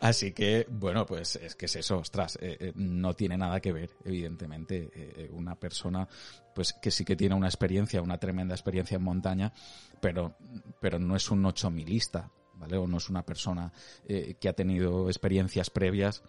Así 0.00 0.32
que, 0.32 0.66
bueno, 0.70 1.04
pues 1.04 1.36
es 1.36 1.54
que 1.54 1.66
es 1.66 1.76
eso, 1.76 1.98
ostras, 1.98 2.38
eh, 2.40 2.56
eh, 2.58 2.72
no 2.74 3.14
tiene 3.14 3.36
nada 3.36 3.60
que 3.60 3.72
ver, 3.72 3.90
evidentemente, 4.04 4.90
eh, 4.94 5.28
una 5.32 5.56
persona, 5.56 6.08
pues 6.54 6.72
que 6.72 6.90
sí 6.90 7.04
que 7.04 7.16
tiene 7.16 7.34
una 7.34 7.48
experiencia, 7.48 8.00
una 8.00 8.18
tremenda 8.18 8.54
experiencia 8.54 8.96
en 8.96 9.02
montaña, 9.02 9.52
pero, 10.00 10.36
pero 10.80 10.98
no 10.98 11.16
es 11.16 11.30
un 11.30 11.44
ocho 11.44 11.70
milista, 11.70 12.30
¿vale? 12.60 12.76
O 12.76 12.86
no 12.86 12.98
es 12.98 13.08
una 13.08 13.24
persona 13.24 13.72
eh, 14.04 14.36
que 14.38 14.48
ha 14.48 14.52
tenido 14.52 15.08
experiencias 15.08 15.70
previas 15.70 16.22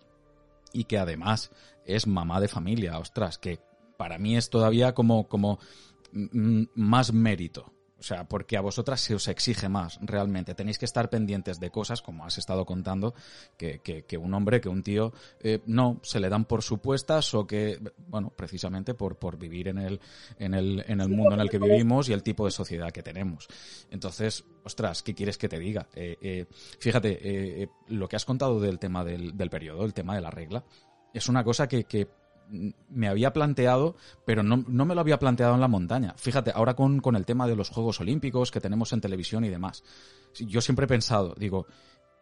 y 0.73 0.85
que 0.85 0.97
además 0.97 1.51
es 1.85 2.07
mamá 2.07 2.39
de 2.39 2.47
familia, 2.47 2.97
ostras, 2.97 3.37
que 3.37 3.59
para 3.97 4.17
mí 4.17 4.37
es 4.37 4.49
todavía 4.49 4.93
como, 4.93 5.27
como 5.27 5.59
más 6.11 7.13
mérito. 7.13 7.73
O 8.01 8.03
sea, 8.03 8.23
porque 8.23 8.57
a 8.57 8.61
vosotras 8.61 8.99
se 8.99 9.13
os 9.13 9.27
exige 9.27 9.69
más, 9.69 9.99
realmente. 10.01 10.55
Tenéis 10.55 10.79
que 10.79 10.85
estar 10.85 11.11
pendientes 11.11 11.59
de 11.59 11.69
cosas, 11.69 12.01
como 12.01 12.25
has 12.25 12.39
estado 12.39 12.65
contando, 12.65 13.13
que, 13.55 13.79
que, 13.79 14.17
un 14.17 14.33
hombre, 14.33 14.59
que 14.59 14.69
un 14.69 14.81
tío, 14.81 15.13
eh, 15.39 15.61
no, 15.67 15.99
se 16.01 16.19
le 16.19 16.27
dan 16.27 16.45
por 16.45 16.63
supuestas 16.63 17.31
o 17.35 17.45
que, 17.45 17.79
bueno, 18.07 18.33
precisamente 18.35 18.95
por, 18.95 19.19
por 19.19 19.37
vivir 19.37 19.67
en 19.67 19.77
el, 19.77 20.01
en 20.39 20.55
el, 20.55 20.83
en 20.87 20.99
el 20.99 21.09
mundo 21.09 21.35
en 21.35 21.41
el 21.41 21.49
que 21.51 21.59
vivimos 21.59 22.09
y 22.09 22.13
el 22.13 22.23
tipo 22.23 22.45
de 22.45 22.51
sociedad 22.51 22.91
que 22.91 23.03
tenemos. 23.03 23.47
Entonces, 23.91 24.45
ostras, 24.63 25.03
¿qué 25.03 25.13
quieres 25.13 25.37
que 25.37 25.47
te 25.47 25.59
diga? 25.59 25.87
Eh, 25.93 26.17
eh, 26.23 26.47
fíjate, 26.79 27.69
lo 27.89 28.09
que 28.09 28.15
has 28.15 28.25
contado 28.25 28.59
del 28.59 28.79
tema 28.79 29.05
del, 29.05 29.37
del 29.37 29.51
periodo, 29.51 29.85
el 29.85 29.93
tema 29.93 30.15
de 30.15 30.21
la 30.21 30.31
regla, 30.31 30.63
es 31.13 31.29
una 31.29 31.43
cosa 31.43 31.67
que, 31.67 31.83
que 31.83 32.07
me 32.89 33.07
había 33.07 33.33
planteado, 33.33 33.95
pero 34.25 34.43
no, 34.43 34.57
me 34.57 34.95
lo 34.95 35.01
había 35.01 35.19
planteado 35.19 35.55
en 35.55 35.61
la 35.61 35.67
montaña. 35.67 36.13
Fíjate, 36.17 36.51
ahora 36.53 36.75
con, 36.75 36.99
con, 36.99 37.15
el 37.15 37.25
tema 37.25 37.47
de 37.47 37.55
los 37.55 37.69
Juegos 37.69 37.99
Olímpicos 38.01 38.51
que 38.51 38.61
tenemos 38.61 38.93
en 38.93 39.01
televisión 39.01 39.45
y 39.45 39.49
demás. 39.49 39.83
Yo 40.35 40.61
siempre 40.61 40.85
he 40.85 40.89
pensado, 40.89 41.33
digo, 41.37 41.67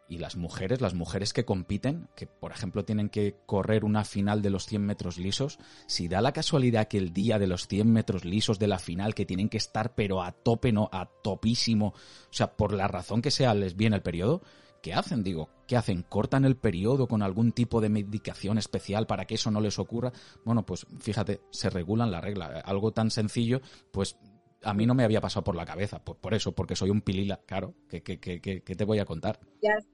¿y 0.07 0.17
las 0.17 0.35
mujeres, 0.35 0.81
las 0.81 0.93
mujeres 0.93 1.33
que 1.33 1.45
compiten, 1.45 2.09
que 2.15 2.25
por 2.25 2.51
ejemplo 2.51 2.83
tienen 2.83 3.09
que 3.09 3.37
correr 3.45 3.85
una 3.85 4.03
final 4.03 4.41
de 4.41 4.49
los 4.49 4.65
100 4.65 4.85
metros 4.85 5.17
lisos, 5.17 5.59
si 5.87 6.07
da 6.07 6.21
la 6.21 6.33
casualidad 6.33 6.87
que 6.87 6.97
el 6.97 7.13
día 7.13 7.37
de 7.39 7.47
los 7.47 7.67
100 7.67 7.91
metros 7.91 8.25
lisos 8.25 8.59
de 8.59 8.67
la 8.67 8.79
final, 8.79 9.13
que 9.13 9.25
tienen 9.25 9.49
que 9.49 9.57
estar 9.57 9.93
pero 9.93 10.21
a 10.21 10.31
tope, 10.31 10.71
no, 10.71 10.89
a 10.91 11.05
topísimo, 11.05 11.87
o 11.87 12.33
sea, 12.33 12.55
por 12.55 12.73
la 12.73 12.87
razón 12.87 13.21
que 13.21 13.31
sea 13.31 13.53
les 13.53 13.75
viene 13.75 13.95
el 13.95 14.01
periodo, 14.01 14.41
¿qué 14.81 14.93
hacen? 14.93 15.23
Digo, 15.23 15.49
¿qué 15.67 15.77
hacen? 15.77 16.03
¿Cortan 16.03 16.45
el 16.45 16.57
periodo 16.57 17.07
con 17.07 17.21
algún 17.21 17.51
tipo 17.51 17.81
de 17.81 17.89
medicación 17.89 18.57
especial 18.57 19.07
para 19.07 19.25
que 19.25 19.35
eso 19.35 19.51
no 19.51 19.61
les 19.61 19.79
ocurra? 19.79 20.11
Bueno, 20.45 20.65
pues 20.65 20.85
fíjate, 20.99 21.41
se 21.51 21.69
regulan 21.69 22.11
la 22.11 22.21
regla. 22.21 22.61
Algo 22.65 22.91
tan 22.91 23.11
sencillo, 23.11 23.61
pues 23.91 24.17
a 24.63 24.73
mí 24.73 24.85
no 24.85 24.93
me 24.93 25.03
había 25.03 25.21
pasado 25.21 25.43
por 25.43 25.55
la 25.55 25.65
cabeza. 25.65 26.03
Pues 26.03 26.17
por 26.19 26.33
eso, 26.33 26.53
porque 26.53 26.75
soy 26.75 26.89
un 26.89 27.01
pilila, 27.01 27.39
claro. 27.45 27.73
¿Qué, 27.89 28.01
te 28.01 28.85
voy 28.85 28.99
a 28.99 29.05
contar? 29.05 29.39
Ellas, 29.61 29.85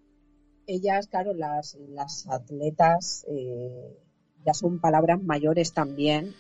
ellas 0.68 1.08
claro, 1.08 1.34
las, 1.34 1.78
las 1.90 2.28
atletas 2.28 3.26
eh, 3.30 3.98
ya 4.46 4.54
son 4.54 4.80
palabras 4.80 5.22
mayores 5.24 5.74
también 5.74 6.34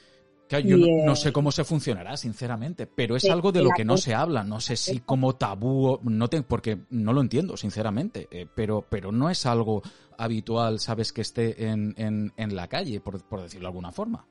yo 0.49 0.77
no, 1.05 1.15
sé 1.15 1.33
cómo 1.33 1.51
se 1.51 1.63
funcionará, 1.63 2.17
sinceramente, 2.17 2.85
pero 2.87 3.15
es 3.15 3.25
algo 3.25 3.51
de 3.51 3.63
lo 3.63 3.71
que 3.71 3.85
no 3.85 3.97
se 3.97 4.13
habla. 4.13 4.43
No 4.43 4.59
sé 4.59 4.75
si 4.75 4.99
como 4.99 5.35
tabú, 5.35 5.99
no 6.03 6.27
te, 6.29 6.43
porque 6.43 6.79
no 6.89 7.13
lo 7.13 7.21
entiendo, 7.21 7.57
sinceramente, 7.57 8.27
eh, 8.31 8.47
pero, 8.53 8.85
pero 8.87 9.11
no 9.11 9.29
es 9.29 9.45
algo 9.45 9.81
habitual, 10.17 10.79
sabes, 10.79 11.11
que 11.11 11.21
esté 11.21 11.67
en, 11.67 11.95
en, 11.97 12.55
la 12.55 12.67
calle, 12.67 13.01
por, 13.01 13.19
decirlo 13.41 13.65
de 13.65 13.67
alguna 13.67 13.91
forma. 13.91 14.27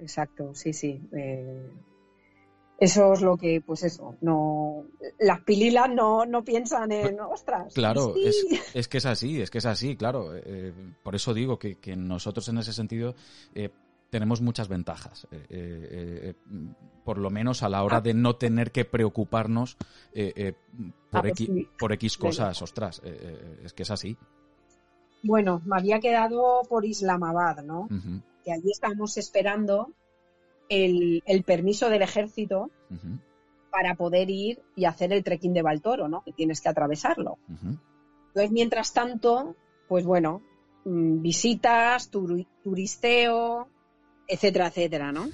Exacto, 0.00 0.54
sí, 0.54 0.72
sí. 0.72 1.00
Eh, 1.12 1.70
eso 2.78 3.12
es 3.12 3.20
lo 3.20 3.36
que, 3.36 3.60
pues 3.60 3.84
eso, 3.84 4.16
no, 4.20 4.86
las 5.20 5.40
pililas 5.42 5.88
no, 5.88 6.26
no 6.26 6.42
piensan 6.42 6.90
en, 6.90 7.20
ostras. 7.20 7.72
Claro, 7.72 8.14
es, 8.74 8.88
que 8.88 8.98
es 8.98 9.06
así, 9.06 9.40
es 9.40 9.50
que 9.50 9.58
es 9.58 9.66
así, 9.66 9.96
claro. 9.96 10.34
Eh, 10.34 10.72
por 11.02 11.14
eso 11.14 11.32
digo 11.34 11.58
que, 11.58 11.76
que, 11.76 11.94
nosotros 11.94 12.48
en 12.48 12.58
ese 12.58 12.72
sentido 12.72 13.14
tenemos 14.14 14.40
muchas 14.40 14.68
ventajas, 14.68 15.26
eh, 15.32 15.44
eh, 15.50 15.88
eh, 16.30 16.34
por 17.04 17.18
lo 17.18 17.30
menos 17.30 17.64
a 17.64 17.68
la 17.68 17.82
hora 17.82 17.96
ah. 17.96 18.00
de 18.00 18.14
no 18.14 18.36
tener 18.36 18.70
que 18.70 18.84
preocuparnos 18.84 19.76
por, 21.10 21.26
X, 21.26 21.50
por 21.76 21.92
X 21.94 22.16
cosas, 22.16 22.62
ostras, 22.62 23.02
es 23.64 23.72
que 23.72 23.82
es 23.82 23.90
así. 23.90 24.16
Bueno, 25.24 25.62
me 25.64 25.78
había 25.78 25.98
quedado 25.98 26.62
por 26.68 26.84
Islamabad, 26.84 27.64
¿no? 27.64 27.88
Que 28.44 28.52
allí 28.52 28.70
estábamos 28.70 29.16
esperando 29.16 29.90
el, 30.68 31.24
permiso 31.44 31.90
del 31.90 32.02
ejército 32.02 32.70
para 33.72 33.96
poder 33.96 34.30
ir 34.30 34.62
y 34.76 34.84
hacer 34.84 35.12
el 35.12 35.24
trekking 35.24 35.54
de 35.54 35.62
Baltoro, 35.62 36.06
¿no? 36.06 36.22
Que 36.22 36.30
tienes 36.30 36.60
que 36.60 36.68
atravesarlo. 36.68 37.36
Entonces, 37.48 38.52
mientras 38.52 38.92
tanto, 38.92 39.56
pues 39.88 40.04
bueno, 40.04 40.40
mm, 40.84 41.20
visitas, 41.20 42.10
turisteo, 42.10 43.73
etcétera, 44.26 44.68
etcétera, 44.68 45.12
¿no? 45.12 45.28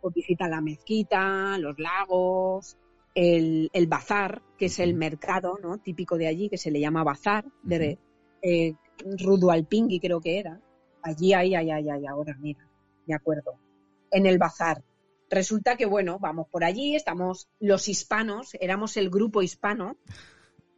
Pues 0.00 0.14
visita 0.14 0.48
la 0.48 0.60
mezquita, 0.60 1.58
los 1.58 1.78
lagos, 1.78 2.76
el, 3.14 3.86
bazar, 3.88 4.42
que 4.58 4.66
es 4.66 4.78
el 4.78 4.94
mercado, 4.94 5.58
¿no? 5.62 5.78
Típico 5.78 6.18
de 6.18 6.26
allí, 6.26 6.48
que 6.48 6.58
se 6.58 6.70
le 6.70 6.80
llama 6.80 7.02
bazar, 7.02 7.44
de 7.62 7.98
eh, 8.42 8.74
Rudo 9.18 9.50
Alpingui 9.50 10.00
creo 10.00 10.20
que 10.20 10.38
era. 10.38 10.60
Allí, 11.02 11.32
ahí, 11.32 11.54
ahí, 11.54 11.70
ahí, 11.70 11.88
ahí, 11.88 12.06
ahora, 12.06 12.36
mira, 12.38 12.68
me 13.06 13.14
acuerdo. 13.14 13.58
En 14.10 14.26
el 14.26 14.38
bazar. 14.38 14.82
Resulta 15.28 15.76
que, 15.76 15.86
bueno, 15.86 16.18
vamos 16.20 16.46
por 16.48 16.62
allí, 16.62 16.94
estamos 16.94 17.48
los 17.58 17.88
hispanos, 17.88 18.54
éramos 18.60 18.96
el 18.96 19.10
grupo 19.10 19.42
hispano, 19.42 19.96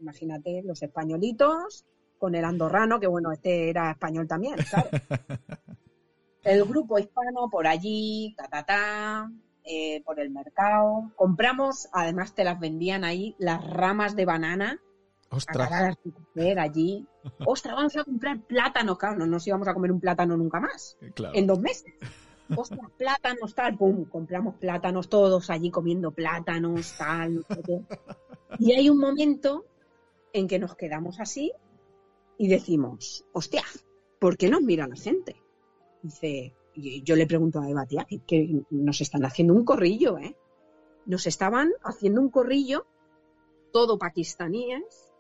imagínate, 0.01 0.62
los 0.65 0.83
españolitos, 0.83 1.85
con 2.19 2.35
el 2.35 2.45
andorrano, 2.45 2.99
que 2.99 3.07
bueno, 3.07 3.33
este 3.33 3.69
era 3.69 3.91
español 3.91 4.27
también, 4.27 4.57
claro. 4.70 4.89
el 6.44 6.65
grupo 6.65 6.98
hispano 6.98 7.48
por 7.51 7.66
allí, 7.66 8.35
ta, 8.36 8.48
ta, 8.48 8.65
ta, 8.65 9.31
eh, 9.65 10.02
por 10.05 10.19
el 10.20 10.31
mercado. 10.31 11.12
Compramos, 11.16 11.89
además 11.93 12.35
te 12.35 12.44
las 12.44 12.59
vendían 12.59 13.05
ahí, 13.05 13.35
las 13.39 13.62
ramas 13.65 14.16
de 14.16 14.24
banana. 14.24 14.81
Ostras. 15.31 15.97
allí. 16.56 17.06
Ostras, 17.44 17.74
vamos 17.74 17.97
a 17.97 18.05
comprar 18.05 18.40
plátanos. 18.40 18.97
Claro, 18.98 19.19
no 19.19 19.27
nos 19.27 19.47
íbamos 19.47 19.69
a 19.69 19.74
comer 19.74 19.93
un 19.93 20.01
plátano 20.01 20.36
nunca 20.36 20.59
más. 20.59 20.97
En 21.35 21.47
dos 21.47 21.60
meses. 21.60 21.93
Ostras, 22.56 22.90
plátanos, 22.97 23.55
tal, 23.55 23.77
pum, 23.77 24.06
compramos 24.06 24.55
plátanos 24.55 25.10
todos 25.10 25.51
allí 25.51 25.70
comiendo 25.70 26.12
plátanos, 26.12 26.97
tal, 26.97 27.44
Y 28.59 28.73
hay 28.73 28.89
un 28.89 28.98
momento 28.98 29.66
en 30.32 30.48
que 30.48 30.59
nos 30.59 30.74
quedamos 30.74 31.20
así 31.20 31.52
y 32.39 32.48
decimos, 32.48 33.27
hostia, 33.32 33.65
¿por 34.19 34.39
qué 34.39 34.48
nos 34.48 34.62
mira 34.62 34.86
la 34.86 34.97
gente? 34.97 35.36
Dice, 36.03 36.55
y 36.75 37.03
yo 37.03 37.16
le 37.16 37.27
pregunto 37.27 37.61
a 37.61 37.69
Eva, 37.69 37.87
tía, 37.87 38.07
que, 38.27 38.62
nos 38.70 39.01
están 39.01 39.25
haciendo 39.25 39.55
un 39.55 39.65
corrillo, 39.65 40.19
¿eh? 40.19 40.37
Nos 41.07 41.27
estaban 41.27 41.70
haciendo 41.83 42.20
un 42.20 42.31
corrillo, 42.31 42.87
todo 43.73 43.99
pakistaníes, 43.99 45.12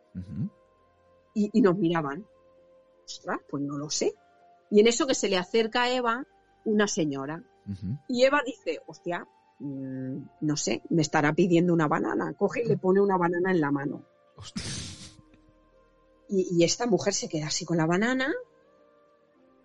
y, 1.34 1.60
nos 1.60 1.76
miraban. 1.76 2.26
Ostras, 3.04 3.40
pues 3.48 3.62
no 3.62 3.78
lo 3.78 3.90
sé. 3.90 4.14
Y 4.70 4.80
en 4.80 4.86
eso 4.86 5.06
que 5.06 5.14
se 5.14 5.28
le 5.28 5.36
acerca 5.36 5.84
a 5.84 5.90
Eva 5.90 6.26
una 6.64 6.88
señora. 6.88 7.42
Y 8.08 8.24
Eva 8.24 8.42
dice, 8.44 8.80
hostia, 8.86 9.26
mm, 9.58 10.18
no 10.40 10.56
sé, 10.56 10.82
me 10.90 11.02
estará 11.02 11.32
pidiendo 11.32 11.72
una 11.72 11.88
banana. 11.88 12.34
Coge 12.34 12.62
y 12.64 12.68
le 12.68 12.76
pone 12.76 13.00
una 13.00 13.16
banana 13.16 13.50
en 13.50 13.60
la 13.60 13.70
mano. 13.70 14.04
y, 16.28 16.62
esta 16.62 16.86
mujer 16.86 17.14
se 17.14 17.28
queda 17.28 17.46
así 17.46 17.64
con 17.64 17.76
la 17.76 17.86
banana 17.86 18.32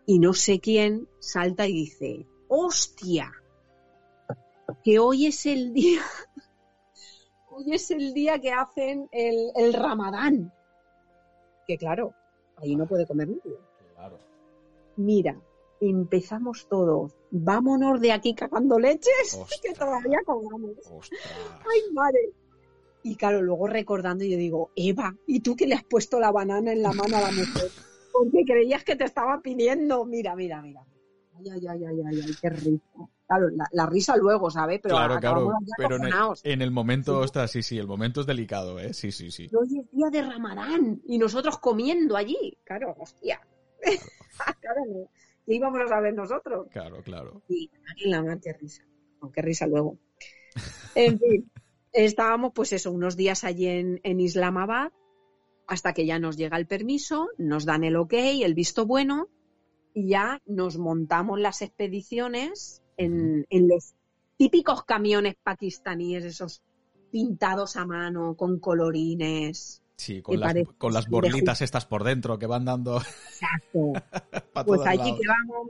y 0.05 0.19
no 0.19 0.33
sé 0.33 0.59
quién 0.59 1.07
salta 1.19 1.67
y 1.67 1.73
dice, 1.73 2.25
hostia, 2.47 3.31
que 4.83 4.99
hoy 4.99 5.27
es 5.27 5.45
el 5.45 5.73
día, 5.73 6.01
hoy 7.49 7.73
es 7.73 7.91
el 7.91 8.13
día 8.13 8.39
que 8.39 8.51
hacen 8.51 9.09
el, 9.11 9.73
ramadán. 9.73 10.53
Que 11.67 11.77
claro, 11.77 12.13
ahí 12.57 12.75
no 12.75 12.85
puede 12.85 13.07
comer 13.07 13.29
nadie. 13.29 13.57
Claro. 13.95 14.17
Mira, 14.97 15.39
empezamos 15.79 16.67
todos, 16.67 17.13
vámonos 17.31 18.01
de 18.01 18.11
aquí 18.11 18.33
cagando 18.35 18.79
leches, 18.79 19.39
que 19.61 19.73
todavía 19.73 20.19
comamos. 20.25 20.77
Ay, 21.71 21.93
madre. 21.93 22.31
Y 23.05 23.15
claro, 23.15 23.41
luego 23.41 23.67
recordando 23.67 24.23
yo 24.23 24.37
digo, 24.37 24.71
Eva, 24.75 25.15
¿y 25.27 25.41
tú 25.41 25.55
que 25.57 25.67
le 25.67 25.75
has 25.75 25.83
puesto 25.83 26.19
la 26.21 26.31
banana 26.31 26.71
en 26.71 26.81
la 26.81 26.93
mano 26.93 27.17
a 27.17 27.21
la 27.21 27.31
mujer? 27.31 27.69
Porque 28.13 28.45
creías 28.45 28.83
que 28.83 28.95
te 28.95 29.03
estaba 29.03 29.41
pidiendo. 29.41 30.05
Mira, 30.05 30.35
mira, 30.35 30.61
mira. 30.61 30.85
Ay, 31.35 31.49
ay, 31.49 31.67
ay, 31.67 31.85
ay, 31.85 32.21
ay, 32.23 32.31
qué 32.39 32.49
risa. 32.49 33.09
Claro, 33.27 33.47
la, 33.71 33.85
risa 33.87 34.15
luego, 34.15 34.51
¿sabes? 34.51 34.79
Pero 34.83 34.95
claro, 34.95 35.19
claro. 35.19 35.51
Pero 35.77 35.95
en 35.95 36.61
el, 36.61 36.71
momento, 36.71 37.17
sí. 37.17 37.23
ostras, 37.23 37.49
sí, 37.51 37.63
sí, 37.63 37.79
el 37.79 37.87
momento 37.87 38.21
es 38.21 38.27
delicado, 38.27 38.79
¿eh? 38.79 38.93
Sí, 38.93 39.11
sí, 39.11 39.31
sí. 39.31 39.49
Hoy 39.55 39.79
es 39.79 39.91
día 39.91 40.09
de 40.11 40.21
Ramadán 40.21 41.01
y 41.05 41.17
nosotros 41.17 41.57
comiendo 41.57 42.15
allí. 42.15 42.57
Claro, 42.63 42.95
hostia. 42.99 43.41
Claro, 44.59 44.81
¿qué 45.45 45.55
íbamos 45.55 45.79
a 45.81 45.87
saber 45.87 46.13
nosotros? 46.13 46.67
Claro, 46.71 47.01
claro. 47.01 47.41
Y 47.47 47.71
la 48.05 48.21
mar, 48.21 48.39
qué 48.39 48.53
risa. 48.53 48.83
Aunque 49.21 49.41
risa 49.41 49.65
luego. 49.65 49.97
En 50.93 51.17
fin, 51.17 51.51
estábamos, 51.93 52.51
pues 52.53 52.73
eso, 52.73 52.91
unos 52.91 53.17
días 53.17 53.43
allí 53.43 53.67
en, 53.67 53.99
en 54.03 54.19
Islamabad 54.19 54.91
hasta 55.67 55.93
que 55.93 56.05
ya 56.05 56.19
nos 56.19 56.37
llega 56.37 56.57
el 56.57 56.67
permiso, 56.67 57.29
nos 57.37 57.65
dan 57.65 57.83
el 57.83 57.95
ok, 57.95 58.13
el 58.13 58.53
visto 58.53 58.85
bueno, 58.85 59.27
y 59.93 60.09
ya 60.09 60.41
nos 60.45 60.77
montamos 60.77 61.39
las 61.39 61.61
expediciones 61.61 62.81
en, 62.97 63.45
los 63.49 63.93
típicos 64.37 64.83
camiones 64.83 65.35
pakistaníes, 65.41 66.25
esos 66.25 66.61
pintados 67.11 67.75
a 67.75 67.85
mano, 67.85 68.35
con 68.35 68.59
colorines. 68.59 69.81
Sí, 69.95 70.21
con, 70.21 70.39
las, 70.39 70.53
con 70.77 70.93
las 70.93 71.07
borlitas 71.07 71.61
estas 71.61 71.85
por 71.85 72.03
dentro 72.03 72.39
que 72.39 72.47
van 72.47 72.65
dando. 72.65 72.97
Exacto. 72.97 73.93
pues 74.65 74.81
allí 74.85 75.15
que 75.15 75.27
vamos, 75.27 75.69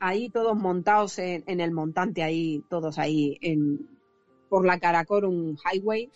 ahí 0.00 0.30
todos 0.30 0.56
montados 0.56 1.18
en, 1.18 1.60
el 1.60 1.70
montante, 1.70 2.22
ahí, 2.22 2.64
todos 2.68 2.98
ahí 2.98 3.38
en, 3.40 3.88
por 4.48 4.64
la 4.64 4.78
Karakorum 4.78 5.56
Highway, 5.56 6.10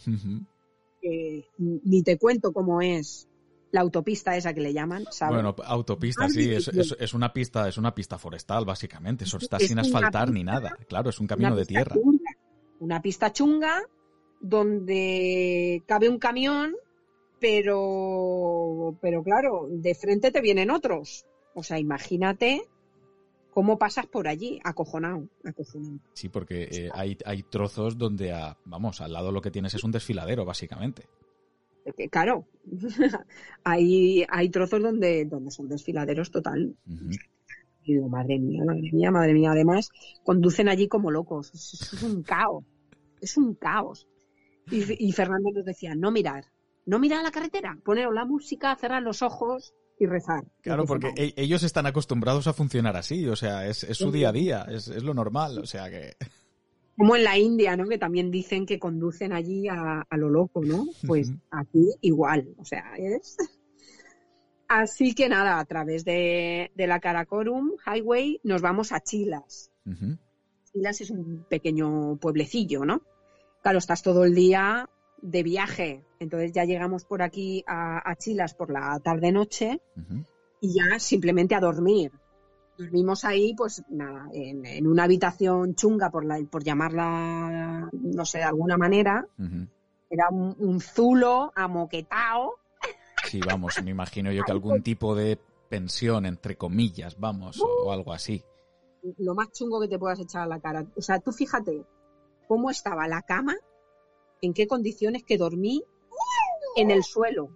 ni 1.59 2.03
te 2.03 2.19
cuento 2.19 2.53
cómo 2.53 2.81
es 2.81 3.29
la 3.73 3.81
autopista 3.81 4.37
esa 4.37 4.53
que 4.53 4.61
le 4.61 4.73
llaman, 4.73 5.07
¿sabes? 5.11 5.43
Bueno, 5.43 5.57
autopista, 5.65 6.29
sí, 6.29 6.53
es, 6.53 7.15
una 7.15 7.33
pista, 7.33 7.69
es 7.69 7.79
una 7.79 7.95
pista 7.95 8.19
forestal, 8.19 8.65
básicamente. 8.66 9.24
Eso 9.24 9.39
está 9.39 9.59
sin 9.59 9.79
asfaltar 9.79 10.31
ni 10.31 10.45
nada. 10.45 10.77
Claro, 10.87 11.11
es 11.11 11.19
un 11.19 11.27
camino 11.27 11.57
de 11.57 11.65
tierra. 11.65 11.97
una 12.81 13.01
pista 13.01 13.33
chunga 13.33 13.83
donde 14.41 15.83
cabe 15.87 16.09
un 16.09 16.19
camión, 16.19 16.74
pero, 17.41 18.97
pero 19.01 19.23
claro, 19.23 19.69
de 19.70 19.95
frente 19.95 20.31
te 20.31 20.43
vienen 20.43 20.70
otros. 20.70 21.24
O 21.55 21.62
sea, 21.62 21.79
imagínate 21.79 22.62
cómo 23.53 23.79
pasas 23.79 24.07
por 24.07 24.27
allí, 24.27 24.59
acojonado, 24.65 25.29
acojonado. 25.45 25.99
Sí, 26.15 26.29
porque 26.31 26.69
eh, 26.70 26.91
hay, 26.95 27.19
hay 27.24 27.43
trozos 27.43 27.99
donde, 27.99 28.35
vamos, 28.65 29.01
al 29.01 29.12
lado 29.12 29.31
lo 29.31 29.43
que 29.43 29.51
tienes 29.51 29.74
es 29.74 29.85
un 29.85 29.93
desfiladero, 29.93 30.45
básicamente. 30.45 31.05
Claro, 32.11 32.47
hay, 33.65 34.24
hay 34.29 34.49
trozos 34.49 34.83
donde, 34.83 35.27
donde 35.27 35.51
son 35.51 35.69
desfiladeros 35.69 36.31
total. 36.31 36.74
Y 37.85 37.95
digo, 37.95 38.09
madre 38.09 38.39
mía, 38.39 38.65
madre 38.65 38.91
mía, 38.93 39.11
madre 39.11 39.35
mía. 39.35 39.51
Además, 39.53 39.91
conducen 40.24 40.69
allí 40.69 40.89
como 40.89 41.11
locos. 41.11 41.53
Es, 41.53 42.03
un 42.03 42.23
caos. 42.23 42.65
Es 43.20 43.37
un 43.37 43.55
caos. 43.55 44.09
Y, 44.70 45.12
Fernando 45.12 45.51
nos 45.51 45.65
decía, 45.65 45.95
no 45.95 46.11
mirar, 46.11 46.45
no 46.87 46.99
mirar 47.01 47.23
la 47.23 47.33
carretera, 47.33 47.77
poner 47.85 48.09
la 48.12 48.24
música, 48.24 48.74
cerrar 48.77 49.03
los 49.03 49.20
ojos 49.20 49.74
y 50.03 50.07
rezar. 50.07 50.45
Claro, 50.61 50.85
porque 50.85 51.12
e, 51.16 51.33
ellos 51.37 51.62
están 51.62 51.87
acostumbrados 51.87 52.47
a 52.49 52.53
funcionar 52.53 52.97
así, 52.97 53.29
o 53.29 53.37
sea, 53.37 53.69
es, 53.69 53.85
es 53.85 53.99
su 53.99 54.11
día 54.11 54.31
a 54.31 54.33
día, 54.33 54.66
es, 54.69 54.89
es 54.89 55.03
lo 55.03 55.15
normal, 55.15 55.59
o 55.59 55.66
sea 55.66 55.89
que 55.91 56.16
como 56.97 57.16
en 57.16 57.24
la 57.24 57.39
India, 57.39 57.77
¿no? 57.77 57.87
Que 57.87 57.99
también 57.99 58.31
dicen 58.31 58.66
que 58.66 58.79
conducen 58.79 59.33
allí 59.33 59.69
a, 59.69 60.05
lo 60.12 60.29
loco, 60.29 60.62
¿no? 60.65 60.87
Pues 61.07 61.33
aquí 61.51 61.91
igual, 62.01 62.55
o 62.59 62.65
sea, 62.65 62.95
es... 62.97 63.37
Así 64.69 65.15
que 65.15 65.29
nada, 65.29 65.59
a 65.59 65.65
través 65.66 66.03
de, 66.05 66.73
la 66.77 66.99
Karakorum 66.99 67.73
Highway 67.87 68.41
nos 68.43 68.62
vamos 68.62 68.93
a 68.93 69.01
Chilas. 69.01 69.70
Chilas 70.73 71.01
es 71.03 71.11
un 71.11 71.45
pequeño 71.49 72.16
pueblecillo, 72.16 72.87
¿no? 72.87 73.03
Claro, 73.62 73.79
estás 73.79 74.03
todo 74.03 74.24
el 74.24 74.35
día 74.35 74.89
de 75.23 75.43
viaje, 75.43 76.05
entonces 76.19 76.53
ya 76.53 76.65
llegamos 76.65 77.05
por 77.05 77.23
aquí 77.23 77.65
a, 77.66 78.15
Chilas 78.19 78.55
por 78.55 78.70
la 78.70 78.99
tarde-noche 79.01 79.81
y 80.61 80.74
ya 80.74 80.99
simplemente 80.99 81.55
a 81.55 81.61
dormir 81.61 82.12
dormimos 82.77 83.24
ahí, 83.24 83.55
pues 83.55 83.82
nada, 83.89 84.28
en, 84.32 84.86
una 84.86 85.05
habitación 85.05 85.74
chunga, 85.74 86.11
por, 86.11 86.24
la, 86.24 86.40
por 86.51 86.65
llamarla, 86.65 87.89
no 87.93 88.24
sé, 88.24 88.39
de 88.39 88.44
alguna 88.44 88.77
manera. 88.77 89.27
Era 90.11 90.28
un, 90.31 90.81
zulo 90.81 91.53
amoquetao. 91.55 92.55
Sí, 93.24 93.40
vamos, 93.40 93.82
me 93.82 93.90
imagino 93.90 94.32
yo 94.32 94.43
que 94.44 94.53
algún 94.53 94.82
tipo 94.82 95.15
de 95.15 95.39
pensión, 95.69 96.27
entre 96.27 96.57
comillas, 96.57 97.19
vamos, 97.19 97.61
o 97.61 97.93
algo 97.93 98.12
así. 98.12 98.43
Lo 99.19 99.35
más 99.35 99.51
chungo 99.53 99.81
que 99.81 99.89
te 99.89 99.99
puedas 99.99 100.20
echar 100.20 100.43
a 100.43 100.47
la 100.47 100.61
cara. 100.61 100.85
O 100.97 101.03
sea, 101.03 101.19
tú 101.19 101.32
fíjate 101.32 101.85
cómo 102.47 102.70
estaba 102.70 103.09
la 103.09 103.23
cama, 103.23 103.57
en 104.43 104.52
qué 104.52 104.66
condiciones 104.66 105.24
que 105.24 105.39
dormí 105.39 105.82
en 106.77 106.90
el 106.90 107.02
suelo. 107.02 107.48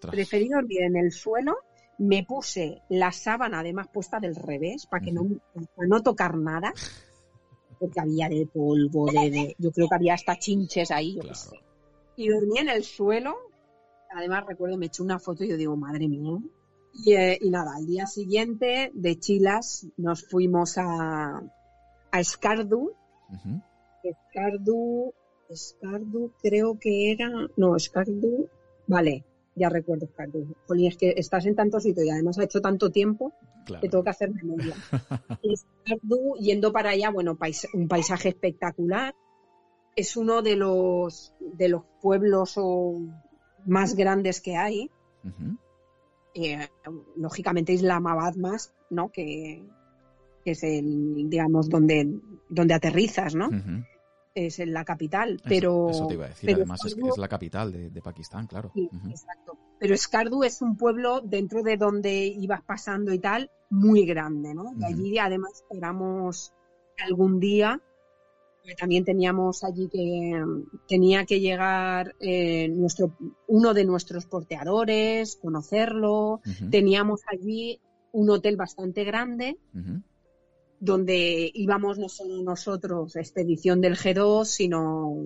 Preferí 0.00 0.48
dormir 0.48 0.82
en 0.82 0.96
el 0.96 1.10
suelo 1.10 1.56
me 1.98 2.24
puse 2.24 2.82
la 2.88 3.12
sábana 3.12 3.60
además 3.60 3.88
puesta 3.92 4.18
del 4.20 4.34
revés 4.34 4.86
para 4.86 5.04
que 5.04 5.12
no, 5.12 5.26
no 5.76 6.02
tocar 6.02 6.36
nada, 6.36 6.72
porque 7.78 8.00
había 8.00 8.28
de 8.28 8.46
polvo, 8.46 9.06
de, 9.06 9.54
yo 9.58 9.70
creo 9.70 9.88
que 9.88 9.94
había 9.94 10.14
hasta 10.14 10.38
chinches 10.38 10.90
ahí, 10.90 11.16
yo 11.16 11.22
qué 11.22 11.34
sé. 11.34 11.60
Y 12.16 12.28
dormí 12.28 12.58
en 12.58 12.68
el 12.68 12.84
suelo, 12.84 13.36
además 14.10 14.44
recuerdo, 14.46 14.76
me 14.76 14.86
eché 14.86 15.02
una 15.02 15.18
foto 15.18 15.44
y 15.44 15.48
yo 15.48 15.56
digo, 15.56 15.76
madre 15.76 16.08
mía. 16.08 16.38
Y, 16.92 17.14
eh, 17.14 17.38
nada, 17.42 17.74
al 17.76 17.86
día 17.86 18.06
siguiente 18.06 18.92
de 18.94 19.18
Chilas 19.18 19.86
nos 19.96 20.24
fuimos 20.28 20.78
a, 20.78 21.42
a 22.12 22.20
Escardu. 22.20 22.92
Escardu, 24.04 25.12
Escardu 25.54 26.32
creo 26.42 26.78
que 26.78 27.12
era, 27.12 27.30
no, 27.56 27.76
Escardu, 27.76 28.48
vale, 28.86 29.24
ya 29.54 29.68
recuerdo 29.68 30.06
Escardu. 30.06 30.54
Jolín, 30.66 30.88
es 30.88 30.96
que 30.96 31.14
estás 31.16 31.46
en 31.46 31.54
tanto 31.54 31.80
sitio 31.80 32.04
y 32.04 32.10
además 32.10 32.38
ha 32.38 32.44
hecho 32.44 32.60
tanto 32.60 32.90
tiempo 32.90 33.32
que 33.80 33.88
tengo 33.88 34.04
que 34.04 34.10
hacer 34.10 34.30
memoria. 34.30 34.74
Escardu, 35.42 36.36
yendo 36.40 36.72
para 36.72 36.90
allá, 36.90 37.10
bueno, 37.10 37.38
un 37.72 37.88
paisaje 37.88 38.28
espectacular. 38.28 39.14
Es 39.96 40.16
uno 40.16 40.42
de 40.42 40.56
los, 40.56 41.32
de 41.40 41.68
los 41.68 41.82
pueblos 42.02 42.58
más 43.64 43.94
grandes 43.94 44.40
que 44.40 44.56
hay. 44.56 44.90
Eh, 46.34 46.68
lógicamente 47.16 47.72
Islamabad 47.72 48.34
más, 48.34 48.74
¿no? 48.90 49.10
Que, 49.12 49.62
es 50.44 50.62
el, 50.62 51.30
digamos, 51.30 51.70
donde, 51.70 52.20
donde 52.50 52.74
aterrizas, 52.74 53.34
¿no? 53.34 53.48
Es 54.34 54.58
en 54.58 54.72
la 54.72 54.84
capital, 54.84 55.40
pero... 55.44 55.90
Eso, 55.90 56.06
te 56.06 56.14
iba 56.14 56.26
a 56.26 56.28
decir, 56.28 56.54
además 56.54 56.80
es, 56.84 56.96
es, 56.96 57.18
la 57.18 57.28
capital 57.28 57.72
de, 57.72 58.02
Pakistán, 58.02 58.46
claro. 58.46 58.70
Sí, 58.74 58.88
exacto. 59.08 59.56
Pero 59.78 59.94
Escardu 59.94 60.44
es 60.44 60.62
un 60.62 60.76
pueblo 60.76 61.20
dentro 61.20 61.62
de 61.62 61.76
donde 61.76 62.26
ibas 62.26 62.62
pasando 62.62 63.12
y 63.12 63.18
tal, 63.18 63.50
muy 63.70 64.04
grande, 64.06 64.54
¿no? 64.54 64.72
Y 64.78 64.84
allí 64.84 65.18
además 65.18 65.52
esperamos 65.54 66.52
algún 66.98 67.40
día, 67.40 67.80
también 68.78 69.04
teníamos 69.04 69.62
allí 69.62 69.88
que 69.88 70.42
tenía 70.88 71.26
que 71.26 71.40
llegar 71.40 72.14
eh, 72.20 72.68
nuestro, 72.68 73.14
uno 73.46 73.74
de 73.74 73.84
nuestros 73.84 74.26
porteadores, 74.26 75.36
conocerlo, 75.36 76.40
teníamos 76.70 77.20
allí 77.30 77.80
un 78.12 78.30
hotel 78.30 78.56
bastante 78.56 79.04
grande 79.04 79.58
donde 80.80 81.50
íbamos 81.54 81.98
no 81.98 82.08
solo 82.08 82.42
nosotros, 82.42 83.16
expedición 83.16 83.80
del 83.80 83.96
G2, 83.96 84.44
sino 84.44 85.16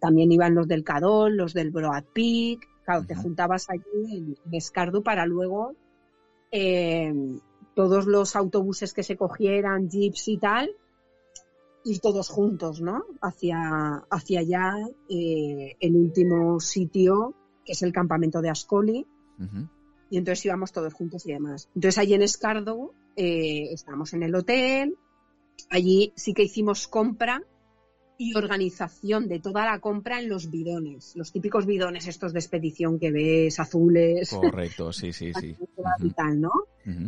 también 0.00 0.30
iban 0.30 0.54
los 0.54 0.68
del 0.68 0.84
Cadol, 0.84 1.36
los 1.36 1.54
del 1.54 1.70
Broad 1.70 2.04
Peak. 2.12 2.68
Claro, 2.84 3.04
te 3.06 3.14
juntabas 3.14 3.68
allí 3.70 4.16
en, 4.16 4.36
Escardu 4.52 5.02
para 5.02 5.26
luego 5.26 5.74
eh, 6.50 7.12
todos 7.74 8.06
los 8.06 8.34
autobuses 8.36 8.94
que 8.94 9.02
se 9.02 9.16
cogieran, 9.16 9.90
jeeps 9.90 10.28
y 10.28 10.38
tal, 10.38 10.70
ir 11.84 12.00
todos 12.00 12.28
juntos, 12.28 12.80
¿no? 12.80 13.04
Hacia, 13.20 14.04
hacia 14.10 14.40
allá, 14.40 14.74
eh, 15.08 15.76
el 15.80 15.96
último 15.96 16.60
sitio, 16.60 17.34
que 17.64 17.72
es 17.72 17.82
el 17.82 17.92
campamento 17.92 18.40
de 18.40 18.50
Ascoli. 18.50 19.06
Y 20.10 20.16
entonces 20.16 20.44
íbamos 20.46 20.72
todos 20.72 20.94
juntos 20.94 21.26
y 21.26 21.32
demás. 21.32 21.68
Entonces 21.74 21.98
allí 21.98 22.14
en 22.14 22.22
Escardo 22.22 22.92
eh, 23.18 23.72
estábamos 23.72 24.14
en 24.14 24.22
el 24.22 24.34
hotel, 24.36 24.96
allí 25.70 26.12
sí 26.14 26.34
que 26.34 26.44
hicimos 26.44 26.86
compra 26.86 27.42
y 28.16 28.36
organización 28.36 29.26
de 29.26 29.40
toda 29.40 29.64
la 29.64 29.80
compra 29.80 30.20
en 30.20 30.28
los 30.28 30.50
bidones, 30.50 31.16
los 31.16 31.32
típicos 31.32 31.66
bidones 31.66 32.06
estos 32.06 32.32
de 32.32 32.38
expedición 32.38 33.00
que 33.00 33.10
ves 33.10 33.58
azules. 33.58 34.30
Correcto, 34.30 34.92
sí, 34.92 35.12
sí, 35.12 35.32
sí. 35.40 35.56
y 36.00 36.10
tal, 36.10 36.40
¿no? 36.40 36.52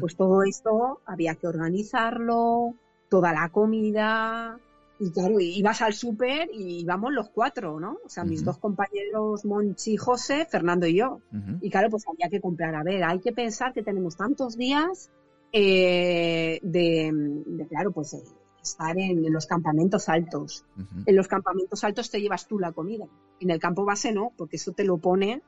Pues 0.01 0.17
todo 0.17 0.43
esto 0.43 1.01
había 1.07 1.37
que 1.37 1.47
organizarlo, 1.47 2.75
toda 3.09 3.33
la 3.33 3.49
comida, 3.51 4.59
y 4.99 5.13
claro, 5.13 5.39
ibas 5.39 5.81
al 5.81 5.95
súper 5.95 6.51
y 6.53 6.81
íbamos 6.81 7.13
los 7.13 7.31
cuatro, 7.31 7.79
¿no? 7.79 7.99
O 8.05 8.09
sea, 8.09 8.25
mis 8.25 8.45
dos 8.45 8.59
compañeros, 8.59 9.45
Monchi 9.45 9.97
José, 9.97 10.45
Fernando 10.45 10.89
y 10.89 10.97
yo. 10.97 11.21
Y 11.61 11.71
claro, 11.71 11.89
pues 11.89 12.05
había 12.09 12.29
que 12.29 12.41
comprar. 12.41 12.75
A 12.75 12.83
ver, 12.83 13.05
hay 13.05 13.21
que 13.21 13.33
pensar 13.33 13.73
que 13.73 13.85
tenemos 13.85 14.17
tantos 14.17 14.57
días 14.57 15.11
eh, 15.53 16.61
de, 16.63 17.67
claro, 17.69 17.91
pues 17.93 18.15
eh, 18.15 18.23
estar 18.63 18.97
en, 18.99 19.33
los 19.33 19.47
campamentos 19.47 20.09
altos. 20.09 20.65
En 21.07 21.17
los 21.17 21.29
campamentos 21.29 21.83
altos 21.83 22.11
te 22.11 22.21
llevas 22.21 22.47
tú 22.47 22.59
la 22.59 22.73
comida. 22.73 23.07
En 23.41 23.51
el 23.51 23.59
campo 23.59 23.85
base 23.85 24.13
no, 24.13 24.33
porque 24.37 24.57
eso 24.57 24.73
te 24.73 24.85
lo 24.85 24.99
pone, 24.99 25.43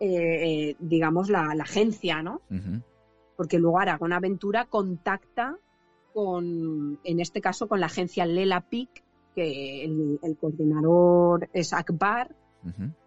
eh, 0.00 0.76
digamos, 0.78 1.30
la, 1.30 1.52
agencia, 1.60 2.22
¿no? 2.22 2.42
Porque 3.36 3.58
luego 3.58 3.78
Aragón 3.78 4.12
Aventura 4.12 4.66
contacta 4.66 5.58
con, 6.12 6.98
en 7.04 7.20
este 7.20 7.40
caso, 7.40 7.68
con 7.68 7.80
la 7.80 7.86
agencia 7.86 8.26
Lela 8.26 8.62
PIC, 8.62 9.04
que 9.34 9.84
el, 9.84 10.36
coordinador 10.40 11.48
es 11.52 11.72
Akbar, 11.72 12.34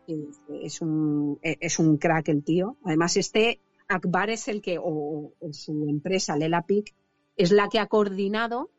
es, 0.07 0.81
un, 0.81 1.37
es 1.41 1.79
un 1.79 1.97
crack 1.97 2.29
el 2.29 2.43
tío. 2.43 2.77
Además, 2.83 3.17
este 3.17 3.59
Akbar 3.89 4.29
es 4.29 4.47
el 4.47 4.61
que, 4.61 4.77
o, 4.81 5.33
su 5.51 5.87
empresa 5.89 6.37
Lela 6.37 6.61
PIC, 6.61 6.93
es 7.35 7.51
la 7.51 7.67
que 7.69 7.79
ha 7.79 7.87
coordinado 7.87 8.69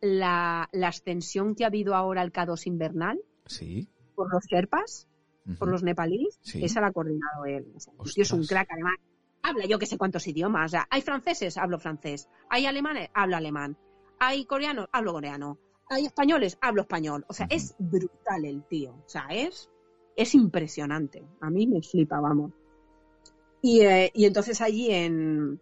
la, 0.00 0.68
ascensión 0.86 1.54
que 1.54 1.64
ha 1.64 1.68
habido 1.68 1.94
ahora 1.94 2.20
al 2.20 2.32
K2 2.32 2.66
invernal. 2.66 3.20
Sí. 3.46 3.88
Por 4.14 4.32
los 4.32 4.44
Sherpas, 4.44 5.08
por 5.58 5.68
los 5.68 5.82
nepalíes. 5.82 6.38
Esa 6.54 6.80
la 6.80 6.88
ha 6.88 6.92
coordinado 6.92 7.46
él. 7.46 7.72
el 7.74 8.12
tío 8.12 8.22
es 8.22 8.32
un 8.32 8.46
crack, 8.46 8.68
además 8.70 8.96
habla 9.42 9.66
yo 9.66 9.78
que 9.78 9.86
sé 9.86 9.98
cuántos 9.98 10.26
idiomas. 10.26 10.72
hay 10.90 11.02
franceses, 11.02 11.56
hablo 11.56 11.78
francés. 11.78 12.28
Hay 12.48 12.66
alemanes, 12.66 13.10
hablo 13.14 13.36
alemán. 13.36 13.76
Hay 14.18 14.44
coreanos, 14.44 14.88
hablo 14.92 15.12
coreano. 15.12 15.58
hay 15.88 16.06
españoles, 16.06 16.58
hablo 16.60 16.82
español. 16.82 17.24
O 17.28 17.32
sea, 17.32 17.46
es 17.50 17.74
brutal 17.78 18.44
el 18.44 18.62
tío. 18.64 18.92
O 18.92 19.08
sea, 19.08 19.26
es, 19.30 19.70
es 20.16 20.34
impresionante. 20.34 21.22
A 21.40 21.50
mí 21.50 21.66
me 21.66 21.82
flipa, 21.82 22.20
vamos. 22.20 22.52
Y, 23.64 23.80
eh, 23.80 24.10
y 24.12 24.26
entonces 24.26 24.60
allí 24.60 24.90
en, 24.90 25.58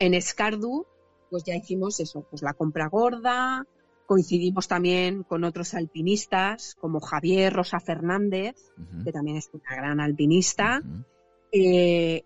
en 0.00 0.14
Escardu, 0.14 0.84
pues 1.30 1.44
ya 1.44 1.54
hicimos 1.54 2.00
eso, 2.00 2.26
pues 2.28 2.42
la 2.42 2.54
compra 2.54 2.88
gorda, 2.88 3.64
coincidimos 4.04 4.66
también 4.66 5.22
con 5.22 5.44
otros 5.44 5.74
alpinistas 5.74 6.74
como 6.74 6.98
Javier 6.98 7.52
Rosa 7.52 7.78
Fernández, 7.78 8.56
que 9.04 9.12
también 9.12 9.36
es 9.36 9.48
una 9.52 9.76
gran 9.76 10.00
alpinista. 10.00 10.82
Eh, 11.52 12.24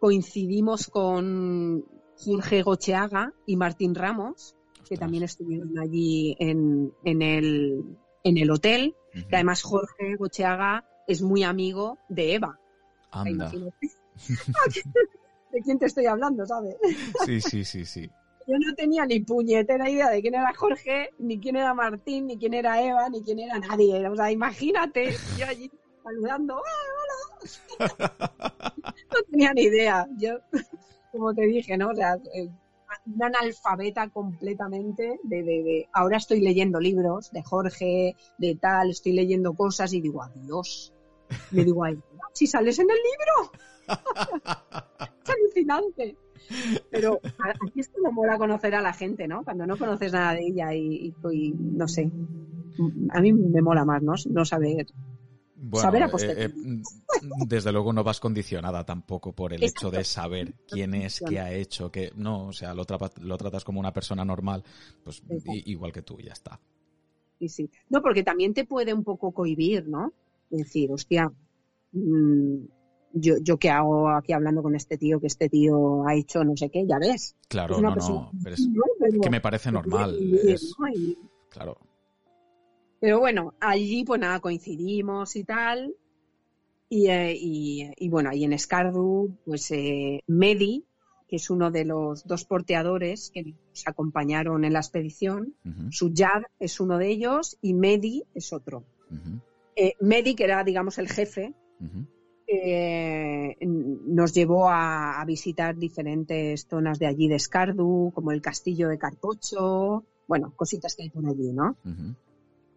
coincidimos 0.00 0.86
con 0.86 1.84
Jorge 2.16 2.62
Gocheaga 2.62 3.34
y 3.44 3.56
Martín 3.56 3.94
Ramos, 3.94 4.56
que 4.88 4.96
también 4.96 5.24
estuvieron 5.24 5.78
allí 5.78 6.34
en, 6.38 6.94
en, 7.04 7.20
el, 7.20 7.98
en 8.22 8.38
el 8.38 8.50
hotel. 8.50 8.96
Que 9.28 9.36
además 9.36 9.60
Jorge 9.62 10.16
Gocheaga 10.16 10.88
es 11.06 11.20
muy 11.20 11.42
amigo 11.42 11.98
de 12.08 12.36
Eva. 12.36 12.58
Anda. 13.10 13.52
¿De 15.52 15.60
quién 15.60 15.78
te 15.78 15.86
estoy 15.86 16.06
hablando, 16.06 16.44
sabes? 16.46 16.76
Sí, 17.24 17.40
sí, 17.40 17.64
sí, 17.64 17.84
sí. 17.84 18.10
Yo 18.46 18.58
no 18.58 18.74
tenía 18.74 19.06
ni 19.06 19.20
puñetera 19.20 19.88
idea 19.88 20.10
de 20.10 20.20
quién 20.20 20.34
era 20.34 20.52
Jorge, 20.54 21.10
ni 21.18 21.40
quién 21.40 21.56
era 21.56 21.72
Martín, 21.72 22.26
ni 22.26 22.36
quién 22.36 22.52
era 22.54 22.82
Eva, 22.82 23.08
ni 23.08 23.22
quién 23.22 23.38
era 23.38 23.58
nadie. 23.58 24.06
O 24.08 24.16
sea, 24.16 24.30
imagínate, 24.30 25.14
yo 25.38 25.46
allí 25.46 25.70
saludando, 26.02 26.56
¡Ah, 26.56 26.60
hola! 27.00 28.34
No 29.12 29.22
tenía 29.30 29.52
ni 29.52 29.62
idea. 29.62 30.06
Yo, 30.18 30.38
como 31.12 31.32
te 31.34 31.42
dije, 31.46 31.76
¿no? 31.76 31.90
O 31.90 31.94
sea, 31.94 32.16
eh, 32.34 32.50
una 33.06 33.26
analfabeta 33.26 34.08
completamente 34.08 35.18
de, 35.22 35.42
de, 35.42 35.62
de, 35.62 35.88
ahora 35.92 36.16
estoy 36.16 36.40
leyendo 36.40 36.80
libros 36.80 37.30
de 37.32 37.42
Jorge, 37.42 38.16
de 38.38 38.54
tal, 38.56 38.90
estoy 38.90 39.12
leyendo 39.12 39.54
cosas 39.54 39.92
y 39.92 40.00
digo, 40.00 40.22
adiós. 40.22 40.92
Me 41.50 41.64
digo, 41.64 41.84
ay, 41.84 41.98
si 42.32 42.46
sales 42.46 42.78
en 42.78 42.90
el 42.90 42.96
libro. 42.96 43.52
Es 43.88 45.30
alucinante. 45.30 46.16
Pero 46.90 47.20
aquí 47.66 47.80
es 47.80 47.88
como 47.88 48.12
mola 48.12 48.36
conocer 48.36 48.74
a 48.74 48.82
la 48.82 48.92
gente, 48.92 49.26
¿no? 49.26 49.44
Cuando 49.44 49.66
no 49.66 49.78
conoces 49.78 50.12
nada 50.12 50.34
de 50.34 50.46
ella 50.46 50.74
y, 50.74 51.06
y, 51.06 51.14
y 51.32 51.52
no 51.52 51.88
sé. 51.88 52.10
A 53.10 53.20
mí 53.20 53.32
me 53.32 53.62
mola 53.62 53.84
más, 53.84 54.02
¿no? 54.02 54.14
No 54.30 54.44
saber 54.44 54.86
bueno, 55.66 55.82
saber 55.82 56.02
a 56.02 56.06
eh, 56.06 56.46
eh, 56.46 56.82
desde 57.46 57.72
luego 57.72 57.92
no 57.92 58.04
vas 58.04 58.20
condicionada 58.20 58.84
tampoco 58.84 59.32
por 59.32 59.54
el 59.54 59.62
Exacto. 59.62 59.88
hecho 59.88 59.96
de 59.96 60.04
saber 60.04 60.54
quién 60.68 60.94
es, 60.94 61.22
qué 61.26 61.40
ha 61.40 61.52
hecho, 61.52 61.90
que 61.90 62.12
no, 62.16 62.48
o 62.48 62.52
sea, 62.52 62.74
lo, 62.74 62.84
tra 62.84 62.98
lo 63.20 63.38
tratas 63.38 63.64
como 63.64 63.80
una 63.80 63.92
persona 63.92 64.24
normal, 64.24 64.62
pues 65.02 65.22
igual 65.46 65.92
que 65.92 66.02
tú, 66.02 66.18
ya 66.18 66.32
está. 66.32 66.60
Sí, 67.38 67.48
sí. 67.48 67.70
No, 67.88 68.02
porque 68.02 68.22
también 68.22 68.52
te 68.52 68.66
puede 68.66 68.92
un 68.92 69.04
poco 69.04 69.32
cohibir, 69.32 69.88
¿no? 69.88 70.12
Decir, 70.50 70.92
hostia, 70.92 71.32
mmm, 71.92 72.64
yo, 73.14 73.36
yo 73.40 73.56
qué 73.58 73.70
hago 73.70 74.08
aquí 74.10 74.32
hablando 74.32 74.62
con 74.62 74.74
este 74.74 74.98
tío, 74.98 75.20
que 75.20 75.28
este 75.28 75.48
tío 75.48 76.06
ha 76.06 76.14
hecho 76.14 76.44
no 76.44 76.56
sé 76.56 76.68
qué, 76.68 76.84
ya 76.86 76.98
ves. 76.98 77.36
Claro, 77.48 77.80
no, 77.80 77.94
no, 77.94 78.30
pero 78.42 78.54
es 78.54 78.68
pero 78.98 79.20
que 79.20 79.30
me 79.30 79.40
parece 79.40 79.70
normal. 79.72 80.18
Claro. 81.48 81.78
Pero 83.00 83.20
bueno, 83.20 83.54
allí 83.60 84.04
pues 84.04 84.20
nada, 84.20 84.40
coincidimos 84.40 85.36
y 85.36 85.44
tal. 85.44 85.94
Y, 86.88 87.08
eh, 87.08 87.34
y, 87.34 87.90
y 87.96 88.08
bueno, 88.08 88.30
ahí 88.30 88.44
en 88.44 88.52
Escardu, 88.52 89.36
pues 89.44 89.70
eh, 89.70 90.22
Medi, 90.26 90.84
que 91.28 91.36
es 91.36 91.50
uno 91.50 91.70
de 91.70 91.84
los 91.84 92.26
dos 92.26 92.44
porteadores 92.44 93.30
que 93.30 93.42
nos 93.42 93.86
acompañaron 93.86 94.64
en 94.64 94.72
la 94.72 94.80
expedición, 94.80 95.54
uh 95.64 95.68
-huh. 95.68 95.92
Suyad 95.92 96.42
es 96.58 96.80
uno 96.80 96.98
de 96.98 97.08
ellos 97.08 97.56
y 97.62 97.74
Medi 97.74 98.24
es 98.34 98.52
otro. 98.52 98.84
Uh 99.10 99.14
-huh. 99.14 99.40
eh, 99.76 99.94
Medi, 100.00 100.34
que 100.34 100.44
era, 100.44 100.62
digamos, 100.64 100.98
el 100.98 101.08
jefe, 101.08 101.54
uh 101.80 101.84
-huh. 101.84 102.06
Eh, 102.62 103.56
nos 103.66 104.32
llevó 104.32 104.68
a, 104.68 105.20
a, 105.20 105.24
visitar 105.24 105.76
diferentes 105.76 106.66
zonas 106.68 106.98
de 106.98 107.06
allí 107.06 107.28
de 107.28 107.36
Escardu, 107.36 108.12
como 108.14 108.32
el 108.32 108.40
castillo 108.40 108.88
de 108.88 108.98
Carpocho, 108.98 110.04
bueno, 110.26 110.52
cositas 110.56 110.94
que 110.94 111.04
hay 111.04 111.10
por 111.10 111.26
allí, 111.26 111.52
¿no? 111.52 111.76
Uh 111.84 111.88
-huh. 111.88 112.14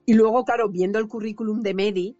Y 0.05 0.13
luego, 0.13 0.45
claro, 0.45 0.69
viendo 0.69 0.99
el 0.99 1.07
currículum 1.07 1.61
de 1.61 1.73
Medi, 1.73 2.17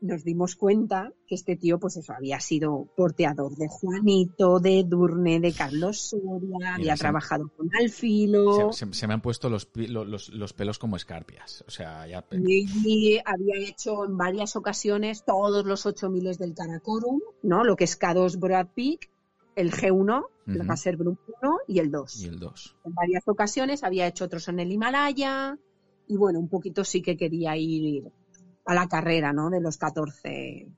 nos 0.00 0.24
dimos 0.24 0.56
cuenta 0.56 1.12
que 1.26 1.34
este 1.34 1.56
tío, 1.56 1.78
pues 1.78 1.96
eso, 1.96 2.12
había 2.12 2.40
sido 2.40 2.88
porteador 2.96 3.56
de 3.56 3.68
Juanito, 3.68 4.60
de 4.60 4.84
Durne, 4.84 5.40
de 5.40 5.52
Carlos 5.52 6.00
Soria, 6.10 6.56
Mira, 6.58 6.74
había 6.74 6.96
se 6.96 7.00
trabajado 7.00 7.48
con 7.56 7.68
Alfilo. 7.80 8.72
Se, 8.72 8.86
se, 8.86 8.92
se, 8.94 9.06
me 9.06 9.14
han 9.14 9.20
puesto 9.20 9.50
los, 9.50 9.68
los, 9.74 10.28
los, 10.30 10.52
pelos 10.52 10.78
como 10.78 10.96
escarpias. 10.96 11.64
O 11.66 11.70
sea, 11.70 12.06
ya. 12.06 12.24
Y 12.32 13.18
había 13.24 13.68
hecho 13.68 14.04
en 14.04 14.16
varias 14.16 14.56
ocasiones 14.56 15.24
todos 15.24 15.64
los 15.66 15.86
ocho 15.86 16.10
miles 16.10 16.38
del 16.38 16.54
Karakorum, 16.54 17.20
¿no? 17.42 17.64
Lo 17.64 17.76
que 17.76 17.84
es 17.84 17.98
K2 17.98 18.38
Broad 18.38 18.68
Peak, 18.74 19.10
el 19.56 19.72
G1, 19.72 19.92
uh 19.92 20.04
-huh. 20.06 20.54
el 20.54 20.66
Gasser 20.66 20.96
Group 20.96 21.18
1 21.42 21.58
y 21.66 21.80
el 21.80 21.90
2. 21.90 22.22
Y 22.22 22.26
el 22.26 22.38
2. 22.38 22.76
En 22.84 22.94
varias 22.94 23.26
ocasiones 23.26 23.82
había 23.82 24.06
hecho 24.06 24.24
otros 24.24 24.48
en 24.48 24.60
el 24.60 24.70
Himalaya, 24.70 25.58
y 26.06 26.16
bueno, 26.16 26.38
un 26.38 26.48
poquito 26.48 26.84
sí 26.84 27.02
que 27.02 27.16
quería 27.16 27.56
ir 27.56 28.10
a 28.68 28.74
la 28.74 28.86
carrera, 28.86 29.32
¿no? 29.32 29.48
De 29.48 29.62
los 29.62 29.78
14, 29.78 30.68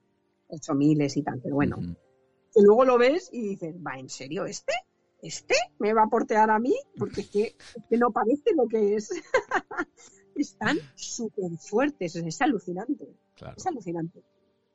8 0.47 0.75
miles 0.75 1.17
y 1.17 1.23
tal, 1.23 1.41
pero 1.43 1.57
bueno. 1.57 1.77
Uh 1.77 1.83
-huh. 1.83 1.97
Y 2.55 2.63
luego 2.63 2.85
lo 2.85 2.99
ves 2.99 3.29
y 3.33 3.41
dices, 3.43 3.75
¿va 3.85 3.99
en 3.99 4.09
serio 4.09 4.47
este? 4.47 4.73
¿Este 5.21 5.57
me 5.81 5.93
va 5.93 6.05
a 6.05 6.09
portear 6.09 6.51
a 6.51 6.61
mí? 6.61 6.75
Porque 6.97 7.23
es 7.23 7.31
que, 7.31 7.43
es 7.43 7.85
que 7.91 7.97
no 7.99 8.13
parece 8.13 8.55
lo 8.55 8.69
que 8.69 8.95
es. 8.95 9.11
Están 10.37 10.79
súper 10.95 11.51
fuertes, 11.59 12.15
es 12.15 12.41
alucinante. 12.41 13.09
Claro. 13.35 13.57
Es 13.57 13.67
alucinante. 13.67 14.23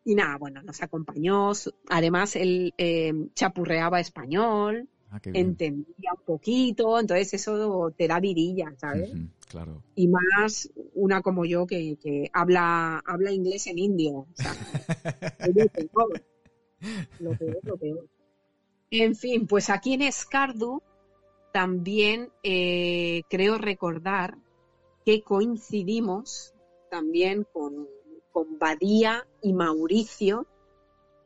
Y 0.04 0.14
nada, 0.14 0.38
bueno, 0.38 0.62
nos 0.62 0.84
acompañó. 0.84 1.54
Además, 1.90 2.36
él 2.36 2.74
eh, 2.78 3.14
chapurreaba 3.34 4.02
español, 4.02 4.90
ah, 5.10 5.22
entendía 5.24 6.12
un 6.18 6.26
poquito, 6.26 7.00
entonces 7.00 7.34
eso 7.34 7.92
te 7.98 8.10
da 8.10 8.20
vidilla, 8.20 8.76
¿sabes? 8.78 9.14
Uh 9.14 9.16
-huh. 9.16 9.30
Claro. 9.48 9.84
Y 9.96 10.08
más 10.10 10.70
una 10.96 11.22
como 11.22 11.46
yo 11.46 11.68
que, 11.68 11.98
que 12.02 12.30
habla, 12.34 13.02
habla 13.06 13.32
inglés 13.32 13.68
en 13.68 13.78
indio. 13.78 14.14
O 14.14 14.28
sea, 14.34 14.54
lo 17.20 17.32
peor, 17.38 17.60
lo 17.64 17.78
peor. 17.78 18.08
En 18.92 19.16
fin, 19.16 19.46
pues 19.48 19.70
aquí 19.70 19.94
en 19.94 20.02
Escardu 20.02 20.82
también 21.52 22.32
eh, 22.44 23.24
creo 23.30 23.58
recordar 23.58 24.38
que 25.06 25.22
coincidimos 25.22 26.54
también 26.90 27.46
con, 27.52 27.88
con 28.32 28.58
Badía 28.58 29.28
y 29.42 29.54
Mauricio, 29.54 30.48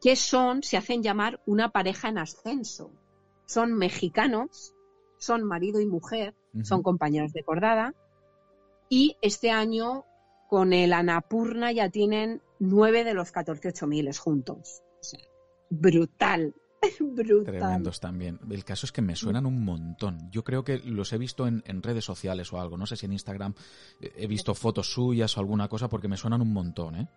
que 0.01 0.15
son, 0.15 0.63
se 0.63 0.77
hacen 0.77 1.03
llamar 1.03 1.41
una 1.45 1.69
pareja 1.69 2.09
en 2.09 2.17
ascenso. 2.17 2.91
Son 3.45 3.73
mexicanos, 3.73 4.73
son 5.17 5.43
marido 5.43 5.81
y 5.81 5.85
mujer, 5.85 6.33
uh 6.53 6.59
-huh. 6.59 6.65
son 6.65 6.83
compañeros 6.83 7.33
de 7.33 7.43
cordada, 7.43 7.93
y 8.89 9.15
este 9.21 9.51
año 9.51 10.05
con 10.49 10.73
el 10.73 10.93
Anapurna 10.93 11.71
ya 11.71 11.89
tienen 11.89 12.41
nueve 12.59 13.03
de 13.03 13.13
los 13.13 13.31
14 13.31 13.85
miles 13.85 14.17
juntos. 14.17 14.81
O 14.99 15.03
sea, 15.03 15.19
brutal. 15.69 16.55
Brutal. 16.99 17.43
Tremendos 17.43 17.99
también. 17.99 18.39
El 18.49 18.63
caso 18.63 18.85
es 18.85 18.93
que 18.93 19.01
me 19.01 19.15
suenan 19.15 19.45
un 19.45 19.65
montón. 19.65 20.31
Yo 20.31 20.45
creo 20.45 20.63
que 20.63 20.79
los 20.79 21.11
he 21.11 21.17
visto 21.17 21.45
en, 21.45 21.61
en, 21.65 21.83
redes 21.83 22.05
sociales 22.05 22.53
o 22.53 22.59
algo. 22.59 22.77
No 22.77 22.85
sé 22.85 22.95
si 22.95 23.05
en 23.05 23.11
Instagram 23.11 23.53
he 23.99 24.27
visto 24.27 24.55
fotos 24.55 24.89
suyas 24.91 25.35
o 25.35 25.41
alguna 25.41 25.67
cosa 25.67 25.89
porque 25.89 26.07
me 26.07 26.15
suenan 26.15 26.41
un 26.41 26.53
montón, 26.53 26.95
¿eh? 26.95 27.09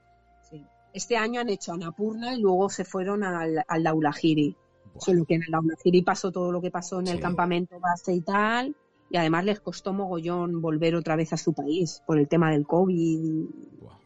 Sí. 0.50 0.66
Este 0.92 1.16
año 1.16 1.40
han 1.40 1.48
hecho 1.48 1.72
Anapurna 1.72 2.34
y 2.34 2.40
luego 2.40 2.68
se 2.70 2.84
fueron 2.84 3.22
al, 3.22 3.64
al 3.66 3.82
Daulahiri. 3.84 4.56
Solo 4.98 5.24
que 5.24 5.36
en 5.36 5.44
el 5.44 5.52
Daulahiri 5.52 6.02
pasó 6.02 6.32
todo 6.32 6.50
lo 6.50 6.60
que 6.60 6.72
pasó 6.72 6.98
en 6.98 7.06
sí. 7.06 7.12
el 7.12 7.20
campamento 7.20 7.78
base 7.78 8.14
y 8.14 8.20
tal 8.20 8.74
y 9.12 9.18
además 9.18 9.44
les 9.44 9.60
costó 9.60 9.92
mogollón 9.92 10.62
volver 10.62 10.94
otra 10.94 11.16
vez 11.16 11.34
a 11.34 11.36
su 11.36 11.52
país 11.52 12.02
por 12.06 12.18
el 12.18 12.28
tema 12.28 12.50
del 12.50 12.66
COVID. 12.66 13.44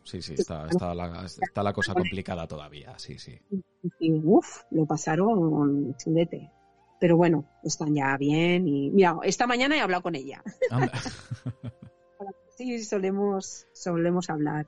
Sí, 0.02 0.20
sí, 0.20 0.34
está, 0.34 0.66
está, 0.66 0.96
la, 0.96 1.24
está 1.24 1.62
la 1.62 1.72
cosa 1.72 1.94
complicada 1.94 2.48
todavía, 2.48 2.98
sí, 2.98 3.16
sí. 3.16 3.38
Y, 4.00 4.12
uf, 4.24 4.64
lo 4.72 4.84
pasaron 4.84 5.96
chulete. 5.96 6.50
Pero 6.98 7.16
bueno, 7.16 7.46
están 7.62 7.94
ya 7.94 8.16
bien 8.16 8.66
y 8.66 8.90
mira, 8.90 9.16
esta 9.22 9.46
mañana 9.46 9.76
he 9.76 9.80
hablado 9.80 10.02
con 10.02 10.16
ella. 10.16 10.42
sí, 12.56 12.82
solemos, 12.82 13.68
solemos 13.72 14.28
hablar. 14.28 14.66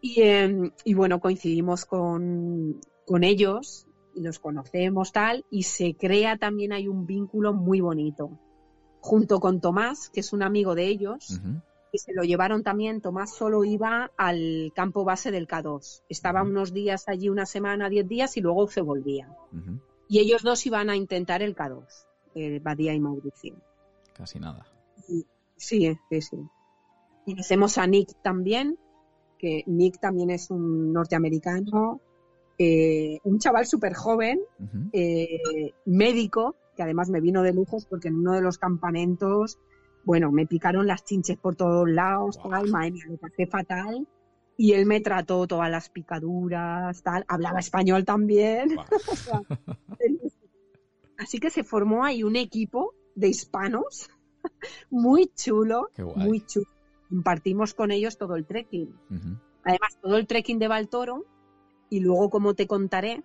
Y, 0.00 0.22
eh, 0.22 0.72
y 0.84 0.94
bueno, 0.94 1.20
coincidimos 1.20 1.84
con, 1.84 2.80
con 3.04 3.24
ellos 3.24 3.86
los 4.14 4.38
conocemos 4.38 5.12
tal 5.12 5.44
y 5.50 5.64
se 5.64 5.94
crea 5.94 6.38
también 6.38 6.72
hay 6.72 6.88
un 6.88 7.06
vínculo 7.06 7.52
muy 7.52 7.80
bonito 7.80 8.38
junto 9.08 9.40
con 9.40 9.60
Tomás, 9.60 10.10
que 10.10 10.20
es 10.20 10.34
un 10.34 10.42
amigo 10.42 10.74
de 10.74 10.86
ellos, 10.86 11.30
uh 11.30 11.34
-huh. 11.34 11.62
y 11.92 11.98
se 11.98 12.12
lo 12.12 12.22
llevaron 12.24 12.62
también. 12.62 13.00
Tomás 13.00 13.34
solo 13.34 13.64
iba 13.64 14.10
al 14.18 14.70
campo 14.74 15.02
base 15.04 15.30
del 15.30 15.48
K2. 15.48 16.02
Estaba 16.10 16.42
uh 16.42 16.44
-huh. 16.44 16.50
unos 16.50 16.74
días 16.74 17.08
allí, 17.08 17.30
una 17.30 17.46
semana, 17.46 17.88
diez 17.88 18.06
días, 18.06 18.36
y 18.36 18.42
luego 18.42 18.68
se 18.68 18.82
volvía. 18.82 19.26
Uh 19.52 19.56
-huh. 19.56 19.80
Y 20.08 20.18
ellos 20.18 20.42
dos 20.42 20.66
iban 20.66 20.90
a 20.90 20.96
intentar 20.96 21.40
el 21.42 21.54
K2, 21.54 21.84
eh, 22.34 22.60
Badía 22.60 22.92
y 22.92 23.00
Mauricio. 23.00 23.56
Casi 24.12 24.38
nada. 24.38 24.66
Y, 25.08 25.24
sí, 25.56 25.96
sí, 26.10 26.20
sí. 26.20 26.36
Conocemos 27.24 27.78
a 27.78 27.86
Nick 27.86 28.10
también, 28.22 28.78
que 29.38 29.62
Nick 29.66 30.00
también 30.00 30.30
es 30.30 30.50
un 30.50 30.92
norteamericano, 30.92 32.00
eh, 32.58 33.20
un 33.24 33.38
chaval 33.38 33.66
súper 33.66 33.94
joven, 33.94 34.40
eh, 34.92 35.72
médico, 35.86 36.56
que 36.78 36.84
además 36.84 37.10
me 37.10 37.20
vino 37.20 37.42
de 37.42 37.52
lujos 37.52 37.86
porque 37.86 38.06
en 38.06 38.18
uno 38.18 38.34
de 38.34 38.40
los 38.40 38.56
campamentos, 38.56 39.58
bueno, 40.04 40.30
me 40.30 40.46
picaron 40.46 40.86
las 40.86 41.04
chinches 41.04 41.36
por 41.36 41.56
todos 41.56 41.90
lados, 41.90 42.38
tal, 42.40 42.70
madre 42.70 42.92
mía, 42.92 43.02
lo 43.08 43.16
pasé 43.16 43.48
fatal. 43.48 44.06
Y 44.56 44.74
él 44.74 44.86
me 44.86 45.00
trató 45.00 45.48
todas 45.48 45.68
las 45.72 45.90
picaduras, 45.90 47.02
tal, 47.02 47.24
hablaba 47.26 47.58
español 47.58 48.04
también. 48.04 48.76
Así 51.18 51.40
que 51.40 51.50
se 51.50 51.64
formó 51.64 52.04
ahí 52.04 52.22
un 52.22 52.36
equipo 52.36 52.94
de 53.16 53.26
hispanos 53.26 54.08
muy 54.88 55.32
chulo, 55.34 55.90
muy 56.14 56.46
chulo. 56.46 56.68
Compartimos 57.08 57.74
con 57.74 57.90
ellos 57.90 58.18
todo 58.18 58.36
el 58.36 58.46
trekking. 58.46 58.94
Además, 59.64 59.98
todo 60.00 60.16
el 60.16 60.28
trekking 60.28 60.60
de 60.60 60.68
Baltoro 60.68 61.24
y 61.90 61.98
luego, 61.98 62.30
como 62.30 62.54
te 62.54 62.68
contaré, 62.68 63.24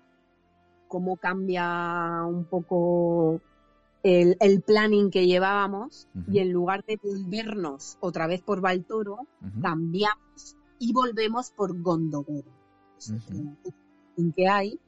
cómo 0.94 1.18
cambia 1.18 2.24
un 2.24 2.46
poco 2.46 3.42
el, 4.04 4.62
planning 4.62 5.10
que 5.10 5.26
llevábamos 5.26 6.08
y 6.32 6.38
en 6.38 6.52
lugar 6.52 6.86
de 6.86 7.00
volvernos 7.02 7.98
otra 8.00 8.28
vez 8.28 8.44
por 8.44 8.62
Baltoro, 8.62 9.26
cambiamos 9.60 10.56
y 10.78 10.94
volvemos 10.94 11.50
por 11.50 11.82
Gondogoro. 11.82 12.52
En 14.18 14.34
que 14.34 14.48
hay, 14.48 14.80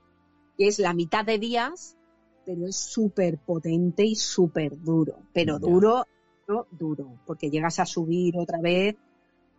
que 0.59 0.67
es 0.67 0.77
la 0.77 0.93
mitad 0.93 1.25
de 1.25 1.39
días, 1.39 1.97
pero 2.45 2.67
es 2.67 2.75
súper 2.75 3.39
potente 3.39 4.05
y 4.05 4.13
súper 4.13 4.79
duro. 4.79 5.23
Pero 5.33 5.57
duro, 5.57 6.05
duro, 6.47 6.67
duro, 6.69 7.19
porque 7.25 7.49
llegas 7.49 7.79
a 7.79 7.87
subir 7.87 8.37
otra 8.37 8.61
vez 8.61 8.95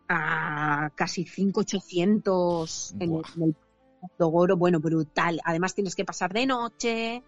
a 0.09 0.93
casi 0.95 1.25
5,800 1.25 2.95
en, 3.01 3.15
en 3.15 3.43
el 3.43 3.57
Gondogoro, 4.01 4.57
bueno, 4.57 4.81
brutal. 4.81 5.41
Además 5.45 5.75
tienes 5.75 5.95
que 5.95 6.05
pasar 6.05 6.33
de 6.33 6.47
noche. 6.47 7.23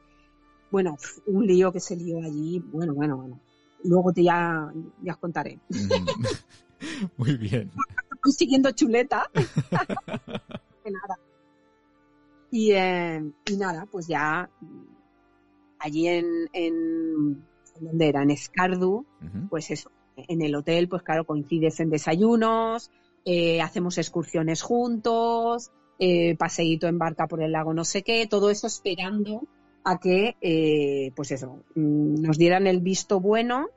Bueno, 0.71 0.97
un 1.27 1.47
lío 1.47 1.73
que 1.73 1.81
se 1.81 1.97
lió 1.97 2.19
allí. 2.19 2.59
Bueno, 2.59 2.95
bueno, 2.95 3.17
bueno. 3.17 3.41
Luego 3.85 4.13
te 4.13 4.23
ya, 4.25 4.73
ya 5.03 5.13
os 5.13 5.19
contaré. 5.19 5.59
Muy 7.17 7.37
bien. 7.37 7.71
Consiguiendo 8.21 8.71
chuleta. 8.73 9.31
nada. 10.91 11.19
Y, 12.51 12.73
eh, 12.73 13.31
y, 13.47 13.57
nada, 13.57 13.87
pues 13.91 14.07
ya 14.07 14.49
allí 15.79 16.09
en, 16.09 16.49
en 16.53 17.45
¿dónde 17.81 18.09
era? 18.09 18.23
En 18.23 18.31
Escardu, 18.31 19.05
pues 19.51 19.71
eso, 19.71 19.91
en 20.17 20.43
el 20.43 20.55
hotel, 20.55 20.89
pues 20.89 21.03
claro, 21.03 21.25
coincides 21.25 21.81
en 21.81 21.91
desayunos, 21.91 22.91
eh, 23.25 23.61
hacemos 23.61 23.99
excursiones 23.99 24.63
juntos, 24.63 25.71
eh, 25.99 26.37
paseíto 26.37 26.87
en 26.87 26.99
barca 26.99 27.27
por 27.27 27.43
el 27.43 27.53
lago 27.53 27.75
no 27.75 27.85
sé 27.85 28.03
qué, 28.03 28.27
todo 28.27 28.51
eso 28.51 28.67
esperando 28.67 29.43
a 29.85 29.99
que, 29.99 30.37
eh, 30.41 31.13
pues 31.17 31.31
eso, 31.31 31.65
mm, 31.75 32.21
nos 32.23 32.39
dieran 32.39 32.67
el 32.67 32.81
visto 32.81 33.21
bueno 33.21 33.69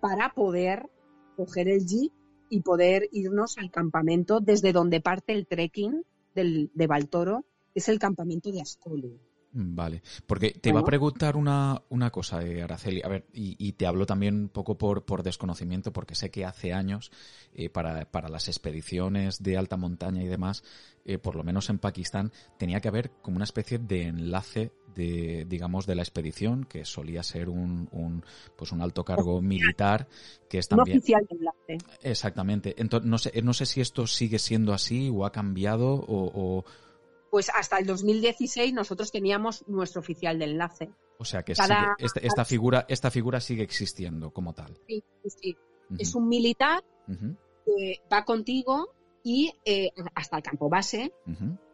para 0.00 0.32
poder 0.32 0.88
coger 1.36 1.68
el 1.68 1.86
jeep 1.86 2.12
y 2.48 2.60
poder 2.60 3.08
irnos 3.12 3.58
al 3.58 3.70
campamento 3.70 4.40
desde 4.40 4.72
donde 4.72 5.00
parte 5.00 5.32
el 5.32 5.46
trekking 5.46 6.02
del, 6.34 6.70
de 6.74 6.86
Baltoro, 6.86 7.44
es 7.74 7.88
el 7.88 7.98
campamento 7.98 8.50
de 8.50 8.60
Ascoli. 8.60 9.20
Mm, 9.52 9.74
vale, 9.74 10.02
porque 10.26 10.52
te 10.52 10.68
iba 10.68 10.80
a 10.80 10.84
preguntar 10.84 11.36
una, 11.36 11.82
una 11.88 12.10
cosa, 12.10 12.40
eh, 12.44 12.62
Araceli, 12.62 13.02
a 13.02 13.08
ver, 13.08 13.26
y, 13.32 13.72
te 13.72 13.86
hablo 13.86 14.06
también 14.06 14.34
un 14.36 14.48
poco 14.48 14.78
por, 14.78 15.04
por 15.04 15.24
desconocimiento, 15.24 15.92
porque 15.92 16.14
sé 16.14 16.30
que 16.30 16.44
hace 16.44 16.72
años, 16.72 17.10
eh, 17.52 17.68
para, 17.68 18.08
para, 18.10 18.28
las 18.28 18.46
expediciones 18.46 19.42
de 19.42 19.56
alta 19.56 19.76
montaña 19.76 20.22
y 20.22 20.28
demás, 20.28 20.62
eh, 21.04 21.18
por 21.18 21.34
lo 21.34 21.42
menos 21.42 21.68
en 21.68 21.78
Pakistán, 21.78 22.30
tenía 22.58 22.80
que 22.80 22.88
haber 22.88 23.10
como 23.22 23.36
una 23.36 23.44
especie 23.44 23.78
de 23.78 24.02
enlace 24.04 24.72
de, 24.94 25.46
digamos, 25.48 25.84
de 25.86 25.96
la 25.96 26.02
expedición, 26.02 26.64
que 26.64 26.84
solía 26.84 27.24
ser 27.24 27.48
un, 27.48 27.88
un 27.90 28.24
pues 28.56 28.70
un 28.70 28.82
alto 28.82 29.04
cargo 29.04 29.40
militar, 29.40 30.06
que 30.48 30.58
es 30.58 30.68
también... 30.68 30.96
Un 30.96 30.98
oficial 30.98 31.26
de 31.28 31.36
enlace. 31.36 31.78
Exactamente. 32.02 32.74
Entonces, 32.78 33.08
no 33.08 33.18
sé, 33.18 33.42
no 33.42 33.52
sé 33.52 33.66
si 33.66 33.80
esto 33.80 34.06
sigue 34.06 34.38
siendo 34.38 34.72
así 34.72 35.10
o 35.12 35.24
ha 35.24 35.32
cambiado 35.32 36.04
o 36.06 36.64
pues 37.30 37.50
hasta 37.54 37.78
el 37.78 37.86
2016 37.86 38.72
nosotros 38.74 39.12
teníamos 39.12 39.66
nuestro 39.68 40.00
oficial 40.00 40.38
de 40.38 40.46
enlace. 40.46 40.90
O 41.18 41.24
sea 41.24 41.42
que 41.42 41.52
este, 41.52 42.26
esta, 42.26 42.44
figura, 42.44 42.86
esta 42.88 43.10
figura 43.10 43.40
sigue 43.40 43.62
existiendo 43.62 44.30
como 44.32 44.52
tal. 44.52 44.76
Sí, 44.86 45.02
sí. 45.24 45.56
Es 45.98 46.14
un 46.14 46.28
militar 46.28 46.84
que 47.64 48.00
va 48.12 48.24
contigo 48.24 48.92
y 49.22 49.52
eh, 49.64 49.90
hasta 50.14 50.38
el 50.38 50.42
campo 50.42 50.68
base 50.68 51.12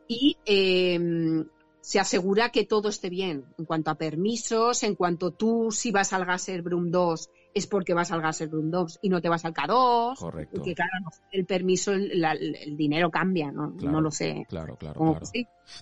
y 0.08 0.36
em, 0.44 1.46
se 1.80 2.00
asegura 2.00 2.50
que 2.50 2.64
todo 2.64 2.88
esté 2.88 3.10
bien 3.10 3.44
en 3.58 3.64
cuanto 3.64 3.90
a 3.90 3.94
permisos, 3.96 4.82
en 4.82 4.94
cuanto 4.94 5.30
tú 5.30 5.70
si 5.70 5.92
vas 5.92 6.12
al 6.12 6.24
Gaser 6.24 6.62
Brum 6.62 6.90
2 6.90 7.30
es 7.56 7.66
porque 7.66 7.94
vas 7.94 8.12
al 8.12 8.20
Gas 8.20 8.44
2 8.50 8.98
y 9.00 9.08
no 9.08 9.22
te 9.22 9.30
vas 9.30 9.46
al 9.46 9.54
K2. 9.54 10.18
Correcto. 10.18 10.56
Porque 10.56 10.74
claro, 10.74 10.92
el 11.32 11.46
permiso, 11.46 11.94
el, 11.94 12.76
dinero 12.76 13.10
cambia, 13.10 13.50
¿no? 13.50 13.68
no 13.68 14.02
lo 14.02 14.10
sé. 14.10 14.44
Claro, 14.46 14.76
claro, 14.76 15.00
claro. 15.00 15.20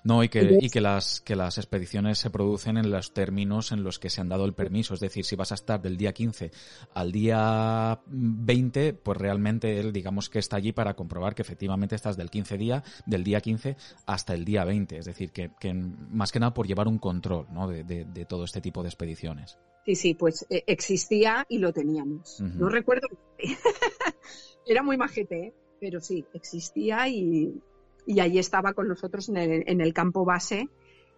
No, 0.05 0.23
y 0.23 0.29
que, 0.29 0.59
y 0.61 0.71
que 0.71 0.81
las, 0.81 1.21
que 1.21 1.35
las 1.35 1.59
expediciones 1.59 2.19
se 2.19 2.31
producen 2.31 2.77
en 2.77 2.93
los 2.93 3.13
términos 3.13 3.73
en 3.73 3.83
los 3.83 3.99
que 3.99 4.09
se 4.09 4.21
han 4.21 4.29
dado 4.29 4.45
el 4.45 4.55
permiso. 4.55 4.95
Es 4.95 5.01
decir, 5.01 5.25
si 5.25 5.35
vas 5.35 5.51
a 5.51 5.57
estar 5.57 5.83
del 5.83 5.97
día 5.97 6.13
15 6.13 6.53
al 6.95 7.11
día 7.11 8.01
20, 8.07 8.95
pues 8.95 9.19
realmente 9.19 9.81
él, 9.81 9.93
digamos 9.93 10.31
que 10.31 10.39
está 10.39 10.57
allí 10.57 10.71
para 10.71 10.95
comprobar 10.95 11.35
que 11.35 11.43
efectivamente 11.43 11.97
estás 11.97 12.17
del 12.17 12.31
15 12.31 12.57
día, 12.57 12.85
del 13.05 13.25
día 13.25 13.41
15 13.41 13.77
hasta 14.07 14.33
el 14.33 14.45
día 14.45 14.65
20. 14.65 14.97
Es 14.97 15.07
decir, 15.07 15.33
que, 15.33 15.51
que 15.59 15.75
más 15.75 16.31
que 16.31 16.39
nada 16.39 16.55
por 16.55 16.69
llevar 16.69 16.87
un 16.87 16.99
control, 16.99 17.49
¿no? 17.51 17.67
de, 17.67 17.83
de 17.83 18.25
todo 18.27 18.45
este 18.45 18.61
tipo 18.61 18.81
de 18.85 18.91
expediciones. 18.91 19.59
Sí, 19.85 19.95
sí, 19.97 20.15
pues 20.15 20.47
eh, 20.49 20.65
existía 20.67 21.45
y 21.49 21.59
lo 21.59 21.73
teníamos. 21.73 22.41
No 22.41 22.69
recuerdo. 22.69 23.09
Era 24.67 24.83
muy 24.83 24.97
majete, 24.97 25.49
¿eh? 25.49 25.55
pero 25.79 26.01
sí, 26.01 26.25
existía 26.33 27.07
y, 27.09 27.61
y 28.07 28.21
allí 28.21 28.39
estaba 28.39 28.73
con 28.73 28.89
nosotros 28.89 29.29
en 29.29 29.81
el, 29.81 29.93
campo 29.93 30.25
base. 30.25 30.71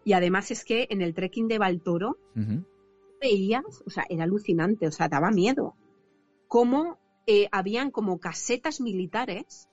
Y 0.05 0.15
además 0.15 0.51
es 0.51 0.65
que 0.65 0.89
en 0.91 1.01
el 1.01 1.15
trekking 1.15 1.47
de 1.47 1.59
Baltoro 1.59 2.19
veías, 3.21 3.83
o 3.87 3.91
sea, 3.91 4.05
era 4.09 4.25
alucinante, 4.25 4.89
o 4.89 4.93
sea, 4.93 5.09
daba 5.09 5.31
miedo. 5.31 5.77
Cómo 6.49 6.99
eh, 7.27 7.49
habían 7.53 7.91
como 7.93 8.19
casetas 8.19 8.81
militares 8.81 9.69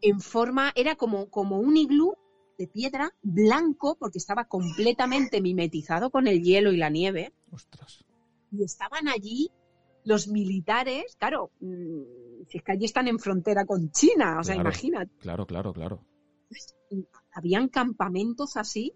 en 0.00 0.20
forma, 0.20 0.72
era 0.76 0.96
como, 0.96 1.28
como 1.28 1.58
un 1.58 1.76
iglú 1.76 2.16
de 2.58 2.66
piedra 2.66 3.14
blanco 3.22 3.96
porque 3.98 4.18
estaba 4.18 4.44
completamente 4.46 5.40
mimetizado 5.40 6.10
con 6.10 6.26
el 6.26 6.42
hielo 6.42 6.72
y 6.72 6.76
la 6.76 6.90
nieve. 6.90 7.32
Ostras. 7.52 8.04
Y 8.50 8.64
estaban 8.64 9.08
allí 9.08 9.50
los 10.04 10.28
militares, 10.28 11.16
claro, 11.18 11.50
mm, 11.60 12.44
si 12.48 12.58
es 12.58 12.64
que 12.64 12.72
allí 12.72 12.84
están 12.84 13.08
en 13.08 13.18
frontera 13.18 13.64
con 13.64 13.90
China, 13.90 14.38
o 14.40 14.44
sea, 14.44 14.56
imagínate. 14.56 15.12
Claro, 15.20 15.46
claro, 15.46 15.72
claro. 15.72 16.04
Habían 17.32 17.68
campamentos 17.68 18.56
así 18.56 18.92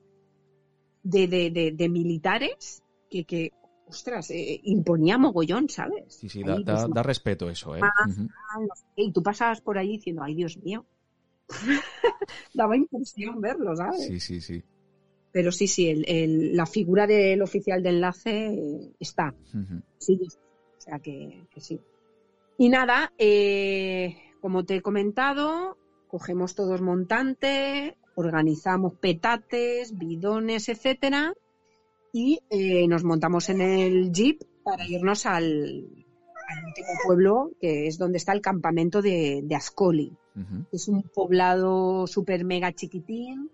de, 1.02 1.28
de, 1.76 1.88
militares 1.88 2.82
que, 3.10 3.24
que 3.24 3.52
ostras, 3.86 4.30
eh, 4.30 4.60
imponía 4.64 5.18
mogollón, 5.18 5.68
¿sabes? 5.68 6.14
Sí, 6.14 6.28
sí, 6.28 6.42
da, 6.42 6.88
da, 6.88 7.02
respeto 7.02 7.50
eso, 7.50 7.76
¿eh? 7.76 7.80
Y 8.96 9.12
tú 9.12 9.22
pasabas 9.22 9.60
por 9.60 9.76
ahí 9.76 9.88
diciendo, 9.98 10.22
ay, 10.22 10.34
Dios 10.34 10.56
mío, 10.58 10.86
Daba 12.54 12.76
impresión 12.76 13.40
verlo, 13.40 13.76
¿sabes? 13.76 14.06
Sí, 14.06 14.20
sí, 14.20 14.40
sí. 14.40 14.62
Pero 15.32 15.50
sí, 15.50 15.66
sí, 15.66 15.88
el, 15.88 16.56
la 16.56 16.66
figura 16.66 17.06
del 17.06 17.40
oficial 17.42 17.82
de 17.82 17.88
enlace 17.88 18.92
está. 19.00 19.34
Sí, 19.98 20.20
o 20.22 20.80
sea 20.80 20.98
que, 20.98 21.46
sí. 21.56 21.80
Y 22.58 22.68
nada, 22.68 23.12
eh, 23.16 24.16
como 24.40 24.64
te 24.64 24.76
he 24.76 24.82
comentado, 24.82 25.78
cogemos 26.08 26.54
todos 26.54 26.82
montantes, 26.82 27.94
organizamos 28.14 28.94
petates, 28.94 29.96
bidones, 29.96 30.68
etcétera, 30.68 31.32
y 32.12 32.40
eh, 32.50 32.86
nos 32.88 33.04
montamos 33.04 33.48
en 33.48 33.62
el 33.62 34.12
jeep 34.12 34.42
para 34.62 34.86
irnos 34.86 35.24
al, 35.24 36.01
último 36.66 36.88
pueblo, 37.04 37.50
que 37.60 37.86
es 37.86 37.98
donde 37.98 38.18
está 38.18 38.32
el 38.32 38.40
campamento 38.40 39.02
de, 39.02 39.40
de 39.42 39.54
Ascoli. 39.54 40.12
Es 40.72 40.88
un 40.88 41.02
poblado 41.02 42.06
súper 42.06 42.44
mega 42.44 42.72
chiquitín. 42.72 43.50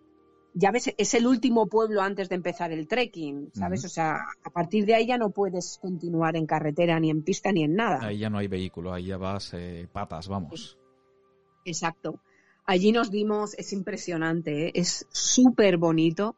Ya 0.55 0.71
ves, 0.71 0.93
es 0.97 1.15
el 1.15 1.27
último 1.27 1.67
pueblo 1.67 2.03
antes 2.03 2.29
de 2.29 2.37
empezar 2.37 2.73
el 2.73 2.87
trekking, 2.89 3.51
¿sabes? 3.53 3.85
O 3.85 3.89
sea, 3.89 4.17
a 4.43 4.51
partir 4.51 4.87
de 4.87 4.95
ahí 4.95 5.07
ya 5.07 5.19
no 5.19 5.31
puedes 5.31 5.79
continuar 5.81 6.37
en 6.37 6.47
carretera, 6.47 6.99
ni 6.99 7.11
en 7.11 7.23
pista, 7.23 7.53
ni 7.53 7.65
en 7.65 7.75
nada. 7.75 8.01
Ahí 8.03 8.19
ya 8.19 8.31
no 8.31 8.39
hay 8.39 8.49
vehículo, 8.49 8.93
ahí 8.93 9.07
ya 9.07 9.19
vas 9.19 9.53
eh, 9.55 9.87
patas, 9.93 10.29
vamos. 10.29 10.79
Exacto. 11.65 12.21
Allí 12.65 12.93
nos 12.93 13.11
dimos, 13.11 13.55
es 13.55 13.73
impresionante, 13.73 14.69
¿eh? 14.69 14.73
es 14.75 15.07
súper 15.11 15.77
bonito. 15.79 16.37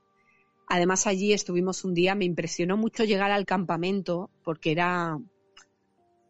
Además, 0.69 1.07
allí 1.07 1.33
estuvimos 1.33 1.85
un 1.85 1.95
día, 1.95 2.15
me 2.15 2.25
impresionó 2.25 2.77
mucho 2.77 3.05
llegar 3.05 3.33
al 3.33 3.47
campamento 3.47 4.31
porque 4.45 4.71
era 4.71 5.19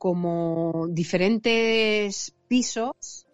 como 0.00 0.88
diferentes 0.88 2.34
pisos 2.48 3.26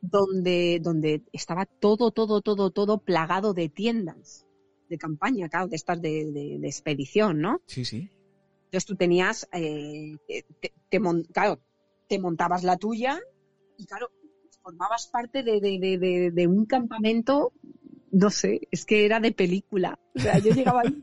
donde, 0.00 0.80
donde 0.82 1.22
estaba 1.32 1.64
todo, 1.64 2.10
todo, 2.10 2.40
todo, 2.40 2.72
todo 2.72 2.98
plagado 2.98 3.54
de 3.54 3.68
tiendas 3.68 4.44
de 4.88 4.98
campaña, 4.98 5.48
claro, 5.48 5.68
de 5.68 5.76
estas 5.76 6.02
de, 6.02 6.58
expedición, 6.64 7.40
¿no? 7.40 7.60
Sí, 7.66 7.84
sí. 7.84 8.10
Entonces 8.64 8.84
tú 8.84 8.96
tenías, 8.96 9.48
eh, 9.52 10.16
te, 10.90 11.00
claro, 11.32 11.60
te 12.08 12.18
montabas 12.18 12.64
la 12.64 12.76
tuya 12.78 13.20
y 13.76 13.86
claro, 13.86 14.10
formabas 14.60 15.06
parte 15.06 15.44
de, 15.44 16.46
un 16.48 16.66
campamento, 16.66 17.52
no 18.12 18.28
sé, 18.28 18.68
es 18.70 18.84
que 18.84 19.06
era 19.06 19.20
de 19.20 19.32
película. 19.32 19.98
O 20.14 20.20
sea, 20.20 20.38
yo 20.38 20.52
llegaba 20.52 20.82
ahí 20.82 21.00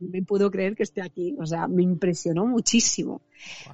y 0.00 0.04
me 0.06 0.22
puedo 0.22 0.50
creer 0.50 0.74
que 0.74 0.82
esté 0.82 1.02
aquí. 1.02 1.36
O 1.38 1.44
sea, 1.44 1.68
me 1.68 1.82
impresionó 1.82 2.46
muchísimo. 2.46 3.20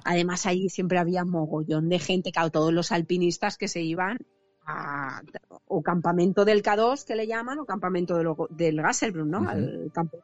Además, 0.03 0.45
ahí 0.45 0.67
siempre 0.67 0.99
había 0.99 1.23
mogollón 1.23 1.87
de 1.87 1.97
gente, 1.97 2.31
claro, 2.31 2.49
todos 2.49 2.73
los 2.73 2.91
alpinistas 2.91 3.57
que 3.57 3.69
se 3.69 3.81
iban 3.81 4.17
a, 4.65 5.21
o 5.65 5.81
campamento 5.81 6.43
del 6.43 6.61
K2 6.61 7.05
que 7.05 7.15
le 7.15 7.25
llaman, 7.25 7.59
o 7.59 7.65
campamento 7.65 8.17
del 8.49 8.81
Gasselbrunn, 8.81 9.31
¿no? 9.31 9.49
Al 9.49 9.89
campo. 9.93 10.19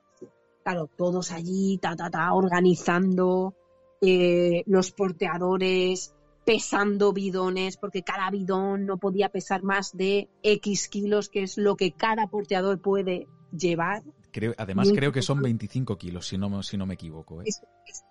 Claro, 0.64 0.90
todos 0.98 1.32
allí, 1.32 1.78
ta, 1.82 1.96
ta, 1.96 2.10
ta, 2.10 2.34
organizando, 2.34 3.56
eh, 4.02 4.64
los 4.66 4.92
porteadores, 4.92 6.14
pesando 6.48 7.12
bidones, 7.12 7.76
porque 7.76 8.04
cada 8.04 8.32
bidón 8.32 8.86
no 8.86 8.98
podía 8.98 9.28
pesar 9.28 9.64
más 9.64 9.92
de 9.98 10.30
X 10.44 10.88
kilos, 10.88 11.28
que 11.28 11.44
es 11.44 11.58
lo 11.58 11.76
que 11.76 11.92
cada 11.92 12.28
porteador 12.28 12.80
puede 12.80 13.28
llevar. 13.52 14.02
Creo, 14.32 14.54
además, 14.58 14.90
creo 14.96 15.12
que 15.12 15.22
son 15.22 15.42
25 15.42 15.98
kilos, 15.98 16.26
si 16.26 16.38
no, 16.38 16.64
si 16.64 16.78
no 16.78 16.86
me 16.86 16.94
equivoco. 16.94 17.42
¿eh? 17.42 17.48
Es, 17.48 17.62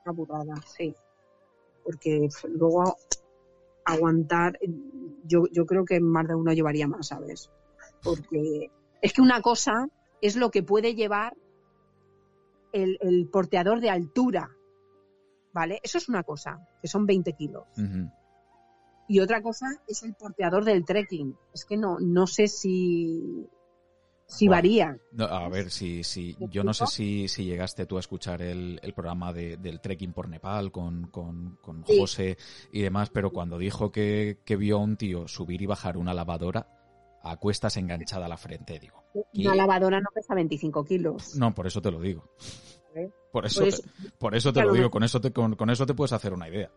una 0.05 0.13
burrada, 0.13 0.55
sí. 0.67 0.95
Porque 1.83 2.29
luego 2.51 2.99
aguantar, 3.87 4.59
yo, 5.25 5.45
yo 5.51 5.65
creo 5.65 5.87
que 5.87 5.99
más 5.99 6.29
de 6.29 6.35
uno 6.35 6.53
llevaría 6.53 6.87
más, 6.87 7.07
¿sabes? 7.07 7.51
Porque 8.03 8.71
es 9.01 9.15
que 9.15 9.23
una 9.23 9.41
cosa 9.41 9.89
es 10.21 10.37
lo 10.37 10.51
que 10.51 10.63
puede 10.63 10.95
llevar 10.95 11.35
el, 12.73 13.31
porteador 13.33 13.81
de 13.81 13.89
altura, 13.89 14.51
¿vale? 15.55 15.81
Eso 15.83 15.97
es 15.97 16.11
una 16.11 16.23
cosa, 16.23 16.69
que 16.83 16.89
son 16.89 17.07
20 17.07 17.33
kilos. 17.33 17.65
Y 19.09 19.21
otra 19.21 19.43
cosa 19.43 19.67
es 19.87 20.03
el 20.03 20.15
porteador 20.15 20.65
del 20.65 20.85
trekking. 20.85 21.37
Es 21.55 21.65
que 21.65 21.77
no, 21.77 21.99
no 22.01 22.27
sé 22.27 22.49
si, 22.49 23.49
si 24.27 24.49
varía. 24.49 24.99
a 25.19 25.49
ver, 25.49 25.71
si, 25.71 26.03
si, 26.03 26.37
yo 26.51 26.65
no 26.65 26.75
sé 26.75 26.87
si, 26.87 27.29
si 27.29 27.45
llegaste 27.45 27.87
tú 27.87 27.97
a 27.97 28.01
escuchar 28.01 28.43
el, 28.43 28.81
programa 28.95 29.33
del 29.33 29.81
trekking 29.81 30.13
por 30.13 30.29
Nepal 30.29 30.73
con, 30.73 31.07
con, 31.09 31.59
José 31.85 32.37
y 32.73 32.83
demás, 32.83 33.11
pero 33.11 33.31
cuando 33.31 33.59
dijo 33.59 33.93
que, 33.93 34.39
vio 34.59 34.77
a 34.77 34.81
un 34.81 34.97
tío 34.97 35.29
subir 35.29 35.63
y 35.63 35.67
bajar 35.67 35.97
una 35.97 36.15
lavadora 36.15 36.69
a 37.23 37.37
cuestas 37.37 37.77
enganchada 37.77 38.27
a 38.27 38.29
la 38.29 38.37
frente, 38.37 38.79
digo. 38.79 39.05
Una 39.35 39.55
lavadora 39.55 40.01
no 40.01 40.09
pesa 40.15 40.35
25 40.35 40.85
kilos. 40.85 41.37
No, 41.37 41.55
por 41.55 41.67
eso 41.67 41.81
te 41.81 41.91
lo 41.91 42.01
digo. 42.01 42.29
Por 43.33 43.45
eso, 43.45 43.65
por 44.19 44.35
eso, 44.35 44.53
te, 44.53 44.63
lo 44.63 44.73
digo, 44.73 44.91
con 44.91 45.03
eso 45.03 45.21
te, 45.21 45.31
con 45.31 45.71
eso 45.71 45.85
te 45.85 45.93
puedes 45.93 46.15
hacer 46.15 46.33
una 46.33 46.49
idea 46.49 46.71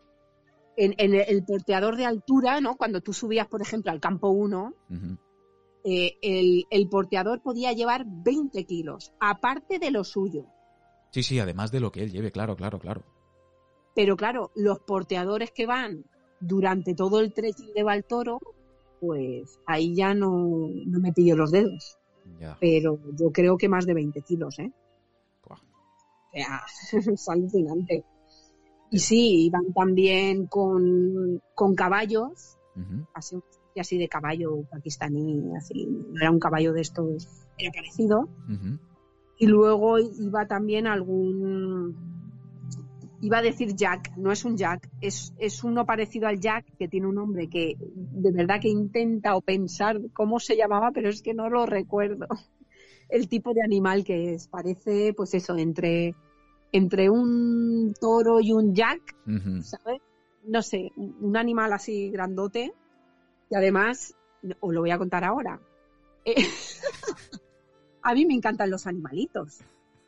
en, 0.80 1.14
el 1.14 1.43
porteador 1.43 1.97
de 1.97 2.06
altura, 2.06 2.61
¿no? 2.61 2.77
Cuando 2.77 3.01
tú 3.01 3.14
subías, 3.14 3.47
por 3.47 3.61
ejemplo, 3.61 3.91
al 3.91 3.99
campo 3.99 4.30
1, 4.30 4.73
eh, 5.84 6.65
el, 6.69 6.89
porteador 6.89 7.41
podía 7.41 7.73
llevar 7.73 8.06
20 8.07 8.65
kilos, 8.65 9.14
aparte 9.19 9.80
de 9.80 9.91
lo 9.91 10.03
suyo. 10.03 10.45
Sí, 11.11 11.23
sí, 11.23 11.39
además 11.39 11.72
de 11.72 11.81
lo 11.81 11.91
que 11.91 12.03
él 12.03 12.11
lleve, 12.11 12.31
claro, 12.31 12.56
claro, 12.56 12.80
claro. 12.80 13.03
Pero 13.93 14.15
claro, 14.15 14.51
los 14.56 14.80
porteadores 14.80 15.51
que 15.51 15.65
van 15.65 16.06
durante 16.39 16.95
todo 16.95 17.19
el 17.19 17.34
trekking 17.34 17.73
de 17.73 17.84
Baltoro, 17.84 18.39
pues 19.01 19.60
ahí 19.65 19.95
ya 19.95 20.14
no, 20.14 20.69
me 20.85 21.11
pillo 21.11 21.35
los 21.35 21.51
dedos. 21.51 21.97
Pero 22.61 22.99
yo 23.18 23.31
creo 23.31 23.57
que 23.57 23.68
más 23.68 23.85
de 23.85 23.95
20 23.95 24.22
kilos, 24.22 24.60
¿eh? 24.60 24.72
O 25.43 25.57
sea, 26.31 26.61
es 27.11 27.27
alucinante. 27.27 28.06
Y 28.91 28.99
sí, 28.99 29.45
iban 29.45 29.73
también 29.73 30.47
con, 30.47 31.41
caballos, 31.75 32.57
así, 33.13 33.37
así 33.77 33.97
de 33.97 34.07
caballo 34.07 34.63
pakistaní, 34.69 35.55
así, 35.55 35.85
no 35.85 36.19
era 36.19 36.31
un 36.31 36.39
caballo 36.39 36.73
de 36.73 36.81
estos, 36.81 37.27
era 37.57 37.71
parecido. 37.71 38.29
Y 39.37 39.47
luego 39.47 39.99
iba 39.99 40.47
también 40.47 40.87
algún, 40.87 41.95
iba 43.21 43.37
a 43.37 43.41
decir 43.41 43.75
Jack, 43.75 44.15
no 44.17 44.31
es 44.31 44.43
un 44.43 44.57
Jack, 44.57 44.89
es, 45.01 45.33
es 45.37 45.63
uno 45.63 45.85
parecido 45.85 46.27
al 46.27 46.39
Jack 46.39 46.65
que 46.77 46.87
tiene 46.87 47.07
un 47.07 47.15
nombre 47.15 47.47
que 47.47 47.75
de 47.79 48.31
verdad 48.31 48.59
que 48.59 48.69
intenta 48.69 49.35
o 49.35 49.41
pensar 49.41 49.99
cómo 50.13 50.39
se 50.39 50.57
llamaba, 50.57 50.91
pero 50.91 51.09
es 51.09 51.21
que 51.21 51.33
no 51.33 51.49
lo 51.49 51.65
recuerdo. 51.65 52.27
El 53.09 53.27
tipo 53.27 53.53
de 53.53 53.63
animal 53.63 54.03
que 54.03 54.33
es, 54.33 54.47
parece 54.47 55.13
pues 55.15 55.33
eso, 55.33 55.57
entre 55.57 56.15
entre 56.71 57.09
un 57.09 57.93
toro 57.99 58.39
y 58.39 58.51
un 58.51 58.75
jack, 58.75 59.15
¿sabes? 59.61 60.01
No 60.43 60.61
sé, 60.61 60.91
un 60.95 61.35
animal 61.37 61.73
así 61.73 62.09
grandote. 62.09 62.73
Y 63.49 63.55
además, 63.55 64.15
os 64.59 64.73
lo 64.73 64.81
voy 64.81 64.91
a 64.91 64.97
contar 64.97 65.23
ahora. 65.23 65.59
Eh, 66.25 66.35
a 68.03 68.13
mí 68.13 68.25
me 68.25 68.33
encantan 68.33 68.69
los 68.69 68.87
animalitos. 68.87 69.59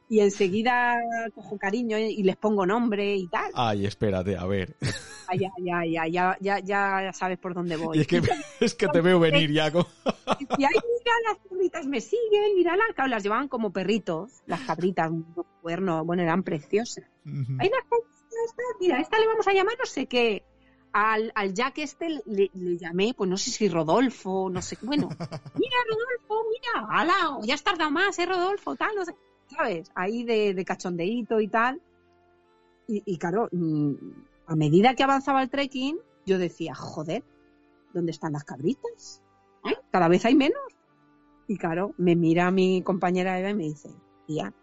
Y 0.10 0.20
enseguida 0.20 0.98
cojo 1.34 1.58
cariño 1.58 1.98
y 1.98 2.22
les 2.24 2.36
pongo 2.36 2.66
nombre 2.66 3.16
y 3.16 3.28
tal. 3.28 3.50
Ay, 3.54 3.86
espérate, 3.86 4.36
a 4.36 4.46
ver. 4.46 4.76
Ay, 5.28 5.40
ya, 5.40 5.50
ya, 5.64 5.86
ya, 5.86 6.08
ya, 6.08 6.38
ya, 6.42 6.60
ya 6.60 7.14
sabes 7.14 7.38
por 7.40 7.54
dónde 7.54 7.78
voy. 7.78 8.00
es 8.02 8.08
que, 8.08 8.22
es 8.60 8.76
que 8.76 8.88
te 8.90 9.00
veo 9.00 9.20
venir 9.20 9.52
ya. 9.52 9.72
Y 10.58 10.64
ahí, 10.66 10.74
mira, 11.04 11.16
las 11.28 11.38
cabritas 11.50 11.86
me 11.88 12.02
siguen, 12.02 12.56
mira, 12.56 12.76
las, 12.76 13.10
las 13.10 13.24
llevaban 13.24 13.48
como 13.48 13.72
perritos, 13.72 14.42
las 14.46 14.62
cabritas, 14.62 15.10
un 15.10 15.26
cuerno, 15.62 16.06
bueno, 16.06 16.22
eran 16.24 16.44
preciosas. 16.44 17.06
Hay 17.26 17.70
unas 17.70 17.84
mira, 18.80 19.00
esta 19.00 19.20
le 19.20 19.28
vamos 19.28 19.48
a 19.48 19.54
llamar 19.54 19.76
no 19.78 19.86
sé 19.86 20.08
qué. 20.08 20.44
Al, 20.94 21.32
al 21.36 21.54
Jack 21.54 21.78
este 21.78 22.22
le, 22.26 22.52
llamé, 22.78 23.14
pues 23.16 23.30
no 23.30 23.38
sé 23.38 23.50
si 23.50 23.70
Rodolfo, 23.70 24.50
no 24.50 24.62
sé, 24.62 24.78
bueno, 24.82 25.08
mira 25.56 25.78
Rodolfo, 25.90 26.44
mira, 26.50 26.88
ala, 26.90 27.40
ya 27.44 27.54
has 27.54 27.64
tardado 27.64 27.92
más, 27.92 28.20
eh 28.20 28.26
Rodolfo, 28.26 28.76
tal, 28.76 28.96
no 28.96 29.06
sé, 29.06 29.16
¿sabes? 29.48 29.90
Ahí 29.96 30.26
de, 30.26 30.54
de 30.54 30.66
cachondeíto 30.66 31.40
y 31.40 31.48
tal. 31.48 31.82
Y, 32.88 33.04
y 33.06 33.18
claro, 33.18 33.48
mm, 33.54 33.94
a 34.48 34.56
medida 34.56 34.96
que 34.96 35.04
avanzaba 35.04 35.42
el 35.42 35.50
trekking, 35.50 35.98
yo 36.26 36.38
decía, 36.38 36.76
joder, 36.76 37.24
¿dónde 37.94 38.12
están 38.12 38.34
las 38.34 38.44
cabritas? 38.44 39.22
¿Eh? 39.64 39.78
Cada 39.92 40.08
vez 40.08 40.26
hay 40.26 40.36
menos. 40.36 40.62
Y 41.52 41.58
claro, 41.58 41.94
me 41.98 42.16
mira 42.16 42.50
mi 42.50 42.82
compañera 42.82 43.38
Eva 43.38 43.50
y 43.50 43.54
me 43.54 43.64
dice, 43.64 43.90
tía, 44.26 44.54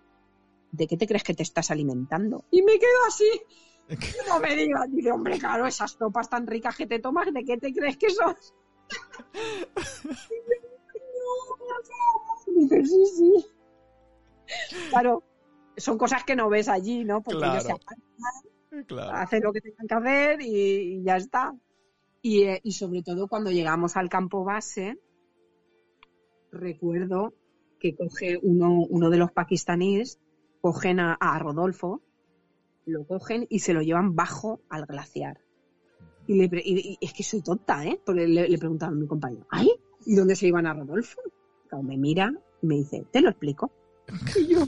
¿de 0.73 0.87
qué 0.87 0.97
te 0.97 1.07
crees 1.07 1.23
que 1.23 1.35
te 1.35 1.43
estás 1.43 1.71
alimentando? 1.71 2.47
Y 2.51 2.63
me 2.63 2.79
quedo 2.79 3.05
así. 3.07 3.29
No 4.27 4.41
me 4.41 4.57
digas, 4.57 4.91
dice, 4.91 5.13
hombre, 5.13 5.39
claro, 5.39 5.67
esas 5.67 5.99
topas 5.99 6.31
tan 6.31 6.47
ricas 6.47 6.75
que 6.75 6.87
te 6.87 6.99
tomas, 6.99 7.31
¿de 7.31 7.45
qué 7.45 7.59
te 7.59 7.75
crees 7.75 7.99
que 7.99 8.09
son? 8.09 8.35
dice, 12.57 12.87
sí, 12.87 13.05
sí. 13.19 13.47
Claro, 14.89 15.23
son 15.77 15.99
cosas 15.99 16.25
que 16.25 16.37
no 16.37 16.49
ves 16.49 16.71
allí, 16.71 17.05
¿no? 17.05 17.23
Porque 17.23 17.45
ellos 17.45 17.65
se 17.65 17.75
Hacen 19.13 19.43
lo 19.43 19.53
que 19.53 19.61
tengan 19.61 19.87
que 19.87 19.95
hacer 19.95 20.41
y, 20.41 21.03
ya 21.03 21.19
está. 21.19 21.55
Eh, 22.23 22.61
y, 22.63 22.73
sobre 22.73 23.03
todo 23.03 23.29
cuando 23.29 23.51
llegamos 23.51 23.99
al 23.99 24.09
campo 24.09 24.43
base, 24.43 24.99
recuerdo 26.51 27.35
que 27.79 27.95
coge 27.95 28.39
uno, 28.43 28.85
uno 28.89 29.11
de 29.11 29.19
los 29.19 29.33
pakistaníes, 29.33 30.19
cogen 30.61 31.01
a, 31.01 31.39
Rodolfo, 31.39 32.03
lo 32.87 33.07
cogen 33.07 33.47
y 33.49 33.61
se 33.61 33.75
lo 33.75 33.83
llevan 33.83 34.17
bajo 34.17 34.61
al 34.69 34.87
glaciar. 34.87 35.41
Y, 36.27 36.35
le, 36.35 36.99
es 37.01 37.13
que 37.13 37.23
soy 37.23 37.41
tonta, 37.43 37.87
¿eh? 37.87 38.01
Porque 38.05 38.27
le, 38.27 38.49
le 38.49 38.59
preguntaba 38.59 38.93
a 38.93 38.95
mi 38.95 39.07
compañero, 39.07 39.47
¿ay? 39.51 39.71
¿Y 40.05 40.15
dónde 40.15 40.37
se 40.37 40.47
iban 40.47 40.67
a 40.67 40.75
Rodolfo? 40.75 41.21
me 41.83 41.97
mira 41.97 42.33
y 42.63 42.67
me 42.67 42.77
dice, 42.77 43.05
te 43.11 43.21
lo 43.21 43.31
explico. 43.31 43.71
Y 44.37 44.55
yo, 44.55 44.67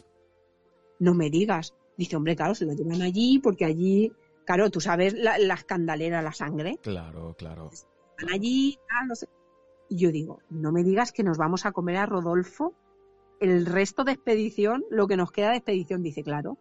no 0.98 1.14
me 1.14 1.30
digas. 1.30 1.74
Dice, 1.96 2.16
hombre, 2.16 2.36
claro, 2.36 2.54
se 2.54 2.66
lo 2.66 2.72
llevan 2.72 3.02
allí 3.02 3.38
porque 3.38 3.64
allí, 3.64 4.12
claro, 4.44 4.70
tú 4.70 4.80
sabes 4.80 5.14
la, 5.14 5.38
la 5.38 5.54
escandalera, 5.54 6.22
la 6.22 6.32
sangre. 6.32 6.78
Claro, 6.82 7.34
claro. 7.36 7.70
Están 7.72 8.32
allí, 8.32 8.78
no 9.06 9.14
sé. 9.14 9.26
Y 9.90 9.96
yo 9.96 10.12
digo, 10.12 10.38
no 10.48 10.72
me 10.72 10.84
digas 10.84 11.12
que 11.12 11.24
nos 11.24 11.36
vamos 11.36 11.66
a 11.66 11.72
comer 11.72 11.96
a 11.96 12.06
Rodolfo 12.06 12.74
el 13.40 13.66
resto 13.66 14.04
de 14.04 14.12
expedición, 14.12 14.84
lo 14.88 15.08
que 15.08 15.16
nos 15.16 15.32
queda 15.32 15.50
de 15.50 15.56
expedición, 15.56 16.02
dice, 16.02 16.22
claro. 16.22 16.56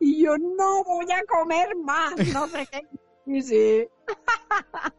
Y 0.00 0.24
yo 0.24 0.38
no 0.38 0.82
voy 0.82 1.06
a 1.12 1.22
comer 1.26 1.76
más, 1.76 2.14
no 2.32 2.48
sé 2.48 2.66
qué. 2.70 2.80
Y 3.24 3.40
sí. 3.40 3.86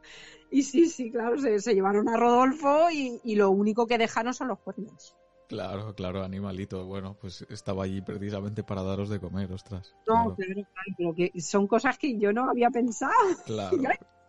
y 0.50 0.64
sí, 0.64 0.88
sí, 0.88 1.12
claro, 1.12 1.38
se, 1.38 1.76
llevaron 1.76 2.08
a 2.08 2.16
Rodolfo 2.16 2.90
y, 2.90 3.20
y, 3.22 3.36
lo 3.36 3.50
único 3.50 3.86
que 3.86 3.98
dejaron 3.98 4.34
son 4.34 4.48
los 4.48 4.60
cuernos. 4.60 5.18
Claro, 5.50 5.94
claro, 5.94 6.24
animalito. 6.24 6.86
Bueno, 6.86 7.18
pues 7.20 7.46
estaba 7.50 7.84
allí 7.84 8.02
precisamente 8.02 8.64
para 8.64 8.82
daros 8.82 9.10
de 9.10 9.20
comer, 9.20 9.52
ostras. 9.52 9.94
No, 10.08 10.34
claro, 10.36 10.68
claro, 10.96 11.16
que 11.16 11.34
son 11.42 11.68
cosas 11.68 11.98
que 11.98 12.18
yo 12.18 12.32
no 12.32 12.50
había 12.50 12.70
pensado. 12.70 13.14
Claro, 13.46 13.78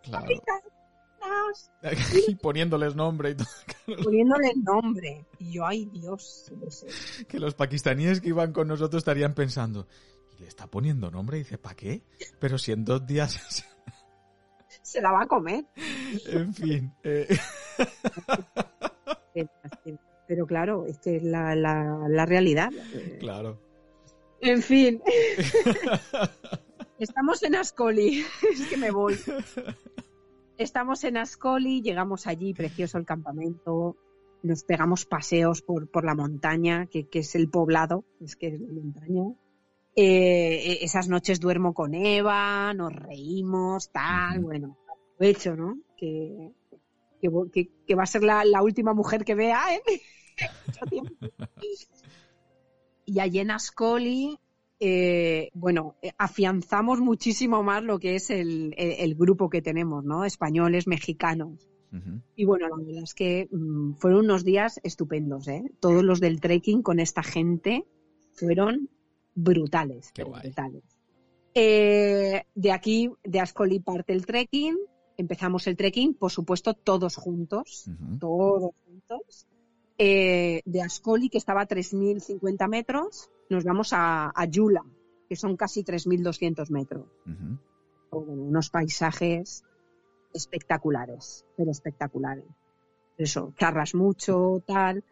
claro. 0.03 0.27
y 2.27 2.35
poniéndoles 2.35 2.95
nombre 2.95 3.31
y 3.31 3.35
todo. 3.35 3.47
Poniéndoles 4.03 4.57
nombre. 4.57 5.25
Y 5.39 5.53
yo, 5.53 5.65
ay 5.65 5.85
Dios. 5.85 6.51
Que 7.27 7.39
los 7.39 7.53
pakistaníes 7.53 8.21
que 8.21 8.29
iban 8.29 8.51
con 8.51 8.67
nosotros 8.67 9.01
estarían 9.01 9.33
pensando, 9.33 9.87
¿y 10.37 10.41
le 10.41 10.47
está 10.47 10.67
poniendo 10.67 11.11
nombre? 11.11 11.37
Y 11.37 11.43
dice, 11.43 11.57
¿para 11.57 11.75
qué? 11.75 12.03
Pero 12.39 12.57
si 12.57 12.71
en 12.71 12.85
dos 12.85 13.05
días... 13.05 13.65
Se 14.81 15.01
la 15.01 15.11
va 15.11 15.23
a 15.23 15.27
comer. 15.27 15.65
en 16.27 16.53
fin. 16.53 16.93
Eh. 17.03 17.37
Pero 20.27 20.45
claro, 20.45 20.85
es 20.85 20.99
que 20.99 21.17
es 21.17 21.23
la, 21.23 21.55
la, 21.55 22.07
la 22.07 22.25
realidad. 22.25 22.71
Claro. 23.19 23.59
En 24.41 24.61
fin. 24.61 25.01
Estamos 26.99 27.41
en 27.43 27.55
Ascoli. 27.55 28.25
es 28.51 28.67
que 28.67 28.77
me 28.77 28.91
voy. 28.91 29.17
Estamos 30.57 31.03
en 31.03 31.17
Ascoli, 31.17 31.81
llegamos 31.81 32.27
allí, 32.27 32.53
precioso 32.53 32.97
el 32.97 33.05
campamento. 33.05 33.97
Nos 34.41 34.63
pegamos 34.63 35.05
paseos 35.05 35.61
por, 35.61 35.89
por 35.89 36.05
la 36.05 36.15
montaña, 36.15 36.85
que, 36.85 37.07
que, 37.09 37.19
es 37.19 37.35
el 37.35 37.49
poblado, 37.49 38.05
es 38.21 38.35
que 38.35 38.47
es 38.47 38.61
la 38.61 38.67
montaña. 38.67 39.33
Eh, 39.95 40.79
esas 40.81 41.09
noches 41.09 41.39
duermo 41.39 41.73
con 41.73 41.93
Eva, 41.93 42.73
nos 42.73 42.93
reímos, 42.93 43.91
tal, 43.91 44.39
bueno, 44.39 44.77
hecho, 45.19 45.55
¿no? 45.55 45.79
Que, 45.97 46.51
que, 47.21 47.69
que, 47.85 47.95
va 47.95 48.03
a 48.03 48.07
ser 48.07 48.23
la, 48.23 48.45
la 48.45 48.61
última 48.61 48.93
mujer 48.93 49.25
que 49.25 49.35
vea 49.35 49.61
en 49.75 50.89
tiempo. 50.89 51.15
Y 53.07 53.19
allí 53.19 53.37
en 53.37 53.51
Ascoli, 53.51 54.39
eh, 54.79 55.49
bueno, 55.53 55.95
eh, 56.01 56.11
afianzamos 56.17 56.99
muchísimo 56.99 57.63
más 57.63 57.83
lo 57.83 57.99
que 57.99 58.15
es 58.15 58.29
el, 58.29 58.73
el, 58.77 59.15
grupo 59.15 59.49
que 59.49 59.61
tenemos, 59.61 60.03
¿no? 60.03 60.25
Españoles, 60.25 60.87
mexicanos. 60.87 61.69
Uh 61.91 61.95
-huh. 61.97 62.21
Y 62.35 62.45
bueno, 62.45 62.67
la 62.67 62.75
verdad 62.75 63.03
es 63.03 63.13
que 63.13 63.47
mmm, 63.51 63.93
fueron 63.93 64.25
unos 64.25 64.43
días 64.43 64.81
estupendos, 64.83 65.47
¿eh? 65.47 65.63
Todos 65.79 66.03
los 66.03 66.19
del 66.19 66.41
trekking 66.41 66.81
con 66.81 66.99
esta 66.99 67.23
gente 67.23 67.85
fueron 68.33 68.89
brutales, 69.33 70.11
brutales. 70.13 70.83
Eh, 71.53 72.43
de 72.53 72.71
aquí, 72.71 73.09
de 73.23 73.39
Ascoli 73.39 73.79
parte 73.79 74.11
el 74.11 74.25
trekking, 74.25 74.77
empezamos 75.15 75.67
el 75.67 75.77
trekking, 75.77 76.15
por 76.15 76.31
supuesto, 76.31 76.73
todos 76.73 77.15
juntos, 77.15 77.85
uh 77.87 77.91
-huh. 77.91 78.19
todos 78.19 78.71
juntos. 78.85 79.47
Eh, 79.97 80.61
de 80.65 80.81
Ascoli, 80.81 81.29
que 81.29 81.37
estaba 81.37 81.61
a 81.61 81.67
3.050 81.67 82.67
metros, 82.67 83.29
nos 83.49 83.63
vamos 83.63 83.93
a, 83.93 84.31
a 84.33 84.45
Yula, 84.45 84.83
que 85.27 85.35
son 85.35 85.55
casi 85.57 85.83
3.200 85.83 86.69
metros. 86.71 87.05
Uh 87.25 87.29
-huh. 87.29 87.59
bueno, 88.25 88.43
unos 88.43 88.69
paisajes 88.69 89.63
espectaculares, 90.33 91.45
pero 91.55 91.71
espectaculares. 91.71 92.45
Eso, 93.17 93.53
charras 93.57 93.95
mucho, 93.95 94.61
tal. 94.65 95.03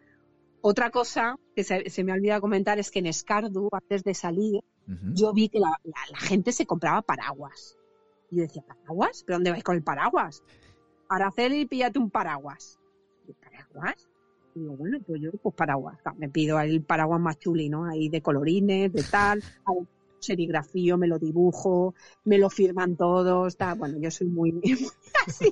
Otra 0.62 0.90
cosa 0.92 1.38
que 1.56 1.64
se, 1.64 1.90
se 1.90 2.04
me 2.04 2.12
ha 2.12 2.16
olvidado 2.16 2.42
comentar 2.42 2.80
es 2.80 2.92
que 2.92 3.00
en 3.00 3.08
Escardu, 3.08 3.70
antes 3.72 4.04
de 4.04 4.14
salir, 4.14 4.62
uh 4.88 4.92
-huh. 4.92 5.14
yo 5.14 5.34
vi 5.34 5.50
que 5.50 5.60
la, 5.60 5.80
la, 5.84 6.02
la, 6.12 6.20
gente 6.20 6.52
se 6.52 6.66
compraba 6.66 7.02
paraguas. 7.02 7.78
Y 8.30 8.38
yo 8.38 8.42
decía, 8.44 8.64
¿paraguas? 8.64 9.24
¿Pero 9.26 9.38
dónde 9.38 9.52
vais 9.52 9.64
con 9.64 9.76
el 9.76 9.84
paraguas? 9.84 10.44
Araceli, 11.10 11.66
píllate 11.66 12.00
un 12.00 12.10
paraguas. 12.10 12.80
¿Paraguas? 13.42 14.08
Y 14.56 14.60
digo, 14.60 14.76
bueno, 14.76 15.00
pues 15.06 15.22
yo, 15.22 15.32
pues 15.32 15.56
paraguas. 15.56 15.98
Me 16.18 16.30
pido 16.30 16.60
el 16.60 16.84
paraguas 16.84 17.20
más 17.20 17.40
chuli, 17.40 17.70
¿no? 17.70 17.86
Ahí 17.86 18.10
de 18.10 18.22
colorines, 18.22 18.92
de 18.92 19.04
tal. 19.04 19.44
serigrafío, 20.24 20.98
me 20.98 21.08
lo 21.08 21.20
dibujo, 21.20 21.94
me 22.24 22.38
lo 22.38 22.50
firman 22.50 22.96
todos, 22.96 23.58
tal. 23.58 23.78
Bueno, 23.78 23.98
yo 24.00 24.10
soy 24.10 24.28
muy, 24.28 24.52
muy 24.54 24.76
así. 25.28 25.52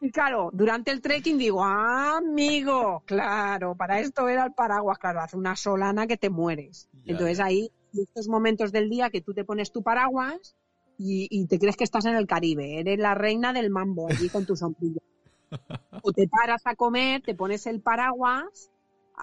Y 0.00 0.10
claro, 0.10 0.50
durante 0.52 0.90
el 0.90 1.02
trekking 1.02 1.36
digo, 1.36 1.62
ah, 1.62 2.16
amigo, 2.16 3.02
claro, 3.04 3.74
para 3.74 4.00
esto 4.00 4.28
era 4.28 4.46
el 4.46 4.52
paraguas, 4.52 4.98
claro, 4.98 5.20
hace 5.20 5.36
una 5.36 5.56
solana 5.56 6.06
que 6.06 6.16
te 6.16 6.30
mueres. 6.30 6.88
Ya. 7.04 7.12
Entonces 7.12 7.38
ahí, 7.38 7.70
estos 7.92 8.28
momentos 8.28 8.72
del 8.72 8.88
día 8.88 9.10
que 9.10 9.20
tú 9.20 9.34
te 9.34 9.44
pones 9.44 9.72
tu 9.72 9.82
paraguas 9.82 10.56
y, 10.96 11.28
y, 11.30 11.46
te 11.46 11.58
crees 11.58 11.76
que 11.76 11.84
estás 11.84 12.06
en 12.06 12.14
el 12.14 12.26
Caribe, 12.26 12.80
eres 12.80 12.98
la 12.98 13.14
reina 13.14 13.52
del 13.52 13.68
mambo 13.68 14.08
allí 14.08 14.30
con 14.30 14.46
tu 14.46 14.56
sombrilla. 14.56 15.02
O 16.02 16.12
te 16.12 16.28
paras 16.28 16.62
a 16.64 16.74
comer, 16.74 17.22
te 17.22 17.34
pones 17.34 17.66
el 17.66 17.80
paraguas 17.80 18.70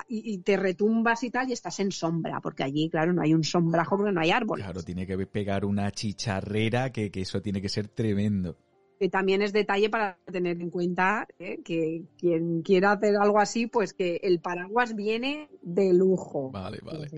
y, 0.08 0.34
y, 0.34 0.38
te 0.40 0.58
retumbas 0.58 1.24
y 1.24 1.32
tal 1.32 1.50
y 1.50 1.54
estás 1.54 1.80
en 1.80 1.92
sombra, 1.92 2.40
porque 2.42 2.64
allí, 2.64 2.90
claro, 2.90 3.14
no 3.14 3.22
hay 3.22 3.34
un 3.34 3.44
sombrajo 3.44 3.98
porque 3.98 4.12
no 4.12 4.22
hay 4.22 4.32
árboles. 4.32 4.66
Claro, 4.66 4.84
tiene 4.84 5.08
que 5.08 5.18
pegar 5.26 5.66
una 5.66 5.92
chicharrera 5.92 6.92
que, 6.92 7.10
que 7.10 7.22
eso 7.22 7.42
tiene 7.42 7.62
que 7.62 7.70
ser 7.70 7.88
tremendo 7.88 8.58
que 9.00 9.10
también 9.10 9.42
es 9.42 9.54
detalle 9.54 9.90
para 9.90 10.18
tener 10.32 10.60
en 10.62 10.70
cuenta 10.70 11.28
¿eh? 11.40 11.62
que 11.64 12.06
quien 12.18 12.62
quiera 12.62 12.94
hacer 12.94 13.16
algo 13.16 13.40
así, 13.40 13.68
pues 13.68 13.94
que 13.94 14.20
el 14.24 14.40
paraguas 14.40 14.96
viene 14.96 15.50
de 15.62 15.94
lujo. 15.94 16.52
Vale, 16.52 16.80
vale. 16.84 17.10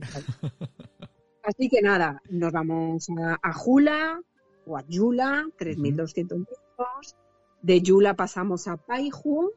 Así 1.43 1.69
que 1.69 1.81
nada, 1.81 2.21
nos 2.29 2.51
vamos 2.51 3.07
a, 3.17 3.39
a 3.41 3.53
Jula 3.53 4.21
o 4.65 4.77
a 4.77 4.85
Yula, 4.87 5.45
3.200 5.57 6.37
metros. 6.37 7.15
De 7.61 7.81
Yula 7.81 8.15
pasamos 8.15 8.67
a 8.67 8.77
Paiju, 8.77 9.51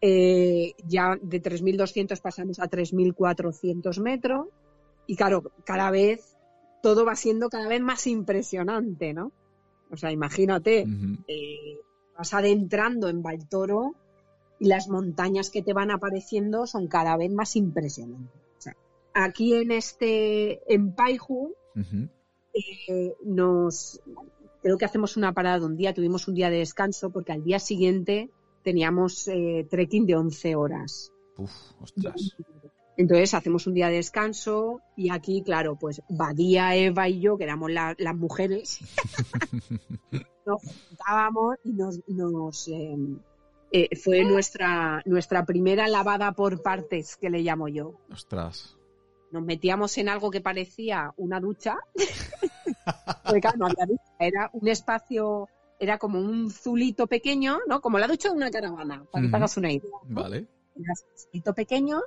eh, 0.00 0.74
ya 0.86 1.16
de 1.20 1.42
3.200 1.42 2.20
pasamos 2.20 2.58
a 2.60 2.68
3.400 2.68 4.00
metros. 4.00 4.48
Y 5.06 5.16
claro, 5.16 5.52
cada 5.64 5.90
vez 5.90 6.36
todo 6.82 7.04
va 7.04 7.16
siendo 7.16 7.48
cada 7.48 7.68
vez 7.68 7.80
más 7.80 8.06
impresionante, 8.06 9.12
¿no? 9.14 9.32
O 9.90 9.96
sea, 9.96 10.12
imagínate, 10.12 10.84
uh 10.84 10.88
-huh. 10.88 11.24
eh, 11.28 11.78
vas 12.16 12.34
adentrando 12.34 13.08
en 13.08 13.22
Baltoro 13.22 13.94
y 14.58 14.66
las 14.68 14.88
montañas 14.88 15.50
que 15.50 15.62
te 15.62 15.72
van 15.72 15.90
apareciendo 15.90 16.66
son 16.66 16.88
cada 16.88 17.16
vez 17.16 17.30
más 17.30 17.56
impresionantes. 17.56 18.40
O 18.58 18.60
sea, 18.60 18.76
aquí 19.14 19.54
en 19.54 19.70
este, 19.70 20.72
en 20.72 20.92
Paiju, 20.92 21.54
uh 21.74 21.78
-huh. 21.78 22.08
eh, 22.54 23.14
nos, 23.24 24.00
creo 24.66 24.78
que 24.78 24.84
hacemos 24.84 25.16
una 25.16 25.32
parada 25.32 25.60
de 25.60 25.66
un 25.66 25.76
día, 25.76 25.94
tuvimos 25.94 26.26
un 26.26 26.34
día 26.34 26.50
de 26.50 26.58
descanso 26.58 27.10
porque 27.10 27.30
al 27.30 27.44
día 27.44 27.60
siguiente 27.60 28.30
teníamos 28.64 29.28
eh, 29.28 29.64
trekking 29.70 30.06
de 30.06 30.16
11 30.16 30.56
horas. 30.56 31.12
Uf, 31.36 31.52
ostras. 31.80 32.36
Entonces 32.96 33.32
hacemos 33.34 33.68
un 33.68 33.74
día 33.74 33.90
de 33.90 33.98
descanso 33.98 34.80
y 34.96 35.10
aquí, 35.10 35.44
claro, 35.44 35.76
pues 35.76 36.02
Badía, 36.08 36.74
Eva 36.74 37.08
y 37.08 37.20
yo, 37.20 37.38
que 37.38 37.44
éramos 37.44 37.70
la, 37.70 37.94
las 37.96 38.16
mujeres, 38.16 38.80
nos 40.46 40.60
juntábamos 40.62 41.58
y 41.62 41.72
nos, 41.72 42.00
nos 42.08 42.66
eh, 42.66 42.96
eh, 43.70 43.94
fue 43.94 44.24
nuestra, 44.24 45.00
nuestra 45.04 45.46
primera 45.46 45.86
lavada 45.86 46.32
por 46.32 46.60
partes, 46.60 47.16
que 47.16 47.30
le 47.30 47.42
llamo 47.42 47.68
yo. 47.68 48.00
Ostras. 48.10 48.76
Nos 49.30 49.44
metíamos 49.44 49.96
en 49.98 50.08
algo 50.08 50.32
que 50.32 50.40
parecía 50.40 51.14
una 51.16 51.38
ducha, 51.38 51.76
porque 53.24 53.40
claro, 53.40 53.58
no 53.58 53.66
había 53.66 53.86
ducha, 53.86 54.02
era 54.18 54.50
un 54.52 54.68
espacio, 54.68 55.48
era 55.78 55.98
como 55.98 56.18
un 56.20 56.50
zulito 56.50 57.06
pequeño, 57.06 57.58
¿no? 57.68 57.80
Como 57.80 57.98
la 57.98 58.08
ducha 58.08 58.30
de 58.30 58.36
una 58.36 58.50
caravana, 58.50 59.04
para 59.10 59.24
que 59.24 59.30
te 59.30 59.36
hagas 59.36 59.56
una 59.56 59.72
idea. 59.72 59.90
¿no? 60.04 60.22
Vale. 60.22 60.46
Era 60.74 60.92
un 60.92 61.18
zulito 61.18 61.54
pequeño 61.54 62.00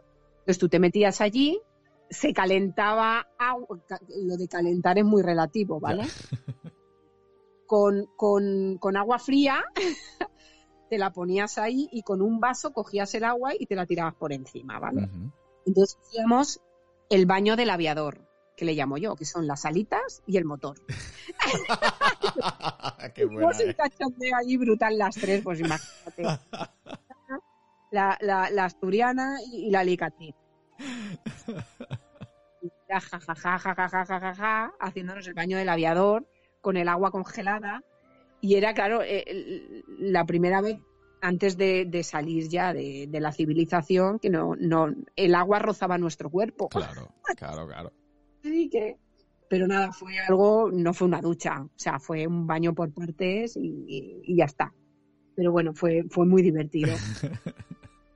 entonces 0.49 0.61
tú 0.61 0.69
te 0.69 0.80
metías 0.80 1.22
allí, 1.22 1.61
se 2.10 2.34
calentaba 2.34 3.27
agua, 3.38 3.77
lo 4.26 4.35
de 4.35 4.47
calentar 4.47 4.97
es 4.97 5.06
muy 5.06 5.22
relativo, 5.22 5.80
¿vale? 5.80 6.07
Con, 7.68 8.07
con, 8.15 8.80
con, 8.80 8.97
agua 8.97 9.19
fría 9.19 9.64
te 10.89 10.97
la 10.97 11.14
ponías 11.14 11.60
ahí 11.60 11.88
y 11.91 12.01
con 12.01 12.23
un 12.23 12.39
vaso 12.39 12.73
cogías 12.73 13.14
el 13.14 13.26
agua 13.26 13.51
y 13.60 13.68
te 13.68 13.76
la 13.76 13.85
tirabas 13.85 14.15
por 14.15 14.34
encima, 14.34 14.80
¿vale? 14.80 15.03
Uh 15.03 15.06
-huh. 15.06 15.31
Entonces 15.68 15.99
hacíamos 16.01 16.61
el 17.11 17.27
baño 17.27 17.56
del 17.56 17.69
aviador, 17.69 18.27
que 18.60 18.65
le 18.65 18.73
llamo 18.73 18.98
yo, 18.98 19.15
que 19.15 19.23
son 19.23 19.48
las 19.48 19.65
alitas 19.65 20.22
y 20.27 20.36
el 20.36 20.44
motor. 20.44 20.77
Qué 23.15 23.23
buena, 23.23 23.52
eh. 23.57 23.73
cachondeo 23.73 24.36
allí 24.36 24.57
brutal 24.57 24.98
las 24.98 25.15
tres, 25.15 25.41
pues 25.41 25.61
imagínate. 25.61 26.23
la, 27.91 28.18
la, 28.19 28.49
la 28.49 28.65
asturiana 28.65 29.38
y, 29.49 29.72
la 29.72 29.80
alicatí. 29.80 30.36
Ja, 32.90 32.99
ja, 32.99 33.19
ja, 33.19 33.36
ja, 33.36 33.60
ja, 33.60 33.76
ja, 33.76 34.06
ja, 34.06 34.36
ja, 34.36 34.73
haciéndonos 34.77 35.26
el 35.26 35.36
baño 35.36 35.57
del 35.57 35.69
aviador 35.69 36.27
con 36.60 36.76
el 36.76 36.90
agua 36.90 37.11
congelada. 37.11 37.81
Y 38.41 38.56
era, 38.56 38.73
claro, 38.73 39.02
eh, 39.03 39.84
la 39.99 40.26
primera 40.26 40.60
vez 40.60 40.80
antes 41.22 41.56
de, 41.56 41.86
de 41.86 42.03
salir 42.03 42.49
ya 42.49 42.73
de, 42.73 43.07
de, 43.07 43.19
la 43.22 43.31
civilización 43.31 44.19
que 44.19 44.30
no, 44.30 44.56
no, 44.57 44.94
el 45.15 45.36
agua 45.36 45.60
rozaba 45.60 45.98
nuestro 45.98 46.30
cuerpo. 46.30 46.68
Claro, 46.68 47.14
claro, 47.38 47.68
claro. 47.68 47.94
Pero 49.49 49.68
nada, 49.68 49.91
fue 49.91 50.18
algo, 50.20 50.70
no 50.72 50.94
fue 50.94 51.07
una 51.07 51.22
ducha, 51.22 51.61
o 51.61 51.72
sea, 51.76 51.99
fue 51.99 52.28
un 52.28 52.45
baño 52.45 52.74
por 52.76 52.91
partes 52.94 53.57
y, 53.57 54.36
ya 54.36 54.45
está. 54.45 54.72
Pero 55.36 55.52
bueno, 55.52 55.74
fue, 55.74 56.03
fue 56.10 56.28
muy 56.28 56.44
divertido. 56.44 56.91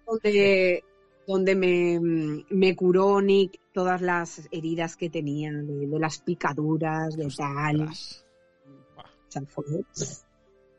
donde, 0.07 0.83
donde 1.25 1.55
me, 1.55 1.99
me, 2.49 2.75
curó 2.75 3.19
Nick 3.19 3.59
todas 3.73 4.01
las 4.01 4.47
heridas 4.51 4.95
que 4.95 5.09
tenía, 5.09 5.51
de, 5.51 5.87
de 5.87 5.99
las 5.99 6.19
picaduras, 6.19 7.17
de 7.17 7.27
tal. 7.35 7.81
O 7.81 7.93
sea, 9.27 9.41
fue, 9.47 9.65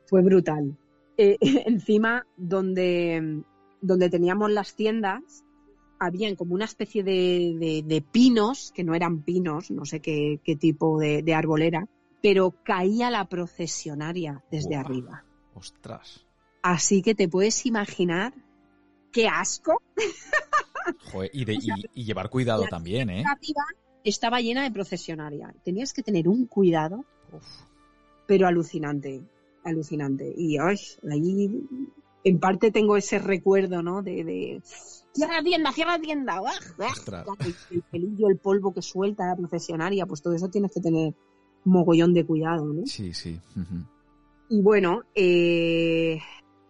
fue 0.07 0.23
brutal. 0.23 0.77
eh, 1.17 1.37
encima 1.67 2.27
donde, 2.37 3.43
donde 3.81 4.09
teníamos 4.09 4.53
las 4.53 4.77
tiendas, 4.77 5.44
habían 6.05 6.37
como 6.37 6.55
una 6.55 6.65
especie 6.65 7.03
de, 7.03 8.05
pinos, 8.13 8.73
que 8.75 8.85
no 8.85 8.95
eran 8.95 9.23
pinos, 9.23 9.71
no 9.71 9.85
sé 9.85 10.01
qué, 10.01 10.41
tipo 10.59 10.99
de, 10.99 11.35
árbol 11.35 11.63
era, 11.63 11.89
pero 12.23 12.55
caía 12.63 13.11
la 13.11 13.29
procesionaria 13.29 14.43
desde 14.51 14.77
arriba. 14.77 15.25
Ostras. 15.55 16.27
Así 16.63 17.03
que 17.03 17.15
te 17.15 17.29
puedes 17.29 17.67
imaginar 17.67 18.33
qué 19.13 19.29
asco. 19.29 19.83
y, 21.33 22.05
llevar 22.05 22.31
cuidado 22.31 22.65
también, 22.69 23.11
¿eh? 23.11 23.25
Estaba 24.03 24.41
llena 24.41 24.63
de 24.65 24.71
procesionaria. 24.71 25.55
Tenías 25.65 25.93
que 25.93 26.03
tener 26.03 26.29
un 26.29 26.47
cuidado, 26.47 27.05
pero 28.27 28.47
alucinante, 28.47 29.23
alucinante. 29.65 30.33
Y 30.37 30.59
ay, 30.59 30.77
ahí 31.11 31.67
en 32.25 32.41
parte 32.41 32.71
tengo 32.71 32.97
ese 32.97 33.19
recuerdo, 33.19 33.83
¿no? 33.83 34.03
De, 34.03 34.25
de 34.25 34.63
cierra 35.15 35.37
la 35.37 35.43
tienda, 35.43 35.73
cierra 35.73 35.93
la 35.93 36.01
tienda. 36.01 36.41
El, 37.71 37.83
pelillo, 37.83 38.29
el 38.29 38.39
polvo 38.39 38.75
que 38.75 38.83
suelta 38.83 39.27
la 39.27 39.37
procesionaria, 39.37 40.07
pues 40.07 40.23
todo 40.23 40.35
eso 40.35 40.49
tienes 40.49 40.73
que 40.73 40.81
tener 40.81 41.15
mogollón 41.65 42.13
de 42.13 42.27
cuidado, 42.27 42.67
¿no? 42.67 42.87
Sí, 42.87 43.15
sí. 43.15 43.41
Y 44.49 44.61
bueno, 44.61 45.03
eh, 45.15 46.19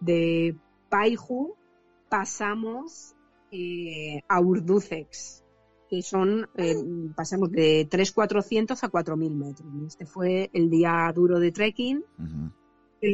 de 0.00 0.56
Paiju 0.88 1.54
pasamos 2.08 3.14
eh, 3.50 4.20
a 4.28 4.40
Urducex, 4.40 5.42
que 5.90 6.02
son, 6.02 6.48
eh, 6.56 6.76
pasamos 7.16 7.50
de 7.50 7.88
3.400 7.88 8.78
a 8.82 8.90
4.000 8.90 9.30
metros. 9.30 9.68
Este 9.86 10.06
fue 10.06 10.50
el 10.52 10.70
día 10.70 11.10
duro 11.14 11.40
de 11.40 11.50
trekking. 11.50 12.04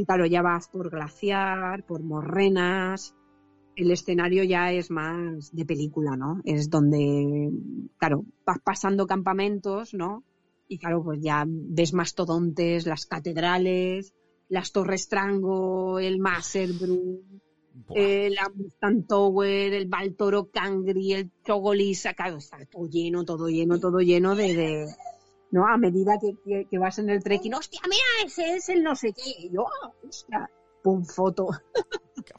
claro, 0.07 0.27
ya 0.27 0.43
vas 0.43 0.69
por 0.69 0.91
glaciar, 0.91 1.85
por 1.85 2.03
morrenas. 2.03 3.15
El 3.81 3.91
escenario 3.91 4.45
ya 4.45 4.73
es 4.73 4.91
más 4.91 5.55
de 5.57 5.65
película, 5.65 6.15
¿no? 6.15 6.43
Es 6.45 6.69
donde, 6.69 7.51
claro, 7.97 8.27
vas 8.45 8.59
pasando 8.63 9.07
campamentos, 9.07 9.95
¿no? 9.95 10.23
Y 10.69 10.77
claro, 10.77 11.03
pues 11.03 11.21
ya 11.23 11.45
ves 11.49 11.95
mastodontes, 11.95 12.87
las 12.87 13.07
catedrales, 13.07 14.13
las 14.51 14.71
Torres 14.73 15.09
Trango, 15.09 15.99
el 15.99 16.19
Maserbrum, 16.19 17.21
eh, 17.95 18.29
la 18.29 18.51
Mustang 18.55 19.07
Tower, 19.07 19.73
el 19.73 19.89
Baltoro 19.89 20.51
Cangri, 20.51 21.15
el 21.15 21.31
Chogolisa, 21.43 22.13
claro, 22.13 22.37
está 22.37 22.59
todo 22.67 22.87
lleno, 22.87 23.25
todo 23.25 23.49
lleno, 23.49 23.81
todo 23.81 24.01
lleno 24.01 24.37
de, 24.37 24.87
¿no? 25.53 25.67
A 25.67 25.79
medida 25.79 26.19
que, 26.21 26.67
que, 26.69 26.79
vas 26.79 26.99
en 26.99 27.09
el 27.09 27.23
trekking, 27.23 27.55
hostia, 27.55 27.81
mira, 27.85 28.27
ese 28.27 28.57
es 28.57 28.69
el 28.69 28.83
no 28.83 28.95
sé 28.95 29.15
qué, 29.15 29.47
y 29.47 29.51
yo, 29.51 29.65
ah, 29.67 29.91
hostia, 30.07 30.51
pum, 30.83 31.05
foto. 31.05 31.49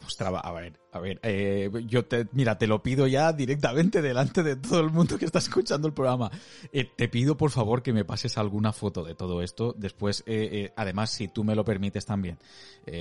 Ostras, 0.05 0.33
a 0.43 0.51
ver, 0.51 0.79
a 0.91 0.99
ver, 0.99 1.19
eh, 1.23 1.69
yo 1.85 2.05
te, 2.05 2.27
mira, 2.33 2.57
te 2.57 2.67
lo 2.67 2.83
pido 2.83 3.07
ya 3.07 3.33
directamente 3.33 4.01
delante 4.01 4.43
de 4.43 4.55
todo 4.55 4.79
el 4.81 4.89
mundo 4.89 5.17
que 5.17 5.25
está 5.25 5.39
escuchando 5.39 5.87
el 5.87 5.93
programa. 5.93 6.29
Eh, 6.71 6.89
te 6.95 7.07
pido 7.07 7.37
por 7.37 7.51
favor 7.51 7.81
que 7.81 7.93
me 7.93 8.05
pases 8.05 8.37
alguna 8.37 8.73
foto 8.73 9.03
de 9.03 9.15
todo 9.15 9.41
esto. 9.41 9.73
Después, 9.77 10.23
eh, 10.25 10.71
además, 10.75 11.11
si 11.11 11.27
tú 11.27 11.43
me 11.43 11.55
lo 11.55 11.63
permites 11.63 12.05
también, 12.05 12.37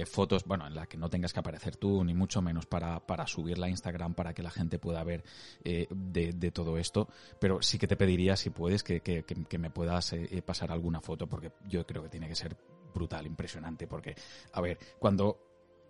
fotos, 0.07 0.45
bueno, 0.45 0.67
en 0.67 0.75
las 0.75 0.89
que 0.89 0.99
no 0.99 1.09
tengas 1.09 1.33
que 1.33 1.41
aparecer 1.41 1.77
tú, 1.77 2.05
ni 2.05 2.15
mucho 2.15 2.43
menos 2.43 2.67
para, 2.67 3.01
para 3.01 3.27
subirla 3.27 3.67
a 3.67 3.71
Instagram 3.71 4.15
para 4.15 4.35
que 4.35 4.43
la 4.43 4.51
gente 4.51 4.79
pueda 4.79 5.03
ver 5.05 5.25
de, 5.65 6.33
de, 6.35 6.51
todo 6.51 6.79
esto. 6.79 7.09
Pero 7.39 7.63
sí 7.63 7.79
que 7.79 7.87
te 7.87 7.97
pediría, 7.97 8.37
si 8.37 8.51
puedes, 8.51 8.83
que, 8.83 9.01
que, 9.01 9.25
que 9.25 9.59
me 9.59 9.71
puedas 9.71 10.15
pasar 10.45 10.71
alguna 10.71 11.01
foto, 11.01 11.27
porque 11.27 11.53
yo 11.67 11.87
creo 11.87 12.03
que 12.03 12.09
tiene 12.09 12.29
que 12.29 12.37
ser 12.37 12.57
brutal, 12.93 13.27
impresionante, 13.27 13.87
porque, 13.87 14.15
a 14.53 14.61
ver, 14.61 14.79
cuando 14.99 15.47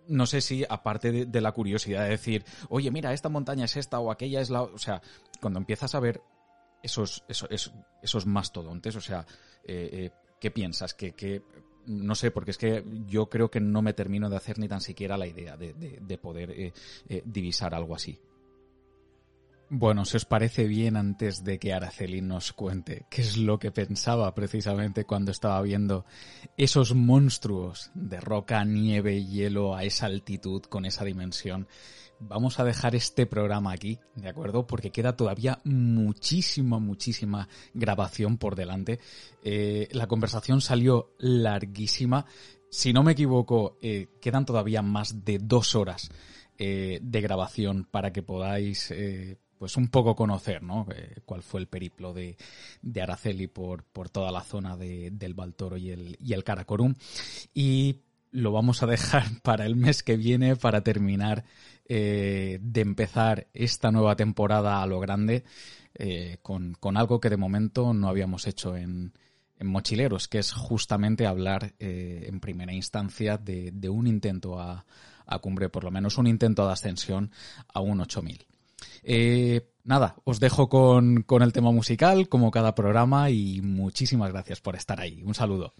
no 0.07 0.25
sé 0.25 0.41
si 0.41 0.65
aparte 0.67 1.25
de, 1.25 1.41
la 1.41 1.51
curiosidad 1.51 2.03
de 2.03 2.09
decir, 2.09 2.43
oye, 2.69 2.89
mira, 2.91 3.13
esta 3.13 3.29
montaña 3.29 3.65
es 3.65 3.77
esta 3.77 3.99
o 3.99 4.11
aquella 4.11 4.41
es 4.41 4.49
la... 4.49 4.63
O 4.63 4.77
sea, 4.77 5.01
cuando 5.39 5.59
empiezas 5.59 5.93
a 5.93 5.99
ver 5.99 6.21
esos, 6.81 7.23
esos, 7.27 7.71
esos, 8.01 8.25
mastodontes, 8.25 8.95
o 8.95 9.01
sea, 9.01 9.25
eh, 9.63 9.89
eh, 9.93 10.11
¿qué 10.39 10.49
piensas? 10.49 10.95
que 10.95 11.13
no 11.85 12.15
sé, 12.15 12.31
porque 12.31 12.51
es 12.51 12.57
que 12.57 12.83
yo 13.07 13.29
creo 13.29 13.49
que 13.49 13.59
no 13.59 13.81
me 13.81 13.93
termino 13.93 14.29
de 14.29 14.35
hacer 14.35 14.59
ni 14.59 14.67
tan 14.67 14.81
siquiera 14.81 15.17
la 15.17 15.27
idea 15.27 15.57
de, 15.57 16.17
poder 16.17 16.51
eh, 16.51 16.73
divisar 17.25 17.73
algo 17.73 17.95
así. 17.95 18.19
Bueno, 19.73 20.03
si 20.03 20.17
os 20.17 20.25
parece 20.25 20.67
bien 20.67 20.97
antes 20.97 21.45
de 21.45 21.57
que 21.57 21.71
Araceli 21.71 22.21
nos 22.21 22.51
cuente 22.51 23.05
qué 23.09 23.21
es 23.21 23.37
lo 23.37 23.57
que 23.57 23.71
pensaba 23.71 24.35
precisamente 24.35 25.05
cuando 25.05 25.31
estaba 25.31 25.61
viendo 25.61 26.03
esos 26.57 26.93
monstruos 26.93 27.89
de 27.93 28.19
roca, 28.19 28.65
nieve 28.65 29.15
y 29.15 29.27
hielo 29.27 29.73
a 29.73 29.85
esa 29.85 30.07
altitud, 30.07 30.63
con 30.63 30.83
esa 30.83 31.05
dimensión, 31.05 31.69
vamos 32.19 32.59
a 32.59 32.65
dejar 32.65 32.95
este 32.95 33.25
programa 33.25 33.71
aquí, 33.71 33.97
¿de 34.17 34.27
acuerdo? 34.27 34.67
Porque 34.67 34.91
queda 34.91 35.15
todavía 35.15 35.61
muchísima, 35.63 36.77
muchísima 36.79 37.47
grabación 37.73 38.37
por 38.37 38.57
delante. 38.57 38.99
Eh, 39.41 39.87
la 39.91 40.07
conversación 40.07 40.59
salió 40.59 41.15
larguísima. 41.17 42.25
Si 42.69 42.91
no 42.91 43.03
me 43.03 43.13
equivoco, 43.13 43.77
eh, 43.81 44.09
quedan 44.19 44.45
todavía 44.45 44.81
más 44.81 45.23
de 45.23 45.39
dos 45.39 45.75
horas 45.75 46.09
eh, 46.57 46.99
de 47.01 47.21
grabación 47.21 47.87
para 47.89 48.11
que 48.11 48.21
podáis 48.21 48.91
pues 49.61 49.77
un 49.77 49.89
poco 49.89 50.15
conocer, 50.15 50.63
¿no? 50.63 50.87
Eh, 50.91 51.17
cuál 51.23 51.43
fue 51.43 51.59
el 51.59 51.67
periplo 51.67 52.15
de, 52.15 52.35
Araceli 52.99 53.45
por, 53.45 53.83
por 53.83 54.09
toda 54.09 54.31
la 54.31 54.41
zona 54.41 54.75
del 54.75 55.35
Baltoro 55.35 55.77
y 55.77 55.91
el, 55.91 56.17
y 56.19 56.33
el 56.33 56.43
Karakorum. 56.43 56.95
Y 57.53 57.97
lo 58.31 58.51
vamos 58.51 58.81
a 58.81 58.87
dejar 58.87 59.25
para 59.43 59.67
el 59.67 59.75
mes 59.75 60.01
que 60.01 60.17
viene 60.17 60.55
para 60.55 60.81
terminar 60.81 61.45
eh, 61.85 62.57
de 62.59 62.81
empezar 62.81 63.49
esta 63.53 63.91
nueva 63.91 64.15
temporada 64.15 64.81
a 64.81 64.87
lo 64.87 64.99
grande 64.99 65.43
eh, 65.93 66.39
con, 66.41 66.75
algo 66.97 67.19
que 67.19 67.29
de 67.29 67.37
momento 67.37 67.93
no 67.93 68.09
habíamos 68.09 68.47
hecho 68.47 68.75
en, 68.75 69.13
Mochileros, 69.63 70.27
que 70.27 70.39
es 70.39 70.53
justamente 70.53 71.27
hablar 71.27 71.75
en 71.77 72.39
primera 72.39 72.73
instancia 72.73 73.37
de, 73.37 73.89
un 73.89 74.07
intento 74.07 74.59
a, 74.59 74.87
a, 75.27 75.37
cumbre, 75.37 75.69
por 75.69 75.83
lo 75.83 75.91
menos 75.91 76.17
un 76.17 76.25
intento 76.25 76.65
de 76.65 76.73
ascensión 76.73 77.29
a 77.71 77.79
un 77.79 78.01
8000. 78.01 78.47
Eh, 79.03 79.61
nada, 79.83 80.15
os 80.23 80.39
dejo 80.39 80.69
con, 80.69 81.23
con, 81.23 81.41
el 81.41 81.53
tema 81.53 81.71
musical, 81.71 82.29
como 82.29 82.51
cada 82.51 82.75
programa, 82.75 83.29
y 83.29 83.61
muchísimas 83.61 84.31
gracias 84.31 84.61
por 84.61 84.75
estar 84.75 84.99
ahí. 84.99 85.21
Un 85.23 85.35
saludo. 85.35 85.73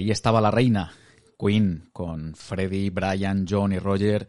Ahí 0.00 0.10
estaba 0.10 0.40
la 0.40 0.50
reina, 0.50 0.94
Queen, 1.38 1.90
con 1.92 2.34
Freddie, 2.34 2.88
Brian, 2.88 3.44
John 3.46 3.70
y 3.74 3.78
Roger, 3.78 4.28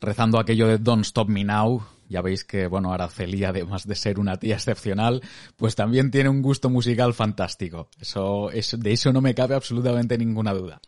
rezando 0.00 0.38
aquello 0.38 0.68
de 0.68 0.78
Don't 0.78 1.04
Stop 1.04 1.28
Me 1.28 1.42
Now. 1.42 1.82
Ya 2.08 2.22
veis 2.22 2.44
que, 2.44 2.68
bueno, 2.68 2.92
Araceli, 2.92 3.42
además 3.42 3.84
de 3.84 3.96
ser 3.96 4.20
una 4.20 4.36
tía 4.36 4.54
excepcional, 4.54 5.20
pues 5.56 5.74
también 5.74 6.12
tiene 6.12 6.28
un 6.28 6.40
gusto 6.40 6.70
musical 6.70 7.14
fantástico. 7.14 7.88
Eso, 8.00 8.52
es, 8.52 8.78
de 8.78 8.92
eso 8.92 9.12
no 9.12 9.20
me 9.20 9.34
cabe 9.34 9.56
absolutamente 9.56 10.16
ninguna 10.16 10.54
duda. 10.54 10.80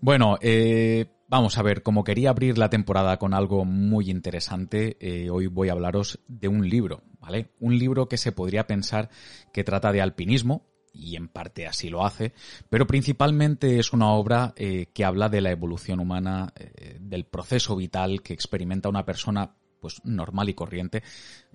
Bueno, 0.00 0.38
eh, 0.40 1.06
vamos 1.28 1.58
a 1.58 1.62
ver, 1.62 1.82
como 1.82 2.04
quería 2.04 2.30
abrir 2.30 2.58
la 2.58 2.70
temporada 2.70 3.18
con 3.18 3.34
algo 3.34 3.64
muy 3.64 4.10
interesante, 4.10 4.96
eh, 5.00 5.30
hoy 5.30 5.46
voy 5.46 5.68
a 5.68 5.72
hablaros 5.72 6.20
de 6.26 6.48
un 6.48 6.68
libro, 6.68 7.02
¿vale? 7.20 7.52
Un 7.60 7.78
libro 7.78 8.08
que 8.08 8.16
se 8.16 8.32
podría 8.32 8.66
pensar 8.66 9.10
que 9.52 9.64
trata 9.64 9.92
de 9.92 10.00
alpinismo, 10.00 10.66
y 10.92 11.16
en 11.16 11.28
parte 11.28 11.66
así 11.66 11.90
lo 11.90 12.04
hace, 12.04 12.32
pero 12.70 12.86
principalmente 12.86 13.78
es 13.78 13.92
una 13.92 14.10
obra 14.10 14.54
eh, 14.56 14.86
que 14.92 15.04
habla 15.04 15.28
de 15.28 15.42
la 15.42 15.50
evolución 15.50 16.00
humana, 16.00 16.52
del 16.98 17.24
proceso 17.24 17.76
vital 17.76 18.22
que 18.22 18.32
experimenta 18.32 18.88
una 18.88 19.04
persona 19.04 19.54
pues 19.80 20.00
normal 20.04 20.48
y 20.48 20.54
corriente, 20.54 21.02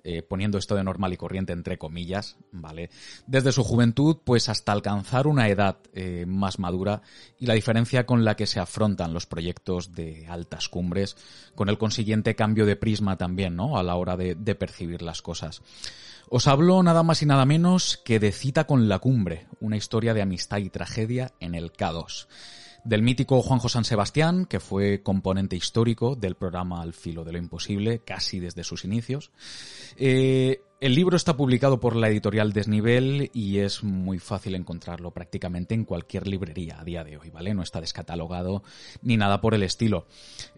eh, 0.02 0.22
poniendo 0.22 0.58
esto 0.58 0.74
de 0.74 0.84
normal 0.84 1.12
y 1.12 1.16
corriente 1.16 1.52
entre 1.52 1.78
comillas, 1.78 2.36
¿vale? 2.52 2.90
Desde 3.26 3.52
su 3.52 3.64
juventud, 3.64 4.18
pues 4.22 4.48
hasta 4.48 4.72
alcanzar 4.72 5.26
una 5.26 5.48
edad 5.48 5.78
eh, 5.94 6.26
más 6.26 6.58
madura 6.58 7.02
y 7.38 7.46
la 7.46 7.54
diferencia 7.54 8.04
con 8.04 8.24
la 8.24 8.36
que 8.36 8.46
se 8.46 8.60
afrontan 8.60 9.14
los 9.14 9.26
proyectos 9.26 9.94
de 9.94 10.26
altas 10.26 10.68
cumbres, 10.68 11.16
con 11.54 11.68
el 11.68 11.78
consiguiente 11.78 12.34
cambio 12.34 12.66
de 12.66 12.76
prisma 12.76 13.16
también, 13.16 13.56
¿no? 13.56 13.78
A 13.78 13.82
la 13.82 13.96
hora 13.96 14.16
de, 14.16 14.34
percibir 14.54 15.02
las 15.02 15.22
cosas. 15.22 15.62
Os 16.28 16.46
hablo 16.46 16.82
nada 16.82 17.02
más 17.02 17.22
y 17.22 17.26
nada 17.26 17.44
menos 17.44 18.00
que 18.04 18.20
de 18.20 18.32
Cita 18.32 18.64
con 18.64 18.88
la 18.88 18.98
Cumbre, 18.98 19.46
una 19.60 19.76
historia 19.76 20.14
de 20.14 20.22
amistad 20.22 20.58
y 20.58 20.70
tragedia 20.70 21.32
en 21.40 21.54
el 21.54 21.72
K2 21.72 22.26
del 22.84 23.02
mítico 23.02 23.40
Juanjo 23.42 23.68
San 23.68 23.84
Sebastián, 23.84 24.46
que 24.46 24.60
fue 24.60 25.02
componente 25.02 25.56
histórico 25.56 26.16
del 26.16 26.36
programa 26.36 26.82
Al 26.82 26.92
filo 26.92 27.24
de 27.24 27.32
lo 27.32 27.38
imposible, 27.38 28.00
casi 28.00 28.40
desde 28.40 28.64
sus 28.64 28.84
inicios. 28.84 29.30
Eh, 29.96 30.60
el 30.80 30.94
libro 30.94 31.16
está 31.16 31.34
publicado 31.34 31.80
por 31.80 31.96
la 31.96 32.08
editorial 32.08 32.52
Desnivel 32.52 33.30
y 33.32 33.58
es 33.58 33.82
muy 33.82 34.18
fácil 34.18 34.54
encontrarlo 34.54 35.12
prácticamente 35.12 35.74
en 35.74 35.84
cualquier 35.84 36.26
librería 36.26 36.78
a 36.78 36.84
día 36.84 37.04
de 37.04 37.16
hoy, 37.16 37.30
¿vale? 37.30 37.54
No 37.54 37.62
está 37.62 37.80
descatalogado 37.80 38.62
ni 39.00 39.16
nada 39.16 39.40
por 39.40 39.54
el 39.54 39.62
estilo. 39.62 40.06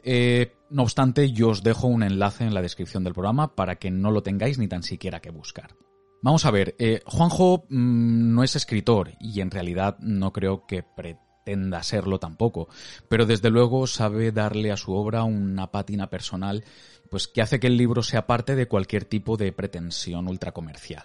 Eh, 0.02 0.52
no 0.70 0.82
obstante, 0.82 1.30
yo 1.30 1.50
os 1.50 1.62
dejo 1.62 1.86
un 1.86 2.02
enlace 2.02 2.42
en 2.42 2.54
la 2.54 2.62
descripción 2.62 3.04
del 3.04 3.14
programa 3.14 3.54
para 3.54 3.76
que 3.76 3.92
no 3.92 4.10
lo 4.10 4.24
tengáis 4.24 4.58
ni 4.58 4.66
tan 4.66 4.82
siquiera 4.82 5.20
que 5.20 5.30
buscar. 5.30 5.76
Vamos 6.22 6.44
a 6.44 6.50
ver, 6.50 6.74
eh, 6.80 7.02
Juanjo 7.06 7.66
mm, 7.68 8.34
no 8.34 8.42
es 8.42 8.56
escritor 8.56 9.12
y 9.20 9.40
en 9.40 9.52
realidad 9.52 9.96
no 10.00 10.32
creo 10.32 10.66
que 10.66 10.82
pretenda 10.82 11.25
pretenda 11.46 11.84
serlo 11.84 12.18
tampoco, 12.18 12.68
pero 13.08 13.24
desde 13.24 13.50
luego 13.50 13.86
sabe 13.86 14.32
darle 14.32 14.72
a 14.72 14.76
su 14.76 14.92
obra 14.92 15.22
una 15.22 15.70
pátina 15.70 16.10
personal, 16.10 16.64
pues 17.08 17.28
que 17.28 17.40
hace 17.40 17.60
que 17.60 17.68
el 17.68 17.76
libro 17.76 18.02
sea 18.02 18.26
parte 18.26 18.56
de 18.56 18.66
cualquier 18.66 19.04
tipo 19.04 19.36
de 19.36 19.52
pretensión 19.52 20.26
ultracomercial. 20.26 21.04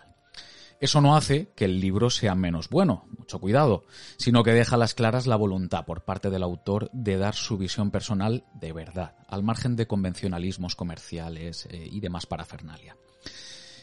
Eso 0.79 0.99
no 0.99 1.15
hace 1.15 1.49
que 1.55 1.65
el 1.65 1.79
libro 1.79 2.09
sea 2.09 2.33
menos 2.33 2.69
bueno, 2.69 3.05
mucho 3.15 3.37
cuidado, 3.37 3.83
sino 4.17 4.41
que 4.41 4.51
deja 4.51 4.77
a 4.77 4.79
las 4.79 4.95
claras 4.95 5.27
la 5.27 5.35
voluntad 5.35 5.85
por 5.85 6.05
parte 6.05 6.31
del 6.31 6.41
autor 6.41 6.89
de 6.91 7.17
dar 7.17 7.35
su 7.35 7.59
visión 7.59 7.91
personal 7.91 8.43
de 8.55 8.73
verdad, 8.73 9.13
al 9.27 9.43
margen 9.43 9.75
de 9.75 9.85
convencionalismos 9.85 10.75
comerciales 10.75 11.67
eh, 11.69 11.87
y 11.91 11.99
demás 11.99 12.25
parafernalia. 12.25 12.95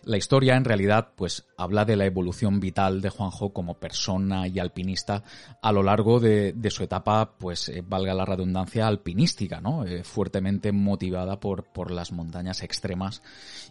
La 0.09 0.17
historia, 0.17 0.57
en 0.57 0.65
realidad, 0.65 1.11
pues 1.15 1.45
habla 1.59 1.85
de 1.85 1.95
la 1.95 2.07
evolución 2.07 2.61
vital 2.61 3.03
de 3.03 3.11
Juanjo 3.11 3.53
como 3.53 3.79
persona 3.79 4.49
y 4.49 4.59
alpinista 4.59 5.23
a 5.61 5.71
lo 5.71 5.83
largo 5.83 6.19
de, 6.19 6.55
su 6.71 6.83
etapa, 6.83 7.37
pues 7.37 7.69
eh, 7.69 7.85
valga 7.87 8.15
la 8.15 8.25
redundancia, 8.25 8.87
alpinística, 8.87 9.61
¿no? 9.61 9.85
Eh, 9.85 10.05
fuertemente 10.05 10.73
motivada 10.73 11.39
por, 11.39 11.65
por 11.75 11.91
las 11.91 12.11
montañas 12.11 12.63
extremas 12.63 13.23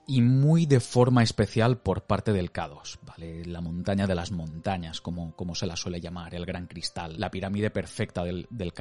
y 0.06 0.22
muy 0.22 0.68
de 0.68 0.80
forma 0.80 1.24
especial 1.24 1.80
por 1.80 2.04
parte 2.04 2.32
del 2.32 2.54
K2, 2.54 3.00
¿vale? 3.02 3.44
La 3.44 3.62
montaña 3.62 4.06
de 4.06 4.14
las 4.14 4.32
montañas, 4.32 5.02
como, 5.02 5.36
como 5.36 5.56
se 5.56 5.66
la 5.66 5.76
suele 5.76 6.00
llamar, 6.00 6.36
el 6.36 6.46
gran 6.46 6.68
cristal, 6.68 7.20
la 7.20 7.32
pirámide 7.32 7.72
perfecta 7.72 8.24
del, 8.24 8.46
del. 8.52 8.74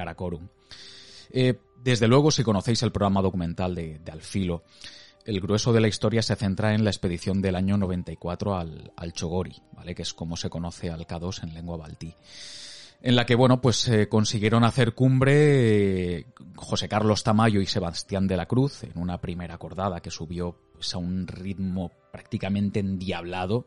Eh, 1.30 1.58
desde 1.82 2.06
luego, 2.06 2.30
si 2.30 2.44
conocéis 2.44 2.82
el 2.82 2.92
programa 2.92 3.22
documental 3.22 3.74
de 3.74 4.12
Alfilo, 4.12 4.62
el 5.26 5.40
grueso 5.40 5.72
de 5.72 5.80
la 5.80 5.88
historia 5.88 6.22
se 6.22 6.36
centra 6.36 6.74
en 6.74 6.84
la 6.84 6.90
expedición 6.90 7.42
del 7.42 7.56
año 7.56 7.76
94 7.76 8.56
al, 8.56 8.92
al 8.96 9.12
Chogori, 9.12 9.60
¿vale? 9.72 9.94
que 9.94 10.02
es 10.02 10.14
como 10.14 10.36
se 10.36 10.48
conoce 10.48 10.88
al 10.88 11.06
K2 11.06 11.42
en 11.42 11.54
lengua 11.54 11.76
baltí. 11.76 12.14
En 13.02 13.16
la 13.16 13.26
que, 13.26 13.34
bueno, 13.34 13.60
pues 13.60 13.86
eh, 13.88 14.08
consiguieron 14.08 14.64
hacer 14.64 14.94
cumbre 14.94 16.18
eh, 16.18 16.26
José 16.54 16.88
Carlos 16.88 17.24
Tamayo 17.24 17.60
y 17.60 17.66
Sebastián 17.66 18.26
de 18.26 18.36
la 18.36 18.46
Cruz 18.46 18.84
en 18.84 18.92
una 18.96 19.20
primera 19.20 19.58
cordada 19.58 20.00
que 20.00 20.10
subió 20.10 20.56
pues, 20.72 20.94
a 20.94 20.98
un 20.98 21.26
ritmo 21.26 21.90
prácticamente 22.12 22.80
endiablado. 22.80 23.66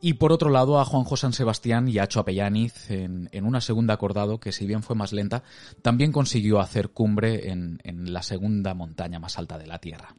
Y 0.00 0.14
por 0.14 0.32
otro 0.32 0.50
lado 0.50 0.78
a 0.78 0.84
Juanjo 0.84 1.16
San 1.16 1.32
Sebastián 1.32 1.88
y 1.88 1.98
a 1.98 2.02
Acho 2.02 2.20
Apellaniz 2.20 2.90
en, 2.90 3.28
en, 3.32 3.46
una 3.46 3.60
segunda 3.60 3.96
cordada 3.96 4.38
que 4.38 4.52
si 4.52 4.66
bien 4.66 4.82
fue 4.82 4.96
más 4.96 5.12
lenta, 5.12 5.42
también 5.82 6.12
consiguió 6.12 6.60
hacer 6.60 6.90
cumbre 6.90 7.50
en, 7.50 7.80
en 7.84 8.12
la 8.12 8.22
segunda 8.22 8.74
montaña 8.74 9.18
más 9.18 9.38
alta 9.38 9.56
de 9.56 9.66
la 9.66 9.78
Tierra. 9.78 10.14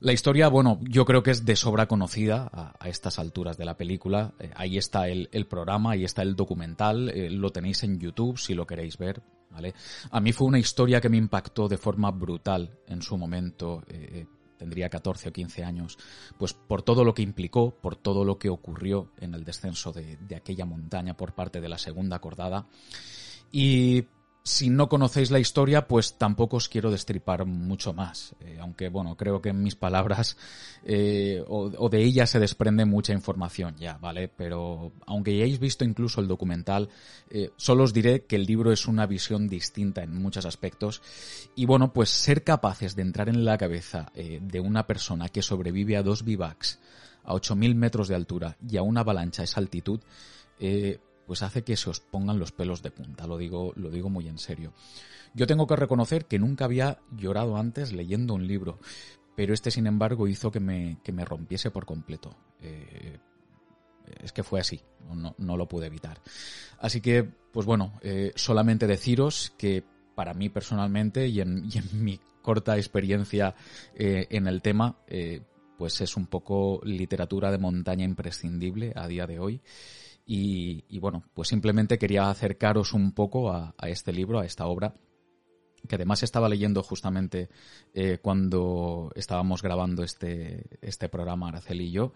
La 0.00 0.12
historia, 0.12 0.46
bueno, 0.48 0.78
yo 0.82 1.04
creo 1.04 1.24
que 1.24 1.32
es 1.32 1.44
de 1.44 1.56
sobra 1.56 1.88
conocida 1.88 2.48
a, 2.52 2.88
estas 2.88 3.18
alturas 3.18 3.56
de 3.58 3.64
la 3.64 3.76
película. 3.76 4.32
Eh, 4.38 4.50
ahí 4.54 4.78
está 4.78 5.08
el, 5.08 5.28
programa, 5.48 5.92
ahí 5.92 6.04
está 6.04 6.22
el 6.22 6.36
documental, 6.36 7.08
eh, 7.08 7.28
lo 7.30 7.50
tenéis 7.50 7.82
en 7.82 7.98
YouTube 7.98 8.38
si 8.38 8.54
lo 8.54 8.64
queréis 8.64 8.96
ver, 8.96 9.20
¿vale? 9.50 9.74
A 10.12 10.20
mí 10.20 10.32
fue 10.32 10.46
una 10.46 10.60
historia 10.60 11.00
que 11.00 11.08
me 11.08 11.16
impactó 11.16 11.66
de 11.66 11.78
forma 11.78 12.12
brutal 12.12 12.78
en 12.86 13.02
su 13.02 13.18
momento. 13.18 13.82
Eh, 13.88 14.26
tendría 14.56 14.88
14 14.88 15.30
o 15.30 15.32
15 15.32 15.64
años, 15.64 15.98
pues 16.36 16.52
por 16.52 16.82
todo 16.82 17.02
lo 17.02 17.12
que 17.12 17.22
implicó, 17.22 17.72
por 17.72 17.96
todo 17.96 18.24
lo 18.24 18.38
que 18.38 18.48
ocurrió 18.48 19.10
en 19.20 19.34
el 19.34 19.44
descenso 19.44 19.92
de, 19.92 20.16
de 20.16 20.36
aquella 20.36 20.64
montaña 20.64 21.16
por 21.16 21.32
parte 21.32 21.60
de 21.60 21.68
la 21.68 21.78
segunda 21.78 22.20
cordada. 22.20 22.66
Y 23.50 24.04
si 24.48 24.70
no 24.70 24.88
conocéis 24.88 25.30
la 25.30 25.38
historia, 25.38 25.86
pues 25.86 26.14
tampoco 26.14 26.56
os 26.56 26.70
quiero 26.70 26.90
destripar 26.90 27.44
mucho 27.44 27.92
más. 27.92 28.34
Eh, 28.40 28.56
aunque, 28.58 28.88
bueno, 28.88 29.14
creo 29.14 29.42
que 29.42 29.50
en 29.50 29.62
mis 29.62 29.76
palabras 29.76 30.38
eh, 30.84 31.44
o, 31.46 31.88
de 31.90 32.02
ellas 32.02 32.30
se 32.30 32.40
desprende 32.40 32.86
mucha 32.86 33.12
información 33.12 33.76
ya, 33.76 33.98
¿vale? 33.98 34.28
Pero 34.28 34.92
aunque 35.06 35.32
hayáis 35.32 35.58
visto 35.60 35.84
incluso 35.84 36.22
el 36.22 36.28
documental, 36.28 36.88
eh, 37.28 37.50
solo 37.56 37.84
os 37.84 37.92
diré 37.92 38.24
que 38.24 38.36
el 38.36 38.46
libro 38.46 38.72
es 38.72 38.88
una 38.88 39.04
visión 39.04 39.48
distinta 39.48 40.02
en 40.02 40.14
muchos 40.14 40.46
aspectos. 40.46 41.02
Y 41.54 41.66
bueno, 41.66 41.92
pues 41.92 42.08
ser 42.08 42.42
capaces 42.42 42.96
de 42.96 43.02
entrar 43.02 43.28
en 43.28 43.44
la 43.44 43.58
cabeza 43.58 44.10
de 44.14 44.60
una 44.60 44.86
persona 44.86 45.28
que 45.28 45.42
sobrevive 45.42 45.96
a 45.96 46.02
dos 46.02 46.24
bivacs 46.24 46.78
a 47.24 47.34
8.000 47.34 47.74
metros 47.74 48.08
de 48.08 48.14
altura 48.14 48.56
y 48.66 48.78
a 48.78 48.82
una 48.82 49.00
avalancha 49.00 49.42
esa 49.42 49.60
altitud, 49.60 50.00
pues 51.28 51.42
hace 51.42 51.62
que 51.62 51.76
se 51.76 51.90
os 51.90 52.00
pongan 52.00 52.38
los 52.38 52.52
pelos 52.52 52.82
de 52.82 52.90
punta, 52.90 53.26
lo 53.26 53.36
digo, 53.36 53.74
lo 53.76 53.90
digo 53.90 54.08
muy 54.08 54.26
en 54.28 54.38
serio. 54.38 54.72
Yo 55.34 55.46
tengo 55.46 55.66
que 55.66 55.76
reconocer 55.76 56.24
que 56.24 56.38
nunca 56.38 56.64
había 56.64 57.00
llorado 57.14 57.58
antes 57.58 57.92
leyendo 57.92 58.32
un 58.32 58.46
libro, 58.46 58.78
pero 59.36 59.52
este 59.52 59.70
sin 59.70 59.86
embargo 59.86 60.26
hizo 60.26 60.50
que 60.50 60.58
me, 60.58 60.98
que 61.04 61.12
me 61.12 61.26
rompiese 61.26 61.70
por 61.70 61.84
completo. 61.84 62.34
Eh, 62.62 63.18
es 64.24 64.32
que 64.32 64.42
fue 64.42 64.58
así, 64.58 64.80
no, 65.14 65.34
no, 65.36 65.56
lo 65.58 65.68
pude 65.68 65.86
evitar. 65.86 66.18
Así 66.80 67.02
que, 67.02 67.24
pues 67.52 67.66
bueno, 67.66 68.00
eh, 68.00 68.32
solamente 68.34 68.86
deciros 68.86 69.52
que 69.58 69.84
para 70.14 70.32
mí 70.32 70.48
personalmente 70.48 71.28
y 71.28 71.42
en, 71.42 71.68
mi 71.92 72.18
corta 72.40 72.78
experiencia 72.78 73.54
eh, 73.94 74.28
en 74.30 74.46
el 74.46 74.62
tema, 74.62 74.96
pues 75.76 76.00
es 76.00 76.16
un 76.16 76.26
poco 76.26 76.80
literatura 76.84 77.50
de 77.50 77.58
montaña 77.58 78.06
imprescindible 78.06 78.94
a 78.96 79.06
día 79.06 79.26
de 79.26 79.38
hoy. 79.38 79.60
Y, 80.30 80.98
bueno, 80.98 81.24
pues 81.32 81.48
simplemente 81.48 81.96
quería 81.96 82.28
acercaros 82.28 82.92
un 82.92 83.12
poco 83.12 83.50
a, 83.50 83.74
este 83.84 84.12
libro, 84.12 84.38
a 84.38 84.44
esta 84.44 84.66
obra, 84.66 84.92
que 85.88 85.94
además 85.94 86.22
estaba 86.22 86.50
leyendo 86.50 86.82
justamente 86.82 87.48
eh, 87.94 88.18
cuando 88.20 89.10
estábamos 89.14 89.62
grabando 89.62 90.02
este, 90.02 90.66
este 90.82 91.08
programa, 91.08 91.48
Araceli 91.48 91.86
y 91.86 91.92
yo, 91.92 92.12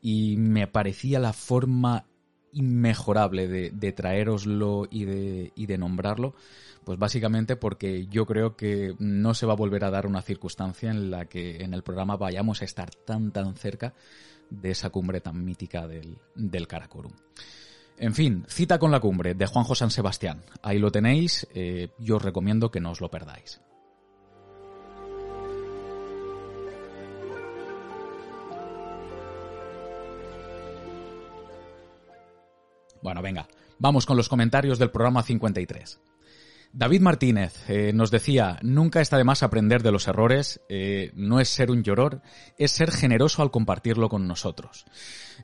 y 0.00 0.36
me 0.38 0.66
parecía 0.66 1.20
la 1.20 1.32
forma 1.32 2.06
inmejorable 2.50 3.46
de, 3.46 3.70
de 3.70 3.92
traeroslo 3.92 4.88
y 4.90 5.04
de, 5.04 5.52
y 5.54 5.66
de 5.66 5.78
nombrarlo, 5.78 6.34
pues 6.84 6.98
básicamente 6.98 7.54
porque 7.54 8.08
yo 8.08 8.26
creo 8.26 8.56
que 8.56 8.96
no 8.98 9.34
se 9.34 9.46
va 9.46 9.52
a 9.52 9.56
volver 9.56 9.84
a 9.84 9.90
dar 9.92 10.08
una 10.08 10.20
circunstancia 10.20 10.90
en 10.90 11.12
la 11.12 11.26
que 11.26 11.62
en 11.62 11.74
el 11.74 11.84
programa 11.84 12.16
vayamos 12.16 12.60
a 12.60 12.64
estar 12.64 12.92
tan 12.92 13.30
tan 13.30 13.54
cerca 13.54 13.94
de 14.60 14.70
esa 14.70 14.90
cumbre 14.90 15.20
tan 15.20 15.44
mítica 15.44 15.86
del, 15.86 16.18
del 16.34 16.66
Karakorum. 16.66 17.12
En 17.98 18.14
fin, 18.14 18.44
cita 18.48 18.78
con 18.78 18.90
la 18.90 19.00
cumbre 19.00 19.34
de 19.34 19.46
Juanjo 19.46 19.74
San 19.74 19.90
Sebastián. 19.90 20.42
Ahí 20.62 20.78
lo 20.78 20.90
tenéis, 20.90 21.46
eh, 21.54 21.90
yo 21.98 22.16
os 22.16 22.22
recomiendo 22.22 22.70
que 22.70 22.80
no 22.80 22.90
os 22.90 23.00
lo 23.00 23.10
perdáis. 23.10 23.60
Bueno, 33.02 33.20
venga, 33.20 33.48
vamos 33.78 34.06
con 34.06 34.16
los 34.16 34.28
comentarios 34.28 34.78
del 34.78 34.90
programa 34.90 35.22
53. 35.22 36.00
David 36.74 37.02
Martínez 37.02 37.68
eh, 37.68 37.92
nos 37.92 38.10
decía, 38.10 38.58
nunca 38.62 39.02
está 39.02 39.18
de 39.18 39.24
más 39.24 39.42
aprender 39.42 39.82
de 39.82 39.92
los 39.92 40.08
errores, 40.08 40.60
eh, 40.70 41.10
no 41.14 41.38
es 41.38 41.50
ser 41.50 41.70
un 41.70 41.82
lloror, 41.82 42.22
es 42.56 42.70
ser 42.70 42.90
generoso 42.90 43.42
al 43.42 43.50
compartirlo 43.50 44.08
con 44.08 44.26
nosotros. 44.26 44.86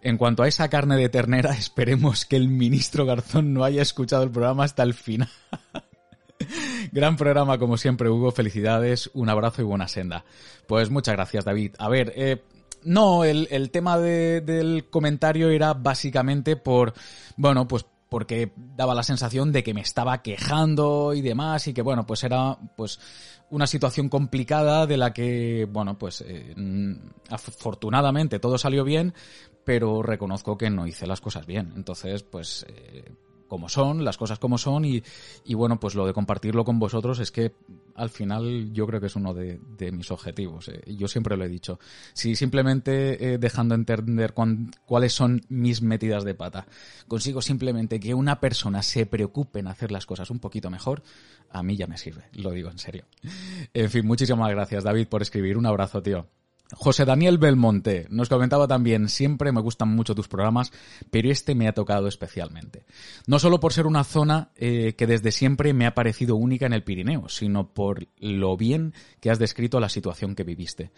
En 0.00 0.16
cuanto 0.16 0.42
a 0.42 0.48
esa 0.48 0.68
carne 0.68 0.96
de 0.96 1.10
ternera, 1.10 1.52
esperemos 1.58 2.24
que 2.24 2.36
el 2.36 2.48
ministro 2.48 3.04
Garzón 3.04 3.52
no 3.52 3.64
haya 3.64 3.82
escuchado 3.82 4.22
el 4.22 4.30
programa 4.30 4.64
hasta 4.64 4.82
el 4.82 4.94
final. 4.94 5.28
Gran 6.92 7.16
programa 7.16 7.58
como 7.58 7.76
siempre, 7.76 8.08
Hugo, 8.08 8.30
felicidades, 8.30 9.10
un 9.12 9.28
abrazo 9.28 9.60
y 9.60 9.66
buena 9.66 9.88
senda. 9.88 10.24
Pues 10.66 10.88
muchas 10.88 11.14
gracias, 11.14 11.44
David. 11.44 11.74
A 11.78 11.90
ver, 11.90 12.12
eh, 12.16 12.42
no, 12.84 13.24
el, 13.24 13.70
tema 13.70 13.98
del 13.98 14.86
comentario 14.88 15.50
era 15.50 15.74
básicamente 15.74 16.56
por, 16.56 16.94
bueno, 17.36 17.68
pues 17.68 17.84
porque 18.08 18.52
daba 18.56 18.94
la 18.94 19.02
sensación 19.02 19.52
de 19.52 19.62
que 19.62 19.74
me 19.74 19.80
estaba 19.80 20.22
quejando 20.22 21.14
y 21.14 21.20
demás 21.20 21.66
y 21.68 21.74
que 21.74 21.82
bueno 21.82 22.06
pues 22.06 22.24
era 22.24 22.58
pues 22.76 22.98
una 23.50 23.66
situación 23.66 24.08
complicada 24.08 24.86
de 24.86 24.96
la 24.96 25.12
que 25.12 25.66
bueno 25.70 25.98
pues 25.98 26.22
eh, 26.26 26.54
afortunadamente 27.30 28.38
todo 28.38 28.58
salió 28.58 28.84
bien 28.84 29.14
pero 29.68 30.02
reconozco 30.02 30.56
que 30.56 30.70
no 30.70 30.86
hice 30.86 31.06
las 31.06 31.20
cosas 31.20 31.44
bien. 31.44 31.74
Entonces 31.76 32.22
pues 32.22 32.64
eh, 32.70 33.04
como 33.48 33.68
son, 33.68 34.04
las 34.04 34.16
cosas 34.16 34.38
como 34.38 34.58
son 34.58 34.84
y, 34.84 35.02
bueno, 35.54 35.80
pues 35.80 35.94
lo 35.94 36.06
de 36.06 36.12
compartirlo 36.12 36.64
con 36.64 36.78
vosotros 36.78 37.18
es 37.18 37.32
que 37.32 37.52
al 37.94 38.10
final 38.10 38.72
yo 38.72 38.86
creo 38.86 39.00
que 39.00 39.06
es 39.06 39.16
uno 39.16 39.34
de, 39.34 39.58
mis 39.92 40.10
objetivos. 40.10 40.68
Eh. 40.68 40.82
Yo 40.96 41.08
siempre 41.08 41.36
lo 41.36 41.44
he 41.44 41.48
dicho. 41.48 41.80
Si 42.12 42.36
simplemente 42.36 43.34
eh, 43.34 43.38
dejando 43.38 43.74
entender 43.74 44.34
cuáles 44.84 45.12
son 45.12 45.42
mis 45.48 45.82
metidas 45.82 46.24
de 46.24 46.34
pata, 46.34 46.66
consigo 47.08 47.42
simplemente 47.42 47.98
que 47.98 48.14
una 48.14 48.40
persona 48.40 48.82
se 48.82 49.06
preocupe 49.06 49.58
en 49.60 49.66
hacer 49.66 49.90
las 49.90 50.06
cosas 50.06 50.30
un 50.30 50.38
poquito 50.38 50.70
mejor, 50.70 51.02
a 51.50 51.62
mí 51.62 51.76
ya 51.76 51.86
me 51.86 51.96
sirve. 51.96 52.24
Lo 52.34 52.50
digo 52.50 52.70
en 52.70 52.78
serio. 52.78 53.04
En 53.72 53.90
fin, 53.90 54.06
muchísimas 54.06 54.50
gracias 54.50 54.84
David 54.84 55.08
por 55.08 55.22
escribir. 55.22 55.56
Un 55.56 55.66
abrazo, 55.66 56.02
tío. 56.02 56.26
José 56.72 57.06
Daniel 57.06 57.38
Belmonte 57.38 58.06
nos 58.10 58.28
comentaba 58.28 58.68
también, 58.68 59.08
siempre 59.08 59.52
me 59.52 59.60
gustan 59.60 59.88
mucho 59.88 60.14
tus 60.14 60.28
programas, 60.28 60.70
pero 61.10 61.30
este 61.30 61.54
me 61.54 61.66
ha 61.66 61.72
tocado 61.72 62.08
especialmente. 62.08 62.84
No 63.26 63.38
solo 63.38 63.58
por 63.58 63.72
ser 63.72 63.86
una 63.86 64.04
zona 64.04 64.50
eh, 64.54 64.94
que 64.96 65.06
desde 65.06 65.32
siempre 65.32 65.72
me 65.72 65.86
ha 65.86 65.94
parecido 65.94 66.36
única 66.36 66.66
en 66.66 66.74
el 66.74 66.84
Pirineo, 66.84 67.28
sino 67.28 67.72
por 67.72 68.06
lo 68.18 68.56
bien 68.56 68.92
que 69.20 69.30
has 69.30 69.38
descrito 69.38 69.80
la 69.80 69.88
situación 69.88 70.34
que 70.34 70.44
viviste. 70.44 70.92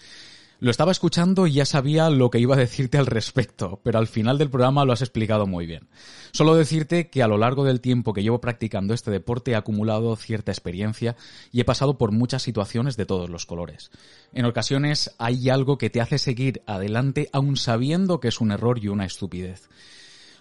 Lo 0.60 0.70
estaba 0.70 0.92
escuchando 0.92 1.46
y 1.46 1.54
ya 1.54 1.64
sabía 1.64 2.10
lo 2.10 2.28
que 2.28 2.38
iba 2.38 2.54
a 2.54 2.58
decirte 2.58 2.98
al 2.98 3.06
respecto, 3.06 3.80
pero 3.82 3.98
al 3.98 4.06
final 4.06 4.36
del 4.36 4.50
programa 4.50 4.84
lo 4.84 4.92
has 4.92 5.00
explicado 5.00 5.46
muy 5.46 5.66
bien. 5.66 5.88
Solo 6.32 6.54
decirte 6.54 7.08
que 7.08 7.22
a 7.22 7.28
lo 7.28 7.38
largo 7.38 7.64
del 7.64 7.80
tiempo 7.80 8.12
que 8.12 8.22
llevo 8.22 8.42
practicando 8.42 8.92
este 8.92 9.10
deporte 9.10 9.52
he 9.52 9.56
acumulado 9.56 10.14
cierta 10.16 10.52
experiencia 10.52 11.16
y 11.50 11.60
he 11.60 11.64
pasado 11.64 11.96
por 11.96 12.12
muchas 12.12 12.42
situaciones 12.42 12.98
de 12.98 13.06
todos 13.06 13.30
los 13.30 13.46
colores. 13.46 13.90
En 14.34 14.44
ocasiones 14.44 15.14
hay 15.16 15.48
algo 15.48 15.78
que 15.78 15.88
te 15.88 16.02
hace 16.02 16.18
seguir 16.18 16.60
adelante 16.66 17.30
aun 17.32 17.56
sabiendo 17.56 18.20
que 18.20 18.28
es 18.28 18.42
un 18.42 18.52
error 18.52 18.78
y 18.84 18.88
una 18.88 19.06
estupidez. 19.06 19.70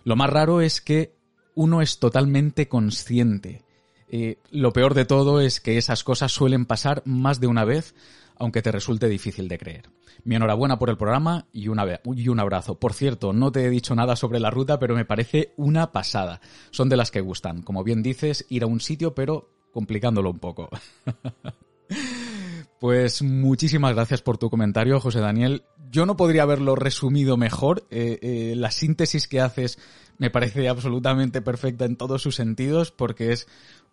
Lo 0.04 0.18
más 0.18 0.30
raro 0.30 0.60
es 0.60 0.82
que 0.82 1.16
uno 1.56 1.82
es 1.82 2.00
totalmente 2.00 2.68
consciente. 2.68 3.64
Eh, 4.12 4.38
lo 4.52 4.74
peor 4.74 4.96
de 4.96 5.06
todo 5.06 5.40
es 5.40 5.62
que 5.62 5.78
esas 5.78 6.04
cosas 6.04 6.34
suelen 6.34 6.66
pasar 6.66 7.04
más 7.06 7.40
de 7.40 7.48
una 7.48 7.64
vez, 7.64 7.96
aunque 8.40 8.62
te 8.62 8.72
resulte 8.72 9.08
difícil 9.08 9.48
de 9.48 9.58
creer. 9.58 9.90
Mi 10.24 10.36
enhorabuena 10.36 10.80
por 10.80 10.90
el 10.90 10.98
programa 10.98 11.48
y, 11.54 11.68
un 11.68 11.80
abrazo. 12.40 12.80
Por 12.80 12.94
cierto, 12.94 13.34
no 13.34 13.52
te 13.52 13.66
he 13.66 13.70
dicho 13.70 13.96
nada 13.96 14.16
sobre 14.16 14.40
la 14.40 14.50
ruta, 14.50 14.80
pero 14.80 14.96
me 14.96 15.06
parece 15.06 15.54
una 15.58 15.92
pasada. 15.92 16.42
Son 16.72 16.90
de 16.90 16.98
las 16.98 17.12
que 17.12 17.22
gustan. 17.22 17.62
Como 17.62 17.84
bien 17.84 18.02
dices, 18.02 18.46
ir 18.50 18.64
a 18.64 18.68
un 18.68 18.80
sitio, 18.80 19.14
pero 19.14 19.50
complicándolo 19.72 20.32
un 20.32 20.40
poco. 20.40 20.70
Pues 22.80 23.22
muchísimas 23.22 23.94
gracias 23.94 24.22
por 24.22 24.38
tu 24.38 24.50
comentario, 24.50 25.02
José 25.02 25.20
Daniel. 25.20 25.64
Yo 25.92 26.06
no 26.06 26.16
podría 26.16 26.44
haberlo 26.44 26.76
resumido 26.76 27.36
mejor. 27.36 27.86
Eh, 27.90 28.20
eh, 28.22 28.54
la 28.56 28.72
síntesis 28.72 29.28
que 29.28 29.42
haces 29.42 29.78
me 30.18 30.30
parece 30.30 30.70
absolutamente 30.70 31.42
perfecta 31.42 31.84
en 31.84 31.98
todos 31.98 32.22
sus 32.22 32.36
sentidos 32.36 32.92
porque 32.92 33.34
es 33.34 33.48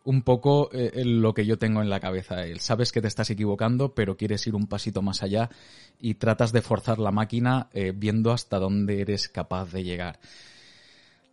un 0.06 0.22
poco 0.22 0.70
eh, 0.72 1.04
lo 1.04 1.34
que 1.34 1.44
yo 1.44 1.58
tengo 1.58 1.82
en 1.82 1.90
la 1.90 2.00
cabeza. 2.00 2.36
sabes 2.58 2.92
que 2.92 3.02
te 3.02 3.08
estás 3.08 3.28
equivocando, 3.30 3.94
pero 3.94 4.16
quieres 4.16 4.46
ir 4.46 4.54
un 4.54 4.68
pasito 4.68 5.02
más 5.02 5.22
allá 5.22 5.50
y 5.98 6.14
tratas 6.14 6.52
de 6.52 6.62
forzar 6.62 7.00
la 7.00 7.10
máquina 7.10 7.68
eh, 7.72 7.92
viendo 7.94 8.30
hasta 8.30 8.58
dónde 8.60 9.00
eres 9.00 9.28
capaz 9.28 9.72
de 9.72 9.82
llegar. 9.82 10.20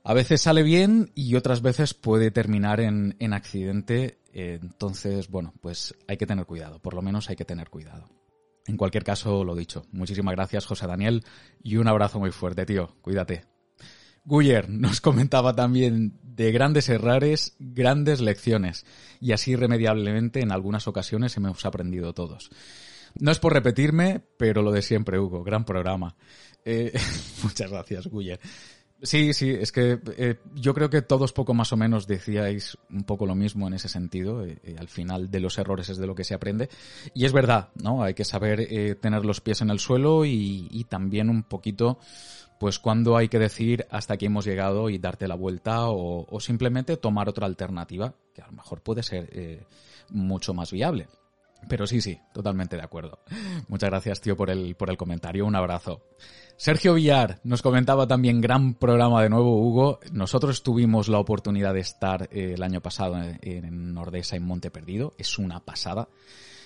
A 0.03 0.13
veces 0.15 0.41
sale 0.41 0.63
bien 0.63 1.11
y 1.13 1.35
otras 1.35 1.61
veces 1.61 1.93
puede 1.93 2.31
terminar 2.31 2.79
en, 2.81 3.15
accidente. 3.33 4.17
Eh, 4.33 4.59
entonces, 4.61 5.29
bueno, 5.29 5.53
pues 5.61 5.95
hay 6.07 6.17
que 6.17 6.25
tener 6.25 6.45
cuidado. 6.47 6.79
Por 6.79 6.95
lo 6.95 7.03
menos 7.03 7.29
hay 7.29 7.35
que 7.35 7.45
tener 7.45 7.69
cuidado. 7.69 8.09
En 8.65 8.75
cualquier 8.75 9.03
caso, 9.03 9.43
lo 9.43 9.55
dicho. 9.55 9.85
Muchísimas 9.91 10.35
gracias, 10.35 10.65
José 10.65 10.87
Daniel, 10.87 11.23
y 11.61 11.77
un 11.77 11.87
abrazo 11.87 12.19
muy 12.19 12.31
fuerte, 12.31 12.65
tío. 12.65 12.95
Cuídate. 13.01 13.52
Guyer 14.25 14.69
nos 14.69 15.01
comentaba 15.01 15.53
también 15.55 16.19
de 16.23 16.51
grandes 16.51 16.89
errores, 16.89 17.55
grandes 17.59 18.21
lecciones, 18.21 18.85
y 19.19 19.33
así 19.33 19.51
irremediablemente 19.51 20.41
en 20.41 20.51
algunas 20.51 20.87
ocasiones 20.87 21.35
hemos 21.37 21.65
aprendido 21.65 22.13
todos. 22.13 22.49
No 23.15 23.31
es 23.31 23.39
por 23.39 23.53
repetirme, 23.53 24.21
pero 24.37 24.61
lo 24.61 24.71
de 24.71 24.81
siempre, 24.81 25.19
Hugo, 25.19 25.43
gran 25.43 25.65
programa. 25.65 26.15
Eh, 26.65 26.93
muchas 27.43 27.69
gracias, 27.69 28.07
Guyer. 28.07 28.39
Sí, 29.03 29.33
sí, 29.33 29.49
es 29.49 29.73
que 29.73 29.99
eh, 30.17 30.39
yo 30.55 30.73
creo 30.73 30.89
que 30.89 31.01
todos 31.01 31.33
poco 31.33 31.53
más 31.53 31.73
o 31.73 31.77
menos 31.77 32.07
decíais 32.07 32.77
un 32.89 33.03
poco 33.03 33.25
lo 33.25 33.35
mismo 33.35 33.67
en 33.67 33.73
ese 33.73 33.89
sentido. 33.89 34.45
Eh, 34.45 34.57
al 34.79 34.87
final 34.87 35.29
de 35.29 35.41
los 35.41 35.57
errores 35.57 35.89
es 35.89 35.97
de 35.97 36.07
lo 36.07 36.15
que 36.15 36.23
se 36.23 36.33
aprende. 36.33 36.69
Y 37.13 37.25
es 37.25 37.33
verdad, 37.33 37.69
¿no? 37.75 38.01
Hay 38.01 38.13
que 38.13 38.23
saber 38.23 38.65
tener 39.01 39.25
los 39.25 39.41
pies 39.41 39.61
en 39.61 39.71
el 39.71 39.79
suelo 39.79 40.23
y, 40.23 40.69
y 40.71 40.85
también 40.85 41.29
un 41.29 41.43
poquito 41.43 41.99
pues 42.63 42.79
cuando 42.79 43.17
hay 43.17 43.27
que 43.27 43.39
decir 43.39 43.85
hasta 43.89 44.13
aquí 44.13 44.27
hemos 44.27 44.45
llegado 44.45 44.89
y 44.89 44.97
darte 44.97 45.27
la 45.27 45.35
vuelta 45.35 45.89
o, 45.89 46.39
simplemente 46.39 46.95
tomar 46.95 47.27
otra 47.27 47.45
alternativa 47.45 48.13
que 48.33 48.41
a 48.41 48.45
lo 48.45 48.53
mejor 48.53 48.79
puede 48.79 49.03
ser 49.03 49.27
eh, 49.33 49.65
mucho 50.11 50.53
más 50.53 50.71
viable. 50.71 51.09
Pero 51.67 51.85
sí, 51.87 51.99
sí, 51.99 52.17
totalmente 52.33 52.77
de 52.77 52.81
acuerdo. 52.81 53.19
Muchas 53.67 53.89
gracias, 53.89 54.21
tío, 54.21 54.37
por 54.37 54.49
el, 54.49 54.75
por 54.75 54.89
el 54.89 54.95
comentario. 54.95 55.45
Un 55.45 55.57
abrazo. 55.57 56.03
Sergio 56.55 56.93
Villar 56.93 57.41
nos 57.43 57.61
comentaba 57.61 58.07
también 58.07 58.39
gran 58.39 58.75
programa 58.75 59.21
de 59.21 59.29
nuevo, 59.29 59.59
Hugo. 59.59 59.99
Nosotros 60.13 60.63
tuvimos 60.63 61.09
la 61.09 61.19
oportunidad 61.19 61.73
de 61.73 61.81
estar 61.81 62.29
eh, 62.31 62.53
el 62.53 62.63
año 62.63 62.79
pasado 62.79 63.21
en, 63.21 63.39
en 63.41 63.93
Nordesa, 63.93 64.37
en 64.37 64.43
Monte 64.43 64.71
Perdido. 64.71 65.15
Es 65.17 65.37
una 65.37 65.59
pasada. 65.59 66.07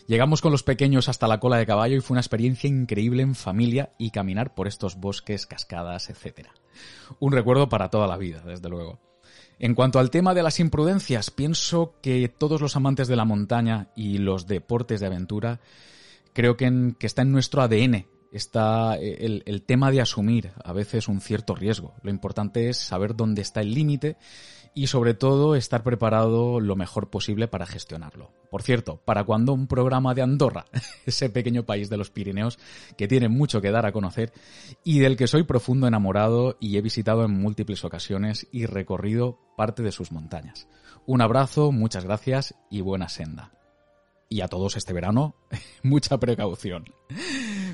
Llegamos 0.08 0.42
con 0.42 0.54
los 0.54 0.64
pequeños 0.64 1.10
hasta 1.10 1.28
la 1.28 1.42
cola 1.42 1.58
de 1.58 1.66
caballo 1.66 1.98
y 1.98 2.00
fue 2.00 2.16
una 2.16 2.22
experiencia 2.22 2.70
increíble 2.70 3.24
en 3.24 3.36
familia 3.36 3.92
y 3.98 4.12
caminar 4.12 4.56
por 4.56 4.70
estos 4.70 4.96
bosques, 4.96 5.46
cascadas, 5.46 6.10
etc. 6.10 6.48
Un 7.20 7.34
recuerdo 7.34 7.68
para 7.68 7.90
toda 7.90 8.08
la 8.08 8.16
vida, 8.16 8.42
desde 8.46 8.70
luego. 8.70 9.02
En 9.60 9.76
cuanto 9.76 10.00
al 10.00 10.10
tema 10.10 10.34
de 10.34 10.44
las 10.44 10.62
imprudencias, 10.62 11.30
pienso 11.30 11.96
que 12.02 12.30
todos 12.30 12.62
los 12.62 12.78
amantes 12.78 13.10
de 13.10 13.18
la 13.18 13.26
montaña 13.26 13.90
y 13.98 14.20
los 14.20 14.48
deportes 14.48 15.02
de 15.02 15.08
aventura 15.08 15.60
creo 16.32 16.56
que, 16.56 16.96
está 17.02 17.24
en 17.24 17.34
nuestro 17.34 17.62
ADN 17.62 18.06
está 18.32 18.96
el, 18.96 19.44
el, 19.46 19.64
tema 19.64 19.90
de 19.90 20.02
asumir 20.02 20.52
a 20.64 20.72
veces 20.72 21.08
un 21.08 21.20
cierto 21.20 21.56
riesgo. 21.56 21.96
Lo 22.02 22.12
importante 22.12 22.70
es 22.70 22.78
saber 22.78 23.16
dónde 23.16 23.42
está 23.42 23.62
el 23.62 23.74
límite 23.74 24.18
y 24.78 24.86
sobre 24.86 25.16
todo 25.16 25.56
estar 25.56 25.82
preparado 25.82 26.60
lo 26.60 26.76
mejor 26.76 27.10
posible 27.10 27.48
para 27.48 27.66
gestionarlo. 27.66 28.32
Por 28.52 28.62
cierto, 28.62 29.02
para 29.06 29.24
cuando 29.24 29.52
un 29.52 29.66
programa 29.66 30.14
de 30.14 30.22
Andorra, 30.22 30.66
ese 31.08 31.32
pequeño 31.32 31.66
país 31.66 31.90
de 31.90 31.98
los 31.98 32.12
Pirineos 32.12 32.60
que 32.96 33.08
tiene 33.08 33.28
mucho 33.28 33.60
que 33.60 33.72
dar 33.72 33.88
a 33.88 33.92
conocer 33.92 34.32
y 34.84 35.00
del 35.00 35.18
que 35.18 35.26
soy 35.26 35.46
profundo 35.46 35.88
enamorado 35.88 36.58
y 36.60 36.78
he 36.78 36.82
visitado 36.82 37.26
en 37.26 37.32
múltiples 37.32 37.84
ocasiones 37.84 38.46
y 38.52 38.68
recorrido 38.68 39.40
parte 39.58 39.82
de 39.82 39.92
sus 39.92 40.12
montañas. 40.12 40.68
Un 41.08 41.22
abrazo, 41.22 41.72
muchas 41.72 42.04
gracias 42.04 42.54
y 42.70 42.82
buena 42.82 43.10
senda. 43.10 43.54
Y 44.30 44.42
a 44.42 44.48
todos 44.48 44.76
este 44.76 44.94
verano, 44.94 45.34
mucha 45.82 46.20
precaución. 46.20 46.86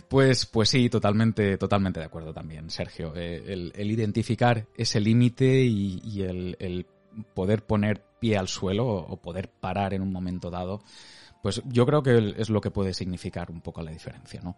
Pues, 0.08 0.46
pues 0.46 0.70
sí, 0.70 0.90
totalmente, 0.90 1.58
totalmente 1.58 2.00
de 2.00 2.06
acuerdo 2.06 2.34
también, 2.34 2.70
Sergio. 2.70 3.14
Eh, 3.16 3.44
el, 3.48 3.92
identificar 3.92 4.68
ese 4.78 5.00
límite 5.00 5.64
y, 5.64 6.22
el, 6.22 6.86
poder 7.34 7.66
poner 7.66 8.04
pie 8.20 8.38
al 8.38 8.48
suelo 8.48 8.88
o 8.88 9.18
poder 9.22 9.50
parar 9.50 9.94
en 9.94 10.02
un 10.02 10.12
momento 10.12 10.50
dado, 10.50 10.82
pues 11.42 11.62
yo 11.66 11.86
creo 11.86 12.02
que 12.02 12.36
es 12.38 12.50
lo 12.50 12.62
que 12.62 12.72
puede 12.72 12.94
significar 12.94 13.52
un 13.52 13.62
poco 13.62 13.82
la 13.82 13.92
diferencia, 13.92 14.42
¿no? 14.42 14.58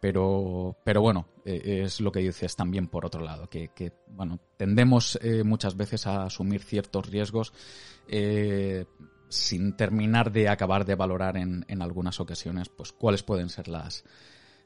Pero, 0.00 0.76
pero 0.84 1.02
bueno, 1.02 1.26
eh, 1.44 1.82
es 1.84 2.00
lo 2.00 2.12
que 2.12 2.20
dices 2.20 2.54
también 2.54 2.86
por 2.86 3.04
otro 3.04 3.20
lado, 3.22 3.48
que, 3.48 3.92
bueno, 4.08 4.38
tendemos 4.56 5.18
eh, 5.22 5.42
muchas 5.42 5.76
veces 5.76 6.06
a 6.06 6.24
asumir 6.24 6.62
ciertos 6.62 7.06
riesgos 7.06 7.52
sin 9.28 9.76
terminar 9.76 10.32
de 10.32 10.48
acabar 10.48 10.84
de 10.84 10.96
valorar 10.96 11.36
en, 11.36 11.64
en 11.68 11.82
algunas 11.82 12.18
ocasiones, 12.18 12.68
pues 12.68 12.92
cuáles 12.92 13.22
pueden 13.22 13.48
ser 13.48 13.68
las, 13.68 14.04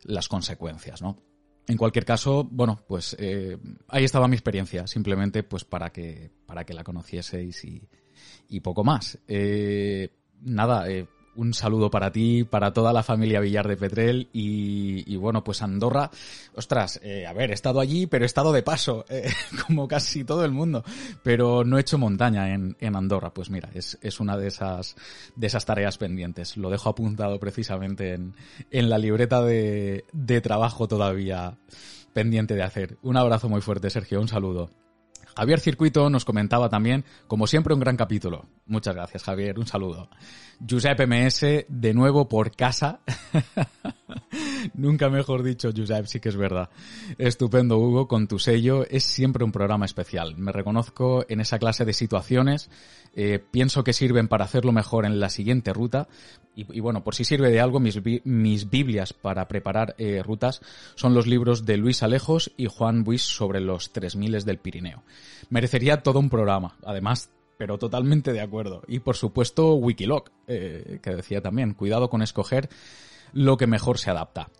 las 0.04 0.28
consecuencias, 0.28 1.02
¿no? 1.02 1.18
En 1.66 1.76
cualquier 1.78 2.04
caso, 2.04 2.44
bueno, 2.44 2.80
pues 2.86 3.16
eh, 3.18 3.56
ahí 3.88 4.04
estaba 4.04 4.28
mi 4.28 4.36
experiencia, 4.36 4.86
simplemente 4.86 5.42
pues 5.42 5.64
para 5.64 5.90
que, 5.90 6.30
para 6.46 6.64
que 6.64 6.74
la 6.74 6.84
conocieseis 6.84 7.64
y, 7.64 7.88
y 8.48 8.60
poco 8.60 8.84
más. 8.84 9.18
Eh, 9.26 10.10
nada, 10.42 10.90
eh, 10.90 11.06
un 11.36 11.54
saludo 11.54 11.90
para 11.90 12.10
ti, 12.10 12.44
para 12.44 12.72
toda 12.72 12.92
la 12.92 13.02
familia 13.02 13.40
Villar 13.40 13.68
de 13.68 13.76
Petrel 13.76 14.28
y, 14.32 15.16
bueno, 15.16 15.44
pues 15.44 15.62
Andorra, 15.62 16.10
ostras, 16.54 17.00
eh, 17.02 17.26
a 17.26 17.32
ver, 17.32 17.50
he 17.50 17.54
estado 17.54 17.80
allí, 17.80 18.06
pero 18.06 18.24
he 18.24 18.26
estado 18.26 18.52
de 18.52 18.62
paso, 18.62 19.04
eh, 19.08 19.30
como 19.66 19.88
casi 19.88 20.24
todo 20.24 20.44
el 20.44 20.52
mundo, 20.52 20.84
pero 21.22 21.64
no 21.64 21.78
he 21.78 21.80
hecho 21.80 21.98
montaña 21.98 22.52
en, 22.52 22.76
en 22.80 22.96
Andorra, 22.96 23.32
pues 23.32 23.50
mira, 23.50 23.70
es, 23.74 23.98
es, 24.02 24.20
una 24.20 24.36
de 24.36 24.48
esas, 24.48 24.96
de 25.36 25.46
esas 25.46 25.64
tareas 25.64 25.98
pendientes, 25.98 26.56
lo 26.56 26.70
dejo 26.70 26.88
apuntado 26.88 27.38
precisamente 27.38 28.14
en, 28.14 28.34
en 28.70 28.88
la 28.90 28.98
libreta 28.98 29.42
de, 29.42 30.04
de 30.12 30.40
trabajo 30.40 30.88
todavía 30.88 31.56
pendiente 32.12 32.54
de 32.54 32.62
hacer. 32.62 32.96
Un 33.02 33.16
abrazo 33.16 33.48
muy 33.48 33.60
fuerte, 33.60 33.90
Sergio, 33.90 34.20
un 34.20 34.28
saludo. 34.28 34.70
Javier 35.36 35.58
Circuito 35.58 36.08
nos 36.10 36.24
comentaba 36.24 36.68
también, 36.68 37.04
como 37.26 37.46
siempre, 37.46 37.74
un 37.74 37.80
gran 37.80 37.96
capítulo. 37.96 38.46
Muchas 38.66 38.94
gracias, 38.94 39.24
Javier. 39.24 39.58
Un 39.58 39.66
saludo. 39.66 40.08
Giuseppe 40.60 41.06
MS, 41.06 41.66
de 41.68 41.94
nuevo 41.94 42.28
por 42.28 42.54
casa. 42.54 43.00
Nunca 44.74 45.10
mejor 45.10 45.42
dicho, 45.42 45.70
Giuseppe, 45.70 46.08
sí 46.08 46.20
que 46.20 46.28
es 46.28 46.36
verdad. 46.36 46.70
Estupendo, 47.18 47.78
Hugo, 47.78 48.08
con 48.08 48.28
tu 48.28 48.38
sello. 48.38 48.84
Es 48.88 49.04
siempre 49.04 49.44
un 49.44 49.52
programa 49.52 49.84
especial. 49.84 50.36
Me 50.36 50.52
reconozco 50.52 51.24
en 51.28 51.40
esa 51.40 51.58
clase 51.58 51.84
de 51.84 51.92
situaciones. 51.92 52.70
Eh, 53.14 53.38
pienso 53.38 53.84
que 53.84 53.92
sirven 53.92 54.28
para 54.28 54.44
hacerlo 54.44 54.72
mejor 54.72 55.06
en 55.06 55.20
la 55.20 55.28
siguiente 55.28 55.72
ruta. 55.72 56.08
Y, 56.56 56.80
bueno, 56.80 57.02
por 57.02 57.16
si 57.16 57.24
sirve 57.24 57.50
de 57.50 57.60
algo, 57.60 57.80
mis, 57.80 58.00
mis 58.24 58.70
Biblias 58.70 59.12
para 59.12 59.48
preparar 59.48 59.96
eh, 59.98 60.22
rutas 60.22 60.60
son 60.94 61.12
los 61.12 61.26
libros 61.26 61.66
de 61.66 61.76
Luis 61.76 62.04
Alejos 62.04 62.52
y 62.56 62.66
Juan 62.66 63.02
Buis 63.02 63.22
sobre 63.22 63.60
los 63.60 63.92
3000 63.92 64.44
del 64.44 64.58
Pirineo. 64.58 65.02
Merecería 65.50 66.02
todo 66.02 66.20
un 66.20 66.30
programa. 66.30 66.76
Además, 66.84 67.30
pero 67.58 67.78
totalmente 67.78 68.32
de 68.32 68.40
acuerdo. 68.40 68.82
Y 68.86 69.00
por 69.00 69.16
supuesto, 69.16 69.74
Wikiloc, 69.74 70.30
eh, 70.46 71.00
que 71.02 71.14
decía 71.14 71.40
también, 71.40 71.74
cuidado 71.74 72.10
con 72.10 72.22
escoger 72.22 72.68
lo 73.32 73.56
que 73.56 73.66
mejor 73.66 73.98
se 73.98 74.10
adapta. 74.10 74.50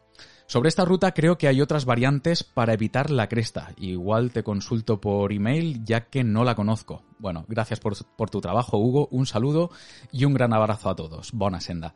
Sobre 0.47 0.69
esta 0.69 0.85
ruta 0.85 1.13
creo 1.13 1.39
que 1.39 1.49
hay 1.49 1.63
otras 1.63 1.87
variantes 1.87 2.45
para 2.45 2.75
evitar 2.75 3.11
la 3.11 3.29
cresta. 3.29 3.73
Igual 3.79 4.31
te 4.31 4.43
consulto 4.43 5.01
por 5.01 5.33
email 5.33 5.85
ya 5.85 6.07
que 6.09 6.23
no 6.23 6.45
la 6.45 6.55
conozco. 6.55 7.03
Bueno, 7.19 7.47
gracias 7.49 7.81
por, 7.81 7.97
tu 8.31 8.41
trabajo 8.41 8.77
Hugo, 8.77 9.09
un 9.11 9.27
saludo 9.27 9.71
y 10.13 10.27
un 10.27 10.35
gran 10.35 10.53
abrazo 10.53 10.91
a 10.91 10.97
todos. 10.97 11.33
Buena 11.33 11.61
senda. 11.61 11.95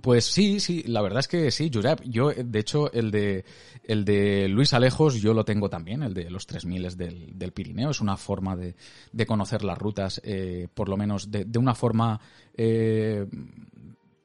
Pues 0.00 0.24
sí, 0.24 0.58
sí, 0.58 0.82
la 0.86 1.02
verdad 1.02 1.20
es 1.20 1.28
que 1.28 1.50
sí, 1.50 1.70
Josep. 1.72 2.00
Yo, 2.04 2.30
de 2.30 2.58
hecho, 2.58 2.90
el 2.92 3.10
de, 3.10 3.44
el 3.84 4.06
de 4.06 4.48
Luis 4.48 4.72
Alejos, 4.72 5.20
yo 5.20 5.34
lo 5.34 5.44
tengo 5.44 5.68
también, 5.68 6.02
el 6.02 6.14
de 6.14 6.30
los 6.30 6.46
3000 6.46 6.96
del, 6.96 7.38
del 7.38 7.52
Pirineo. 7.52 7.90
Es 7.90 8.00
una 8.00 8.16
forma 8.16 8.56
de, 8.56 8.74
de 9.12 9.26
conocer 9.26 9.62
las 9.64 9.76
rutas, 9.76 10.20
eh, 10.24 10.68
por 10.72 10.88
lo 10.88 10.96
menos 10.96 11.30
de, 11.30 11.44
de 11.44 11.58
una 11.58 11.74
forma 11.74 12.18
eh, 12.54 13.26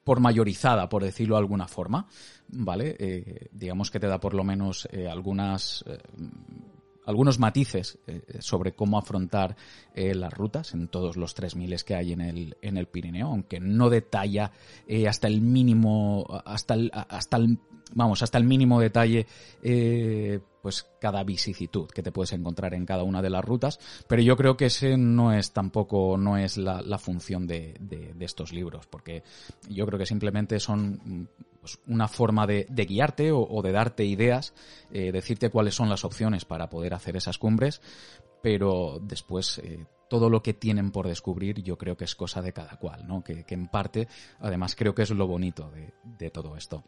por 0.06 0.22
mayorizada, 0.22 0.88
por 0.88 1.04
decirlo 1.04 1.36
de 1.36 1.40
alguna 1.40 1.68
forma. 1.68 2.08
¿Vale? 2.48 2.96
Eh, 2.98 3.50
digamos 3.52 3.92
que 3.92 4.00
te 4.00 4.08
da 4.08 4.22
por 4.22 4.34
lo 4.34 4.46
menos 4.46 4.88
eh, 4.94 5.10
algunas 5.10 5.84
eh, 5.86 5.98
algunos 7.08 7.40
matices 7.40 7.98
eh, 8.06 8.22
sobre 8.40 8.74
cómo 8.74 9.00
afrontar 9.00 9.56
eh, 9.96 10.14
las 10.14 10.32
rutas 10.34 10.74
en 10.74 10.90
todos 10.90 11.16
los 11.16 11.36
3.000 11.36 11.84
que 11.84 11.96
hay 11.96 12.12
en 12.12 12.22
el, 12.22 12.58
en 12.62 12.78
el 12.78 12.88
Pirineo, 12.88 13.28
aunque 13.28 13.60
no 13.60 13.90
detalla 13.90 14.52
eh, 14.88 15.08
hasta 15.08 15.28
el 15.28 15.42
mínimo, 15.42 16.28
hasta 16.46 16.74
el, 16.74 16.92
hasta 16.94 17.38
el, 17.38 17.58
vamos, 17.94 18.22
hasta 18.22 18.38
el 18.38 18.44
mínimo 18.44 18.82
detalle, 18.82 19.26
pues 20.62 20.86
cada 21.00 21.24
vicisitud 21.24 21.88
que 21.88 22.04
te 22.04 22.12
puedes 22.12 22.34
encontrar 22.34 22.74
en 22.74 22.86
cada 22.86 23.04
una 23.04 23.22
de 23.22 23.30
las 23.30 23.44
rutas, 23.44 23.80
pero 24.08 24.22
yo 24.22 24.36
creo 24.36 24.58
que 24.58 24.66
ese 24.66 24.98
no 24.98 25.32
es 25.32 25.54
tampoco, 25.54 26.18
no 26.18 26.38
es 26.38 26.58
la, 26.58 26.98
función 26.98 27.48
de, 27.48 27.78
de, 27.80 28.14
estos 28.26 28.52
libros, 28.52 28.86
porque 28.88 29.24
yo 29.70 29.86
creo 29.86 29.98
que 29.98 30.06
simplemente 30.06 30.60
son 30.60 31.30
pues, 31.68 31.80
una 31.86 32.08
forma 32.08 32.48
de, 32.48 32.66
guiarte 32.70 33.34
o, 33.34 33.62
de 33.62 33.72
darte 33.74 34.06
ideas, 34.06 34.54
eh, 34.90 35.12
decirte 35.12 35.50
cuáles 35.50 35.76
son 35.76 35.90
las 35.90 36.06
opciones 36.06 36.46
para 36.46 36.70
poder 36.70 36.94
hacer 36.94 37.18
esas 37.18 37.38
cumbres, 37.38 37.82
pero 38.42 39.00
después 39.02 39.58
eh, 39.58 39.86
todo 40.10 40.30
lo 40.30 40.42
que 40.42 40.54
tienen 40.54 40.92
por 40.92 41.10
descubrir 41.10 41.62
yo 41.64 41.78
creo 41.78 41.98
que 41.98 42.06
es 42.06 42.16
cosa 42.16 42.42
de 42.42 42.54
cada 42.54 42.78
cual, 42.78 43.06
¿no? 43.06 43.22
Que, 43.22 43.44
en 43.50 43.68
parte, 43.68 44.08
además, 44.40 44.76
creo 44.78 44.96
que 44.96 45.02
es 45.02 45.10
lo 45.10 45.28
bonito 45.28 45.70
de 46.04 46.30
todo 46.30 46.56
esto. 46.56 46.86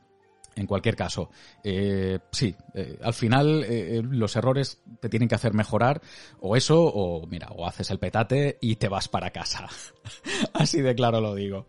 En 0.59 0.67
cualquier 0.67 0.95
caso, 0.97 1.29
eh, 1.63 2.19
sí, 2.31 2.53
eh, 2.73 2.99
al 3.01 3.13
final 3.13 3.63
eh, 3.65 4.01
los 4.03 4.35
errores 4.35 4.81
te 4.99 5.07
tienen 5.07 5.29
que 5.29 5.35
hacer 5.35 5.53
mejorar 5.53 6.01
o 6.41 6.57
eso 6.57 6.83
o 6.83 7.25
mira, 7.27 7.47
o 7.55 7.65
haces 7.65 7.89
el 7.91 7.97
petate 7.97 8.57
y 8.59 8.75
te 8.75 8.89
vas 8.89 9.07
para 9.07 9.31
casa. 9.31 9.67
Así 10.53 10.81
de 10.81 10.95
claro 10.95 11.21
lo 11.21 11.33
digo. 11.33 11.65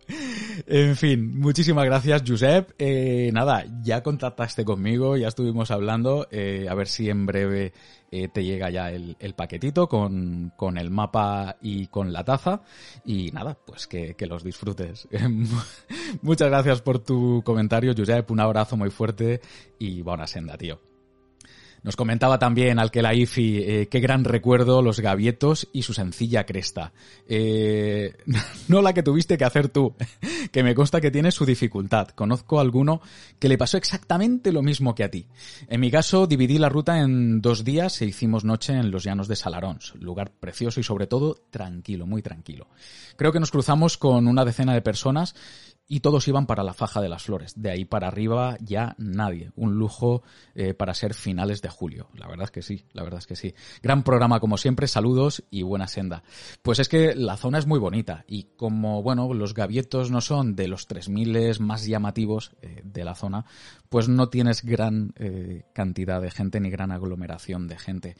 En 0.66 0.96
fin, 0.96 1.38
muchísimas 1.38 1.84
gracias 1.84 2.24
Josep. 2.26 2.72
Eh, 2.78 3.30
nada, 3.32 3.64
ya 3.82 4.02
contactaste 4.02 4.64
conmigo, 4.64 5.16
ya 5.16 5.28
estuvimos 5.28 5.70
hablando, 5.70 6.26
eh, 6.32 6.66
a 6.68 6.74
ver 6.74 6.88
si 6.88 7.08
en 7.08 7.26
breve 7.26 7.72
eh, 8.10 8.28
te 8.28 8.44
llega 8.44 8.70
ya 8.70 8.90
el, 8.90 9.16
el 9.20 9.34
paquetito 9.34 9.88
con, 9.88 10.52
con, 10.56 10.78
el 10.78 10.90
mapa 10.90 11.56
y 11.60 11.86
con 11.86 12.12
la 12.12 12.24
taza. 12.24 12.62
Y 13.04 13.30
nada, 13.32 13.56
pues 13.66 13.86
que, 13.86 14.14
que 14.14 14.26
los 14.26 14.44
disfrutes. 14.44 15.08
Muchas 16.22 16.48
gracias 16.48 16.82
por 16.82 16.98
tu 16.98 17.42
comentario, 17.44 17.94
Josep. 17.96 18.30
Un 18.30 18.40
abrazo 18.40 18.76
muy 18.76 18.90
fuerte 18.90 19.40
y 19.78 20.02
buena 20.02 20.26
senda, 20.26 20.56
tío. 20.56 20.80
Nos 21.82 21.96
comentaba 21.96 22.38
también 22.38 22.78
Alkelaifi 22.78 23.58
eh, 23.58 23.88
qué 23.88 24.00
gran 24.00 24.24
recuerdo 24.24 24.82
los 24.82 25.00
gavietos 25.00 25.68
y 25.72 25.82
su 25.82 25.94
sencilla 25.94 26.44
cresta. 26.44 26.92
Eh, 27.26 28.16
no 28.68 28.82
la 28.82 28.92
que 28.92 29.02
tuviste 29.02 29.38
que 29.38 29.44
hacer 29.44 29.68
tú, 29.68 29.94
que 30.52 30.62
me 30.62 30.74
consta 30.74 31.00
que 31.00 31.10
tiene 31.10 31.30
su 31.30 31.46
dificultad. 31.46 32.08
Conozco 32.08 32.58
a 32.58 32.62
alguno 32.62 33.00
que 33.38 33.48
le 33.48 33.58
pasó 33.58 33.76
exactamente 33.76 34.52
lo 34.52 34.62
mismo 34.62 34.94
que 34.94 35.04
a 35.04 35.10
ti. 35.10 35.26
En 35.68 35.80
mi 35.80 35.90
caso, 35.90 36.26
dividí 36.26 36.58
la 36.58 36.68
ruta 36.68 37.00
en 37.00 37.40
dos 37.40 37.64
días 37.64 38.00
e 38.02 38.06
hicimos 38.06 38.44
noche 38.44 38.74
en 38.74 38.90
los 38.90 39.04
llanos 39.04 39.28
de 39.28 39.36
Salarons, 39.36 39.94
lugar 40.00 40.32
precioso 40.32 40.80
y 40.80 40.82
sobre 40.82 41.06
todo 41.06 41.36
tranquilo, 41.50 42.06
muy 42.06 42.22
tranquilo. 42.22 42.68
Creo 43.16 43.32
que 43.32 43.40
nos 43.40 43.50
cruzamos 43.50 43.96
con 43.96 44.28
una 44.28 44.44
decena 44.44 44.74
de 44.74 44.82
personas 44.82 45.34
y 45.92 46.00
todos 46.00 46.28
iban 46.28 46.46
para 46.46 46.62
la 46.62 46.72
faja 46.72 47.00
de 47.00 47.08
las 47.08 47.24
flores. 47.24 47.60
De 47.60 47.68
ahí 47.68 47.84
para 47.84 48.06
arriba 48.06 48.56
ya 48.60 48.94
nadie. 48.96 49.50
Un 49.56 49.74
lujo 49.74 50.22
eh, 50.54 50.72
para 50.72 50.94
ser 50.94 51.14
finales 51.14 51.62
de 51.62 51.68
julio. 51.68 52.08
La 52.14 52.28
verdad 52.28 52.44
es 52.44 52.52
que 52.52 52.62
sí, 52.62 52.84
la 52.92 53.02
verdad 53.02 53.18
es 53.18 53.26
que 53.26 53.34
sí. 53.34 53.54
Gran 53.82 54.04
programa 54.04 54.38
como 54.38 54.56
siempre, 54.56 54.86
saludos 54.86 55.42
y 55.50 55.62
buena 55.62 55.88
senda. 55.88 56.22
Pues 56.62 56.78
es 56.78 56.88
que 56.88 57.16
la 57.16 57.36
zona 57.36 57.58
es 57.58 57.66
muy 57.66 57.80
bonita 57.80 58.24
y 58.28 58.44
como, 58.56 59.02
bueno, 59.02 59.34
los 59.34 59.52
gavietos 59.52 60.12
no 60.12 60.20
son 60.20 60.54
de 60.54 60.68
los 60.68 60.86
3000 60.86 61.58
más 61.58 61.84
llamativos 61.86 62.52
eh, 62.62 62.82
de 62.84 63.04
la 63.04 63.16
zona, 63.16 63.44
pues 63.88 64.08
no 64.08 64.28
tienes 64.28 64.62
gran 64.62 65.12
eh, 65.16 65.64
cantidad 65.72 66.22
de 66.22 66.30
gente 66.30 66.60
ni 66.60 66.70
gran 66.70 66.92
aglomeración 66.92 67.66
de 67.66 67.78
gente. 67.78 68.16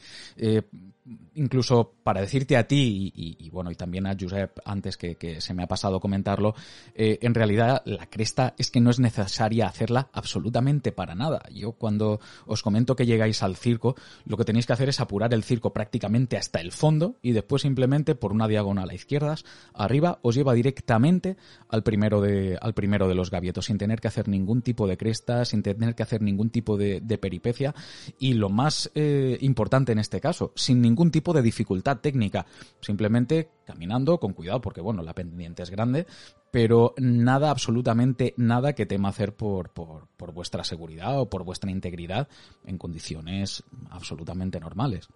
Incluso 1.35 1.93
para 2.03 2.21
decirte 2.21 2.57
a 2.57 2.67
ti 2.67 3.11
y, 3.15 3.49
bueno 3.49 3.71
y 3.71 3.75
también 3.75 4.05
a 4.05 4.15
Josep 4.19 4.59
antes 4.65 4.97
que, 4.97 5.39
se 5.39 5.53
me 5.53 5.63
ha 5.63 5.67
pasado 5.67 5.99
comentarlo, 5.99 6.55
eh, 6.93 7.19
en 7.21 7.33
realidad 7.33 7.81
la 7.85 8.05
cresta 8.07 8.53
es 8.57 8.69
que 8.69 8.81
no 8.81 8.89
es 8.89 8.99
necesaria 8.99 9.67
hacerla 9.67 10.09
absolutamente 10.13 10.91
para 10.91 11.15
nada. 11.15 11.41
Yo 11.53 11.73
cuando 11.73 12.19
os 12.45 12.61
comento 12.61 12.95
que 12.95 13.05
llegáis 13.05 13.43
al 13.43 13.55
circo, 13.55 13.95
lo 14.25 14.37
que 14.37 14.45
tenéis 14.45 14.65
que 14.65 14.73
hacer 14.73 14.89
es 14.89 14.99
apurar 14.99 15.33
el 15.33 15.43
circo 15.43 15.73
prácticamente 15.73 16.37
hasta 16.37 16.59
el 16.59 16.71
fondo 16.71 17.15
y 17.21 17.31
después 17.31 17.61
simplemente 17.61 18.15
por 18.15 18.31
una 18.31 18.47
diagonal 18.47 18.89
a 18.89 18.93
izquierdas, 18.93 19.45
arriba, 19.73 20.19
os 20.21 20.35
lleva 20.35 20.53
directamente 20.53 21.37
al 21.69 21.83
primero 21.83 22.21
de, 22.21 22.57
al 22.61 22.73
primero 22.73 23.07
de 23.07 23.15
los 23.15 23.31
gavietos 23.31 23.65
sin 23.65 23.77
tener 23.77 23.99
que 24.01 24.07
hacer 24.07 24.27
ningún 24.27 24.61
tipo 24.61 24.87
de 24.87 24.97
cresta, 24.97 25.45
sin 25.45 25.63
tener 25.63 25.95
que 25.95 26.03
hacer 26.03 26.21
ningún 26.21 26.49
tipo 26.49 26.77
de, 26.77 26.99
de 27.01 27.17
peripecia 27.17 27.73
y 28.19 28.33
lo 28.33 28.49
más 28.49 28.91
eh, 28.95 29.37
importante 29.41 29.91
en 29.91 29.99
este 29.99 30.19
caso, 30.19 30.51
sin 30.55 30.81
ningún 30.81 31.00
tipo 31.09 31.33
de 31.33 31.41
dificultad 31.41 31.97
técnica, 31.97 32.45
simplemente 32.81 33.49
caminando 33.65 34.19
con 34.19 34.33
cuidado 34.33 34.61
porque 34.61 34.81
bueno, 34.81 35.01
la 35.01 35.15
pendiente 35.15 35.63
es 35.63 35.71
grande, 35.71 36.05
pero 36.51 36.93
nada, 36.97 37.49
absolutamente 37.49 38.33
nada 38.37 38.73
que 38.73 38.85
tema 38.85 39.09
hacer 39.09 39.33
por, 39.35 39.69
por, 39.71 40.09
por 40.17 40.33
vuestra 40.33 40.63
seguridad 40.63 41.19
o 41.19 41.29
por 41.29 41.43
vuestra 41.43 41.71
integridad 41.71 42.27
en 42.65 42.77
condiciones 42.77 43.63
absolutamente 43.89 44.59
normales. 44.59 45.07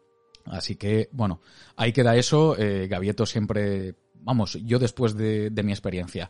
Así 0.46 0.76
que, 0.76 1.10
bueno, 1.12 1.42
ahí 1.76 1.92
queda 1.92 2.16
eso. 2.16 2.58
Eh, 2.58 2.88
Gavieto 2.88 3.26
siempre, 3.26 3.96
vamos, 4.22 4.58
yo 4.64 4.80
después 4.80 5.16
de, 5.16 5.52
mi 5.64 5.72
experiencia, 5.72 6.30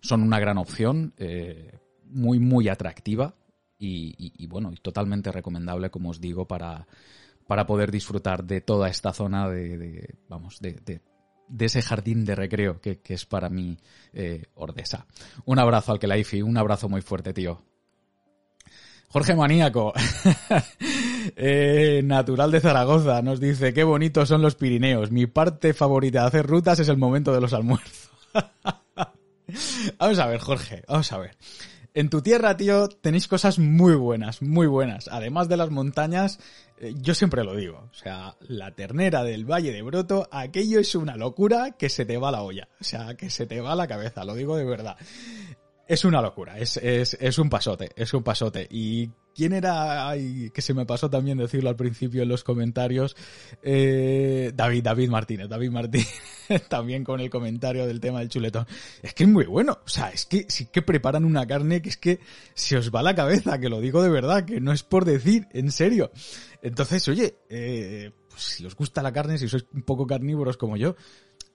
son 0.00 0.22
una 0.22 0.38
gran 0.38 0.58
opción, 0.58 1.14
eh, 1.18 1.78
muy, 2.04 2.38
muy 2.38 2.68
atractiva 2.68 3.34
y, 3.78 4.14
y, 4.18 4.32
y, 4.44 4.46
bueno, 4.46 4.72
y 4.72 4.76
totalmente 4.76 5.32
recomendable, 5.32 5.90
como 5.90 6.10
os 6.10 6.20
digo, 6.20 6.46
para, 6.46 6.86
para 7.46 7.66
poder 7.66 7.90
disfrutar 7.90 8.44
de 8.44 8.60
toda 8.60 8.88
esta 8.88 9.12
zona 9.12 9.48
de, 9.48 10.14
vamos, 10.28 10.58
de, 10.60 10.72
de, 10.84 11.00
de, 11.48 11.64
ese 11.64 11.82
jardín 11.82 12.24
de 12.24 12.34
recreo 12.34 12.80
que, 12.80 13.00
que 13.00 13.14
es 13.14 13.24
para 13.26 13.48
mí 13.48 13.78
eh, 14.12 14.46
Ordesa. 14.54 15.06
Un 15.44 15.58
abrazo 15.58 15.92
al 15.92 15.98
Kelaifi, 15.98 16.42
un 16.42 16.56
abrazo 16.56 16.88
muy 16.88 17.02
fuerte, 17.02 17.32
tío. 17.32 17.62
Jorge 19.08 19.34
Maníaco. 19.34 19.92
Eh, 21.34 22.02
natural 22.04 22.52
de 22.52 22.60
Zaragoza 22.60 23.20
nos 23.20 23.40
dice, 23.40 23.74
qué 23.74 23.82
bonitos 23.82 24.28
son 24.28 24.42
los 24.42 24.54
Pirineos. 24.54 25.10
Mi 25.10 25.26
parte 25.26 25.74
favorita 25.74 26.20
de 26.20 26.26
hacer 26.28 26.46
rutas 26.46 26.78
es 26.78 26.88
el 26.88 26.98
momento 26.98 27.32
de 27.32 27.40
los 27.40 27.52
almuerzos. 27.52 28.10
vamos 29.98 30.18
a 30.20 30.26
ver, 30.28 30.38
Jorge, 30.38 30.84
vamos 30.86 31.12
a 31.12 31.18
ver. 31.18 31.36
En 31.96 32.10
tu 32.10 32.20
tierra, 32.20 32.58
tío, 32.58 32.90
tenéis 32.90 33.26
cosas 33.26 33.58
muy 33.58 33.94
buenas, 33.94 34.42
muy 34.42 34.66
buenas. 34.66 35.08
Además 35.10 35.48
de 35.48 35.56
las 35.56 35.70
montañas, 35.70 36.38
eh, 36.76 36.92
yo 36.94 37.14
siempre 37.14 37.42
lo 37.42 37.56
digo. 37.56 37.88
O 37.90 37.94
sea, 37.94 38.36
la 38.40 38.72
ternera 38.72 39.24
del 39.24 39.50
Valle 39.50 39.72
de 39.72 39.80
Broto, 39.80 40.28
aquello 40.30 40.78
es 40.78 40.94
una 40.94 41.16
locura 41.16 41.70
que 41.70 41.88
se 41.88 42.04
te 42.04 42.18
va 42.18 42.30
la 42.30 42.42
olla. 42.42 42.68
O 42.82 42.84
sea, 42.84 43.14
que 43.14 43.30
se 43.30 43.46
te 43.46 43.62
va 43.62 43.74
la 43.74 43.88
cabeza, 43.88 44.26
lo 44.26 44.34
digo 44.34 44.58
de 44.58 44.66
verdad. 44.66 44.98
Es 45.86 46.04
una 46.04 46.20
locura, 46.20 46.58
es, 46.58 46.76
es, 46.78 47.14
es 47.20 47.38
un 47.38 47.48
pasote, 47.48 47.90
es 47.96 48.12
un 48.12 48.22
pasote. 48.22 48.66
Y 48.70 49.10
¿Quién 49.36 49.52
era? 49.52 50.08
Ay, 50.08 50.50
que 50.50 50.62
se 50.62 50.72
me 50.72 50.86
pasó 50.86 51.10
también 51.10 51.36
decirlo 51.36 51.68
al 51.68 51.76
principio 51.76 52.22
en 52.22 52.28
los 52.30 52.42
comentarios. 52.42 53.14
Eh, 53.62 54.50
David, 54.54 54.82
David 54.82 55.10
Martínez, 55.10 55.46
David 55.46 55.70
Martínez, 55.70 56.08
también 56.70 57.04
con 57.04 57.20
el 57.20 57.28
comentario 57.28 57.86
del 57.86 58.00
tema 58.00 58.20
del 58.20 58.30
chuletón. 58.30 58.66
Es 59.02 59.12
que 59.12 59.24
es 59.24 59.28
muy 59.28 59.44
bueno. 59.44 59.78
O 59.84 59.88
sea, 59.88 60.08
es 60.08 60.24
que 60.24 60.46
sí 60.48 60.68
que 60.72 60.80
preparan 60.80 61.26
una 61.26 61.46
carne 61.46 61.82
que 61.82 61.90
es 61.90 61.98
que 61.98 62.18
se 62.54 62.78
os 62.78 62.90
va 62.90 63.02
la 63.02 63.14
cabeza, 63.14 63.58
que 63.58 63.68
lo 63.68 63.82
digo 63.82 64.02
de 64.02 64.08
verdad, 64.08 64.46
que 64.46 64.58
no 64.58 64.72
es 64.72 64.82
por 64.82 65.04
decir, 65.04 65.48
en 65.52 65.70
serio. 65.70 66.10
Entonces, 66.62 67.06
oye, 67.08 67.36
eh, 67.50 68.12
pues 68.30 68.42
si 68.42 68.64
os 68.64 68.74
gusta 68.74 69.02
la 69.02 69.12
carne, 69.12 69.36
si 69.36 69.48
sois 69.48 69.66
un 69.74 69.82
poco 69.82 70.06
carnívoros 70.06 70.56
como 70.56 70.78
yo, 70.78 70.96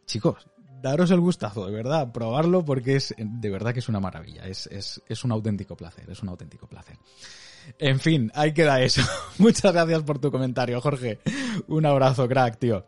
chicos, 0.05 0.47
daros 0.81 1.11
el 1.11 1.19
gustazo, 1.19 1.65
de 1.65 1.71
verdad, 1.71 2.11
probarlo 2.11 2.63
porque 2.65 2.95
es, 2.95 3.13
de 3.17 3.49
verdad 3.49 3.73
que 3.73 3.79
es 3.79 3.89
una 3.89 3.99
maravilla. 3.99 4.45
Es, 4.45 4.67
es, 4.67 5.01
es 5.07 5.23
un 5.23 5.31
auténtico 5.31 5.75
placer, 5.75 6.09
es 6.09 6.21
un 6.21 6.29
auténtico 6.29 6.67
placer. 6.67 6.97
En 7.77 7.99
fin, 7.99 8.31
ahí 8.33 8.53
queda 8.53 8.81
eso. 8.81 9.01
Muchas 9.37 9.71
gracias 9.71 10.03
por 10.03 10.19
tu 10.19 10.31
comentario, 10.31 10.81
Jorge. 10.81 11.19
Un 11.67 11.85
abrazo, 11.85 12.27
crack, 12.27 12.57
tío. 12.57 12.85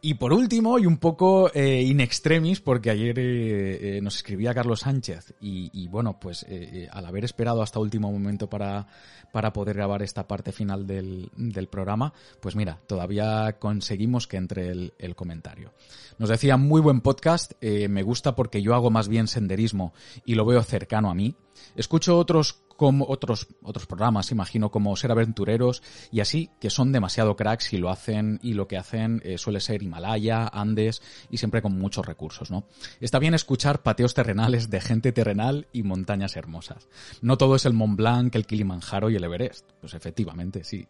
Y 0.00 0.14
por 0.14 0.32
último, 0.32 0.78
y 0.78 0.86
un 0.86 0.98
poco 0.98 1.50
eh, 1.54 1.82
in 1.82 2.00
extremis, 2.00 2.60
porque 2.60 2.90
ayer 2.90 3.18
eh, 3.18 3.96
eh, 3.96 4.00
nos 4.00 4.16
escribía 4.16 4.54
Carlos 4.54 4.80
Sánchez, 4.80 5.34
y, 5.40 5.88
bueno, 5.88 6.18
pues 6.18 6.46
al 6.90 7.06
haber 7.06 7.24
esperado 7.24 7.62
hasta 7.62 7.78
último 7.78 8.10
momento 8.10 8.48
para, 8.48 8.86
para 9.32 9.52
poder 9.52 9.76
grabar 9.76 10.02
esta 10.02 10.26
parte 10.26 10.52
final 10.52 10.86
del, 10.86 11.30
del 11.36 11.68
programa, 11.68 12.12
pues 12.40 12.56
mira, 12.56 12.80
todavía 12.86 13.58
conseguimos 13.58 14.26
que 14.26 14.36
entre 14.36 14.68
el, 14.68 14.92
el 14.98 15.14
comentario. 15.14 15.72
Nos 16.18 16.28
decía, 16.28 16.56
muy 16.56 16.80
buen 16.80 17.00
podcast, 17.00 17.52
me 17.62 18.02
gusta 18.02 18.34
porque 18.34 18.62
yo 18.62 18.74
hago 18.74 18.90
más 18.90 19.08
bien 19.08 19.28
senderismo 19.28 19.92
y 20.24 20.34
lo 20.34 20.44
veo 20.44 20.62
cercano 20.62 21.10
a 21.10 21.14
mí. 21.14 21.34
Escucho 21.76 22.18
otros 22.18 22.63
como 22.76 23.06
otros, 23.08 23.48
otros 23.62 23.86
programas, 23.86 24.30
imagino, 24.30 24.70
como 24.70 24.96
Ser 24.96 25.10
Aventureros 25.12 25.82
y 26.10 26.20
así, 26.20 26.50
que 26.60 26.70
son 26.70 26.92
demasiado 26.92 27.36
cracks 27.36 27.72
y 27.72 27.78
lo 27.78 27.90
hacen, 27.90 28.38
y 28.42 28.54
lo 28.54 28.68
que 28.68 28.76
hacen 28.76 29.20
eh, 29.24 29.38
suele 29.38 29.60
ser 29.60 29.82
Himalaya, 29.82 30.48
Andes 30.48 31.02
y 31.30 31.38
siempre 31.38 31.62
con 31.62 31.78
muchos 31.78 32.06
recursos, 32.06 32.50
¿no? 32.50 32.66
Está 33.00 33.18
bien 33.18 33.34
escuchar 33.34 33.82
pateos 33.82 34.14
terrenales 34.14 34.70
de 34.70 34.80
gente 34.80 35.12
terrenal 35.12 35.68
y 35.72 35.82
montañas 35.82 36.36
hermosas. 36.36 36.88
No 37.22 37.38
todo 37.38 37.56
es 37.56 37.66
el 37.66 37.72
Mont 37.72 37.96
Blanc, 37.96 38.34
el 38.34 38.46
Kilimanjaro 38.46 39.10
y 39.10 39.16
el 39.16 39.24
Everest. 39.24 39.70
Pues 39.80 39.94
efectivamente, 39.94 40.64
sí. 40.64 40.86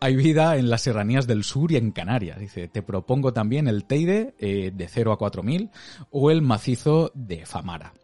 Hay 0.00 0.16
vida 0.16 0.56
en 0.56 0.70
las 0.70 0.82
serranías 0.82 1.26
del 1.26 1.44
sur 1.44 1.72
y 1.72 1.76
en 1.76 1.92
Canarias. 1.92 2.38
Dice, 2.38 2.68
te 2.68 2.82
propongo 2.82 3.32
también 3.32 3.68
el 3.68 3.84
Teide 3.84 4.34
eh, 4.38 4.72
de 4.74 4.88
0 4.88 5.12
a 5.12 5.18
4000 5.18 5.70
o 6.10 6.30
el 6.30 6.42
macizo 6.42 7.10
de 7.14 7.46
Famara. 7.46 7.94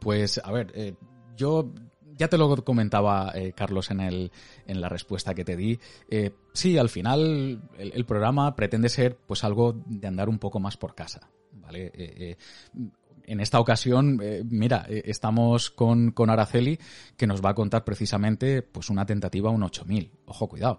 Pues, 0.00 0.40
a 0.42 0.52
ver, 0.52 0.72
eh, 0.74 0.94
yo 1.36 1.72
ya 2.18 2.28
te 2.28 2.36
lo 2.36 2.64
comentaba 2.64 3.32
eh, 3.34 3.52
Carlos 3.52 3.90
en, 3.90 4.30
la 4.66 4.88
respuesta 4.88 5.34
que 5.34 5.44
te 5.44 5.56
di. 5.56 5.78
Eh, 6.10 6.32
sí, 6.52 6.76
al 6.76 6.88
final 6.88 7.62
el, 7.78 8.04
programa 8.04 8.54
pretende 8.54 8.88
ser 8.88 9.16
pues 9.16 9.44
algo 9.44 9.72
de 9.86 10.06
andar 10.06 10.28
un 10.28 10.38
poco 10.38 10.58
más 10.60 10.76
por 10.76 10.94
casa. 10.94 11.30
¿vale? 11.52 11.92
Eh, 11.94 12.36
en 13.24 13.40
esta 13.40 13.60
ocasión, 13.60 14.20
mira, 14.48 14.86
estamos 14.88 15.70
con, 15.70 16.12
con, 16.12 16.30
Araceli 16.30 16.78
que 17.16 17.26
nos 17.26 17.44
va 17.44 17.50
a 17.50 17.54
contar 17.54 17.84
precisamente 17.84 18.62
pues 18.62 18.90
una 18.90 19.06
tentativa 19.06 19.50
un 19.50 19.62
8000. 19.62 20.10
Ojo, 20.26 20.48
cuidado. 20.48 20.78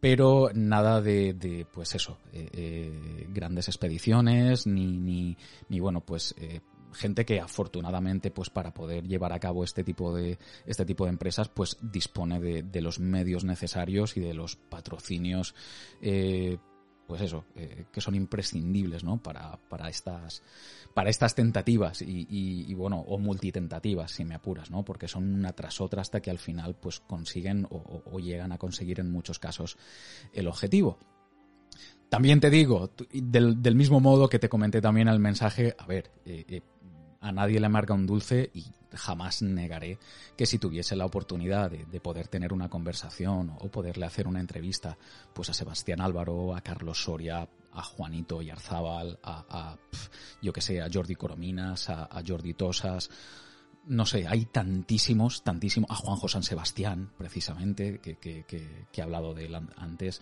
Pero 0.00 0.50
nada 0.52 1.00
de, 1.00 1.32
de 1.32 1.66
pues 1.72 1.94
eso, 1.94 2.18
grandes 3.28 3.68
expediciones, 3.68 4.66
ni, 4.66 4.98
ni, 4.98 5.36
ni 5.68 5.80
bueno, 5.80 6.00
pues 6.00 6.34
gente 6.94 7.24
que 7.24 7.40
afortunadamente 7.40 8.30
pues 8.30 8.50
para 8.50 8.72
poder 8.72 9.06
llevar 9.06 9.32
a 9.32 9.40
cabo 9.40 9.64
este 9.64 9.84
tipo 9.84 10.14
de 10.14 10.38
este 10.66 10.84
tipo 10.84 11.04
de 11.04 11.10
empresas 11.10 11.48
pues 11.48 11.76
dispone 11.80 12.40
de, 12.40 12.80
los 12.80 12.98
medios 12.98 13.44
necesarios 13.44 14.16
y 14.16 14.20
de 14.20 14.34
los 14.34 14.56
patrocinios 14.56 15.54
eh, 16.00 16.58
pues 17.06 17.20
eso 17.20 17.44
eh, 17.54 17.86
que 17.92 18.00
son 18.00 18.14
imprescindibles 18.14 19.04
no 19.04 19.22
para, 19.22 19.58
para 19.68 19.88
estas 19.88 20.42
para 20.94 21.10
estas 21.10 21.34
tentativas 21.34 22.02
y, 22.02 22.72
bueno 22.74 23.00
o 23.00 23.18
multitentativas 23.18 24.12
si 24.12 24.24
me 24.24 24.34
apuras 24.34 24.70
no 24.70 24.84
porque 24.84 25.08
son 25.08 25.34
una 25.34 25.52
tras 25.52 25.80
otra 25.80 26.02
hasta 26.02 26.20
que 26.20 26.30
al 26.30 26.38
final 26.38 26.76
pues 26.76 27.00
consiguen 27.00 27.66
o, 27.70 28.18
llegan 28.18 28.52
a 28.52 28.58
conseguir 28.58 29.00
en 29.00 29.10
muchos 29.10 29.38
casos 29.38 29.76
el 30.32 30.46
objetivo. 30.46 30.98
También 32.08 32.38
te 32.38 32.48
digo, 32.48 32.92
del, 33.12 33.74
mismo 33.74 33.98
modo 33.98 34.28
que 34.28 34.38
te 34.38 34.48
comenté 34.48 34.80
también 34.80 35.08
el 35.08 35.18
mensaje, 35.18 35.74
a 35.76 35.86
ver, 35.86 36.12
eh, 36.24 36.60
a 37.24 37.32
nadie 37.32 37.58
le 37.58 37.70
marca 37.70 37.94
un 37.94 38.06
dulce 38.06 38.50
y 38.52 38.66
jamás 38.92 39.40
negaré 39.40 39.98
que 40.36 40.44
si 40.44 40.58
tuviese 40.58 40.94
la 40.94 41.06
oportunidad 41.06 41.70
de, 41.70 42.00
poder 42.00 42.28
tener 42.28 42.52
una 42.52 42.68
conversación 42.68 43.56
o 43.60 43.68
poderle 43.70 44.04
hacer 44.04 44.28
una 44.28 44.40
entrevista 44.40 44.98
pues 45.32 45.48
a 45.48 45.54
Sebastián 45.54 46.02
Álvaro, 46.02 46.54
a 46.54 46.60
Carlos 46.60 47.02
Soria, 47.02 47.48
a 47.72 47.82
Juanito 47.82 48.42
Yarzábal, 48.42 49.18
a, 49.22 49.76
yo 50.42 50.52
que 50.52 50.60
sé, 50.60 50.82
a 50.82 50.90
Jordi 50.92 51.14
Corominas, 51.14 51.88
a, 51.88 52.22
Jordi 52.24 52.52
Tosas, 52.52 53.08
no 53.86 54.04
sé, 54.04 54.26
hay 54.28 54.44
tantísimos, 54.44 55.42
tantísimos, 55.42 55.90
a 55.90 55.94
Juanjo 55.94 56.28
San 56.28 56.42
Sebastián, 56.42 57.10
precisamente, 57.16 58.00
que, 58.00 58.86
he 58.92 59.02
hablado 59.02 59.32
de 59.32 59.46
él 59.46 59.54
antes, 59.76 60.20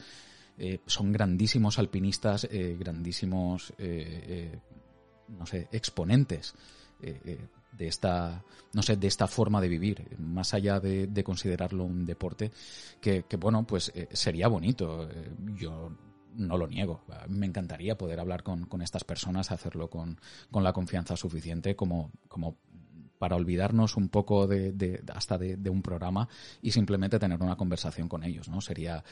eh, 0.56 0.80
son 0.86 1.12
grandísimos 1.12 1.80
alpinistas, 1.80 2.44
eh, 2.44 2.76
grandísimos, 2.78 3.72
eh, 3.78 4.60
no 5.28 5.46
sé, 5.46 5.68
exponentes 5.72 6.54
eh, 7.02 7.20
eh, 7.24 7.46
de 7.72 7.88
esta 7.88 8.42
no 8.74 8.82
sé 8.82 8.96
de 8.96 9.06
esta 9.06 9.26
forma 9.26 9.60
de 9.60 9.68
vivir 9.68 10.16
más 10.18 10.54
allá 10.54 10.78
de, 10.78 11.24
considerarlo 11.24 11.84
un 11.84 12.04
deporte 12.04 12.52
que, 13.00 13.24
bueno 13.38 13.66
pues 13.66 13.90
eh, 13.94 14.08
sería 14.12 14.48
bonito 14.48 15.08
yo 15.54 15.90
no 16.34 16.56
lo 16.56 16.66
niego. 16.66 17.02
Me 17.28 17.44
encantaría 17.44 17.98
poder 17.98 18.18
hablar 18.18 18.42
con, 18.42 18.64
con 18.64 18.80
estas 18.80 19.04
personas, 19.04 19.50
hacerlo 19.50 19.90
con, 19.90 20.18
con 20.50 20.64
la 20.64 20.72
confianza 20.72 21.14
suficiente 21.14 21.76
como, 21.76 22.10
como 22.26 22.56
para 23.22 23.36
olvidarnos 23.36 23.96
un 23.96 24.08
poco 24.08 24.48
de, 24.48 25.00
hasta 25.14 25.38
de, 25.38 25.70
un 25.70 25.80
programa 25.80 26.28
y 26.60 26.72
simplemente 26.72 27.20
tener 27.20 27.40
una 27.40 27.54
conversación 27.54 28.08
con 28.08 28.24
ellos, 28.24 28.48
¿no? 28.48 28.60
Sería, 28.60 29.04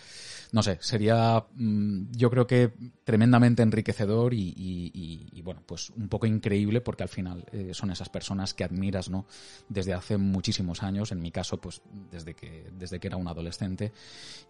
no 0.50 0.64
sé, 0.64 0.78
sería 0.80 1.46
mm, 1.54 2.10
yo 2.10 2.28
creo 2.28 2.44
que 2.44 2.72
tremendamente 3.04 3.62
enriquecedor 3.62 4.34
y, 4.34 5.40
bueno, 5.44 5.62
pues 5.64 5.90
un 5.90 6.08
poco 6.08 6.26
increíble 6.26 6.80
porque 6.80 7.04
al 7.04 7.08
final 7.08 7.44
eh, 7.52 7.70
son 7.72 7.92
esas 7.92 8.08
personas 8.08 8.52
que 8.52 8.64
admiras, 8.64 9.10
¿no? 9.10 9.26
Desde 9.68 9.94
hace 9.94 10.16
muchísimos 10.16 10.82
años, 10.82 11.12
en 11.12 11.22
mi 11.22 11.30
caso, 11.30 11.58
pues 11.58 11.80
desde 12.10 12.34
que, 12.34 12.68
desde 12.76 12.98
que 12.98 13.06
era 13.06 13.16
un 13.16 13.28
adolescente 13.28 13.92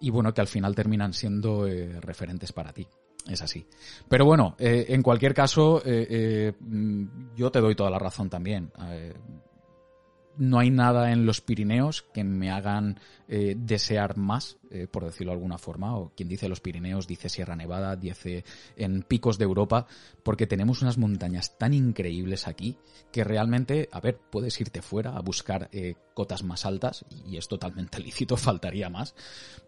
y 0.01 0.09
bueno, 0.09 0.33
que 0.33 0.41
al 0.41 0.49
final 0.49 0.75
terminan 0.75 1.13
siendo 1.13 1.67
eh, 1.67 2.01
referentes 2.01 2.51
para 2.51 2.73
ti 2.73 2.87
es 3.29 3.43
así. 3.43 3.67
Pero 4.09 4.25
bueno, 4.25 4.57
eh, 4.59 4.87
en 4.89 5.03
cualquier 5.03 5.35
caso, 5.35 5.83
mm, 5.85 7.35
yo 7.37 7.51
te 7.51 7.61
doy 7.61 7.75
toda 7.75 7.91
la 7.91 7.99
razón 7.99 8.31
también 8.31 8.73
no 10.37 10.59
hay 10.59 10.71
nada 10.71 11.13
en 11.13 11.27
los 11.27 11.41
Pirineos 11.41 12.03
que 12.15 12.25
me 12.25 12.51
hagan 12.51 12.99
eh, 13.29 13.55
desear 13.59 14.17
más, 14.17 14.59
eh, 14.71 14.87
por 14.91 15.05
decirlo 15.05 15.33
de 15.33 15.37
alguna 15.37 15.59
forma, 15.59 15.97
o 15.97 16.13
quien 16.17 16.29
dice 16.29 16.49
los 16.49 16.61
Pirineos 16.61 17.07
dice 17.07 17.29
Sierra 17.29 17.57
Nevada, 17.57 17.97
dice 17.97 18.45
en 18.77 19.03
picos 19.03 19.39
de 19.39 19.45
Europa, 19.45 19.87
porque 20.23 20.47
tenemos 20.47 20.83
unas 20.83 20.99
montañas 20.99 21.59
tan 21.59 21.75
increíbles 21.75 22.49
aquí 22.49 22.77
que 23.13 23.25
realmente, 23.25 23.89
a 23.93 24.01
ver, 24.01 24.19
puedes 24.19 24.61
irte 24.61 24.83
fuera 24.83 25.17
a 25.17 25.21
buscar 25.21 25.69
eh, 25.73 25.95
cotas 26.15 26.43
más 26.43 26.65
altas 26.65 27.05
y 27.27 27.37
es 27.37 27.49
totalmente 27.49 27.99
lícito, 28.01 28.37
faltaría 28.37 28.89
más, 28.89 29.15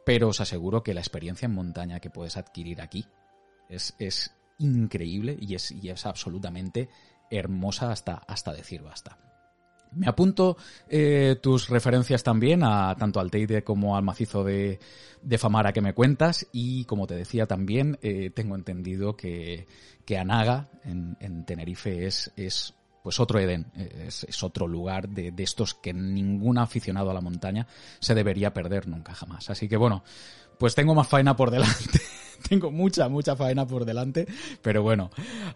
pero 0.04 0.28
os 0.28 0.40
aseguro 0.40 0.82
que 0.82 0.94
la 0.94 1.00
experiencia 1.00 1.46
en 1.46 1.54
montaña 1.54 2.00
que 2.00 2.10
puedes 2.10 2.36
adquirir 2.36 2.80
aquí 2.80 3.06
es, 3.68 3.94
es 3.98 4.34
increíble 4.58 5.36
y 5.40 5.54
es, 5.54 5.70
y 5.70 5.90
es 5.90 6.06
absolutamente 6.06 6.88
hermosa 7.30 7.90
hasta, 7.90 8.14
hasta 8.14 8.52
decir 8.52 8.82
basta. 8.82 9.31
Me 9.94 10.08
apunto 10.08 10.56
eh, 10.88 11.36
tus 11.42 11.68
referencias 11.68 12.22
también 12.22 12.62
a 12.64 12.94
tanto 12.98 13.20
al 13.20 13.30
Teide 13.30 13.62
como 13.62 13.96
al 13.96 14.02
macizo 14.02 14.44
de, 14.44 14.78
Famara 15.38 15.72
que 15.72 15.80
me 15.80 15.94
cuentas 15.94 16.46
y 16.52 16.84
como 16.84 17.06
te 17.06 17.14
decía 17.14 17.46
también 17.46 17.98
eh, 18.02 18.30
tengo 18.30 18.54
entendido 18.54 19.16
que, 19.16 19.66
que 20.04 20.18
Anaga 20.18 20.68
en, 20.84 21.16
en 21.20 21.44
Tenerife 21.44 22.06
es, 22.06 22.32
es 22.36 22.74
pues 23.02 23.18
otro 23.18 23.40
Edén, 23.40 23.66
es, 23.76 24.42
otro 24.42 24.68
lugar 24.68 25.08
de, 25.08 25.32
de, 25.32 25.42
estos 25.42 25.74
que 25.74 25.92
ningún 25.92 26.58
aficionado 26.58 27.10
a 27.10 27.14
la 27.14 27.20
montaña 27.20 27.66
se 27.98 28.14
debería 28.14 28.54
perder 28.54 28.86
nunca 28.86 29.12
jamás. 29.12 29.50
Así 29.50 29.68
que 29.68 29.76
bueno, 29.76 30.04
pues 30.58 30.74
tengo 30.74 30.94
más 30.94 31.08
faena 31.08 31.34
por 31.34 31.50
delante. 31.50 32.00
tengo 32.48 32.70
mucha, 32.70 33.08
mucha 33.08 33.36
faena 33.36 33.66
por 33.66 33.84
delante, 33.84 34.26
pero 34.60 34.82
bueno, 34.82 35.10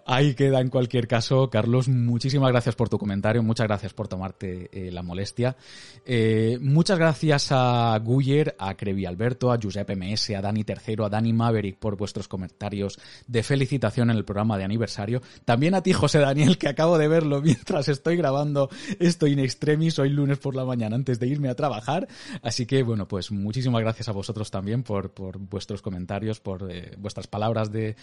ahí 0.06 0.34
queda 0.34 0.60
en 0.60 0.68
cualquier 0.68 1.06
caso. 1.06 1.50
Carlos, 1.50 1.88
muchísimas 1.88 2.50
gracias 2.50 2.74
por 2.74 2.88
tu 2.88 2.98
comentario, 2.98 3.42
muchas 3.42 3.66
gracias 3.66 3.92
por 3.92 4.08
tomarte 4.08 4.68
eh, 4.72 4.90
la 4.90 5.02
molestia. 5.02 5.56
Eh, 6.04 6.58
muchas 6.60 6.98
gracias 6.98 7.48
a 7.50 7.98
Guyer, 8.02 8.54
a 8.58 8.76
Crevi 8.76 9.06
Alberto, 9.06 9.50
a 9.50 9.58
Giuseppe 9.58 9.96
MS, 9.96 10.30
a 10.30 10.40
Dani 10.40 10.64
Tercero, 10.64 11.04
a 11.04 11.08
Dani 11.08 11.32
Maverick 11.32 11.78
por 11.78 11.96
vuestros 11.96 12.28
comentarios 12.28 12.98
de 13.26 13.42
felicitación 13.42 14.10
en 14.10 14.16
el 14.16 14.24
programa 14.24 14.58
de 14.58 14.64
aniversario. 14.64 15.22
También 15.44 15.74
a 15.74 15.82
ti, 15.82 15.92
José 15.92 16.18
Daniel, 16.18 16.58
que 16.58 16.68
acabo 16.68 16.98
de 16.98 17.08
verlo 17.08 17.40
mientras 17.42 17.88
estoy 17.88 18.16
grabando 18.16 18.68
esto 18.98 19.26
in 19.26 19.38
extremis 19.38 19.98
hoy 19.98 20.10
lunes 20.10 20.38
por 20.38 20.54
la 20.54 20.64
mañana 20.64 20.96
antes 20.96 21.18
de 21.18 21.26
irme 21.26 21.48
a 21.48 21.54
trabajar. 21.54 22.06
Así 22.42 22.66
que 22.66 22.82
bueno, 22.82 23.08
pues 23.08 23.30
muchísimas 23.30 23.82
gracias 23.82 24.08
a 24.08 24.12
vosotros 24.12 24.50
también 24.50 24.82
por, 24.82 25.10
por 25.10 25.38
vuestros 25.38 25.82
comentarios, 25.82 26.40
por 26.40 26.70
vuestras 26.98 27.27
palabras 27.27 27.70
de, 27.73 27.97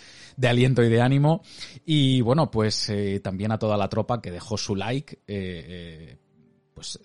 aliento 0.44 0.84
y 0.84 0.90
de 0.90 1.02
ánimo. 1.02 1.42
Y 1.86 2.22
bueno, 2.22 2.52
pues 2.52 2.90
eh, 2.90 3.20
también 3.20 3.52
a 3.52 3.60
toda 3.60 3.78
la 3.78 3.90
tropa 3.90 4.22
que 4.22 4.32
dejó 4.32 4.58
su 4.58 4.76
like, 4.76 5.16
eh, 5.16 5.20
eh, 5.28 6.18
pues 6.74 7.00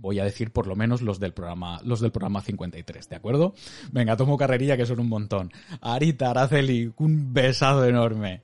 voy 0.00 0.18
a 0.20 0.24
decir 0.24 0.52
por 0.52 0.66
lo 0.66 0.76
menos 0.76 1.02
los 1.02 1.18
del 1.20 1.32
programa, 1.32 1.80
los 1.84 2.00
del 2.00 2.12
programa 2.12 2.40
53, 2.40 3.08
¿de 3.08 3.16
acuerdo? 3.16 3.54
Venga, 3.92 4.16
tomo 4.16 4.36
carrerilla 4.36 4.76
que 4.76 4.86
son 4.86 5.00
un 5.00 5.08
montón. 5.08 5.50
Arita, 5.80 6.30
Araceli, 6.30 6.92
un 6.96 7.32
besazo 7.32 7.84
enorme. 7.84 8.42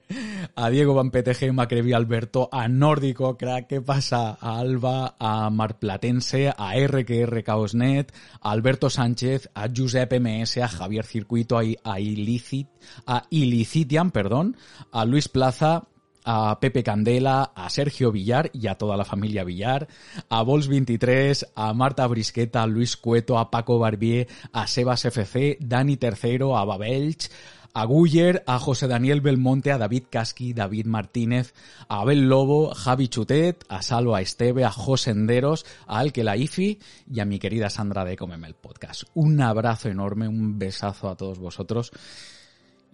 A 0.55 0.71
Diego 0.71 0.95
Van 0.95 1.11
PTG, 1.11 1.53
Macrevi 1.53 1.93
Alberto, 1.93 2.49
a 2.53 2.69
Nórdico, 2.69 3.37
crack, 3.37 3.67
¿qué 3.69 3.81
pasa? 3.81 4.37
A 4.41 4.59
Alba, 4.59 5.17
a 5.19 5.51
Marplatense, 5.51 6.53
a 6.57 6.75
RQR 6.77 7.43
Caosnet, 7.43 8.13
a 8.41 8.51
Alberto 8.51 8.91
Sánchez, 8.91 9.51
a 9.55 9.69
Josep 9.75 10.13
MS, 10.21 10.59
a 10.59 10.69
Javier 10.69 11.05
Circuito, 11.05 11.59
a, 11.59 12.01
Illicit, 12.01 12.69
a 13.07 13.25
Illicitian, 13.31 14.11
perdón, 14.11 14.57
a 14.93 15.05
Luis 15.05 15.29
Plaza, 15.29 15.85
a 16.25 16.59
Pepe 16.59 16.83
Candela, 16.83 17.53
a 17.55 17.71
Sergio 17.71 18.11
Villar 18.11 18.51
y 18.53 18.67
a 18.67 18.77
toda 18.77 18.97
la 18.97 19.05
familia 19.05 19.45
Villar, 19.45 19.87
a 20.29 20.43
Vols23, 20.43 21.53
a 21.55 21.73
Marta 21.75 22.07
Brisqueta, 22.07 22.63
a 22.63 22.67
Luis 22.67 22.97
Cueto, 22.97 23.39
a 23.39 23.51
Paco 23.51 23.79
Barbier, 23.79 24.27
a 24.53 24.67
Sebas 24.67 25.05
FC, 25.05 25.59
Dani 25.61 25.97
Tercero, 25.97 26.57
a 26.57 26.65
Babelch, 26.65 27.31
a 27.75 27.87
Guyer, 27.87 28.45
a 28.47 28.59
José 28.61 28.87
Daniel 28.87 29.21
Belmonte, 29.21 29.73
a 29.73 29.79
David 29.79 30.05
Casqui, 30.09 30.53
David 30.53 30.87
Martínez, 30.87 31.55
a 31.89 32.01
Abel 32.01 32.29
Lobo, 32.29 32.73
Javi 32.73 33.09
Chutet, 33.09 33.65
a 33.69 33.83
Salva 33.83 34.21
Esteve, 34.21 34.65
a 34.65 34.71
José 34.71 35.11
Enderos, 35.11 35.67
a 35.89 35.99
Alke 35.99 36.23
Laifi 36.23 36.79
y 37.13 37.21
a 37.21 37.25
mi 37.25 37.41
querida 37.41 37.71
Sandra 37.71 38.05
de 38.05 38.17
Comeme 38.17 38.47
el 38.47 38.55
Podcast. 38.55 39.03
Un 39.15 39.43
abrazo 39.43 39.89
enorme, 39.89 40.29
un 40.29 40.57
besazo 40.57 41.09
a 41.09 41.17
todos 41.17 41.41
vosotros 41.41 41.91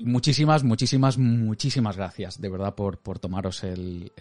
muchísimas, 0.00 0.64
muchísimas, 0.64 1.18
muchísimas 1.18 1.96
gracias, 1.96 2.40
de 2.40 2.48
verdad, 2.48 2.74
por, 2.74 2.98
por 2.98 3.18
tomaros 3.18 3.64
el, 3.64 4.12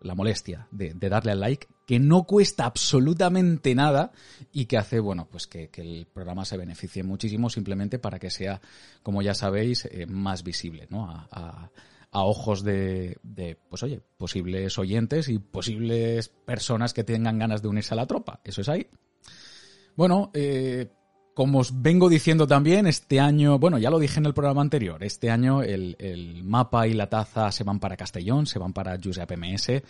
la 0.00 0.14
molestia 0.14 0.68
de, 0.70 0.94
darle 0.94 1.32
al 1.32 1.40
like, 1.40 1.68
que 1.86 1.98
no 1.98 2.24
cuesta 2.24 2.64
absolutamente 2.64 3.74
nada 3.74 4.12
y 4.52 4.66
que 4.66 4.78
hace, 4.78 5.00
bueno, 5.00 5.28
pues 5.30 5.46
que, 5.46 5.70
el 5.74 6.06
programa 6.12 6.44
se 6.44 6.56
beneficie 6.56 7.02
muchísimo 7.02 7.50
simplemente 7.50 7.98
para 7.98 8.18
que 8.18 8.30
sea, 8.30 8.60
como 9.02 9.22
ya 9.22 9.34
sabéis, 9.34 9.86
eh, 9.86 10.06
más 10.06 10.42
visible, 10.42 10.86
¿no? 10.90 11.06
A, 11.08 11.70
ojos 12.12 12.64
de, 12.64 13.18
de, 13.22 13.56
pues 13.68 13.84
oye, 13.84 14.00
posibles 14.16 14.76
oyentes 14.80 15.28
y 15.28 15.38
posibles 15.38 16.28
personas 16.28 16.92
que 16.92 17.04
tengan 17.04 17.38
ganas 17.38 17.62
de 17.62 17.68
unirse 17.68 17.94
a 17.94 17.96
la 17.96 18.06
tropa. 18.06 18.40
Eso 18.42 18.62
es 18.62 18.68
ahí. 18.68 18.88
Bueno, 19.94 20.32
eh, 20.34 20.88
como 21.40 21.60
os 21.60 21.80
vengo 21.80 22.10
diciendo 22.10 22.46
también, 22.46 22.86
este 22.86 23.18
año, 23.18 23.58
bueno, 23.58 23.78
ya 23.78 23.88
lo 23.88 23.98
dije 23.98 24.20
en 24.20 24.26
el 24.26 24.34
programa 24.34 24.60
anterior, 24.60 25.02
este 25.02 25.30
año 25.30 25.62
el, 25.62 26.42
mapa 26.44 26.86
y 26.86 26.92
la 26.92 27.08
taza 27.08 27.50
se 27.50 27.64
van 27.64 27.80
para 27.80 27.96
Castellón, 27.96 28.44
se 28.44 28.58
van 28.58 28.74
para 28.74 28.98
Giuseppe 28.98 29.38
MS, 29.38 29.82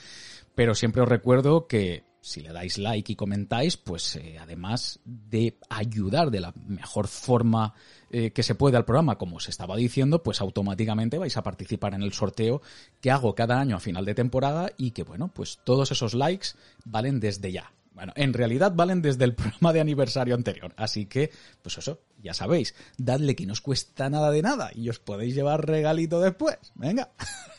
pero 0.54 0.76
siempre 0.76 1.02
os 1.02 1.08
recuerdo 1.08 1.66
que 1.66 2.04
si 2.20 2.40
le 2.40 2.52
dais 2.52 2.78
like 2.78 3.10
y 3.10 3.16
comentáis, 3.16 3.76
pues 3.76 4.14
eh, 4.14 4.38
además 4.38 5.00
de 5.04 5.58
ayudar 5.68 6.30
de 6.30 6.38
la 6.38 6.54
mejor 6.68 7.08
forma 7.08 7.74
eh, 8.12 8.30
que 8.30 8.44
se 8.44 8.54
puede 8.54 8.76
al 8.76 8.84
programa, 8.84 9.18
como 9.18 9.38
os 9.38 9.48
estaba 9.48 9.74
diciendo, 9.74 10.22
pues 10.22 10.40
automáticamente 10.40 11.18
vais 11.18 11.36
a 11.36 11.42
participar 11.42 11.94
en 11.94 12.04
el 12.04 12.12
sorteo 12.12 12.62
que 13.00 13.10
hago 13.10 13.34
cada 13.34 13.58
año 13.58 13.74
a 13.74 13.80
final 13.80 14.04
de 14.04 14.14
temporada 14.14 14.70
y 14.76 14.92
que, 14.92 15.02
bueno, 15.02 15.32
pues 15.34 15.58
todos 15.64 15.90
esos 15.90 16.14
likes 16.14 16.50
valen 16.84 17.18
desde 17.18 17.50
ya. 17.50 17.72
Bueno, 18.00 18.14
en 18.16 18.32
realidad 18.32 18.72
valen 18.74 19.02
desde 19.02 19.26
el 19.26 19.34
programa 19.36 19.74
de 19.74 19.80
aniversario 19.80 20.34
anterior. 20.34 20.72
Así 20.78 21.04
que, 21.04 21.30
pues 21.60 21.76
eso, 21.76 22.00
ya 22.22 22.32
sabéis, 22.32 22.74
dadle 22.96 23.36
que 23.36 23.44
no 23.44 23.52
os 23.52 23.60
cuesta 23.60 24.08
nada 24.08 24.30
de 24.30 24.40
nada 24.40 24.70
y 24.74 24.88
os 24.88 24.98
podéis 24.98 25.34
llevar 25.34 25.66
regalito 25.66 26.18
después. 26.18 26.56
Venga. 26.76 27.10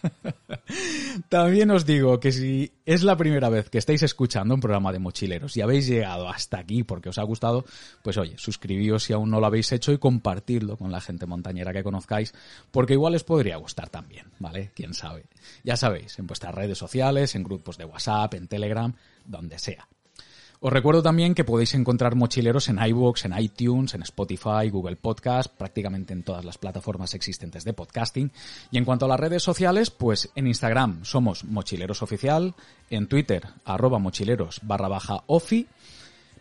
También 1.30 1.70
os 1.70 1.86
digo 1.86 2.20
que 2.20 2.32
si 2.32 2.74
es 2.88 3.04
la 3.04 3.18
primera 3.18 3.50
vez 3.50 3.70
que 3.70 3.78
estáis 3.78 4.02
escuchando 4.02 4.56
un 4.56 4.62
programa 4.62 4.92
de 4.92 4.98
mochileros 4.98 5.56
y 5.58 5.62
habéis 5.62 5.86
llegado 5.86 6.28
hasta 6.28 6.58
aquí 6.58 6.84
porque 6.84 7.10
os 7.10 7.20
ha 7.20 7.24
gustado, 7.24 7.64
pues 8.02 8.18
oye, 8.18 8.36
suscribíos 8.40 9.04
si 9.04 9.14
aún 9.14 9.30
no 9.30 9.40
lo 9.40 9.46
habéis 9.46 9.72
hecho 9.72 9.92
y 9.92 10.00
compartidlo 10.00 10.76
con 10.76 10.92
la 10.92 11.02
gente 11.02 11.28
montañera 11.28 11.72
que 11.72 11.84
conozcáis, 11.84 12.34
porque 12.72 12.94
igual 12.94 13.14
les 13.14 13.24
podría 13.24 13.58
gustar 13.58 13.90
también, 13.90 14.26
¿vale? 14.40 14.72
Quién 14.74 14.96
sabe. 14.96 15.26
Ya 15.64 15.78
sabéis, 15.78 16.18
en 16.18 16.26
vuestras 16.26 16.56
redes 16.56 16.80
sociales, 16.80 17.36
en 17.36 17.44
grupos 17.44 17.78
de 17.78 17.86
WhatsApp, 17.86 18.34
en 18.34 18.48
Telegram, 18.48 18.92
donde 19.24 19.60
sea. 19.60 19.88
Os 20.64 20.72
recuerdo 20.72 21.02
también 21.02 21.34
que 21.34 21.44
podéis 21.44 21.74
encontrar 21.74 22.14
mochileros 22.14 22.70
en 22.70 22.78
iVoox, 22.78 23.26
en 23.26 23.34
iTunes, 23.36 23.96
en 23.96 24.04
Spotify, 24.04 24.70
Google 24.70 24.96
Podcast, 24.96 25.52
prácticamente 25.52 26.14
en 26.14 26.22
todas 26.22 26.46
las 26.46 26.60
plataformas 26.60 27.16
existentes 27.16 27.64
de 27.64 27.74
podcasting. 27.74 28.32
Y 28.70 28.78
en 28.78 28.86
cuanto 28.86 29.06
a 29.06 29.08
las 29.08 29.20
redes 29.20 29.42
sociales, 29.42 29.90
pues 29.90 30.30
en 30.36 30.46
Instagram 30.46 31.04
somos 31.04 31.46
Mochileros 31.46 32.04
Oficial, 32.04 32.54
en 32.92 33.08
Twitter, 33.08 33.48
arroba 33.66 33.98
mochileros 33.98 34.60
barra 34.62 34.88
baja 34.88 35.24
ofi, 35.26 35.66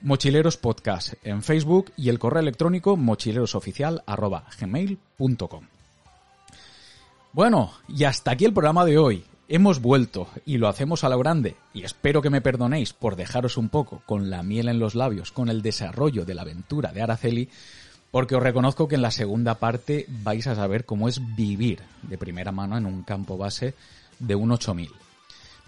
Mochileros 0.02 0.58
Podcast 0.58 1.14
en 1.24 1.42
Facebook 1.42 1.90
y 1.96 2.10
el 2.10 2.18
correo 2.18 2.42
electrónico 2.42 2.98
mochilerosoficial 2.98 4.02
arroba 4.04 4.44
gmail.com. 4.60 5.64
Bueno, 7.32 7.72
y 7.88 8.04
hasta 8.04 8.32
aquí 8.32 8.44
el 8.44 8.52
programa 8.52 8.84
de 8.84 8.98
hoy. 8.98 9.24
Hemos 9.52 9.82
vuelto 9.82 10.28
y 10.46 10.58
lo 10.58 10.68
hacemos 10.68 11.02
a 11.02 11.08
lo 11.08 11.18
grande 11.18 11.56
y 11.74 11.82
espero 11.82 12.22
que 12.22 12.30
me 12.30 12.40
perdonéis 12.40 12.92
por 12.92 13.16
dejaros 13.16 13.56
un 13.56 13.68
poco 13.68 14.00
con 14.06 14.30
la 14.30 14.44
miel 14.44 14.68
en 14.68 14.78
los 14.78 14.94
labios 14.94 15.32
con 15.32 15.48
el 15.48 15.60
desarrollo 15.60 16.24
de 16.24 16.34
la 16.34 16.42
aventura 16.42 16.92
de 16.92 17.02
Araceli 17.02 17.48
porque 18.12 18.36
os 18.36 18.42
reconozco 18.44 18.86
que 18.86 18.94
en 18.94 19.02
la 19.02 19.10
segunda 19.10 19.56
parte 19.56 20.06
vais 20.22 20.46
a 20.46 20.54
saber 20.54 20.84
cómo 20.84 21.08
es 21.08 21.20
vivir 21.34 21.80
de 22.02 22.16
primera 22.16 22.52
mano 22.52 22.78
en 22.78 22.86
un 22.86 23.02
campo 23.02 23.36
base 23.36 23.74
de 24.20 24.36
un 24.36 24.52
8000. 24.52 24.88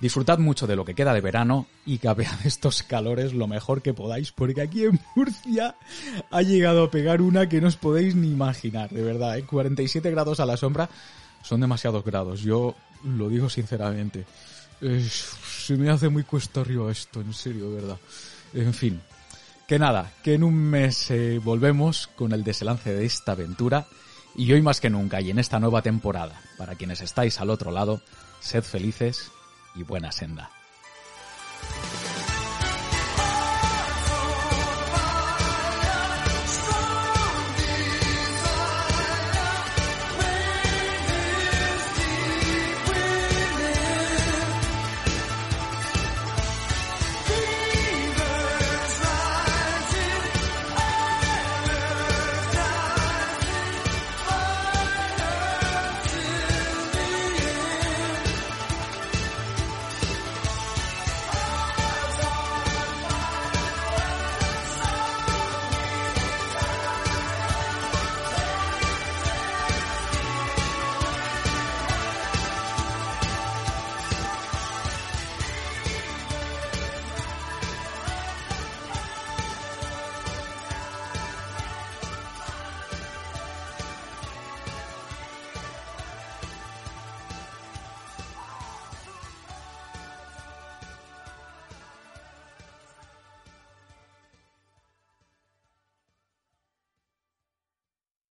Disfrutad 0.01 0.39
mucho 0.39 0.69
de 0.69 0.77
lo 0.77 0.85
que 0.85 0.95
queda 0.95 1.13
de 1.13 1.21
verano 1.21 1.67
y 1.85 1.99
capead 1.99 2.39
estos 2.47 2.85
calores 2.85 3.33
lo 3.35 3.49
mejor 3.49 3.83
que 3.83 3.95
podáis, 3.95 4.31
porque 4.31 4.63
aquí 4.63 4.85
en 4.85 5.01
Murcia 5.17 5.75
ha 6.31 6.43
llegado 6.43 6.85
a 6.85 6.91
pegar 6.93 7.21
una 7.21 7.49
que 7.49 7.61
no 7.61 7.67
os 7.67 7.77
podéis 7.77 8.15
ni 8.15 8.29
imaginar, 8.29 8.91
de 8.91 9.03
verdad, 9.03 9.39
¿eh? 9.39 9.45
47 9.45 10.09
grados 10.13 10.39
a 10.39 10.47
la 10.47 10.57
sombra 10.57 10.89
son 11.43 11.61
demasiados 11.61 12.05
grados. 12.05 12.43
Yo 12.43 12.77
lo 13.05 13.29
digo 13.29 13.49
sinceramente. 13.49 14.25
se 14.81 15.77
me 15.77 15.91
hace 15.91 16.09
muy 16.09 16.25
cuesta 16.25 16.61
arriba 16.61 16.91
esto, 16.91 17.21
en 17.21 17.33
serio, 17.33 17.73
verdad. 17.73 17.99
En 18.55 18.75
fin, 18.75 19.01
que 19.67 19.79
nada, 19.79 20.13
que 20.23 20.35
en 20.35 20.45
un 20.45 20.55
mes 20.55 21.11
eh, 21.11 21.41
volvemos 21.43 22.09
con 22.09 22.33
el 22.33 22.45
deslance 22.45 22.93
de 22.93 23.05
esta 23.05 23.33
aventura 23.33 23.87
y 24.35 24.53
hoy 24.53 24.63
más 24.63 24.81
que 24.81 24.91
nunca 24.91 25.21
y 25.21 25.31
en 25.31 25.39
esta 25.39 25.61
nueva 25.61 25.83
temporada, 25.83 26.41
para 26.59 26.75
quienes 26.75 27.01
estáis 27.01 27.41
al 27.41 27.51
otro 27.51 27.71
lado, 27.71 28.01
sed 28.41 28.63
felices 28.63 29.31
y 29.75 29.83
buena 29.83 30.13
senda. 30.13 30.51